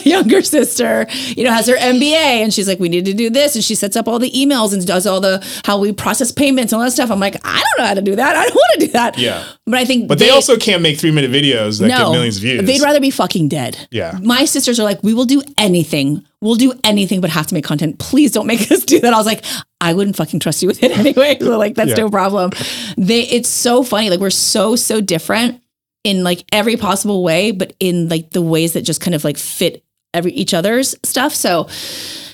younger 0.05 0.41
sister, 0.43 1.07
you 1.37 1.45
know, 1.45 1.53
has 1.53 1.67
her 1.67 1.77
MBA 1.77 2.15
and 2.15 2.55
she's 2.55 2.67
like, 2.67 2.79
we 2.79 2.89
need 2.89 3.05
to 3.05 3.13
do 3.13 3.29
this. 3.29 3.55
And 3.55 3.63
she 3.63 3.75
sets 3.75 3.97
up 3.97 4.09
all 4.09 4.19
the 4.19 4.31
emails 4.31 4.73
and 4.73 4.85
does 4.87 5.07
all 5.07 5.21
the, 5.21 5.45
how 5.65 5.79
we 5.79 5.93
process 5.93 6.33
payments 6.33 6.73
and 6.73 6.79
all 6.81 6.85
that 6.85 6.93
stuff. 6.93 7.11
I'm 7.11 7.21
like, 7.21 7.37
I 7.45 7.63
don't 7.63 7.79
know 7.79 7.87
how 7.87 7.95
to 7.95 8.03
do 8.03 8.17
that. 8.17 8.35
I 8.35 8.45
don't 8.45 8.55
want 8.55 8.81
to 8.81 8.87
do 8.87 8.93
that. 8.93 9.19
Yeah. 9.19 9.47
But 9.67 9.75
I 9.75 9.85
think, 9.85 10.09
But 10.09 10.19
they, 10.19 10.31
also 10.31 10.57
can't 10.57 10.83
make 10.83 10.99
three 10.99 11.11
minute 11.11 11.31
videos 11.31 11.81
that 11.81 11.89
get 11.89 12.11
millions 12.11 12.37
of 12.37 12.43
views. 12.43 12.67
They'd 12.67 12.81
rather 12.81 13.01
be 13.01 13.11
fucking 13.11 13.49
dead. 13.49 13.89
Yeah. 13.91 14.19
My 14.23 14.45
sisters 14.45 14.81
are 14.81 14.85
like, 14.85 15.03
we 15.03 15.15
will 15.15 15.27
do 15.27 15.43
anything. 15.59 16.25
We'll 16.41 16.55
do 16.55 16.73
anything 16.85 17.21
but 17.21 17.31
have 17.31 17.47
to 17.49 17.55
make 17.55 17.65
content. 17.65 17.99
Please 17.99 18.31
don't 18.33 18.47
make 18.47 18.61
us 18.73 18.85
do 18.85 19.01
that. 19.01 19.13
I 19.13 19.17
was 19.17 19.27
like, 19.27 19.45
I 19.81 19.93
wouldn't 19.95 20.17
fucking 20.17 20.41
trust 20.41 20.63
you 20.63 20.69
with 20.69 20.83
it 20.83 20.91
anyway. 20.99 21.37
So 21.41 21.59
like 21.65 21.75
that's 21.75 21.91
Yeah. 21.91 21.97
no 22.05 22.11
problem. 22.11 22.51
They 22.97 23.23
it's 23.23 23.49
so 23.49 23.83
funny. 23.83 24.09
Like 24.11 24.21
we're 24.21 24.31
so, 24.31 24.77
so 24.77 25.01
different 25.01 25.61
in 26.05 26.23
like 26.23 26.45
every 26.53 26.77
possible 26.77 27.23
way, 27.25 27.51
but 27.51 27.73
in 27.81 28.09
like 28.09 28.31
the 28.31 28.43
ways 28.43 28.75
that 28.75 28.83
just 28.83 29.01
kind 29.01 29.15
of 29.15 29.25
like 29.25 29.37
fit 29.37 29.85
every 30.15 30.33
each 30.33 30.55
other's 30.55 30.95
stuff. 31.05 31.35
So 31.35 31.69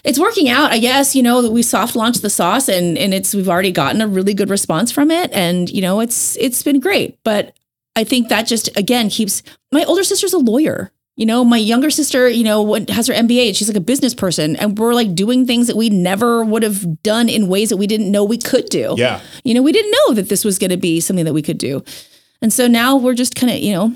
it's 0.04 0.18
working 0.18 0.48
out, 0.50 0.70
I 0.70 0.78
guess. 0.78 1.16
You 1.16 1.22
know, 1.22 1.50
we 1.50 1.62
soft 1.62 1.96
launched 1.96 2.20
the 2.22 2.30
sauce 2.30 2.68
and 2.68 2.98
and 2.98 3.14
it's 3.14 3.34
we've 3.34 3.48
already 3.48 3.72
gotten 3.72 4.00
a 4.02 4.06
really 4.06 4.34
good 4.34 4.50
response 4.50 4.92
from 4.92 5.10
it. 5.10 5.30
And, 5.32 5.70
you 5.70 5.80
know, 5.80 6.00
it's 6.00 6.36
it's 6.36 6.62
been 6.62 6.78
great. 6.78 7.18
But 7.24 7.56
I 7.96 8.04
think 8.04 8.28
that 8.28 8.42
just 8.46 8.68
again 8.76 9.08
keeps 9.08 9.42
my 9.72 9.82
older 9.84 10.04
sister's 10.04 10.34
a 10.34 10.38
lawyer. 10.38 10.92
You 11.16 11.26
know, 11.26 11.44
my 11.44 11.58
younger 11.58 11.90
sister, 11.90 12.28
you 12.28 12.42
know, 12.42 12.74
has 12.88 13.06
her 13.06 13.14
MBA 13.14 13.48
and 13.48 13.56
she's 13.56 13.68
like 13.68 13.76
a 13.76 13.80
business 13.80 14.14
person. 14.14 14.56
And 14.56 14.76
we're 14.76 14.94
like 14.94 15.14
doing 15.14 15.46
things 15.46 15.68
that 15.68 15.76
we 15.76 15.88
never 15.88 16.44
would 16.44 16.64
have 16.64 17.02
done 17.04 17.28
in 17.28 17.46
ways 17.46 17.68
that 17.70 17.76
we 17.76 17.86
didn't 17.86 18.10
know 18.10 18.24
we 18.24 18.38
could 18.38 18.66
do. 18.68 18.94
Yeah. 18.98 19.20
You 19.44 19.54
know, 19.54 19.62
we 19.62 19.70
didn't 19.70 19.92
know 19.92 20.14
that 20.14 20.28
this 20.28 20.44
was 20.44 20.58
going 20.58 20.70
to 20.70 20.76
be 20.76 21.00
something 21.00 21.24
that 21.24 21.32
we 21.34 21.42
could 21.42 21.58
do. 21.58 21.84
And 22.42 22.52
so 22.52 22.66
now 22.66 22.96
we're 22.96 23.14
just 23.14 23.36
kind 23.36 23.52
of, 23.52 23.58
you 23.60 23.72
know, 23.72 23.94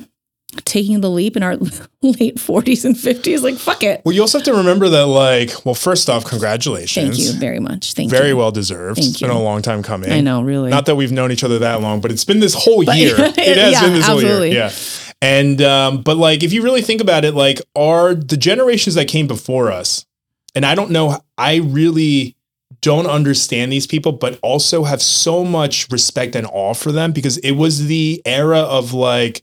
taking 0.65 1.01
the 1.01 1.11
leap 1.11 1.37
in 1.37 1.43
our 1.43 1.57
late 2.03 2.37
40s 2.37 2.85
and 2.85 2.95
50s. 2.95 3.43
Like, 3.43 3.57
fuck 3.57 3.83
it. 3.83 4.01
Well, 4.05 4.15
you 4.15 4.21
also 4.21 4.39
have 4.39 4.45
to 4.47 4.55
remember 4.55 4.89
that, 4.89 5.07
like, 5.07 5.51
well, 5.67 5.75
first 5.75 6.09
off, 6.09 6.25
congratulations. 6.25 7.17
Thank 7.17 7.19
you 7.19 7.39
very 7.39 7.61
much. 7.61 7.95
Thank 7.95 8.11
Very 8.11 8.21
you. 8.21 8.25
Very 8.27 8.35
well 8.35 8.51
deserved. 8.53 8.97
Thank 8.99 9.11
it's 9.11 9.21
been 9.21 9.31
you. 9.31 9.37
a 9.37 9.39
long 9.43 9.61
time 9.61 9.83
coming. 9.83 10.11
I 10.11 10.21
know, 10.21 10.41
really. 10.43 10.71
Not 10.71 10.87
that 10.87 10.95
we've 10.95 11.13
known 11.13 11.33
each 11.33 11.45
other 11.45 11.59
that 11.59 11.81
long, 11.83 12.01
but 12.01 12.11
it's 12.13 12.25
been 12.25 12.41
this 12.41 12.55
whole 12.55 12.83
year. 12.85 13.15
It 13.19 13.57
has 13.59 13.73
Yeah, 13.73 13.83
been 13.83 13.93
this 13.95 14.07
whole 14.07 14.23
year. 14.23 14.47
Yeah. 14.47 14.71
And 15.21 15.61
um, 15.63 16.03
but 16.03 16.17
like 16.17 16.43
if 16.43 16.53
you 16.53 16.63
really 16.63 16.83
think 16.83 17.01
about 17.01 17.25
it, 17.25 17.35
like 17.35 17.61
are 17.75 18.15
the 18.15 18.37
generations 18.37 18.95
that 18.95 19.09
came 19.09 19.27
before 19.27 19.71
us, 19.73 20.07
and 20.55 20.65
I 20.65 20.75
don't 20.75 20.91
know, 20.91 21.21
I 21.37 21.57
really 21.57 22.37
don't 22.81 23.07
understand 23.07 23.73
these 23.73 23.87
people, 23.87 24.13
but 24.13 24.39
also 24.43 24.85
have 24.85 25.03
so 25.03 25.45
much 25.45 25.91
respect 25.91 26.37
and 26.37 26.47
awe 26.53 26.75
for 26.75 26.93
them 26.93 27.13
because 27.13 27.39
it 27.39 27.53
was 27.53 27.87
the 27.87 28.23
era 28.25 28.61
of 28.61 28.93
like, 28.93 29.43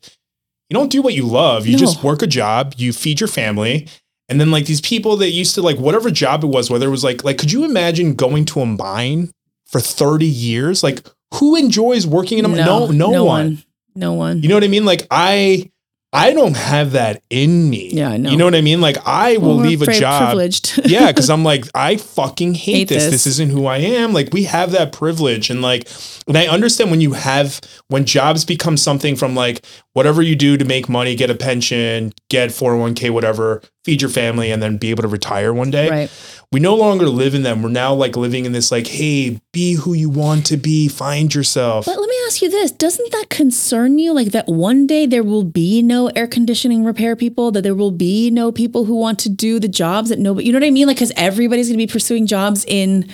you 0.69 0.73
don't 0.73 0.91
do 0.91 1.01
what 1.01 1.13
you 1.13 1.26
love. 1.26 1.65
You 1.67 1.73
No. 1.73 1.80
just 1.80 2.03
work 2.03 2.21
a 2.21 2.28
job, 2.28 2.76
you 2.78 2.93
feed 2.93 3.19
your 3.19 3.28
family. 3.28 3.88
And 4.30 4.39
then 4.39 4.51
like 4.51 4.65
these 4.65 4.82
people 4.82 5.17
that 5.17 5.32
used 5.32 5.53
to 5.55 5.61
like 5.61 5.78
whatever 5.78 6.09
job 6.09 6.43
it 6.43 6.47
was, 6.47 6.69
whether 6.69 6.88
it 6.88 6.91
was 6.91 7.03
like 7.03 7.23
like 7.23 7.38
could 7.38 7.51
you 7.51 7.65
imagine 7.65 8.15
going 8.15 8.45
to 8.45 8.61
a 8.61 8.65
mine 8.65 9.32
for 9.65 9.82
30 9.82 10.26
years? 10.26 10.84
Like 10.84 11.05
who 11.34 11.55
enjoys 11.55 12.07
working 12.07 12.38
in 12.39 12.45
a 12.45 12.47
mine? 12.47 12.65
No, 12.65 12.88
no, 12.88 13.26
one. 13.26 13.63
No 13.95 14.13
one. 14.13 14.41
You 14.41 14.49
know 14.49 14.55
what 14.55 14.63
I 14.63 14.67
mean? 14.67 14.85
Like 14.85 15.07
I 15.09 15.71
I 16.15 16.31
don't 16.31 16.55
have 16.55 16.93
that 16.93 17.21
in 17.29 17.69
me. 17.69 17.89
Yeah, 17.91 18.09
I 18.11 18.17
know. 18.17 18.29
You 18.31 18.37
know 18.37 18.45
what 18.45 18.55
I 18.55 18.61
mean? 18.61 18.79
Like 18.79 18.97
I 19.05 19.35
will 19.35 19.57
leave 19.57 19.81
a 19.81 19.91
job. 19.91 20.29
privileged. 20.29 20.79
yeah, 20.89 21.07
because 21.07 21.29
I'm 21.29 21.43
like, 21.51 21.65
I 21.75 21.97
fucking 21.97 22.53
hate, 22.53 22.73
Hate 22.73 22.87
this. 22.87 23.03
this. 23.03 23.11
this. 23.11 23.27
isn't 23.27 23.49
who 23.49 23.65
I 23.65 23.77
am. 23.79 24.13
Like 24.13 24.29
we 24.31 24.43
have 24.45 24.71
that 24.71 24.93
privilege. 24.93 25.49
And 25.49 25.61
like, 25.61 25.89
and 26.25 26.37
I 26.37 26.47
understand 26.47 26.89
when 26.89 27.01
you 27.01 27.13
have 27.13 27.59
when 27.89 28.05
jobs 28.05 28.45
become 28.45 28.77
something 28.77 29.17
from 29.17 29.35
like 29.35 29.65
whatever 29.91 30.21
you 30.21 30.37
do 30.37 30.55
to 30.55 30.63
make 30.63 30.87
money, 30.87 31.15
get 31.15 31.29
a 31.29 31.35
pension, 31.35 32.13
get 32.29 32.49
401k, 32.49 33.09
whatever, 33.09 33.61
feed 33.86 34.01
your 34.01 34.09
family, 34.09 34.51
and 34.51 34.61
then 34.61 34.77
be 34.77 34.89
able 34.89 35.03
to 35.03 35.07
retire 35.07 35.53
one 35.53 35.69
day. 35.69 35.89
right. 35.89 36.11
We 36.51 36.59
no 36.59 36.75
longer 36.75 37.07
live 37.07 37.36
in 37.36 37.43
them. 37.43 37.61
We're 37.61 37.69
now 37.69 37.93
like 37.93 38.15
living 38.15 38.45
in 38.45 38.51
this 38.51 38.71
like, 38.71 38.88
hey, 38.88 39.41
be 39.51 39.73
who 39.73 39.93
you 39.93 40.09
want 40.09 40.45
to 40.47 40.57
be, 40.57 40.88
find 40.88 41.33
yourself. 41.33 41.86
But 41.86 41.99
let 41.99 42.09
me 42.09 42.15
ask 42.27 42.41
you 42.41 42.49
this: 42.49 42.71
Doesn't 42.71 43.11
that 43.11 43.29
concern 43.29 43.99
you? 43.99 44.13
Like 44.13 44.29
that 44.29 44.47
one 44.47 44.88
day 44.88 45.05
there 45.05 45.23
will 45.23 45.43
be 45.43 45.81
no 45.81 46.07
air 46.09 46.27
conditioning 46.27 46.83
repair 46.83 47.15
people, 47.15 47.51
that 47.51 47.61
there 47.61 47.75
will 47.75 47.91
be 47.91 48.29
no 48.31 48.51
people 48.51 48.86
who 48.86 48.95
want 48.95 49.19
to 49.19 49.29
do 49.29 49.59
the 49.59 49.67
jobs 49.67 50.09
that 50.09 50.19
nobody, 50.19 50.47
you 50.47 50.53
know 50.53 50.59
what 50.59 50.67
I 50.67 50.71
mean? 50.71 50.88
Like 50.88 50.97
because 50.97 51.11
everybody's 51.15 51.67
going 51.67 51.79
to 51.79 51.86
be 51.86 51.91
pursuing 51.91 52.25
jobs 52.25 52.65
in 52.65 53.09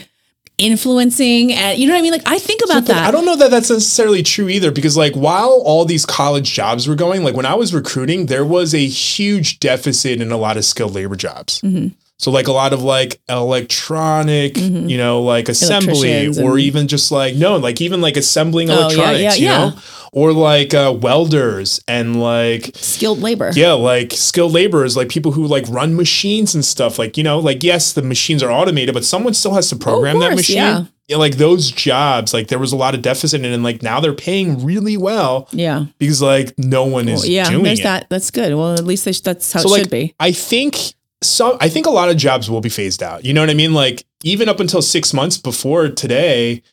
influencing, 0.62 1.52
and 1.54 1.78
you 1.78 1.88
know 1.88 1.94
what 1.94 2.00
I 2.00 2.02
mean? 2.02 2.12
Like 2.12 2.28
I 2.28 2.38
think 2.38 2.62
about 2.64 2.86
But 2.86 2.94
that. 2.94 3.08
I 3.08 3.12
don't 3.12 3.26
know 3.26 3.36
that 3.36 3.52
that's 3.52 3.70
necessarily 3.70 4.24
true 4.24 4.48
either 4.48 4.72
because 4.72 4.96
like 4.96 5.14
while 5.16 5.62
all 5.66 5.84
these 5.84 6.06
college 6.06 6.54
jobs 6.54 6.88
were 6.88 6.96
going, 6.96 7.24
like 7.24 7.36
when 7.36 7.46
I 7.46 7.56
was 7.56 7.74
recruiting, 7.74 8.28
there 8.28 8.46
was 8.46 8.74
a 8.74 8.86
huge 8.86 9.60
deficit 9.60 10.22
in 10.22 10.32
a 10.32 10.38
lot 10.38 10.58
of 10.58 10.64
skilled 10.64 10.94
labor 10.94 11.16
jobs. 11.16 11.60
Mm-hmm. 11.62 11.90
So 12.18 12.30
like 12.30 12.48
a 12.48 12.52
lot 12.52 12.72
of 12.72 12.84
like 12.84 13.20
electronic, 13.28 14.56
you 14.56 14.96
know, 14.96 15.24
like 15.24 15.50
assembly 15.50 16.28
or 16.40 16.60
even 16.60 16.88
just 16.88 17.12
like 17.12 17.36
no, 17.36 17.58
like 17.58 17.82
even 17.82 18.00
like 18.00 18.16
assembling 18.16 18.70
Oh, 18.70 18.74
yeah, 18.74 18.80
electronics, 18.82 19.40
yeah, 19.40 19.66
you 19.66 19.74
yeah. 19.74 19.82
Or 20.14 20.34
like 20.34 20.74
uh, 20.74 20.96
welders 21.02 21.80
and 21.88 22.20
like 22.22 22.72
Skilled 22.76 23.20
labor. 23.20 23.52
yeah, 23.54 23.72
like 23.74 24.12
skilled 24.14 24.52
laborers, 24.52 24.98
like 24.98 25.10
people 25.10 25.32
who 25.32 25.46
like 25.46 25.66
run 25.70 25.96
machines 25.96 26.54
and 26.54 26.66
stuff. 26.66 27.00
Like, 27.00 27.18
you 27.18 27.24
know, 27.24 27.40
like 27.40 27.64
yes, 27.64 27.94
the 27.94 28.02
machines 28.02 28.44
are 28.44 28.52
automated, 28.52 28.94
but 28.94 29.06
someone 29.06 29.34
still 29.34 29.54
has 29.54 29.70
to 29.70 29.76
program 29.76 30.20
that 30.20 30.30
course, 30.32 30.40
machine. 30.40 30.58
yeah. 30.58 30.84
Yeah, 31.08 31.18
like 31.18 31.36
those 31.36 31.72
jobs, 31.72 32.34
like 32.34 32.48
there 32.48 32.60
was 32.60 32.72
a 32.72 32.78
lot 32.78 32.96
of 32.96 33.02
deficit 33.02 33.44
in, 33.44 33.52
and 33.52 33.64
like 33.64 33.82
now 33.84 34.00
they're 34.00 34.14
paying 34.14 34.64
really 34.64 34.96
well 34.96 35.50
Yeah. 35.52 35.86
because 35.98 36.22
like 36.22 36.54
no 36.58 36.86
one 36.86 37.10
is 37.10 37.28
yeah. 37.28 37.50
doing 37.50 37.64
There's 37.64 37.82
it. 37.82 37.84
that. 37.84 38.10
That's 38.10 38.32
good. 38.32 38.54
Well, 38.56 38.74
at 38.76 38.86
least 38.86 39.14
sh- 39.14 39.20
that's 39.20 39.52
how 39.52 39.60
So 39.60 39.68
it 39.68 39.72
like, 39.72 39.82
should 39.82 39.90
be. 39.92 40.16
I 40.22 40.32
think 40.32 40.78
so. 41.22 41.58
I 41.60 41.68
think 41.68 41.86
a 41.86 41.90
lot 41.90 42.10
of 42.10 42.16
jobs 42.16 42.50
will 42.50 42.62
be 42.62 42.70
phased 42.70 43.04
out. 43.04 43.26
You 43.26 43.34
know 43.34 43.42
what 43.42 43.50
I 43.50 43.54
mean? 43.56 43.74
Like 43.74 44.06
even 44.24 44.48
up 44.48 44.62
until 44.62 44.82
six 44.82 45.14
months 45.14 45.38
before 45.38 45.90
today, 45.90 46.64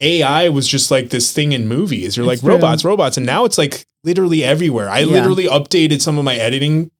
AI 0.00 0.48
was 0.50 0.68
just 0.68 0.90
like 0.90 1.10
this 1.10 1.32
thing 1.32 1.52
in 1.52 1.66
movies. 1.68 2.16
You're 2.16 2.26
like 2.26 2.40
true. 2.40 2.50
robots, 2.50 2.84
robots, 2.84 3.16
and 3.16 3.24
now 3.26 3.44
it's 3.44 3.56
like 3.58 3.86
literally 4.04 4.44
everywhere. 4.44 4.88
I 4.88 5.00
Yeah. 5.00 5.06
literally 5.06 5.44
updated 5.46 6.00
some 6.02 6.18
of 6.18 6.24
my 6.24 6.34
editing 6.36 6.90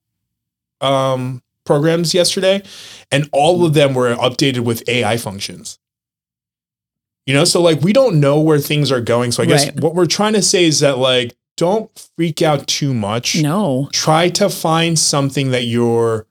um 0.80 1.42
programs 1.64 2.14
yesterday, 2.14 2.62
and 3.10 3.28
all 3.32 3.64
of 3.64 3.74
them 3.74 3.92
were 3.94 4.14
updated 4.16 4.60
with 4.60 4.88
AI 4.88 5.16
functions. 5.16 5.78
You 7.26 7.34
know, 7.34 7.44
so 7.44 7.60
like 7.60 7.80
we 7.82 7.92
don't 7.92 8.20
know 8.20 8.40
where 8.40 8.58
things 8.60 8.92
are 8.92 9.00
going. 9.00 9.32
So 9.32 9.42
I 9.42 9.46
guess 9.46 9.64
Right. 9.66 9.80
what 9.80 9.94
we're 9.94 10.06
trying 10.06 10.34
to 10.34 10.42
say 10.42 10.64
is 10.64 10.80
that 10.80 10.98
like 10.98 11.34
don't 11.56 11.90
freak 12.16 12.40
out 12.42 12.66
too 12.66 12.92
much 12.94 13.36
No. 13.42 13.88
try 13.92 14.28
to 14.28 14.48
find 14.50 14.98
something 14.98 15.50
that 15.50 15.64
you're 15.64 16.26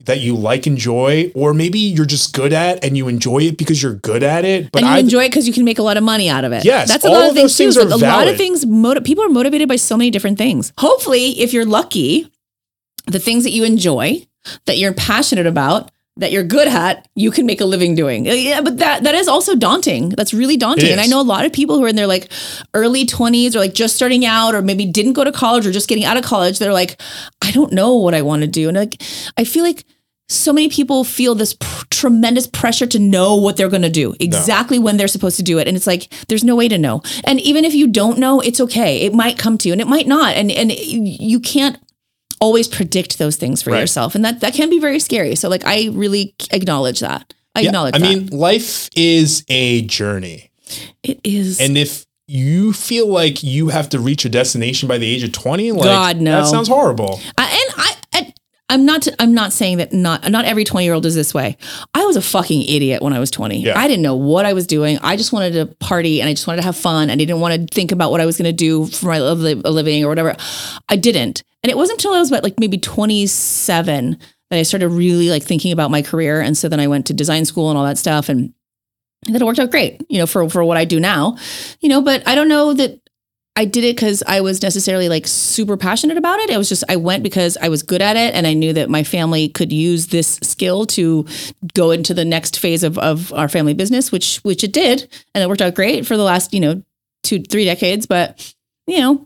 that 0.00 0.20
you 0.20 0.36
like 0.36 0.66
enjoy 0.66 1.30
or 1.34 1.54
maybe 1.54 1.78
you're 1.78 2.04
just 2.04 2.34
good 2.34 2.52
at 2.52 2.84
and 2.84 2.96
you 2.96 3.08
enjoy 3.08 3.38
it 3.38 3.56
because 3.56 3.82
you're 3.82 3.94
good 3.94 4.22
at 4.22 4.44
it 4.44 4.70
but 4.70 4.82
and 4.82 4.88
you 4.90 4.96
I 4.96 4.98
enjoy 4.98 5.24
it 5.24 5.28
because 5.30 5.46
you 5.46 5.54
can 5.54 5.64
make 5.64 5.78
a 5.78 5.82
lot 5.82 5.96
of 5.96 6.02
money 6.02 6.28
out 6.28 6.44
of 6.44 6.52
it. 6.52 6.64
Yes, 6.64 6.88
that's 6.88 7.04
a 7.04 7.08
all 7.08 7.14
lot 7.14 7.22
of 7.24 7.28
of 7.30 7.34
things 7.36 7.56
things 7.56 7.74
too. 7.76 7.80
are 7.82 7.84
Like, 7.86 8.02
a 8.02 8.04
lot 8.04 8.28
of 8.28 8.36
things. 8.36 8.66
Motiv- 8.66 9.04
people 9.04 9.24
are 9.24 9.28
motivated 9.30 9.68
by 9.68 9.76
so 9.76 9.96
many 9.96 10.10
different 10.10 10.36
things. 10.36 10.72
Hopefully, 10.78 11.40
if 11.40 11.52
you're 11.52 11.64
lucky, 11.64 12.30
the 13.06 13.18
things 13.18 13.44
that 13.44 13.50
you 13.50 13.64
enjoy, 13.64 14.26
that 14.66 14.78
you're 14.78 14.92
passionate 14.94 15.46
about, 15.46 15.90
that 16.16 16.30
you're 16.30 16.44
good 16.44 16.68
at, 16.68 17.08
you 17.16 17.30
can 17.30 17.44
make 17.44 17.60
a 17.60 17.64
living 17.64 17.94
doing. 17.94 18.28
Uh, 18.28 18.32
Yeah, 18.34 18.60
but 18.60 18.78
that 18.78 19.02
that 19.02 19.14
is 19.14 19.26
also 19.26 19.56
daunting. 19.56 20.10
That's 20.10 20.32
really 20.32 20.56
daunting. 20.56 20.86
And 20.92 21.00
I 21.00 21.06
know 21.06 21.20
a 21.20 21.22
lot 21.22 21.44
of 21.44 21.52
people 21.52 21.76
who 21.76 21.84
are 21.84 21.88
in 21.88 21.96
their 21.96 22.06
like 22.06 22.30
early 22.72 23.04
20s 23.04 23.54
or 23.54 23.58
like 23.58 23.74
just 23.74 23.96
starting 23.96 24.24
out 24.24 24.54
or 24.54 24.62
maybe 24.62 24.86
didn't 24.86 25.14
go 25.14 25.24
to 25.24 25.32
college 25.32 25.66
or 25.66 25.72
just 25.72 25.88
getting 25.88 26.04
out 26.04 26.16
of 26.16 26.24
college. 26.24 26.58
They're 26.58 26.72
like, 26.72 27.00
I 27.42 27.50
don't 27.50 27.72
know 27.72 27.94
what 27.96 28.14
I 28.14 28.22
want 28.22 28.42
to 28.42 28.48
do. 28.48 28.68
And 28.68 28.76
like 28.76 29.02
I 29.36 29.44
feel 29.44 29.64
like 29.64 29.84
so 30.28 30.52
many 30.52 30.68
people 30.68 31.04
feel 31.04 31.34
this 31.34 31.54
pr- 31.54 31.84
tremendous 31.90 32.46
pressure 32.46 32.86
to 32.86 32.98
know 32.98 33.34
what 33.34 33.56
they're 33.56 33.68
going 33.68 33.82
to 33.82 33.90
do 33.90 34.14
exactly 34.20 34.78
when 34.78 34.96
they're 34.96 35.06
supposed 35.08 35.36
to 35.36 35.42
do 35.42 35.58
it 35.58 35.68
and 35.68 35.76
it's 35.76 35.86
like 35.86 36.08
there's 36.28 36.42
no 36.42 36.56
way 36.56 36.66
to 36.66 36.78
know 36.78 37.02
and 37.24 37.38
even 37.40 37.62
if 37.62 37.74
you 37.74 37.86
don't 37.86 38.18
know 38.18 38.40
it's 38.40 38.58
okay 38.58 39.02
it 39.02 39.12
might 39.12 39.36
come 39.38 39.58
to 39.58 39.68
you 39.68 39.72
and 39.72 39.82
it 39.82 39.86
might 39.86 40.06
not 40.06 40.34
and 40.34 40.50
and 40.50 40.72
you 40.72 41.38
can't 41.38 41.76
always 42.40 42.68
predict 42.68 43.18
those 43.18 43.36
things 43.36 43.62
for 43.62 43.70
Right. 43.70 43.80
yourself. 43.80 44.14
And 44.14 44.24
that 44.24 44.40
that 44.40 44.54
can 44.54 44.70
be 44.70 44.78
very 44.78 44.98
scary. 45.00 45.34
So 45.36 45.48
like 45.48 45.64
i 45.66 45.88
really 45.92 46.34
acknowledge 46.50 47.00
that. 47.00 47.32
I 47.54 47.60
Yeah, 47.60 47.68
acknowledge 47.68 47.94
I 47.94 47.98
that. 47.98 48.08
mean 48.08 48.26
life 48.28 48.88
is 48.96 49.44
a 49.48 49.82
journey. 49.82 50.50
It 51.02 51.20
is. 51.24 51.60
And 51.60 51.76
if 51.78 52.04
you 52.26 52.72
feel 52.72 53.06
like 53.06 53.42
you 53.44 53.68
have 53.68 53.88
to 53.90 53.98
reach 54.00 54.24
a 54.24 54.28
destination 54.30 54.88
by 54.88 54.96
the 54.98 55.06
age 55.06 55.22
of 55.22 55.30
20 55.32 55.72
like 55.72 55.84
God, 55.84 56.20
no. 56.20 56.40
that 56.40 56.48
sounds 56.48 56.68
horrible. 56.68 57.20
I, 57.36 57.44
and 57.44 57.74
I, 57.76 57.90
I 57.90 57.93
I'm 58.70 58.86
not 58.86 59.06
I'm 59.18 59.34
not 59.34 59.52
saying 59.52 59.78
that 59.78 59.92
not 59.92 60.30
not 60.30 60.46
every 60.46 60.64
20 60.64 60.84
year 60.84 60.94
old 60.94 61.04
is 61.04 61.14
this 61.14 61.34
way. 61.34 61.56
I 61.92 62.04
was 62.06 62.16
a 62.16 62.22
fucking 62.22 62.62
idiot 62.62 63.02
when 63.02 63.12
I 63.12 63.18
was 63.18 63.30
20. 63.30 63.60
Yeah. 63.60 63.78
I 63.78 63.86
didn't 63.86 64.02
know 64.02 64.16
what 64.16 64.46
I 64.46 64.54
was 64.54 64.66
doing. 64.66 64.98
I 65.02 65.16
just 65.16 65.32
wanted 65.32 65.52
to 65.52 65.66
party 65.76 66.20
and 66.20 66.28
I 66.28 66.32
just 66.32 66.46
wanted 66.46 66.62
to 66.62 66.66
have 66.66 66.76
fun. 66.76 67.10
And 67.10 67.12
I 67.20 67.24
didn't 67.24 67.40
want 67.40 67.68
to 67.68 67.74
think 67.74 67.92
about 67.92 68.10
what 68.10 68.22
I 68.22 68.26
was 68.26 68.38
going 68.38 68.46
to 68.46 68.52
do 68.52 68.86
for 68.86 69.06
my 69.06 69.20
living 69.20 70.04
or 70.04 70.08
whatever. 70.08 70.34
I 70.88 70.96
didn't. 70.96 71.42
And 71.62 71.70
it 71.70 71.76
wasn't 71.76 71.98
until 71.98 72.14
I 72.14 72.20
was 72.20 72.30
about 72.30 72.42
like 72.42 72.58
maybe 72.58 72.78
27 72.78 74.18
that 74.50 74.58
I 74.58 74.62
started 74.62 74.88
really 74.88 75.28
like 75.28 75.42
thinking 75.42 75.72
about 75.72 75.90
my 75.90 76.00
career 76.02 76.40
and 76.40 76.56
so 76.56 76.68
then 76.68 76.80
I 76.80 76.86
went 76.86 77.06
to 77.06 77.14
design 77.14 77.44
school 77.44 77.70
and 77.70 77.78
all 77.78 77.84
that 77.84 77.98
stuff 77.98 78.28
and 78.28 78.54
that 79.26 79.40
it 79.40 79.44
worked 79.44 79.58
out 79.58 79.70
great, 79.70 80.04
you 80.08 80.18
know, 80.18 80.26
for 80.26 80.48
for 80.48 80.64
what 80.64 80.76
I 80.76 80.84
do 80.84 81.00
now. 81.00 81.36
You 81.80 81.88
know, 81.88 82.00
but 82.00 82.26
I 82.26 82.34
don't 82.34 82.48
know 82.48 82.72
that 82.74 83.00
I 83.56 83.64
did 83.66 83.84
it 83.84 83.94
because 83.94 84.22
I 84.26 84.40
was 84.40 84.60
necessarily 84.62 85.08
like 85.08 85.28
super 85.28 85.76
passionate 85.76 86.16
about 86.16 86.40
it. 86.40 86.50
It 86.50 86.58
was 86.58 86.68
just 86.68 86.82
I 86.88 86.96
went 86.96 87.22
because 87.22 87.56
I 87.60 87.68
was 87.68 87.84
good 87.84 88.02
at 88.02 88.16
it, 88.16 88.34
and 88.34 88.46
I 88.48 88.52
knew 88.52 88.72
that 88.72 88.90
my 88.90 89.04
family 89.04 89.48
could 89.48 89.72
use 89.72 90.08
this 90.08 90.40
skill 90.42 90.86
to 90.86 91.24
go 91.74 91.92
into 91.92 92.14
the 92.14 92.24
next 92.24 92.58
phase 92.58 92.82
of 92.82 92.98
of 92.98 93.32
our 93.32 93.48
family 93.48 93.74
business, 93.74 94.10
which 94.10 94.38
which 94.38 94.64
it 94.64 94.72
did, 94.72 95.08
and 95.34 95.44
it 95.44 95.48
worked 95.48 95.62
out 95.62 95.74
great 95.74 96.04
for 96.04 96.16
the 96.16 96.24
last 96.24 96.52
you 96.52 96.58
know 96.60 96.82
two 97.22 97.42
three 97.42 97.64
decades. 97.64 98.06
But 98.06 98.52
you 98.88 98.98
know, 98.98 99.24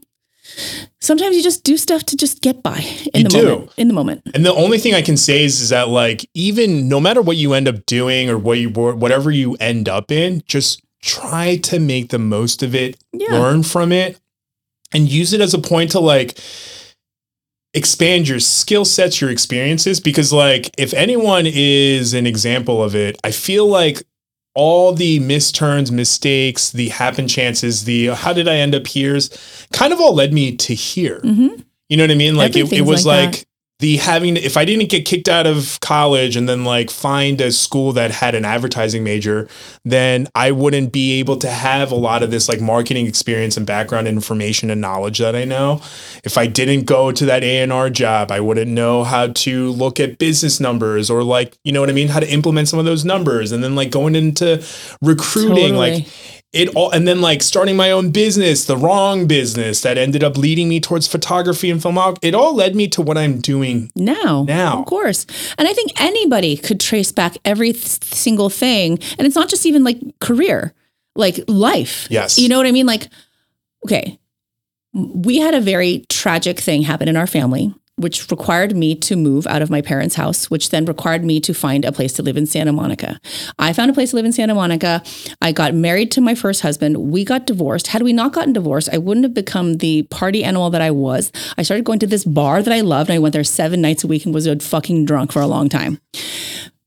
sometimes 1.01 1.35
you 1.35 1.43
just 1.43 1.64
do 1.64 1.79
stuff 1.79 2.05
to 2.05 2.16
just 2.16 2.43
get 2.43 2.62
by 2.62 2.79
in 3.14 3.22
You 3.22 3.22
the 3.24 3.29
do. 3.31 3.45
moment. 3.49 3.72
In 3.79 3.89
the 3.89 3.95
moment, 3.95 4.22
And 4.35 4.45
the 4.45 4.53
only 4.55 4.76
thing 4.79 4.95
I 4.95 5.01
can 5.03 5.16
say 5.16 5.43
is, 5.45 5.61
is 5.62 5.70
that 5.70 5.89
like 5.89 6.29
even 6.35 6.87
no 6.87 7.01
matter 7.01 7.22
what 7.22 7.39
you 7.39 7.55
end 7.55 7.66
up 7.66 7.87
doing 7.87 8.29
or 8.29 8.37
what 8.37 8.59
you 8.59 8.68
whatever 8.68 9.31
you 9.31 9.55
end 9.59 9.89
up 9.89 10.12
in, 10.12 10.43
just 10.47 10.83
try 11.09 11.56
to 11.56 11.78
make 11.80 12.11
the 12.11 12.18
most 12.18 12.62
of 12.62 12.74
it, 12.74 12.96
Yeah. 13.12 13.32
learn 13.32 13.62
from 13.62 13.92
it, 13.92 14.18
and 14.92 15.09
use 15.09 15.32
it 15.32 15.40
as 15.40 15.54
a 15.54 15.59
point 15.59 15.90
to 15.92 16.00
like 16.00 16.38
expand 17.74 18.28
your 18.28 18.40
skill 18.40 18.84
sets, 18.84 19.20
your 19.20 19.30
experiences. 19.30 20.00
Because 20.00 20.32
like 20.32 20.70
if 20.78 20.92
anyone 20.94 21.44
is 21.46 22.14
an 22.14 22.26
example 22.26 22.82
of 22.82 22.94
it, 22.94 23.18
I 23.24 23.30
feel 23.30 23.66
like 23.66 24.02
all 24.54 24.92
the 24.92 25.20
misturns, 25.20 25.90
mistakes, 25.90 26.70
the 26.70 26.88
happen 26.88 27.28
chances, 27.28 27.84
the 27.84 28.06
how 28.09 28.32
did 28.32 28.48
I 28.48 28.56
end 28.56 28.74
up 28.74 28.86
here's 28.86 29.30
kind 29.72 29.92
of 29.92 30.00
all 30.00 30.14
led 30.14 30.32
me 30.32 30.56
to 30.56 30.74
here. 30.74 31.20
Mhm. 31.22 31.64
You 31.88 31.96
know 31.96 32.02
what 32.04 32.11
I 32.11 32.14
mean? 32.16 32.34
Like 32.36 32.56
it, 32.56 32.72
it 32.72 32.82
was 32.82 33.06
like 33.06 33.26
like. 33.26 33.44
The 33.81 33.99
having 33.99 34.37
if 34.37 34.57
I 34.57 34.64
didn't 34.64 34.89
get 34.89 35.05
kicked 35.05 35.29
out 35.29 35.47
of 35.47 35.79
college 35.81 36.35
and 36.35 36.49
then 36.49 36.64
like 36.64 36.91
find 36.91 37.41
a 37.41 37.53
school 37.53 37.93
that 37.93 38.11
had 38.11 38.35
an 38.35 38.45
advertising 38.45 39.05
major, 39.05 39.49
then 39.85 40.26
I 40.35 40.51
wouldn't 40.51 40.93
be 40.93 41.20
able 41.20 41.37
to 41.37 41.49
have 41.49 41.93
a 41.93 41.95
lot 41.95 42.24
of 42.24 42.33
this 42.33 42.49
like 42.49 42.61
marketing 42.61 43.07
experience 43.07 43.57
and 43.57 43.64
background 43.64 44.09
information 44.09 44.68
and 44.70 44.81
knowledge 44.81 45.18
that 45.18 45.37
I 45.37 45.45
know. 45.45 45.81
If 46.24 46.37
I 46.37 46.49
didn't 46.49 46.87
go 46.87 47.12
to 47.12 47.24
that 47.26 47.45
A&R 47.45 47.89
job, 47.91 48.33
I 48.33 48.41
wouldn't 48.41 48.70
know 48.70 49.05
how 49.05 49.29
to 49.29 49.70
look 49.70 50.01
at 50.01 50.18
business 50.18 50.59
numbers 50.59 51.09
or 51.09 51.22
like, 51.22 51.57
you 51.62 51.70
know 51.70 51.81
what 51.81 51.91
I 51.91 51.93
mean, 51.93 52.09
how 52.09 52.20
to 52.20 52.29
implement 52.29 52.68
some 52.68 52.81
of 52.81 52.85
those 52.85 53.05
numbers 53.05 53.53
and 53.53 53.62
then 53.62 53.76
like 53.76 53.93
going 53.93 54.16
into 54.16 54.64
recruiting 55.01 55.76
like 55.76 56.05
Totally. 56.05 56.38
It 56.53 56.68
all 56.74 56.90
and 56.90 57.07
then 57.07 57.20
like 57.20 57.42
starting 57.42 57.76
my 57.76 57.90
own 57.90 58.11
business 58.11 58.64
the 58.64 58.76
wrong 58.76 59.26
business 59.26 59.82
that 59.82 59.99
ended 59.99 60.24
up 60.24 60.38
leading 60.38 60.66
me 60.68 60.80
towards 60.80 61.07
photography 61.07 61.70
and 61.70 61.82
film 61.82 61.99
it 62.22 62.34
all 62.34 62.55
led 62.55 62.74
me 62.74 62.88
to 62.88 63.03
what 63.03 63.18
i'm 63.18 63.38
doing 63.38 63.90
now, 63.94 64.44
Now. 64.49 64.80
of 64.80 64.86
course. 64.86 65.26
And 65.59 65.68
I 65.68 65.72
think 65.74 66.01
anybody 66.01 66.57
could 66.57 66.80
trace 66.80 67.12
back 67.12 67.36
every 67.44 67.72
th- 67.72 68.03
single 68.03 68.49
thing, 68.49 68.99
and 69.18 69.26
it's 69.26 69.36
not 69.36 69.49
just 69.49 69.66
even 69.66 69.84
like 69.84 69.99
career, 70.20 70.72
like 71.16 71.40
life. 71.49 72.07
Yes. 72.11 72.38
you 72.38 72.49
know 72.49 72.57
what 72.57 72.66
I 72.66 72.72
mean. 72.72 72.86
Like, 72.86 73.09
okay, 73.84 74.18
we 74.94 75.38
had 75.38 75.55
a 75.55 75.61
very 75.61 76.05
tragic 76.09 76.59
thing 76.61 76.82
happen 76.82 77.09
in 77.09 77.16
our 77.16 77.26
family 77.26 77.74
which 77.99 78.30
required 78.30 78.76
me 78.76 78.94
to 78.94 79.16
move 79.16 79.46
out 79.46 79.62
of 79.62 79.70
my 79.70 79.82
parents' 79.82 80.14
house, 80.14 80.51
which 80.51 80.70
then 80.70 80.84
required 80.84 81.24
me 81.24 81.40
to 81.40 81.53
find 81.53 81.84
a 81.84 81.92
place 81.92 82.12
to 82.14 82.22
live 82.22 82.36
in 82.36 82.46
Santa 82.46 82.72
Monica. 82.72 83.20
I 83.59 83.72
found 83.72 83.90
a 83.90 83.94
place 83.94 84.11
to 84.11 84.16
live 84.16 84.24
in 84.24 84.32
Santa 84.32 84.55
Monica. 84.55 85.03
I 85.42 85.53
got 85.53 85.74
married 85.74 86.11
to 86.12 86.20
my 86.20 86.34
first 86.34 86.62
husband. 86.62 86.96
We 86.96 87.24
got 87.24 87.46
divorced. 87.46 87.88
Had 87.88 88.03
we 88.03 88.12
not 88.12 88.32
gotten 88.32 88.53
divorced, 88.53 88.88
I 88.92 88.99
wouldn't 88.99 89.24
have 89.24 89.34
become 89.34 89.78
the 89.78 90.05
party 90.05 90.44
animal 90.44 90.70
that 90.70 90.80
I 90.80 90.90
was. 90.90 91.32
I 91.57 91.62
started 91.62 91.84
going 91.84 91.99
to 91.99 92.07
this 92.07 92.24
bar 92.24 92.62
that 92.62 92.72
I 92.72 92.80
loved. 92.80 93.11
And 93.11 93.16
I 93.16 93.18
went 93.18 93.32
there 93.32 93.44
seven 93.44 93.80
nights 93.80 94.05
a 94.05 94.07
week 94.07 94.24
and 94.24 94.34
was 94.34 94.46
a 94.46 94.59
fucking 94.59 95.05
drunk 95.05 95.32
for 95.32 95.42
a 95.42 95.46
long 95.46 95.68
time. 95.68 96.01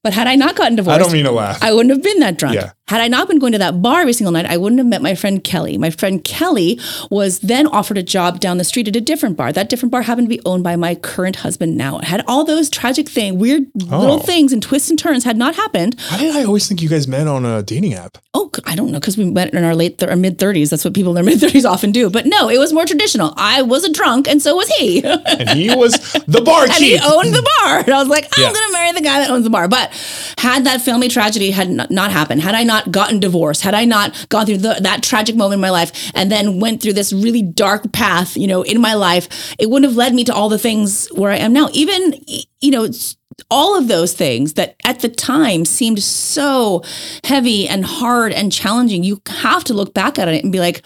But 0.04 0.14
had 0.14 0.26
I 0.28 0.36
not 0.36 0.56
gotten 0.56 0.76
divorced, 0.76 1.00
I 1.00 1.04
don't 1.04 1.14
mean 1.14 1.26
to 1.26 1.32
laugh. 1.32 1.62
I 1.62 1.74
wouldn't 1.74 1.94
have 1.94 2.04
been 2.04 2.20
that 2.22 2.38
drunk. 2.38 2.56
Yeah. 2.56 2.72
Had 2.92 3.00
I 3.00 3.08
not 3.08 3.30
been 3.30 3.40
going 3.40 3.54
to 3.54 3.58
that 3.60 3.82
bar 3.82 4.02
every 4.02 4.12
single 4.12 4.34
night, 4.34 4.46
I 4.46 4.58
wouldn't 4.58 4.78
have 4.80 4.86
met 4.86 5.02
my 5.02 5.16
friend 5.16 5.42
Kelly. 5.42 5.78
My 5.78 5.92
friend 5.92 6.22
Kelly 6.26 6.78
was 7.10 7.40
then 7.40 7.66
offered 7.68 7.98
a 7.98 8.04
job 8.04 8.42
down 8.42 8.58
the 8.58 8.66
street 8.66 8.90
at 8.90 8.98
a 8.98 9.00
different 9.00 9.38
bar. 9.38 9.54
That 9.54 9.70
different 9.70 9.94
bar 9.94 10.02
happened 10.02 10.28
to 10.30 10.36
be 10.38 10.42
owned 10.46 10.66
by 10.66 10.76
my 10.76 10.96
current 10.96 11.38
husband 11.38 11.78
now. 11.78 12.00
It 12.00 12.04
had 12.04 12.22
all 12.28 12.44
those 12.44 12.70
tragic 12.70 13.08
thing, 13.08 13.40
weird 13.40 13.68
little 13.76 14.16
Oh. 14.16 14.20
things 14.20 14.52
and 14.52 14.62
twists 14.62 14.90
and 14.90 15.00
turns 15.00 15.24
had 15.24 15.38
not 15.38 15.56
happened. 15.56 15.96
Why 16.10 16.18
did 16.18 16.36
I 16.36 16.44
always 16.44 16.68
think 16.68 16.82
you 16.82 16.90
guys 16.90 17.08
met 17.08 17.28
on 17.28 17.46
a 17.46 17.64
dating 17.64 17.94
app? 17.94 18.18
Oh, 18.34 18.50
I 18.66 18.76
don't 18.76 18.92
know, 18.92 19.00
because 19.00 19.18
we 19.18 19.24
met 19.24 19.54
in 19.54 19.64
our 19.64 19.74
late 19.76 19.98
th- 19.98 20.12
or 20.12 20.18
mid 20.18 20.38
30s. 20.38 20.70
That's 20.70 20.84
what 20.84 20.94
people 20.94 21.12
in 21.12 21.16
their 21.16 21.24
mid 21.34 21.40
30s 21.40 21.64
often 21.64 21.94
do. 21.94 22.10
But 22.10 22.26
no, 22.26 22.50
it 22.50 22.58
was 22.58 22.74
more 22.74 22.86
traditional. 22.86 23.34
I 23.38 23.62
was 23.62 23.86
a 23.86 23.92
drunk, 23.94 24.28
and 24.28 24.42
so 24.42 24.54
was 24.58 24.68
he. 24.68 25.02
And 25.42 25.50
he 25.52 25.74
was 25.74 25.94
the 26.28 26.42
bar 26.42 26.64
and 26.66 26.74
he 26.74 27.00
owned 27.00 27.34
the 27.34 27.48
bar. 27.62 27.80
And 27.80 27.90
I 27.94 28.00
was 28.00 28.10
like, 28.10 28.26
I'm 28.38 28.44
Yeah. 28.44 28.52
going 28.54 28.68
to 28.68 28.74
marry 28.74 28.92
the 28.92 29.02
guy 29.02 29.20
that 29.22 29.30
owns 29.32 29.46
the 29.46 29.50
bar. 29.50 29.68
But 29.70 29.92
had 30.38 30.66
that 30.66 30.82
family 30.82 31.08
tragedy 31.08 31.52
had 31.52 31.70
not, 31.70 31.90
not 31.90 32.12
happened, 32.12 32.42
had 32.42 32.54
I 32.54 32.64
not 32.64 32.81
gotten 32.90 33.20
divorced, 33.20 33.62
had 33.62 33.76
I 33.76 33.86
not 33.86 34.28
gone 34.30 34.46
through 34.46 34.60
the, 34.60 34.80
that 34.82 35.04
tragic 35.04 35.36
moment 35.36 35.56
in 35.56 35.62
my 35.62 35.70
life 35.70 36.12
and 36.16 36.32
then 36.32 36.60
went 36.60 36.82
through 36.82 36.94
this 36.94 37.12
really 37.12 37.42
dark 37.42 37.92
path, 37.92 38.38
you 38.38 38.48
know, 38.48 38.62
in 38.62 38.80
my 38.80 38.94
life, 38.94 39.54
it 39.60 39.70
wouldn't 39.70 39.90
have 39.90 39.98
led 39.98 40.14
me 40.14 40.24
to 40.24 40.34
all 40.34 40.50
the 40.50 40.58
things 40.58 41.08
where 41.10 41.32
I 41.32 41.38
am 41.38 41.54
now. 41.54 41.68
Even, 41.74 42.14
you 42.62 42.72
know, 42.72 42.86
it's 42.86 43.18
all 43.50 43.78
of 43.78 43.88
those 43.88 44.14
things 44.14 44.54
that 44.54 44.76
at 44.86 45.00
the 45.00 45.10
time 45.10 45.66
seemed 45.66 46.02
so 46.02 46.84
heavy 47.24 47.68
and 47.68 47.86
hard 47.86 48.32
and 48.32 48.52
challenging, 48.52 49.04
you 49.04 49.22
have 49.28 49.64
to 49.66 49.74
look 49.74 49.94
back 49.94 50.18
at 50.18 50.28
it 50.28 50.44
and 50.44 50.52
be 50.52 50.60
like, 50.60 50.86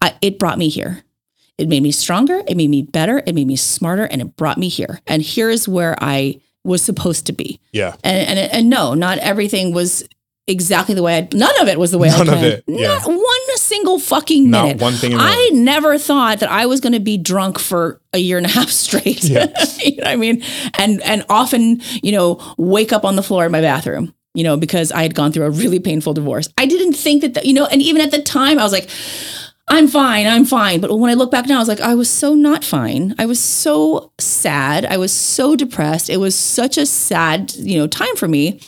I, 0.00 0.14
it 0.20 0.38
brought 0.38 0.58
me 0.58 0.68
here. 0.68 1.02
It 1.58 1.68
made 1.68 1.82
me 1.82 1.92
stronger. 1.92 2.42
It 2.48 2.56
made 2.56 2.70
me 2.70 2.82
better. 2.82 3.22
It 3.26 3.34
made 3.34 3.46
me 3.46 3.56
smarter, 3.56 4.04
and 4.04 4.20
it 4.20 4.36
brought 4.36 4.58
me 4.58 4.68
here. 4.68 5.00
And 5.06 5.22
here's 5.22 5.68
where 5.68 5.96
I 6.00 6.40
was 6.64 6.82
supposed 6.82 7.26
to 7.26 7.32
be. 7.32 7.60
Yeah. 7.72 7.94
And 8.02 8.38
and, 8.38 8.52
and 8.52 8.70
no, 8.70 8.94
not 8.94 9.18
everything 9.18 9.72
was 9.72 10.08
exactly 10.52 10.94
the 10.94 11.02
way 11.02 11.18
I. 11.18 11.28
None 11.34 11.60
of 11.60 11.68
it 11.68 11.78
was 11.78 11.90
the 11.90 11.98
way 11.98 12.08
None 12.08 12.18
I 12.18 12.20
of 12.22 12.28
planned. 12.28 12.44
it, 12.46 12.64
yeah. 12.68 12.88
Not 12.88 13.06
one 13.08 13.56
single 13.56 13.98
fucking 13.98 14.50
Not 14.50 14.64
minute. 14.64 14.82
one 14.82 14.92
thing 14.94 15.12
in 15.12 15.18
I 15.20 15.50
never 15.52 15.98
thought 15.98 16.40
that 16.40 16.50
I 16.50 16.66
was 16.66 16.80
going 16.80 16.92
to 16.92 17.00
be 17.00 17.18
drunk 17.18 17.58
for 17.58 18.00
a 18.12 18.18
year 18.18 18.36
and 18.36 18.46
a 18.46 18.48
half 18.58 18.68
straight. 18.68 19.24
Yeah. 19.24 19.46
you 19.82 19.96
know 19.96 20.04
what 20.04 20.08
I 20.12 20.16
mean? 20.16 20.42
And 20.78 21.02
and 21.02 21.24
often, 21.28 21.80
you 22.02 22.12
know, 22.12 22.40
wake 22.58 22.92
up 22.92 23.04
on 23.04 23.16
the 23.16 23.22
floor 23.22 23.44
in 23.46 23.52
my 23.52 23.60
bathroom. 23.60 24.14
You 24.34 24.44
know, 24.44 24.56
because 24.56 24.90
I 24.92 25.02
had 25.02 25.14
gone 25.14 25.30
through 25.32 25.44
a 25.44 25.50
really 25.50 25.78
painful 25.78 26.14
divorce. 26.14 26.48
I 26.56 26.64
didn't 26.64 26.94
think 26.94 27.20
that, 27.20 27.34
that 27.34 27.44
you 27.44 27.52
know, 27.52 27.66
and 27.66 27.82
even 27.82 28.00
at 28.00 28.12
the 28.12 28.22
time, 28.22 28.58
I 28.58 28.62
was 28.62 28.72
like, 28.72 28.88
I'm 29.68 29.88
fine, 29.88 30.26
I'm 30.26 30.46
fine. 30.46 30.80
But 30.80 30.98
when 30.98 31.10
I 31.10 31.14
look 31.14 31.30
back 31.30 31.46
now, 31.46 31.56
I 31.56 31.58
was 31.58 31.68
like, 31.68 31.80
I 31.80 31.94
was 31.94 32.08
so 32.08 32.34
not 32.34 32.64
fine. 32.64 33.14
I 33.18 33.26
was 33.26 33.38
so 33.38 34.10
sad. 34.18 34.86
I 34.86 34.96
was 34.96 35.12
so 35.12 35.54
depressed. 35.54 36.08
It 36.08 36.16
was 36.16 36.34
such 36.34 36.78
a 36.78 36.86
sad, 36.86 37.54
you 37.56 37.78
know, 37.78 37.86
time 37.86 38.16
for 38.16 38.26
me. 38.26 38.60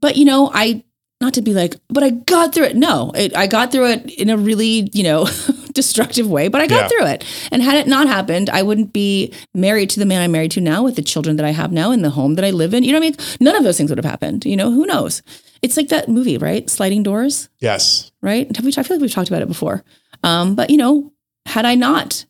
But 0.00 0.16
you 0.16 0.24
know, 0.24 0.50
I 0.52 0.82
not 1.20 1.34
to 1.34 1.42
be 1.42 1.52
like, 1.52 1.76
but 1.88 2.02
I 2.02 2.10
got 2.10 2.54
through 2.54 2.64
it. 2.64 2.76
No, 2.76 3.10
it, 3.14 3.36
I 3.36 3.46
got 3.46 3.70
through 3.72 3.90
it 3.90 4.10
in 4.14 4.30
a 4.30 4.36
really, 4.38 4.88
you 4.94 5.02
know, 5.02 5.26
destructive 5.74 6.28
way, 6.30 6.48
but 6.48 6.60
I 6.62 6.66
got 6.66 6.82
Yeah. 6.82 6.88
through 6.88 7.06
it. 7.12 7.24
And 7.52 7.62
had 7.62 7.76
it 7.76 7.86
not 7.86 8.06
happened, 8.08 8.48
I 8.48 8.62
wouldn't 8.62 8.92
be 8.94 9.32
married 9.54 9.90
to 9.90 10.00
the 10.00 10.06
man 10.06 10.22
I'm 10.22 10.32
married 10.32 10.50
to 10.52 10.60
now 10.62 10.82
with 10.82 10.96
the 10.96 11.02
children 11.02 11.36
that 11.36 11.44
I 11.44 11.50
have 11.50 11.72
now 11.72 11.90
in 11.92 12.00
the 12.02 12.10
home 12.10 12.36
that 12.36 12.44
I 12.44 12.50
live 12.50 12.72
in. 12.72 12.84
You 12.84 12.92
know 12.92 12.98
what 13.00 13.06
I 13.06 13.10
mean? 13.10 13.36
None 13.40 13.54
of 13.56 13.64
those 13.64 13.76
things 13.76 13.90
would 13.90 13.98
have 13.98 14.04
happened. 14.10 14.46
You 14.46 14.56
know, 14.56 14.70
who 14.70 14.86
knows? 14.86 15.22
It's 15.62 15.76
like 15.76 15.88
that 15.88 16.08
movie, 16.08 16.38
right? 16.38 16.68
Sliding 16.70 17.02
doors 17.02 17.50
Yes. 17.60 18.10
right? 18.22 18.54
Have 18.56 18.64
we, 18.64 18.70
I 18.76 18.82
feel 18.82 18.96
like 18.96 19.02
we've 19.02 19.12
talked 19.12 19.28
about 19.28 19.42
it 19.42 19.48
before. 19.48 19.84
Um, 20.24 20.54
but 20.54 20.70
you 20.70 20.78
know, 20.78 21.12
had 21.44 21.66
I 21.66 21.74
not 21.74 22.24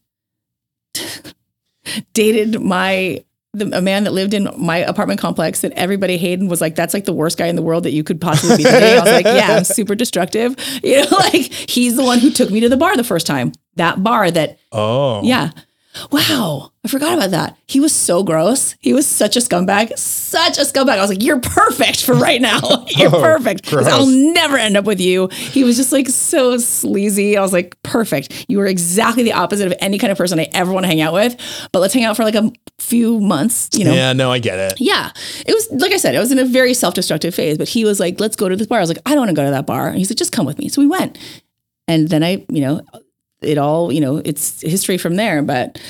dated 2.13 2.61
my 2.61 3.25
the, 3.53 3.77
a 3.77 3.83
man 3.83 4.05
that 4.05 4.13
lived 4.13 4.33
in 4.33 4.49
my 4.57 4.79
apartment 4.79 5.21
complex 5.21 5.63
that 5.63 5.73
everybody 5.73 6.17
hated 6.17 6.41
and 6.41 6.49
was 6.51 6.61
like, 6.61 6.77
that's 6.77 6.95
like 6.95 7.05
the 7.05 7.13
worst 7.13 7.37
guy 7.37 7.47
in 7.47 7.57
the 7.57 7.63
world 7.63 7.83
that 7.85 7.91
you 7.93 8.05
could 8.05 8.21
possibly 8.21 8.59
be 8.59 8.63
dating. 8.65 8.99
I 8.99 9.01
was 9.03 9.13
like, 9.13 9.25
yeah, 9.25 9.57
I'm 9.57 9.65
super 9.65 9.95
destructive. 9.95 10.55
You 10.83 11.03
know, 11.03 11.17
like 11.19 11.53
he's 11.53 11.97
the 11.97 12.05
one 12.05 12.19
who 12.21 12.31
took 12.31 12.51
me 12.51 12.61
to 12.61 12.69
the 12.69 12.77
bar 12.77 12.97
the 12.97 13.05
first 13.05 13.27
time. 13.27 13.53
That 13.77 14.03
bar 14.03 14.31
that 14.31 14.59
Oh. 14.73 15.23
yeah. 15.23 15.51
Wow. 16.13 16.73
I 16.85 16.89
forgot 16.89 17.15
about 17.15 17.31
that. 17.33 17.57
He 17.67 17.81
was 17.81 17.95
so 17.95 18.23
gross. 18.23 18.75
He 18.81 18.93
was 18.93 19.07
such 19.07 19.37
a 19.37 19.41
scumbag. 19.41 19.97
Such 19.99 20.57
a 20.57 20.63
scumbag. 20.63 20.99
I 20.99 21.01
was 21.01 21.11
like, 21.11 21.23
you're 21.23 21.41
perfect 21.41 22.05
for 22.05 22.15
right 22.15 22.41
now. 22.41 22.61
You're 22.89 23.15
Oh, 23.15 23.21
perfect. 23.21 23.73
I'll 23.73 24.07
never 24.07 24.57
end 24.57 24.77
up 24.77 24.85
with 24.85 25.01
you. 25.01 25.27
He 25.29 25.65
was 25.65 25.77
just 25.77 25.93
like 25.93 26.09
so 26.09 26.57
sleazy. 26.59 27.37
I 27.37 27.41
was 27.43 27.53
like, 27.53 27.77
perfect. 27.83 28.47
You 28.49 28.59
were 28.59 28.67
exactly 28.67 29.25
the 29.25 29.33
opposite 29.33 29.67
of 29.67 29.75
any 29.81 29.99
kind 29.99 30.11
of 30.13 30.17
person 30.19 30.39
I 30.39 30.49
ever 30.53 30.73
want 30.73 30.85
to 30.85 30.89
hang 30.89 31.01
out 31.01 31.13
with. 31.13 31.37
But 31.73 31.81
let's 31.81 31.93
hang 31.93 32.05
out 32.05 32.17
for 32.17 32.23
like 32.25 32.37
a 32.37 32.51
few 32.79 33.21
months, 33.21 33.69
you 33.75 33.85
know? 33.85 33.93
Yeah, 33.93 34.13
no, 34.13 34.31
I 34.31 34.39
get 34.39 34.59
it. 34.59 34.81
Yeah. 34.81 35.11
It 35.45 35.53
was, 35.53 35.69
like 35.73 35.93
I 35.93 35.97
said, 35.97 36.15
it 36.15 36.19
was 36.21 36.31
in 36.33 36.39
a 36.39 36.45
very 36.45 36.73
self 36.73 36.95
destructive 36.95 37.35
phase, 37.35 37.59
but 37.59 37.69
he 37.69 37.85
was 37.85 37.99
like, 38.01 38.21
let's 38.21 38.37
go 38.37 38.49
to 38.49 38.55
this 38.57 38.67
bar. 38.69 38.79
I 38.79 38.83
was 38.83 38.91
like, 38.91 39.01
I 39.07 39.11
don't 39.11 39.21
want 39.21 39.31
to 39.31 39.35
go 39.37 39.45
to 39.45 39.51
that 39.51 39.67
bar. 39.67 39.89
And 39.89 39.99
he's 39.99 40.11
like, 40.11 40.19
just 40.19 40.33
come 40.33 40.47
with 40.47 40.59
me. 40.59 40.69
So 40.69 40.81
we 40.81 40.87
went. 40.87 41.19
And 41.89 42.09
then 42.09 42.23
I, 42.23 42.47
you 42.49 42.61
know, 42.61 42.81
it 43.43 43.59
all, 43.59 43.93
you 43.93 44.01
know, 44.01 44.21
it's 44.25 44.61
history 44.63 44.99
from 44.99 45.17
there. 45.17 45.43
But, 45.43 45.81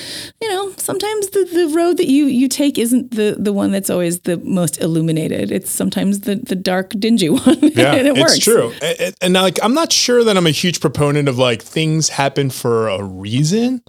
you 0.41 0.49
know, 0.49 0.73
sometimes 0.77 1.31
the, 1.31 1.45
the 1.53 1.75
road 1.75 1.97
that 1.97 2.07
you 2.09 2.27
you 2.27 2.49
take 2.49 2.79
isn't 2.79 3.13
the 3.13 3.37
the 3.39 3.53
one 3.53 3.71
that's 3.73 3.91
always 3.91 4.21
the 4.21 4.37
most 4.39 4.81
illuminated. 4.81 5.51
It's 5.51 5.71
sometimes 5.71 6.21
the 6.21 6.37
the 6.37 6.57
dark, 6.57 6.91
dingy 6.99 7.29
one. 7.31 7.59
Yeah, 7.61 7.95
and 7.95 8.07
it 8.07 8.17
it's 8.17 8.21
works. 8.21 8.39
true. 8.39 8.73
And, 8.83 9.01
and- 9.01 9.15
and 9.23 9.35
like, 9.35 9.59
I'm 9.63 9.75
not 9.75 9.93
sure 9.93 10.25
that 10.25 10.37
I'm 10.37 10.47
a 10.47 10.51
huge 10.51 10.81
proponent 10.81 11.29
of 11.29 11.37
like 11.39 11.63
things 11.63 12.09
happen 12.09 12.51
for 12.51 12.89
a 12.89 13.03
reason. 13.03 13.83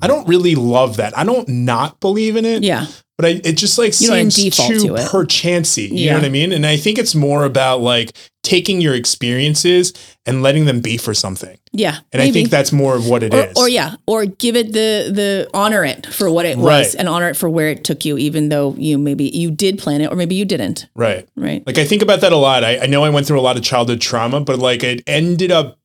I 0.00 0.06
don't 0.08 0.28
really 0.28 0.54
love 0.54 0.96
that. 0.98 1.16
I 1.16 1.24
don't 1.24 1.48
not 1.48 2.00
believe 2.00 2.36
in 2.36 2.44
it. 2.44 2.62
Yeah. 2.62 2.86
but 3.18 3.24
I, 3.24 3.28
it 3.44 3.56
just 3.56 3.78
like 3.78 3.98
You 3.98 4.08
seems 4.28 4.36
too 4.56 4.78
to 4.88 4.94
it. 4.96 5.08
perchancy. 5.10 5.84
You 5.84 5.94
Yeah. 5.94 6.12
know 6.12 6.18
what 6.18 6.26
I 6.26 6.28
mean? 6.28 6.52
And 6.52 6.66
I 6.66 6.76
think 6.76 6.98
it's 6.98 7.14
more 7.14 7.44
about 7.46 7.80
like 7.80 8.12
taking 8.42 8.80
your 8.82 8.94
experiences 8.94 9.94
and 10.26 10.42
letting 10.42 10.66
them 10.66 10.80
be 10.80 10.98
for 10.98 11.14
something. 11.14 11.56
Yeah. 11.72 11.96
And 12.12 12.20
I 12.22 12.30
think 12.30 12.50
that's 12.50 12.72
more 12.72 12.94
of 12.94 13.08
what 13.08 13.22
it 13.22 13.32
or, 13.34 13.44
is. 13.46 13.56
or 13.56 13.68
yeah, 13.70 13.94
or 14.06 14.26
give 14.26 14.54
it 14.54 14.66
the 14.72 15.10
the 15.12 15.48
honor 15.54 15.82
it 15.84 16.06
for 16.06 16.30
what 16.30 16.44
it 16.46 16.58
was 16.58 16.94
and 16.94 17.08
honor 17.08 17.30
it 17.30 17.36
for 17.36 17.48
where 17.48 17.70
it 17.70 17.82
took 17.84 18.04
you, 18.04 18.18
even 18.18 18.50
though 18.50 18.74
you 18.76 18.98
maybe 18.98 19.24
you 19.24 19.50
did 19.50 19.78
plan 19.78 20.02
it 20.02 20.12
or 20.12 20.16
maybe 20.16 20.34
you 20.34 20.44
didn't. 20.44 20.86
right. 20.94 21.26
Right. 21.36 21.66
Like 21.66 21.78
I 21.78 21.84
think 21.86 22.02
about 22.02 22.20
that 22.20 22.32
a 22.32 22.36
lot. 22.36 22.64
I, 22.64 22.80
I 22.80 22.86
know 22.86 23.02
I 23.02 23.08
went 23.08 23.26
through 23.26 23.40
a 23.40 23.42
lot 23.42 23.56
of 23.56 23.62
childhood 23.62 24.00
trauma, 24.02 24.40
but 24.40 24.58
like 24.58 24.84
it 24.84 25.02
ended 25.06 25.50
up 25.50 25.78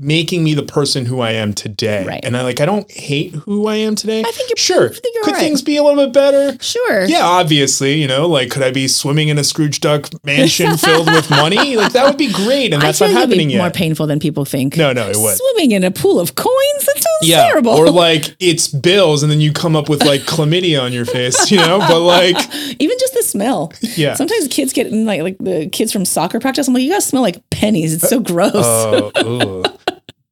making 0.00 0.42
me 0.42 0.54
the 0.54 0.62
person 0.62 1.04
who 1.06 1.20
I 1.20 1.32
am 1.32 1.52
today. 1.52 2.04
Right. 2.06 2.20
And 2.24 2.36
I 2.36 2.42
like 2.42 2.60
I 2.60 2.66
don't 2.66 2.90
hate 2.90 3.34
who 3.34 3.66
I 3.66 3.76
am 3.76 3.94
today. 3.94 4.20
I 4.20 4.30
think 4.32 4.48
you're- 4.48 4.56
sure. 4.56 4.86
I 4.86 4.94
think 4.94 5.14
you're 5.14 5.24
could 5.24 5.34
right. 5.34 5.40
things 5.40 5.62
be 5.62 5.76
a 5.76 5.82
little 5.82 6.06
bit 6.06 6.14
better? 6.14 6.56
Sure. 6.62 7.04
Yeah, 7.04 7.24
obviously, 7.24 8.00
you 8.00 8.08
know, 8.08 8.26
like 8.26 8.50
could 8.50 8.62
I 8.62 8.70
be 8.70 8.88
swimming 8.88 9.28
in 9.28 9.38
a 9.38 9.44
Scrooge 9.44 9.80
Duck 9.80 10.08
mansion 10.24 10.76
filled 10.78 11.06
with 11.08 11.28
money? 11.30 11.76
Like 11.76 11.92
that 11.92 12.06
would 12.06 12.16
be 12.18 12.32
great, 12.32 12.72
and 12.72 12.82
that's 12.82 13.00
not 13.00 13.10
happening 13.10 13.48
be 13.48 13.54
yet. 13.54 13.60
more 13.60 13.70
painful 13.70 14.06
than 14.06 14.18
people 14.18 14.44
think. 14.44 14.76
No, 14.76 14.92
no, 14.92 15.08
it 15.08 15.16
would. 15.16 15.36
Swimming 15.36 15.72
in 15.72 15.84
a 15.84 15.90
pool 15.90 16.18
of 16.18 16.34
coins? 16.34 16.86
That 16.86 16.94
sounds 16.96 17.30
yeah, 17.30 17.42
terrible. 17.44 17.72
or 17.72 17.90
like 17.90 18.34
it's 18.40 18.68
bills, 18.68 19.22
and 19.22 19.30
then 19.30 19.40
you 19.40 19.52
come 19.52 19.76
up 19.76 19.88
with 19.88 20.04
like 20.04 20.22
chlamydia 20.22 20.82
on 20.82 20.92
your 20.92 21.04
face, 21.04 21.50
you 21.50 21.58
know. 21.58 21.78
But 21.78 22.00
like, 22.00 22.36
Even 22.80 22.96
just 22.98 23.14
the 23.14 23.22
smell. 23.22 23.72
Yeah. 23.96 24.14
Sometimes 24.14 24.48
kids 24.48 24.72
get 24.72 24.86
in 24.86 25.04
like 25.04 25.20
like 25.22 25.36
the 25.38 25.68
kids 25.68 25.92
from 25.92 26.04
soccer 26.04 26.40
practice. 26.40 26.66
I'm 26.68 26.74
like, 26.74 26.82
you 26.82 26.92
guys 26.92 27.04
smell 27.06 27.22
like 27.22 27.48
pennies. 27.50 27.92
It's 27.94 28.08
so 28.08 28.20
gross. 28.20 28.52
oh, 28.54 29.10
ugh. 29.14 29.69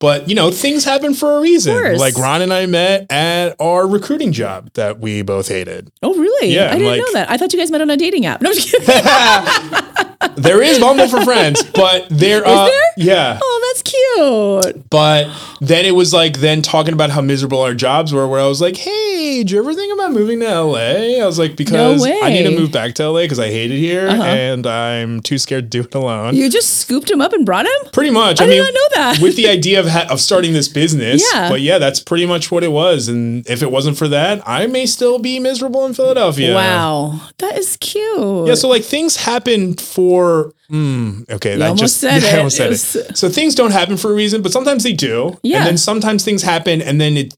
But 0.00 0.28
you 0.28 0.34
know, 0.34 0.50
things 0.50 0.84
happen 0.84 1.14
for 1.14 1.38
a 1.38 1.40
reason. 1.40 1.96
Like 1.98 2.16
Ron 2.16 2.42
and 2.42 2.52
I 2.52 2.66
met 2.66 3.06
at 3.10 3.56
our 3.60 3.86
recruiting 3.86 4.32
job 4.32 4.70
that 4.74 5.00
we 5.00 5.22
both 5.22 5.48
hated. 5.48 5.90
oh, 6.02 6.14
really? 6.14 6.54
Yeah, 6.54 6.64
I 6.64 6.68
I'm 6.72 6.78
didn't 6.78 6.86
like- 6.88 7.00
know 7.00 7.12
that. 7.14 7.30
I 7.30 7.36
thought 7.36 7.52
you 7.52 7.58
guys 7.58 7.70
met 7.70 7.80
on 7.80 7.90
a 7.90 7.96
dating 7.96 8.26
app. 8.26 8.40
No, 8.42 8.50
I'm 8.50 8.54
just 8.54 8.70
kidding. 8.70 8.88
There 10.36 10.62
is 10.62 10.78
Bumble 10.78 11.08
for 11.08 11.20
friends, 11.22 11.62
but 11.74 12.06
there, 12.10 12.44
uh, 12.46 12.66
there? 12.66 12.80
yeah. 12.96 13.38
oh, 13.42 13.72
that's 13.72 13.82
cute. 13.82 14.88
But 14.90 15.28
then 15.60 15.84
it 15.84 15.92
was 15.94 16.12
like 16.12 16.38
then 16.38 16.62
talking 16.62 16.92
about 16.92 17.10
how 17.10 17.20
miserable 17.20 17.60
our 17.60 17.74
jobs 17.74 18.12
were, 18.12 18.26
where 18.26 18.40
I 18.40 18.46
was 18.46 18.60
like, 18.60 18.76
"Hey, 18.76 19.38
did 19.38 19.50
you 19.50 19.58
ever 19.60 19.74
think 19.74 19.92
about 19.94 20.12
moving 20.12 20.40
to 20.40 20.46
LA?" 20.46 21.20
I 21.22 21.26
was 21.26 21.38
like, 21.40 21.56
"Because 21.56 22.04
I 22.04 22.30
need 22.30 22.44
to 22.44 22.56
move 22.56 22.70
back 22.72 22.94
to 22.96 23.08
LA 23.10 23.22
because 23.22 23.38
I 23.40 23.48
hate 23.48 23.70
it 23.72 23.78
here 23.78 24.08
Uh-huh. 24.08 24.22
and 24.22 24.66
I'm 24.66 25.20
too 25.22 25.38
scared 25.38 25.70
to 25.72 25.82
do 25.82 25.86
it 25.88 25.94
alone." 25.94 26.34
You 26.36 26.48
just 26.50 26.78
scooped 26.78 27.10
him 27.10 27.20
up 27.20 27.32
and 27.32 27.44
brought 27.46 27.66
him? 27.66 27.90
pretty 27.92 28.10
much. 28.10 28.40
I 28.40 28.44
I, 28.44 28.46
did 28.48 28.54
mean, 28.54 28.64
not 28.64 28.74
know 28.74 28.88
that. 28.94 29.18
with 29.20 29.36
the 29.36 29.48
idea 29.48 29.80
of 29.80 29.86
ha- 29.88 30.06
of 30.10 30.20
starting 30.20 30.52
this 30.52 30.68
business. 30.68 31.22
Yeah. 31.32 31.48
But 31.48 31.60
yeah, 31.60 31.78
that's 31.78 32.00
pretty 32.00 32.26
much 32.26 32.50
what 32.50 32.62
it 32.64 32.72
was. 32.72 33.08
And 33.08 33.48
if 33.48 33.62
it 33.62 33.70
wasn't 33.70 33.96
for 33.98 34.08
that, 34.08 34.42
I 34.46 34.66
may 34.66 34.86
still 34.86 35.18
be 35.18 35.38
miserable 35.40 35.84
in 35.86 35.94
Philadelphia. 35.94 36.54
Wow. 36.54 37.20
That 37.38 37.58
is 37.58 37.76
cute. 37.78 38.46
Yeah, 38.48 38.54
so 38.54 38.68
like 38.68 38.84
things 38.84 39.16
happen 39.16 39.74
for. 39.74 40.52
Mm, 40.70 41.28
okay, 41.30 41.56
that 41.56 41.62
almost 41.70 41.80
just 41.80 41.96
said 42.00 42.22
yeah, 42.22 42.28
I 42.28 42.32
it. 42.32 42.38
almost 42.38 42.56
said 42.56 42.72
It 42.72 43.10
it. 43.10 43.16
So 43.16 43.28
things 43.28 43.54
don't 43.54 43.70
happen 43.72 43.96
for 43.96 44.10
a 44.10 44.14
reason, 44.14 44.42
but 44.42 44.52
sometimes 44.52 44.82
they 44.84 44.92
do. 44.92 45.38
Yeah. 45.42 45.58
And 45.58 45.66
then 45.66 45.78
sometimes 45.78 46.24
things 46.24 46.42
happen, 46.42 46.82
and 46.82 47.00
then 47.00 47.16
it 47.16 47.34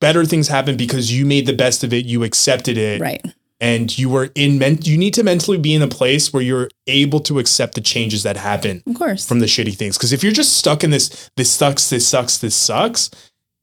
better 0.00 0.24
things 0.24 0.48
happen 0.48 0.76
because 0.76 1.12
you 1.12 1.26
made 1.26 1.46
the 1.46 1.52
best 1.52 1.84
of 1.84 1.92
it, 1.92 2.06
you 2.06 2.22
accepted 2.24 2.78
it, 2.78 3.00
Right. 3.00 3.22
And 3.60 3.96
you 3.98 4.08
were 4.08 4.30
in 4.34 4.60
you 4.82 4.96
need 4.96 5.14
to 5.14 5.22
mentally 5.22 5.58
be 5.58 5.74
in 5.74 5.82
a 5.82 5.88
place 5.88 6.32
where 6.32 6.42
you're 6.42 6.70
able 6.86 7.20
to 7.20 7.38
accept 7.38 7.74
the 7.74 7.80
changes 7.80 8.22
that 8.22 8.36
happen 8.36 8.82
Of 8.86 8.94
course. 8.94 9.26
from 9.26 9.40
the 9.40 9.46
shitty 9.46 9.76
things. 9.76 9.96
Because 9.98 10.12
if 10.12 10.22
you're 10.22 10.32
just 10.32 10.54
stuck 10.56 10.82
in 10.82 10.90
this, 10.90 11.30
this 11.36 11.50
sucks, 11.50 11.90
this 11.90 12.08
sucks, 12.08 12.38
this 12.38 12.54
sucks, 12.56 13.10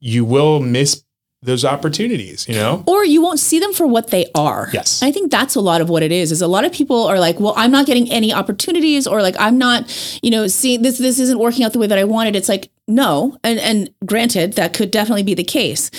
you 0.00 0.24
will 0.24 0.60
miss 0.60 1.02
those 1.40 1.64
opportunities, 1.64 2.48
you 2.48 2.54
know? 2.54 2.82
or 2.86 3.04
you 3.04 3.22
won't 3.22 3.38
see 3.38 3.60
them 3.60 3.72
for 3.72 3.86
what 3.86 4.08
they 4.08 4.26
are. 4.34 4.68
Yes. 4.72 5.02
I 5.02 5.12
think 5.12 5.30
that's 5.30 5.54
a 5.54 5.60
lot 5.60 5.80
of 5.80 5.88
what 5.88 6.02
it 6.02 6.10
is. 6.10 6.32
Is 6.32 6.42
a 6.42 6.48
lot 6.48 6.64
of 6.64 6.72
people 6.72 7.06
are 7.06 7.20
like, 7.20 7.38
well, 7.38 7.54
I'm 7.56 7.70
not 7.70 7.86
getting 7.86 8.10
any 8.10 8.32
opportunities, 8.32 9.06
or 9.06 9.22
like 9.22 9.36
I'm 9.38 9.56
not, 9.56 10.18
you 10.22 10.30
know, 10.30 10.48
seeing 10.48 10.82
this 10.82 10.98
this 10.98 11.18
isn't 11.18 11.38
working 11.38 11.64
out 11.64 11.72
the 11.72 11.78
way 11.78 11.86
that 11.86 11.98
I 11.98 12.04
wanted. 12.04 12.34
It's 12.34 12.48
like 12.48 12.70
no, 12.88 13.38
and 13.44 13.58
and 13.60 13.90
granted 14.04 14.54
that 14.54 14.74
could 14.74 14.90
definitely 14.90 15.22
be 15.22 15.34
the 15.34 15.44
case, 15.44 15.90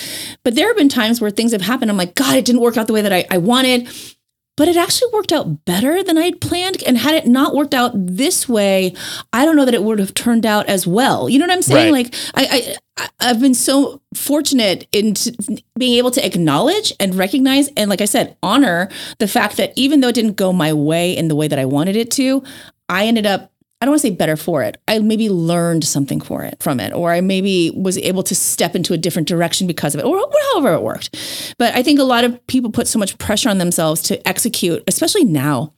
but 0.42 0.54
there 0.54 0.66
have 0.66 0.76
been 0.76 0.88
times 0.88 1.20
where 1.20 1.30
things 1.30 1.52
have 1.52 1.62
happened. 1.62 1.90
I'm 1.90 1.96
like, 1.96 2.14
God, 2.14 2.36
it 2.36 2.44
didn't 2.44 2.60
work 2.60 2.76
out 2.76 2.86
the 2.86 2.92
way 2.92 3.02
that 3.02 3.12
I, 3.12 3.24
I 3.30 3.38
wanted. 3.38 3.88
But 4.56 4.68
it 4.68 4.76
actually 4.76 5.10
worked 5.12 5.32
out 5.32 5.64
better 5.64 6.02
than 6.02 6.18
I'd 6.18 6.40
planned. 6.40 6.82
And 6.82 6.98
had 6.98 7.14
it 7.14 7.26
not 7.26 7.54
worked 7.54 7.72
out 7.72 7.92
this 7.94 8.48
way, 8.48 8.94
I 9.32 9.44
don't 9.44 9.56
know 9.56 9.64
that 9.64 9.74
it 9.74 9.82
would 9.82 9.98
have 9.98 10.12
turned 10.12 10.44
out 10.44 10.66
as 10.66 10.86
well. 10.86 11.28
You 11.28 11.38
know 11.38 11.46
what 11.46 11.52
I'm 11.52 11.62
saying? 11.62 11.92
Right. 11.92 12.04
Like 12.04 12.14
I, 12.34 12.76
I 12.98 13.08
I've 13.20 13.40
been 13.40 13.54
so 13.54 14.02
fortunate 14.14 14.86
in 14.92 15.14
t- 15.14 15.34
being 15.78 15.96
able 15.96 16.10
to 16.10 16.24
acknowledge 16.24 16.92
and 17.00 17.14
recognize 17.14 17.68
and 17.76 17.88
like 17.88 18.02
I 18.02 18.04
said, 18.04 18.36
honor 18.42 18.90
the 19.18 19.28
fact 19.28 19.56
that 19.56 19.72
even 19.76 20.00
though 20.00 20.08
it 20.08 20.14
didn't 20.14 20.36
go 20.36 20.52
my 20.52 20.72
way 20.74 21.16
in 21.16 21.28
the 21.28 21.36
way 21.36 21.48
that 21.48 21.58
I 21.58 21.64
wanted 21.64 21.96
it 21.96 22.10
to, 22.12 22.42
I 22.88 23.06
ended 23.06 23.24
up 23.24 23.52
I 23.80 23.86
don't 23.86 23.92
want 23.92 24.02
to 24.02 24.08
say 24.08 24.14
better 24.14 24.36
for 24.36 24.62
it. 24.62 24.76
I 24.88 24.98
maybe 24.98 25.30
learned 25.30 25.84
something 25.84 26.20
for 26.20 26.42
it 26.44 26.62
from 26.62 26.80
it, 26.80 26.92
or 26.92 27.12
I 27.12 27.22
maybe 27.22 27.70
was 27.74 27.96
able 27.98 28.22
to 28.24 28.34
step 28.34 28.76
into 28.76 28.92
a 28.92 28.98
different 28.98 29.26
direction 29.26 29.66
because 29.66 29.94
of 29.94 30.00
it, 30.00 30.04
or 30.04 30.18
however 30.52 30.74
it 30.74 30.82
worked. 30.82 31.54
But 31.58 31.74
I 31.74 31.82
think 31.82 31.98
a 31.98 32.04
lot 32.04 32.24
of 32.24 32.46
people 32.46 32.70
put 32.70 32.86
so 32.88 32.98
much 32.98 33.16
pressure 33.18 33.48
on 33.48 33.56
themselves 33.58 34.02
to 34.02 34.28
execute, 34.28 34.82
especially 34.86 35.24
now. 35.24 35.72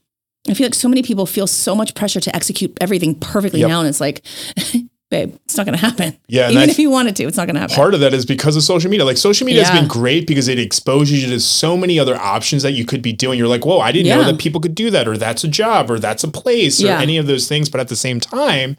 I 0.48 0.54
feel 0.54 0.66
like 0.66 0.74
so 0.74 0.88
many 0.88 1.04
people 1.04 1.26
feel 1.26 1.46
so 1.46 1.76
much 1.76 1.94
pressure 1.94 2.18
to 2.18 2.34
execute 2.34 2.76
everything 2.80 3.14
perfectly 3.14 3.60
Yep. 3.60 3.68
now, 3.68 3.78
and 3.80 3.88
it's 3.88 4.00
like, 4.00 4.24
babe, 5.12 5.36
it's 5.44 5.56
not 5.56 5.64
going 5.66 5.78
to 5.78 5.84
happen. 5.84 6.16
Yeah, 6.26 6.50
even 6.50 6.68
if 6.68 6.78
you 6.78 6.90
wanted 6.90 7.14
to, 7.16 7.24
it's 7.24 7.36
not 7.36 7.46
going 7.46 7.54
to 7.54 7.60
happen. 7.60 7.76
Part 7.76 7.94
of 7.94 8.00
that 8.00 8.12
is 8.12 8.26
because 8.26 8.56
of 8.56 8.62
social 8.64 8.90
media. 8.90 9.04
Like 9.04 9.16
social 9.16 9.44
media 9.46 9.62
has 9.64 9.78
been 9.78 9.86
great 9.88 10.26
because 10.26 10.48
it 10.48 10.58
exposes 10.58 11.22
you 11.22 11.30
to 11.30 11.38
so 11.38 11.76
many 11.76 11.98
other 12.00 12.16
options 12.16 12.64
that 12.64 12.72
you 12.72 12.84
could 12.84 13.02
be 13.02 13.12
doing. 13.12 13.38
You're 13.38 13.46
like, 13.48 13.64
whoa, 13.64 13.78
I 13.78 13.92
didn't 13.92 14.08
know 14.08 14.24
that 14.24 14.38
people 14.40 14.60
could 14.60 14.74
do 14.74 14.90
that, 14.90 15.06
or 15.06 15.16
that's 15.16 15.44
a 15.44 15.48
job, 15.48 15.90
or 15.90 16.00
that's 16.00 16.24
a 16.24 16.28
place, 16.28 16.82
or 16.82 16.86
Yeah. 16.86 17.00
any 17.00 17.16
of 17.18 17.26
those 17.28 17.46
things. 17.46 17.68
But 17.68 17.80
at 17.80 17.88
the 17.88 17.96
same 17.96 18.18
time, 18.18 18.76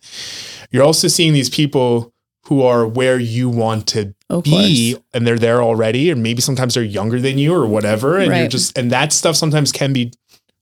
you're 0.72 0.84
also 0.84 1.08
seeing 1.08 1.32
these 1.34 1.50
people 1.50 2.12
who 2.48 2.62
are 2.62 2.86
where 2.86 3.18
you 3.20 3.48
want 3.50 3.88
to 3.88 4.14
Of 4.30 4.44
be 4.44 4.92
course. 4.94 5.04
and 5.14 5.26
they're 5.26 5.40
there 5.40 5.64
already 5.64 6.10
and 6.10 6.22
maybe 6.22 6.42
sometimes 6.42 6.74
they're 6.74 6.84
younger 6.84 7.22
than 7.22 7.38
you 7.38 7.54
or 7.54 7.66
whatever 7.66 8.18
and 8.18 8.36
you're 8.36 8.50
just 8.50 8.78
and 8.78 8.92
that 8.92 9.14
stuff 9.14 9.38
sometimes 9.38 9.72
can 9.72 9.94
be 9.94 10.12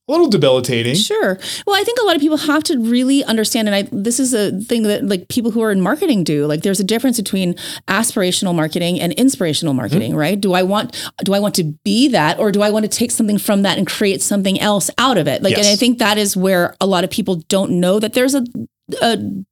a 0.07 0.11
little 0.11 0.29
debilitating 0.29 0.95
Sure. 0.95 1.39
Well, 1.65 1.79
I 1.79 1.83
think 1.83 1.99
a 1.99 2.05
lot 2.05 2.15
of 2.15 2.21
people 2.21 2.37
have 2.37 2.63
to 2.65 2.77
really 2.79 3.23
understand, 3.23 3.67
and 3.67 3.75
I 3.75 3.83
this 3.91 4.19
is 4.19 4.33
a 4.33 4.51
thing 4.61 4.83
that 4.83 5.05
like 5.05 5.27
people 5.27 5.51
who 5.51 5.61
are 5.61 5.71
in 5.71 5.81
marketing 5.81 6.23
do. 6.23 6.45
Like, 6.45 6.61
there's 6.61 6.79
a 6.79 6.83
difference 6.83 7.17
between 7.17 7.53
aspirational 7.87 8.55
marketing 8.55 8.99
and 8.99 9.13
inspirational 9.13 9.73
marketing, 9.73 10.11
mm-hmm. 10.11 10.19
right? 10.19 10.41
Do 10.41 10.53
I 10.53 10.63
want 10.63 10.95
do 11.23 11.33
I 11.33 11.39
want 11.39 11.55
to 11.55 11.63
be 11.83 12.07
that, 12.09 12.39
or 12.39 12.51
do 12.51 12.61
I 12.61 12.69
want 12.71 12.83
to 12.83 12.89
take 12.89 13.11
something 13.11 13.37
from 13.37 13.61
that 13.61 13.77
and 13.77 13.87
create 13.87 14.21
something 14.21 14.59
else 14.59 14.89
out 14.97 15.17
of 15.17 15.27
it? 15.27 15.43
Like, 15.43 15.57
and 15.57 15.67
I 15.67 15.75
think 15.75 15.99
that 15.99 16.17
is 16.17 16.35
where 16.35 16.75
a 16.81 16.87
lot 16.87 17.03
of 17.03 17.09
people 17.09 17.35
don't 17.47 17.79
know 17.79 17.99
that 17.99 18.13
there's 18.13 18.35
a 18.35 18.43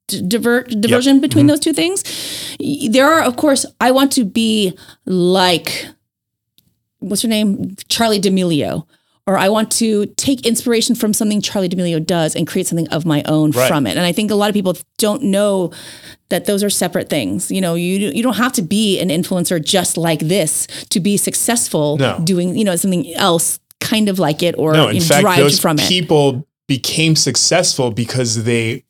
divert 0.08 0.68
diversion 0.80 1.20
between 1.20 1.44
mm-hmm. 1.44 1.48
those 1.50 1.60
two 1.60 1.72
things. 1.72 2.04
There 2.90 3.06
are, 3.06 3.22
of 3.22 3.36
course, 3.36 3.64
I 3.80 3.92
want 3.92 4.12
to 4.12 4.24
be 4.24 4.76
like 5.06 5.86
what's 7.00 7.22
her 7.22 7.28
name? 7.28 7.74
Charlie 7.88 8.18
D'Amelio. 8.18 8.86
Or 9.30 9.38
I 9.38 9.48
want 9.48 9.70
to 9.72 10.06
take 10.16 10.44
inspiration 10.44 10.96
from 10.96 11.14
something 11.14 11.40
Charlie 11.40 11.68
D'Amelio 11.68 12.04
does 12.04 12.34
and 12.34 12.48
create 12.48 12.66
something 12.66 12.88
of 12.88 13.06
my 13.06 13.22
own 13.26 13.52
Right. 13.52 13.68
from 13.68 13.86
it. 13.86 13.90
And 13.96 14.04
I 14.04 14.10
think 14.10 14.32
a 14.32 14.34
lot 14.34 14.48
of 14.50 14.54
people 14.54 14.76
don't 14.98 15.22
know 15.22 15.70
that 16.30 16.46
those 16.46 16.64
are 16.64 16.70
separate 16.70 17.08
things. 17.08 17.48
You 17.48 17.60
know, 17.60 17.74
you 17.76 18.10
you 18.12 18.24
don't 18.24 18.36
have 18.38 18.52
to 18.54 18.62
be 18.62 18.98
an 18.98 19.08
influencer 19.08 19.64
just 19.64 19.96
like 19.96 20.18
this 20.18 20.66
to 20.88 20.98
be 20.98 21.16
successful 21.16 21.96
No. 21.98 22.18
doing, 22.24 22.56
you 22.58 22.64
know, 22.64 22.74
something 22.74 23.14
else 23.14 23.60
kind 23.78 24.08
of 24.08 24.18
like 24.18 24.42
it 24.42 24.56
or 24.58 24.72
no 24.72 24.88
in 24.88 24.96
you 24.96 25.00
know, 25.00 25.06
fact 25.06 25.38
those 25.38 25.60
from 25.60 25.78
it. 25.78 25.88
people 25.88 26.44
became 26.66 27.14
successful 27.14 27.92
because 27.92 28.42
they 28.42 28.82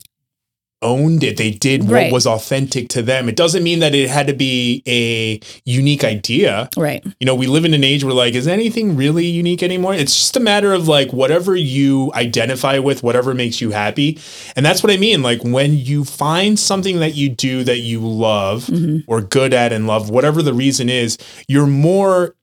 owned 0.81 1.23
it 1.23 1.37
they 1.37 1.51
did 1.51 1.83
what 1.83 1.91
Right. 1.93 2.11
was 2.11 2.25
authentic 2.25 2.89
to 2.89 3.01
them 3.01 3.29
it 3.29 3.35
doesn't 3.35 3.63
mean 3.63 3.79
that 3.79 3.93
it 3.93 4.09
had 4.09 4.27
to 4.27 4.33
be 4.33 4.81
a 4.87 5.39
unique 5.63 6.03
idea 6.03 6.69
Right. 6.75 7.03
you 7.19 7.25
know 7.25 7.35
we 7.35 7.47
live 7.47 7.65
in 7.65 7.73
an 7.73 7.83
age 7.83 8.03
where 8.03 8.13
like 8.13 8.33
is 8.33 8.47
anything 8.47 8.95
really 8.95 9.25
unique 9.25 9.61
anymore 9.61 9.93
it's 9.93 10.15
just 10.15 10.35
a 10.37 10.39
matter 10.39 10.73
of 10.73 10.87
like 10.87 11.13
whatever 11.13 11.55
you 11.55 12.11
identify 12.15 12.79
with 12.79 13.03
whatever 13.03 13.33
makes 13.33 13.61
you 13.61 13.71
happy 13.71 14.17
and 14.55 14.65
that's 14.65 14.81
what 14.81 14.91
i 14.91 14.97
mean 14.97 15.21
like 15.21 15.43
when 15.43 15.77
you 15.77 16.03
find 16.03 16.59
something 16.59 16.99
that 16.99 17.13
you 17.15 17.29
do 17.29 17.63
that 17.63 17.79
you 17.79 17.99
love 17.99 18.65
Mm-hmm. 18.65 18.97
or 19.11 19.21
good 19.21 19.53
at 19.53 19.71
and 19.71 19.85
love 19.87 20.09
whatever 20.09 20.41
the 20.41 20.53
reason 20.53 20.89
is 20.89 21.17
you're 21.47 21.67
more 21.67 22.35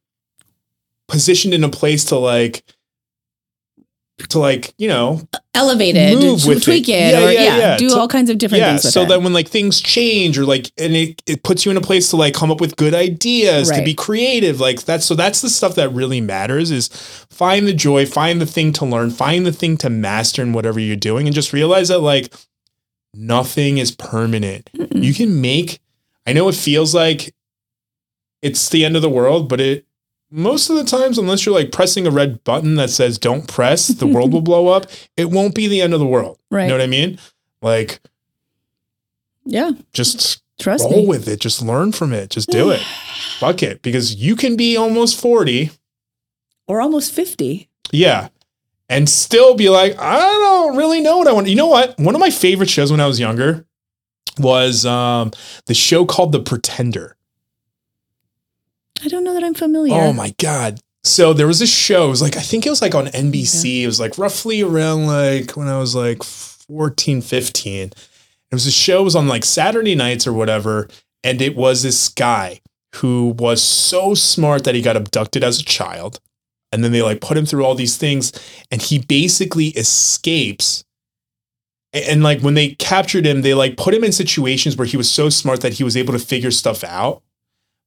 positioned 1.08 1.54
in 1.54 1.64
a 1.64 1.68
place 1.68 2.04
to 2.06 2.16
like 2.16 2.62
to 4.30 4.38
like 4.38 4.74
you 4.78 4.88
know 4.88 5.20
Elevated, 5.54 6.18
Move 6.18 6.42
to 6.42 6.48
with 6.48 6.62
tweak 6.64 6.88
it. 6.88 6.92
it, 6.92 7.12
Yeah, 7.12 7.18
or 7.26 7.32
yeah, 7.32 7.40
yeah, 7.42 7.58
yeah. 7.58 7.76
do 7.76 7.88
So- 7.90 8.00
all 8.00 8.08
kinds 8.08 8.30
of 8.30 8.38
different 8.38 8.60
yeah 8.60 8.70
things 8.70 8.84
with 8.84 8.92
so 8.94 9.02
it. 9.02 9.08
that 9.08 9.22
when 9.22 9.32
like 9.32 9.48
things 9.48 9.80
change 9.80 10.38
or 10.38 10.44
like 10.44 10.70
and 10.78 10.94
it, 10.94 11.22
it 11.26 11.42
puts 11.42 11.64
you 11.64 11.70
in 11.70 11.76
a 11.76 11.80
place 11.80 12.10
to 12.10 12.16
like 12.16 12.34
come 12.34 12.50
up 12.50 12.60
with 12.60 12.76
good 12.76 12.94
ideas 12.94 13.70
to 13.70 13.82
be 13.82 13.94
creative 13.94 14.60
like 14.60 14.82
that's 14.84 15.04
so 15.04 15.14
that's 15.14 15.40
the 15.40 15.48
stuff 15.48 15.74
that 15.76 15.90
really 15.92 16.20
matters 16.20 16.70
is 16.70 16.88
find 17.30 17.66
the 17.66 17.72
joy 17.72 18.06
find 18.06 18.40
the 18.40 18.46
thing 18.46 18.72
to 18.74 18.84
learn 18.84 19.10
find 19.10 19.44
the 19.46 19.52
thing 19.52 19.76
to 19.76 19.90
master 19.90 20.42
in 20.42 20.52
whatever 20.52 20.78
you're 20.78 20.96
doing 20.96 21.26
and 21.26 21.34
just 21.34 21.52
realize 21.52 21.88
that 21.88 21.98
like 22.00 22.32
nothing 23.14 23.78
is 23.78 23.90
permanent 23.90 24.70
Mm-mm. 24.76 25.02
you 25.02 25.14
can 25.14 25.40
make 25.40 25.80
i 26.26 26.32
know 26.32 26.48
it 26.48 26.54
feels 26.54 26.94
like 26.94 27.34
it's 28.42 28.68
the 28.68 28.84
end 28.84 28.94
of 28.96 29.02
the 29.02 29.10
world 29.10 29.48
but 29.48 29.60
it 29.60 29.86
most 30.30 30.68
of 30.70 30.76
the 30.76 30.84
times 30.84 31.16
unless 31.18 31.46
you're 31.46 31.54
like 31.54 31.72
pressing 31.72 32.06
a 32.06 32.10
red 32.10 32.42
button 32.44 32.74
that 32.74 32.90
says 32.90 33.18
don't 33.18 33.48
press 33.48 33.88
the 33.88 34.06
world 34.06 34.32
will 34.32 34.40
blow 34.52 34.68
up 34.68 34.86
it 35.16 35.30
won't 35.30 35.54
be 35.54 35.66
the 35.66 35.80
end 35.80 35.94
of 35.94 36.00
the 36.00 36.06
world. 36.06 36.38
Right. 36.50 36.62
you 36.64 36.68
know 36.68 36.74
what 36.74 36.82
i 36.82 36.86
mean? 36.86 37.18
Like 37.62 38.00
yeah. 39.44 39.70
just 39.92 40.42
Trust 40.58 40.84
roll 40.84 41.02
me. 41.02 41.06
with 41.06 41.28
it. 41.28 41.40
Just 41.40 41.62
learn 41.62 41.92
from 41.92 42.12
it. 42.12 42.30
Just 42.30 42.50
do 42.50 42.70
it. 42.70 42.80
Fuck 43.38 43.62
it. 43.62 43.80
Because 43.80 44.16
you 44.16 44.34
can 44.36 44.56
be 44.56 44.76
almost 44.76 45.20
40 45.20 45.70
Or 46.66 46.80
almost 46.80 47.12
50. 47.14 47.68
yeah. 47.92 48.28
And 48.90 49.06
still 49.08 49.54
be 49.54 49.68
like 49.68 49.98
i 50.00 50.18
don't 50.18 50.76
really 50.76 51.00
know 51.00 51.18
what 51.18 51.28
i 51.28 51.32
want. 51.32 51.46
You 51.48 51.56
know 51.56 51.66
what? 51.66 51.98
One 51.98 52.14
of 52.14 52.20
my 52.20 52.30
favorite 52.30 52.70
shows 52.70 52.90
when 52.90 53.00
i 53.00 53.06
was 53.06 53.20
younger 53.20 53.64
was 54.38 54.84
um 54.86 55.30
the 55.66 55.74
show 55.74 56.04
called 56.06 56.32
the 56.32 56.40
pretender 56.40 57.16
I 59.04 59.08
don't 59.08 59.24
know 59.24 59.34
that 59.34 59.44
I'm 59.44 59.54
familiar. 59.54 59.94
Oh 59.94 60.12
my 60.12 60.34
god. 60.38 60.80
So 61.04 61.32
there 61.32 61.46
was 61.46 61.62
a 61.62 61.66
show, 61.66 62.06
it 62.06 62.10
was 62.10 62.22
like 62.22 62.36
I 62.36 62.40
think 62.40 62.66
it 62.66 62.70
was 62.70 62.82
like 62.82 62.94
on 62.94 63.08
oh 63.08 63.10
NBC. 63.10 63.82
It 63.82 63.86
was 63.86 64.00
like 64.00 64.18
roughly 64.18 64.62
around 64.62 65.06
like 65.06 65.56
when 65.56 65.68
I 65.68 65.78
was 65.78 65.94
like 65.94 66.22
14, 66.22 67.22
15. 67.22 67.82
It 67.84 67.94
was 68.54 68.66
a 68.66 68.70
show 68.70 69.00
it 69.00 69.04
was 69.04 69.16
on 69.16 69.28
like 69.28 69.44
Saturday 69.44 69.94
nights 69.94 70.26
or 70.26 70.32
whatever 70.32 70.88
and 71.24 71.40
it 71.42 71.56
was 71.56 71.82
this 71.82 72.08
guy 72.08 72.60
who 72.96 73.34
was 73.38 73.62
so 73.62 74.14
smart 74.14 74.64
that 74.64 74.74
he 74.74 74.82
got 74.82 74.96
abducted 74.96 75.44
as 75.44 75.60
a 75.60 75.64
child 75.64 76.20
and 76.72 76.82
then 76.82 76.92
they 76.92 77.02
like 77.02 77.20
put 77.20 77.36
him 77.36 77.46
through 77.46 77.64
all 77.64 77.74
these 77.74 77.96
things 77.96 78.32
and 78.70 78.82
he 78.82 78.98
basically 78.98 79.68
escapes 79.68 80.84
and 81.92 82.22
like 82.22 82.40
when 82.40 82.54
they 82.54 82.70
captured 82.76 83.26
him 83.26 83.42
they 83.42 83.54
like 83.54 83.76
put 83.76 83.94
him 83.94 84.04
in 84.04 84.12
situations 84.12 84.76
where 84.76 84.86
he 84.86 84.96
was 84.96 85.10
so 85.10 85.28
smart 85.28 85.60
that 85.60 85.74
he 85.74 85.84
was 85.84 85.96
able 85.96 86.12
to 86.12 86.18
figure 86.18 86.50
stuff 86.50 86.82
out 86.84 87.22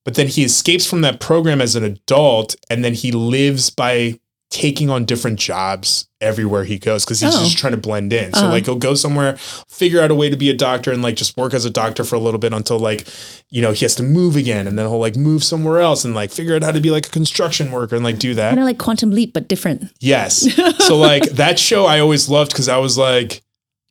but 0.05 0.15
then 0.15 0.27
he 0.27 0.43
escapes 0.43 0.85
from 0.85 1.01
that 1.01 1.19
program 1.19 1.61
as 1.61 1.75
an 1.75 1.83
adult 1.83 2.55
and 2.69 2.83
then 2.83 2.93
he 2.93 3.11
lives 3.11 3.69
by 3.69 4.19
taking 4.49 4.89
on 4.89 5.05
different 5.05 5.39
jobs 5.39 6.09
everywhere 6.19 6.65
he 6.65 6.77
goes 6.77 7.05
because 7.05 7.21
he's 7.21 7.33
Oh. 7.33 7.39
just 7.45 7.57
trying 7.57 7.71
to 7.71 7.77
blend 7.77 8.11
in 8.11 8.33
so 8.33 8.41
Uh-huh. 8.41 8.49
like 8.49 8.65
he'll 8.65 8.75
go 8.75 8.95
somewhere 8.95 9.37
figure 9.69 10.01
out 10.01 10.11
a 10.11 10.15
way 10.15 10.29
to 10.29 10.35
be 10.35 10.49
a 10.49 10.53
doctor 10.53 10.91
and 10.91 11.01
like 11.01 11.15
just 11.15 11.37
work 11.37 11.53
as 11.53 11.63
a 11.63 11.69
doctor 11.69 12.03
for 12.03 12.15
a 12.17 12.19
little 12.19 12.37
bit 12.37 12.51
until 12.51 12.77
like 12.77 13.07
you 13.49 13.61
know 13.61 13.71
he 13.71 13.85
has 13.85 13.95
to 13.95 14.03
move 14.03 14.35
again 14.35 14.67
and 14.67 14.77
then 14.77 14.85
he'll 14.89 14.99
like 14.99 15.15
move 15.15 15.41
somewhere 15.41 15.79
else 15.79 16.03
and 16.03 16.13
like 16.13 16.31
figure 16.31 16.53
out 16.53 16.63
how 16.63 16.71
to 16.71 16.81
be 16.81 16.91
like 16.91 17.07
a 17.07 17.09
construction 17.09 17.71
worker 17.71 17.95
and 17.95 18.03
like 18.03 18.19
do 18.19 18.33
that 18.33 18.49
Kind 18.49 18.59
of 18.59 18.65
like 18.65 18.77
Quantum 18.77 19.11
Leap, 19.11 19.31
but 19.33 19.47
different. 19.47 19.89
Yes. 20.01 20.45
So 20.81 20.97
like 20.97 21.23
that 21.31 21.57
show 21.57 21.85
I 21.85 22.01
always 22.01 22.27
loved 22.27 22.51
because 22.51 22.67
I 22.67 22.77
was 22.77 22.97
like, 22.97 23.41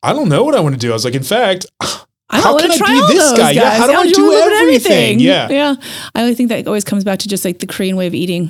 I 0.03 0.13
don't 0.13 0.29
know 0.29 0.43
what 0.43 0.53
I 0.55 0.59
want 0.59 0.75
to 0.75 0.79
do. 0.79 0.91
I 0.91 0.93
was 0.93 1.05
like, 1.05 1.15
in 1.15 1.23
fact, 1.23 1.65
I 2.31 2.39
How 2.39 2.53
want 2.53 2.61
can 2.63 2.71
to 2.71 2.75
I 2.75 2.77
try 2.77 3.07
be 3.07 3.13
this 3.13 3.37
guy? 3.37 3.51
Yeah, 3.51 3.71
how 3.71 3.87
do 3.87 3.93
I 3.93 4.07
to 4.07 4.13
do 4.13 4.29
bit 4.29 4.53
everything? 4.53 5.19
Yeah. 5.19 5.49
yeah. 5.49 5.75
I 6.15 6.21
always 6.21 6.37
think 6.37 6.49
that 6.49 6.65
always 6.65 6.85
comes 6.85 7.03
back 7.03 7.19
to 7.19 7.27
just 7.27 7.43
like 7.43 7.59
the 7.59 7.67
Korean 7.67 7.97
way 7.97 8.07
of 8.07 8.13
eating. 8.13 8.49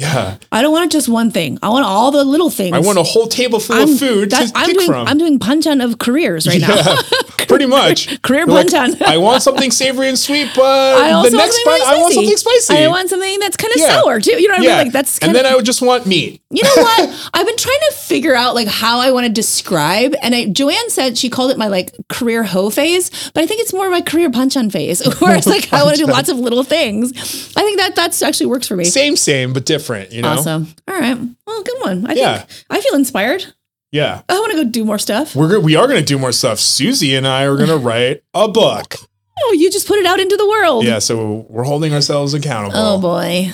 Yeah. 0.00 0.36
I 0.52 0.62
don't 0.62 0.72
want 0.72 0.92
just 0.92 1.08
one 1.08 1.30
thing. 1.30 1.58
I 1.62 1.68
want 1.68 1.84
all 1.86 2.10
the 2.10 2.24
little 2.24 2.50
things. 2.50 2.74
I 2.76 2.80
want 2.80 2.98
a 2.98 3.02
whole 3.02 3.26
table 3.26 3.58
full 3.60 3.76
I'm, 3.76 3.90
of 3.92 3.98
food 3.98 4.30
that- 4.30 4.48
to 4.48 4.52
I'm 4.58 4.66
pick 4.66 4.76
doing, 4.76 4.86
from. 4.88 5.06
I'm 5.06 5.18
doing 5.18 5.38
banchan 5.38 5.82
of 5.84 5.98
careers 5.98 6.46
right 6.46 6.60
now. 6.60 6.96
pretty 7.48 7.66
much. 7.66 8.20
Career 8.22 8.40
You're 8.40 8.48
like, 8.48 8.66
banchan. 8.66 9.00
I 9.02 9.18
want 9.18 9.42
something 9.42 9.70
savory 9.70 10.08
and 10.08 10.18
sweet, 10.18 10.50
but 10.54 11.22
the 11.30 11.36
next 11.36 11.64
bite, 11.64 11.72
really 11.72 11.82
I 11.86 11.98
want 12.00 12.14
something 12.14 12.36
spicy. 12.36 12.76
I 12.76 12.88
want 12.88 13.08
something 13.08 13.38
that's 13.38 13.56
kind 13.56 13.72
of 13.74 13.80
Yeah. 13.80 14.00
sour 14.00 14.20
too. 14.20 14.40
You 14.40 14.48
know 14.48 14.54
what 14.54 14.58
I 14.58 14.66
mean? 14.66 14.76
Like 14.86 14.92
that's 14.92 15.18
kind 15.18 15.30
and 15.30 15.36
then 15.36 15.46
I 15.46 15.54
would 15.56 15.64
just 15.64 15.80
want 15.82 16.06
meat. 16.06 16.40
you 16.50 16.62
know 16.62 16.70
what? 16.82 17.30
I've 17.34 17.46
been 17.46 17.56
trying 17.56 17.78
to 17.90 17.96
figure 17.96 18.34
out 18.34 18.54
like 18.54 18.68
how 18.68 18.98
I 19.00 19.12
want 19.12 19.26
to 19.26 19.32
describe, 19.32 20.14
and 20.22 20.34
I, 20.34 20.46
Joanne 20.46 20.90
said 20.90 21.16
she 21.16 21.28
called 21.30 21.50
it 21.50 21.58
my 21.58 21.68
like 21.68 21.94
career 22.08 22.42
hoe 22.42 22.70
phase, 22.70 23.10
but 23.32 23.42
I 23.42 23.46
think 23.46 23.60
it's 23.60 23.72
more 23.72 23.86
of 23.86 23.92
my 23.92 24.00
career 24.00 24.28
banchan 24.30 24.70
phase, 24.72 25.02
where 25.20 25.36
it's 25.36 25.46
like 25.46 25.72
I 25.72 25.82
want 25.84 25.96
to 25.96 26.04
do 26.04 26.10
lots 26.10 26.28
of 26.28 26.38
little 26.38 26.64
things. 26.64 27.12
I 27.56 27.60
think 27.62 27.78
that 27.78 27.94
that's 27.96 28.22
actually 28.22 28.46
works 28.46 28.66
for 28.66 28.76
me. 28.76 28.84
Same, 28.84 29.16
same, 29.16 29.52
but 29.52 29.64
different. 29.64 29.85
You 29.94 30.22
know. 30.22 30.28
Awesome. 30.30 30.66
All 30.88 30.98
right. 30.98 31.18
Well, 31.46 31.62
good 31.62 31.80
one. 31.80 32.06
I 32.06 32.14
Yeah. 32.14 32.38
think 32.38 32.64
I 32.70 32.80
feel 32.80 32.94
inspired. 32.94 33.44
Yeah. 33.92 34.22
I 34.28 34.38
want 34.38 34.52
to 34.52 34.64
go 34.64 34.68
do 34.70 34.84
more 34.84 34.98
stuff. 34.98 35.34
We're 35.36 35.48
go- 35.48 35.60
we 35.60 35.76
are 35.76 35.86
going 35.86 36.00
to 36.00 36.04
do 36.04 36.18
more 36.18 36.32
stuff. 36.32 36.58
Susie 36.58 37.14
and 37.14 37.26
I 37.26 37.44
are 37.44 37.56
going 37.56 37.68
to 37.76 37.78
write 37.78 38.22
a 38.34 38.48
book. 38.48 38.96
Oh, 39.38 39.52
you 39.58 39.70
just 39.70 39.86
put 39.86 39.98
it 39.98 40.06
out 40.06 40.18
into 40.18 40.36
the 40.36 40.48
world. 40.48 40.84
Yeah, 40.84 40.98
so 40.98 41.46
we're 41.48 41.64
holding 41.64 41.92
ourselves 41.94 42.32
accountable. 42.34 42.74
Oh 42.78 42.98
boy, 42.98 43.52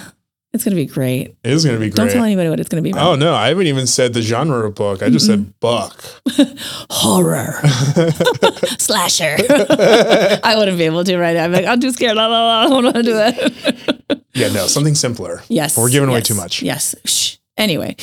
it's 0.52 0.62
gonna 0.64 0.76
be 0.76 0.86
great. 0.86 1.34
It 1.42 1.50
is 1.50 1.64
going 1.64 1.76
to 1.76 1.80
be 1.80 1.86
great. 1.90 1.96
Don't 1.96 2.08
tell 2.10 2.22
anybody 2.24 2.48
what 2.48 2.60
it's 2.60 2.68
gonna 2.68 2.82
be 2.82 2.90
about. 2.92 3.06
Oh 3.06 3.14
no, 3.16 3.34
I 3.34 3.48
haven't 3.48 3.66
even 3.66 3.86
said 3.88 4.12
the 4.14 4.22
genre 4.22 4.66
of 4.66 4.74
book. 4.76 5.02
I 5.02 5.10
just 5.10 5.26
said 5.26 5.58
book. 5.60 6.04
Horror 6.90 7.60
slasher. 8.78 9.36
I 9.38 10.54
wouldn't 10.56 10.78
be 10.78 10.84
able 10.84 11.04
to 11.04 11.16
right 11.18 11.34
now. 11.34 11.44
I'm 11.44 11.52
like, 11.52 11.64
I'm 11.66 11.80
too 11.80 11.90
scared. 11.90 12.16
La, 12.16 12.26
la, 12.26 12.44
la. 12.46 12.60
I 12.62 12.68
don't 12.68 12.84
want 12.84 12.96
to 12.96 13.02
do 13.02 13.14
that. 13.14 13.91
Yeah, 14.34 14.48
no, 14.52 14.66
something 14.66 14.94
simpler. 14.94 15.42
Yes. 15.48 15.76
We're 15.76 15.90
giving 15.90 16.08
away 16.08 16.18
yes, 16.18 16.26
too 16.28 16.34
much. 16.34 16.62
Yes. 16.62 16.94
Shh. 17.04 17.36
Anyway, 17.58 17.96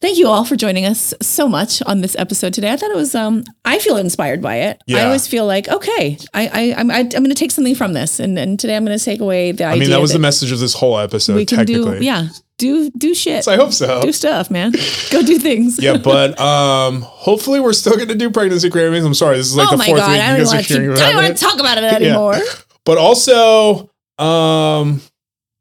thank 0.00 0.16
you 0.16 0.26
all 0.26 0.44
for 0.44 0.56
joining 0.56 0.86
us 0.86 1.12
so 1.20 1.46
much 1.46 1.82
on 1.82 2.00
this 2.00 2.16
episode 2.18 2.54
today. 2.54 2.72
I 2.72 2.76
thought 2.76 2.90
it 2.90 2.96
was. 2.96 3.14
Um, 3.14 3.44
I 3.64 3.78
feel 3.78 3.98
inspired 3.98 4.40
by 4.40 4.56
it. 4.56 4.82
Yeah. 4.86 4.98
I 4.98 5.04
always 5.04 5.26
feel 5.26 5.46
like 5.46 5.68
okay, 5.68 6.16
I, 6.32 6.48
I 6.48 6.74
I'm 6.78 6.90
I, 6.90 7.00
I'm 7.00 7.08
going 7.08 7.28
to 7.28 7.34
take 7.34 7.50
something 7.50 7.74
from 7.74 7.92
this, 7.92 8.18
and 8.18 8.38
and 8.38 8.58
today 8.58 8.76
I'm 8.76 8.84
going 8.84 8.98
to 8.98 9.04
take 9.04 9.20
away 9.20 9.52
the 9.52 9.64
I 9.64 9.72
idea. 9.72 9.80
mean, 9.80 9.90
that 9.90 10.00
was 10.00 10.12
the 10.14 10.18
message 10.18 10.52
of 10.52 10.58
this 10.58 10.72
whole 10.74 10.98
episode, 10.98 11.36
we 11.36 11.44
can 11.44 11.58
technically. 11.58 11.98
do. 11.98 12.04
Yeah, 12.04 12.28
do 12.56 12.90
do 12.90 13.14
shit. 13.14 13.44
So 13.44 13.52
I 13.52 13.56
hope 13.56 13.72
so. 13.74 14.00
do 14.00 14.10
stuff, 14.10 14.50
man. 14.50 14.72
Go 15.10 15.22
do 15.22 15.38
things. 15.38 15.78
yeah, 15.78 15.96
but 16.02 16.40
um, 16.40 17.02
hopefully 17.02 17.60
we're 17.60 17.74
still 17.74 17.96
going 17.96 18.08
to 18.08 18.14
do 18.14 18.30
pregnancy 18.30 18.70
cravings. 18.70 19.04
I'm 19.04 19.12
sorry, 19.12 19.36
this 19.36 19.48
is 19.48 19.56
like 19.56 19.68
oh 19.68 19.72
the 19.72 19.76
my 19.76 19.86
fourth 19.86 19.98
god, 19.98 20.10
week 20.12 20.20
I 20.20 20.30
you 20.30 20.36
don't 20.38 20.38
guys 20.38 20.52
are 20.52 20.56
want 20.56 20.66
to. 20.66 20.72
hearing 20.72 20.88
I 20.88 20.92
about 20.94 21.06
don't 21.06 21.14
want 21.16 21.26
it. 21.26 21.36
to 21.36 21.44
talk 21.44 21.60
about 21.60 21.78
it 21.78 21.84
anymore. 21.84 22.38
But 22.84 22.98
also, 22.98 23.90
um, 24.18 25.00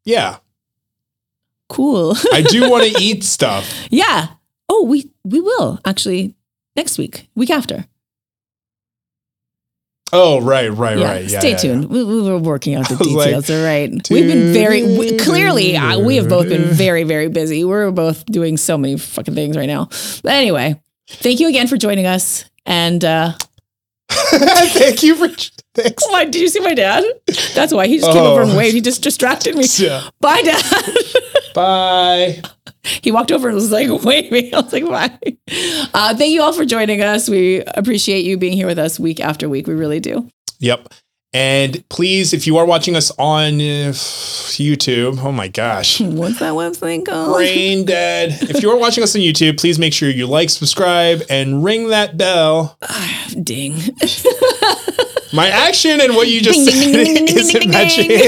yeah, 0.06 0.38
Cool. 1.69 2.15
I 2.34 2.41
do 2.41 2.69
want 2.69 2.84
to 2.86 3.02
eat 3.02 3.23
stuff. 3.23 3.88
yeah. 3.90 4.28
Oh, 4.68 4.84
we 4.84 5.10
we 5.23 5.40
will 5.40 5.80
actually 5.86 6.36
next 6.76 6.98
week, 6.98 7.28
week 7.36 7.49
after. 7.49 7.86
Oh, 10.14 10.41
right, 10.41 10.68
right, 10.69 10.98
yeah. 10.98 11.06
right. 11.07 11.26
Yeah, 11.26 11.40
Stay 11.40 11.52
yeah, 11.52 11.57
tuned. 11.57 11.90
We, 11.90 12.03
we 12.03 12.22
were 12.22 12.38
working 12.38 12.76
out 12.76 12.90
the 12.90 12.98
was 12.98 13.07
like, 13.14 13.28
details. 13.28 13.49
all 13.49 13.64
right. 13.64 13.90
We've 14.10 14.28
been 14.28 14.52
very 14.52 14.84
we, 14.84 15.18
clearly. 15.18 15.78
Uh, 15.78 15.99
we 15.99 16.18
have 16.18 16.28
both 16.28 16.49
been 16.49 16.65
very 16.65 17.03
very 17.03 17.30
busy. 17.30 17.64
We're 17.64 17.91
both 17.91 18.26
doing 18.26 18.57
so 18.57 18.78
many 18.78 18.98
fucking 18.98 19.36
things 19.36 19.56
right 19.56 19.68
now. 19.68 19.86
But 20.23 20.34
anyway, 20.34 20.82
thank 21.07 21.40
you 21.40 21.48
again 21.48 21.68
for 21.68 21.78
joining 21.78 22.06
us. 22.07 22.44
And 22.65 23.03
uh. 23.06 23.34
Thank 24.10 25.03
you 25.03 25.15
for 25.15 25.30
thanks. 25.76 26.07
why 26.10 26.26
did 26.26 26.41
you 26.41 26.48
see 26.48 26.60
my 26.60 26.73
dad? 26.73 27.03
That's 27.53 27.73
why 27.73 27.88
he 27.88 27.98
just 27.99 28.11
came 28.11 28.22
Oh. 28.23 28.31
over 28.34 28.41
and 28.41 28.56
waved. 28.57 28.73
He 28.76 28.81
just 28.81 29.02
distracted 29.03 29.56
me. 29.56 29.65
Yeah. 29.77 30.10
Bye, 30.19 30.41
dad. 30.41 30.64
Bye. 31.53 32.41
he 32.84 33.11
walked 33.11 33.31
over 33.31 33.48
and 33.49 33.56
was 33.56 33.72
like 33.72 33.89
waving. 34.03 34.53
I 34.56 34.60
was 34.61 34.73
like, 34.73 34.85
why? 34.85 35.18
Uh, 35.93 36.15
thank 36.15 36.31
you 36.34 36.41
all 36.41 36.53
for 36.53 36.65
joining 36.65 37.02
us. 37.02 37.30
We 37.30 37.61
appreciate 37.64 38.23
you 38.26 38.38
being 38.38 38.53
here 38.53 38.68
with 38.68 38.80
us 38.80 38.99
week 38.99 39.19
after 39.19 39.49
week. 39.49 39.68
We 39.68 39.73
really 39.73 39.99
do. 39.99 40.30
Yep. 40.60 40.93
And 41.34 41.88
please, 41.88 42.34
if 42.34 42.45
you 42.45 42.57
are 42.57 42.65
watching 42.65 42.98
us 42.98 43.10
on 43.18 43.56
uh, 43.56 43.93
YouTube, 43.93 45.23
oh 45.23 45.31
my 45.31 45.48
gosh, 45.48 46.02
What's 46.02 46.39
that 46.39 46.52
website 46.52 47.06
called? 47.06 47.38
brain 47.38 47.85
dead. 47.85 48.38
If 48.49 48.61
you 48.61 48.69
are 48.69 48.77
watching 48.77 49.02
us 49.02 49.15
on 49.15 49.22
YouTube, 49.22 49.57
please 49.57 49.80
make 49.80 49.93
sure 49.93 50.10
you 50.10 50.27
like, 50.27 50.49
subscribe, 50.49 51.22
and 51.30 51.64
ring 51.64 51.88
that 51.88 52.18
bell. 52.18 52.77
Ding. 53.43 53.76
My 55.34 55.48
action 55.48 56.02
and 56.02 56.16
what 56.16 56.28
you 56.28 56.41
just 56.41 56.66
said 56.66 56.74
isn't 56.74 57.70
matching. 57.70 58.12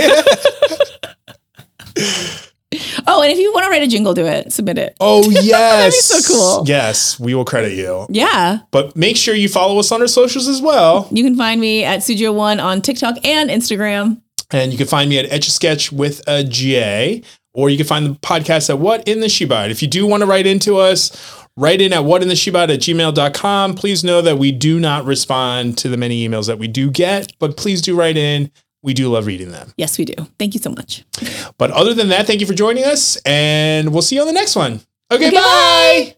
Oh, 3.05 3.21
and 3.21 3.31
if 3.31 3.37
you 3.37 3.53
want 3.53 3.65
to 3.65 3.69
write 3.69 3.83
a 3.83 3.87
jingle, 3.87 4.13
do 4.13 4.25
it. 4.25 4.51
Submit 4.51 4.79
it. 4.79 4.95
oh 4.99 5.29
yes, 5.29 6.05
so 6.05 6.33
cool. 6.33 6.67
Yes, 6.67 7.19
we 7.19 7.35
will 7.35 7.45
credit 7.45 7.73
you. 7.73 8.07
Yeah. 8.09 8.59
But 8.71 8.95
make 8.95 9.15
sure 9.15 9.35
you 9.35 9.47
follow 9.47 9.77
us 9.77 9.91
on 9.91 10.01
our 10.01 10.07
socials 10.07 10.47
as 10.47 10.61
well. 10.61 11.07
You 11.11 11.23
can 11.23 11.35
find 11.35 11.61
me 11.61 11.83
at 11.83 12.01
Studio 12.01 12.31
One 12.31 12.59
on 12.59 12.81
TikTok 12.81 13.23
and 13.25 13.49
Instagram. 13.49 14.21
And 14.51 14.71
you 14.71 14.77
can 14.77 14.87
find 14.87 15.09
me 15.09 15.19
at 15.19 15.31
Etch 15.31 15.47
a 15.47 15.51
Sketch 15.51 15.91
with 15.91 16.21
a 16.27 16.43
J, 16.43 17.21
or 17.53 17.69
you 17.69 17.77
can 17.77 17.85
find 17.85 18.05
the 18.07 18.19
podcast 18.19 18.69
at 18.69 18.79
What 18.79 19.07
in 19.07 19.19
the 19.19 19.27
Shibal. 19.27 19.69
If 19.69 19.81
you 19.83 19.87
do 19.87 20.07
want 20.07 20.21
to 20.21 20.27
write 20.27 20.47
into 20.47 20.77
us, 20.77 21.11
write 21.57 21.81
in 21.81 21.93
at 21.93 22.03
what 22.05 22.21
in 22.21 22.27
the 22.27 22.33
Shibal 22.35 22.63
at 22.73 22.79
gmail.com. 22.79 23.75
Please 23.75 24.03
know 24.03 24.21
that 24.21 24.37
we 24.37 24.51
do 24.51 24.79
not 24.79 25.05
respond 25.05 25.77
to 25.79 25.89
the 25.89 25.97
many 25.97 26.27
emails 26.27 26.47
that 26.47 26.59
we 26.59 26.67
do 26.67 26.89
get, 26.89 27.31
but 27.39 27.57
please 27.57 27.81
do 27.81 27.95
write 27.95 28.17
in. 28.17 28.51
We 28.81 28.93
do 28.93 29.09
love 29.09 29.27
reading 29.27 29.51
them. 29.51 29.71
Yes, 29.77 29.97
we 29.97 30.03
do. 30.05 30.13
Thank 30.37 30.53
you 30.53 30.59
so 30.59 30.69
much. 30.69 31.05
But 31.57 31.71
other 31.71 31.93
than 31.93 32.09
that, 32.09 32.27
thank 32.27 32.41
you 32.41 32.47
for 32.47 32.53
joining 32.53 32.83
us, 32.83 33.15
and 33.25 33.93
we'll 33.93 34.01
see 34.01 34.15
you 34.15 34.21
on 34.21 34.27
the 34.27 34.33
next 34.33 34.55
one. 34.57 34.81
Okay, 35.11 35.27
Okay, 35.27 35.31
bye. 35.31 35.41
bye. 35.41 36.15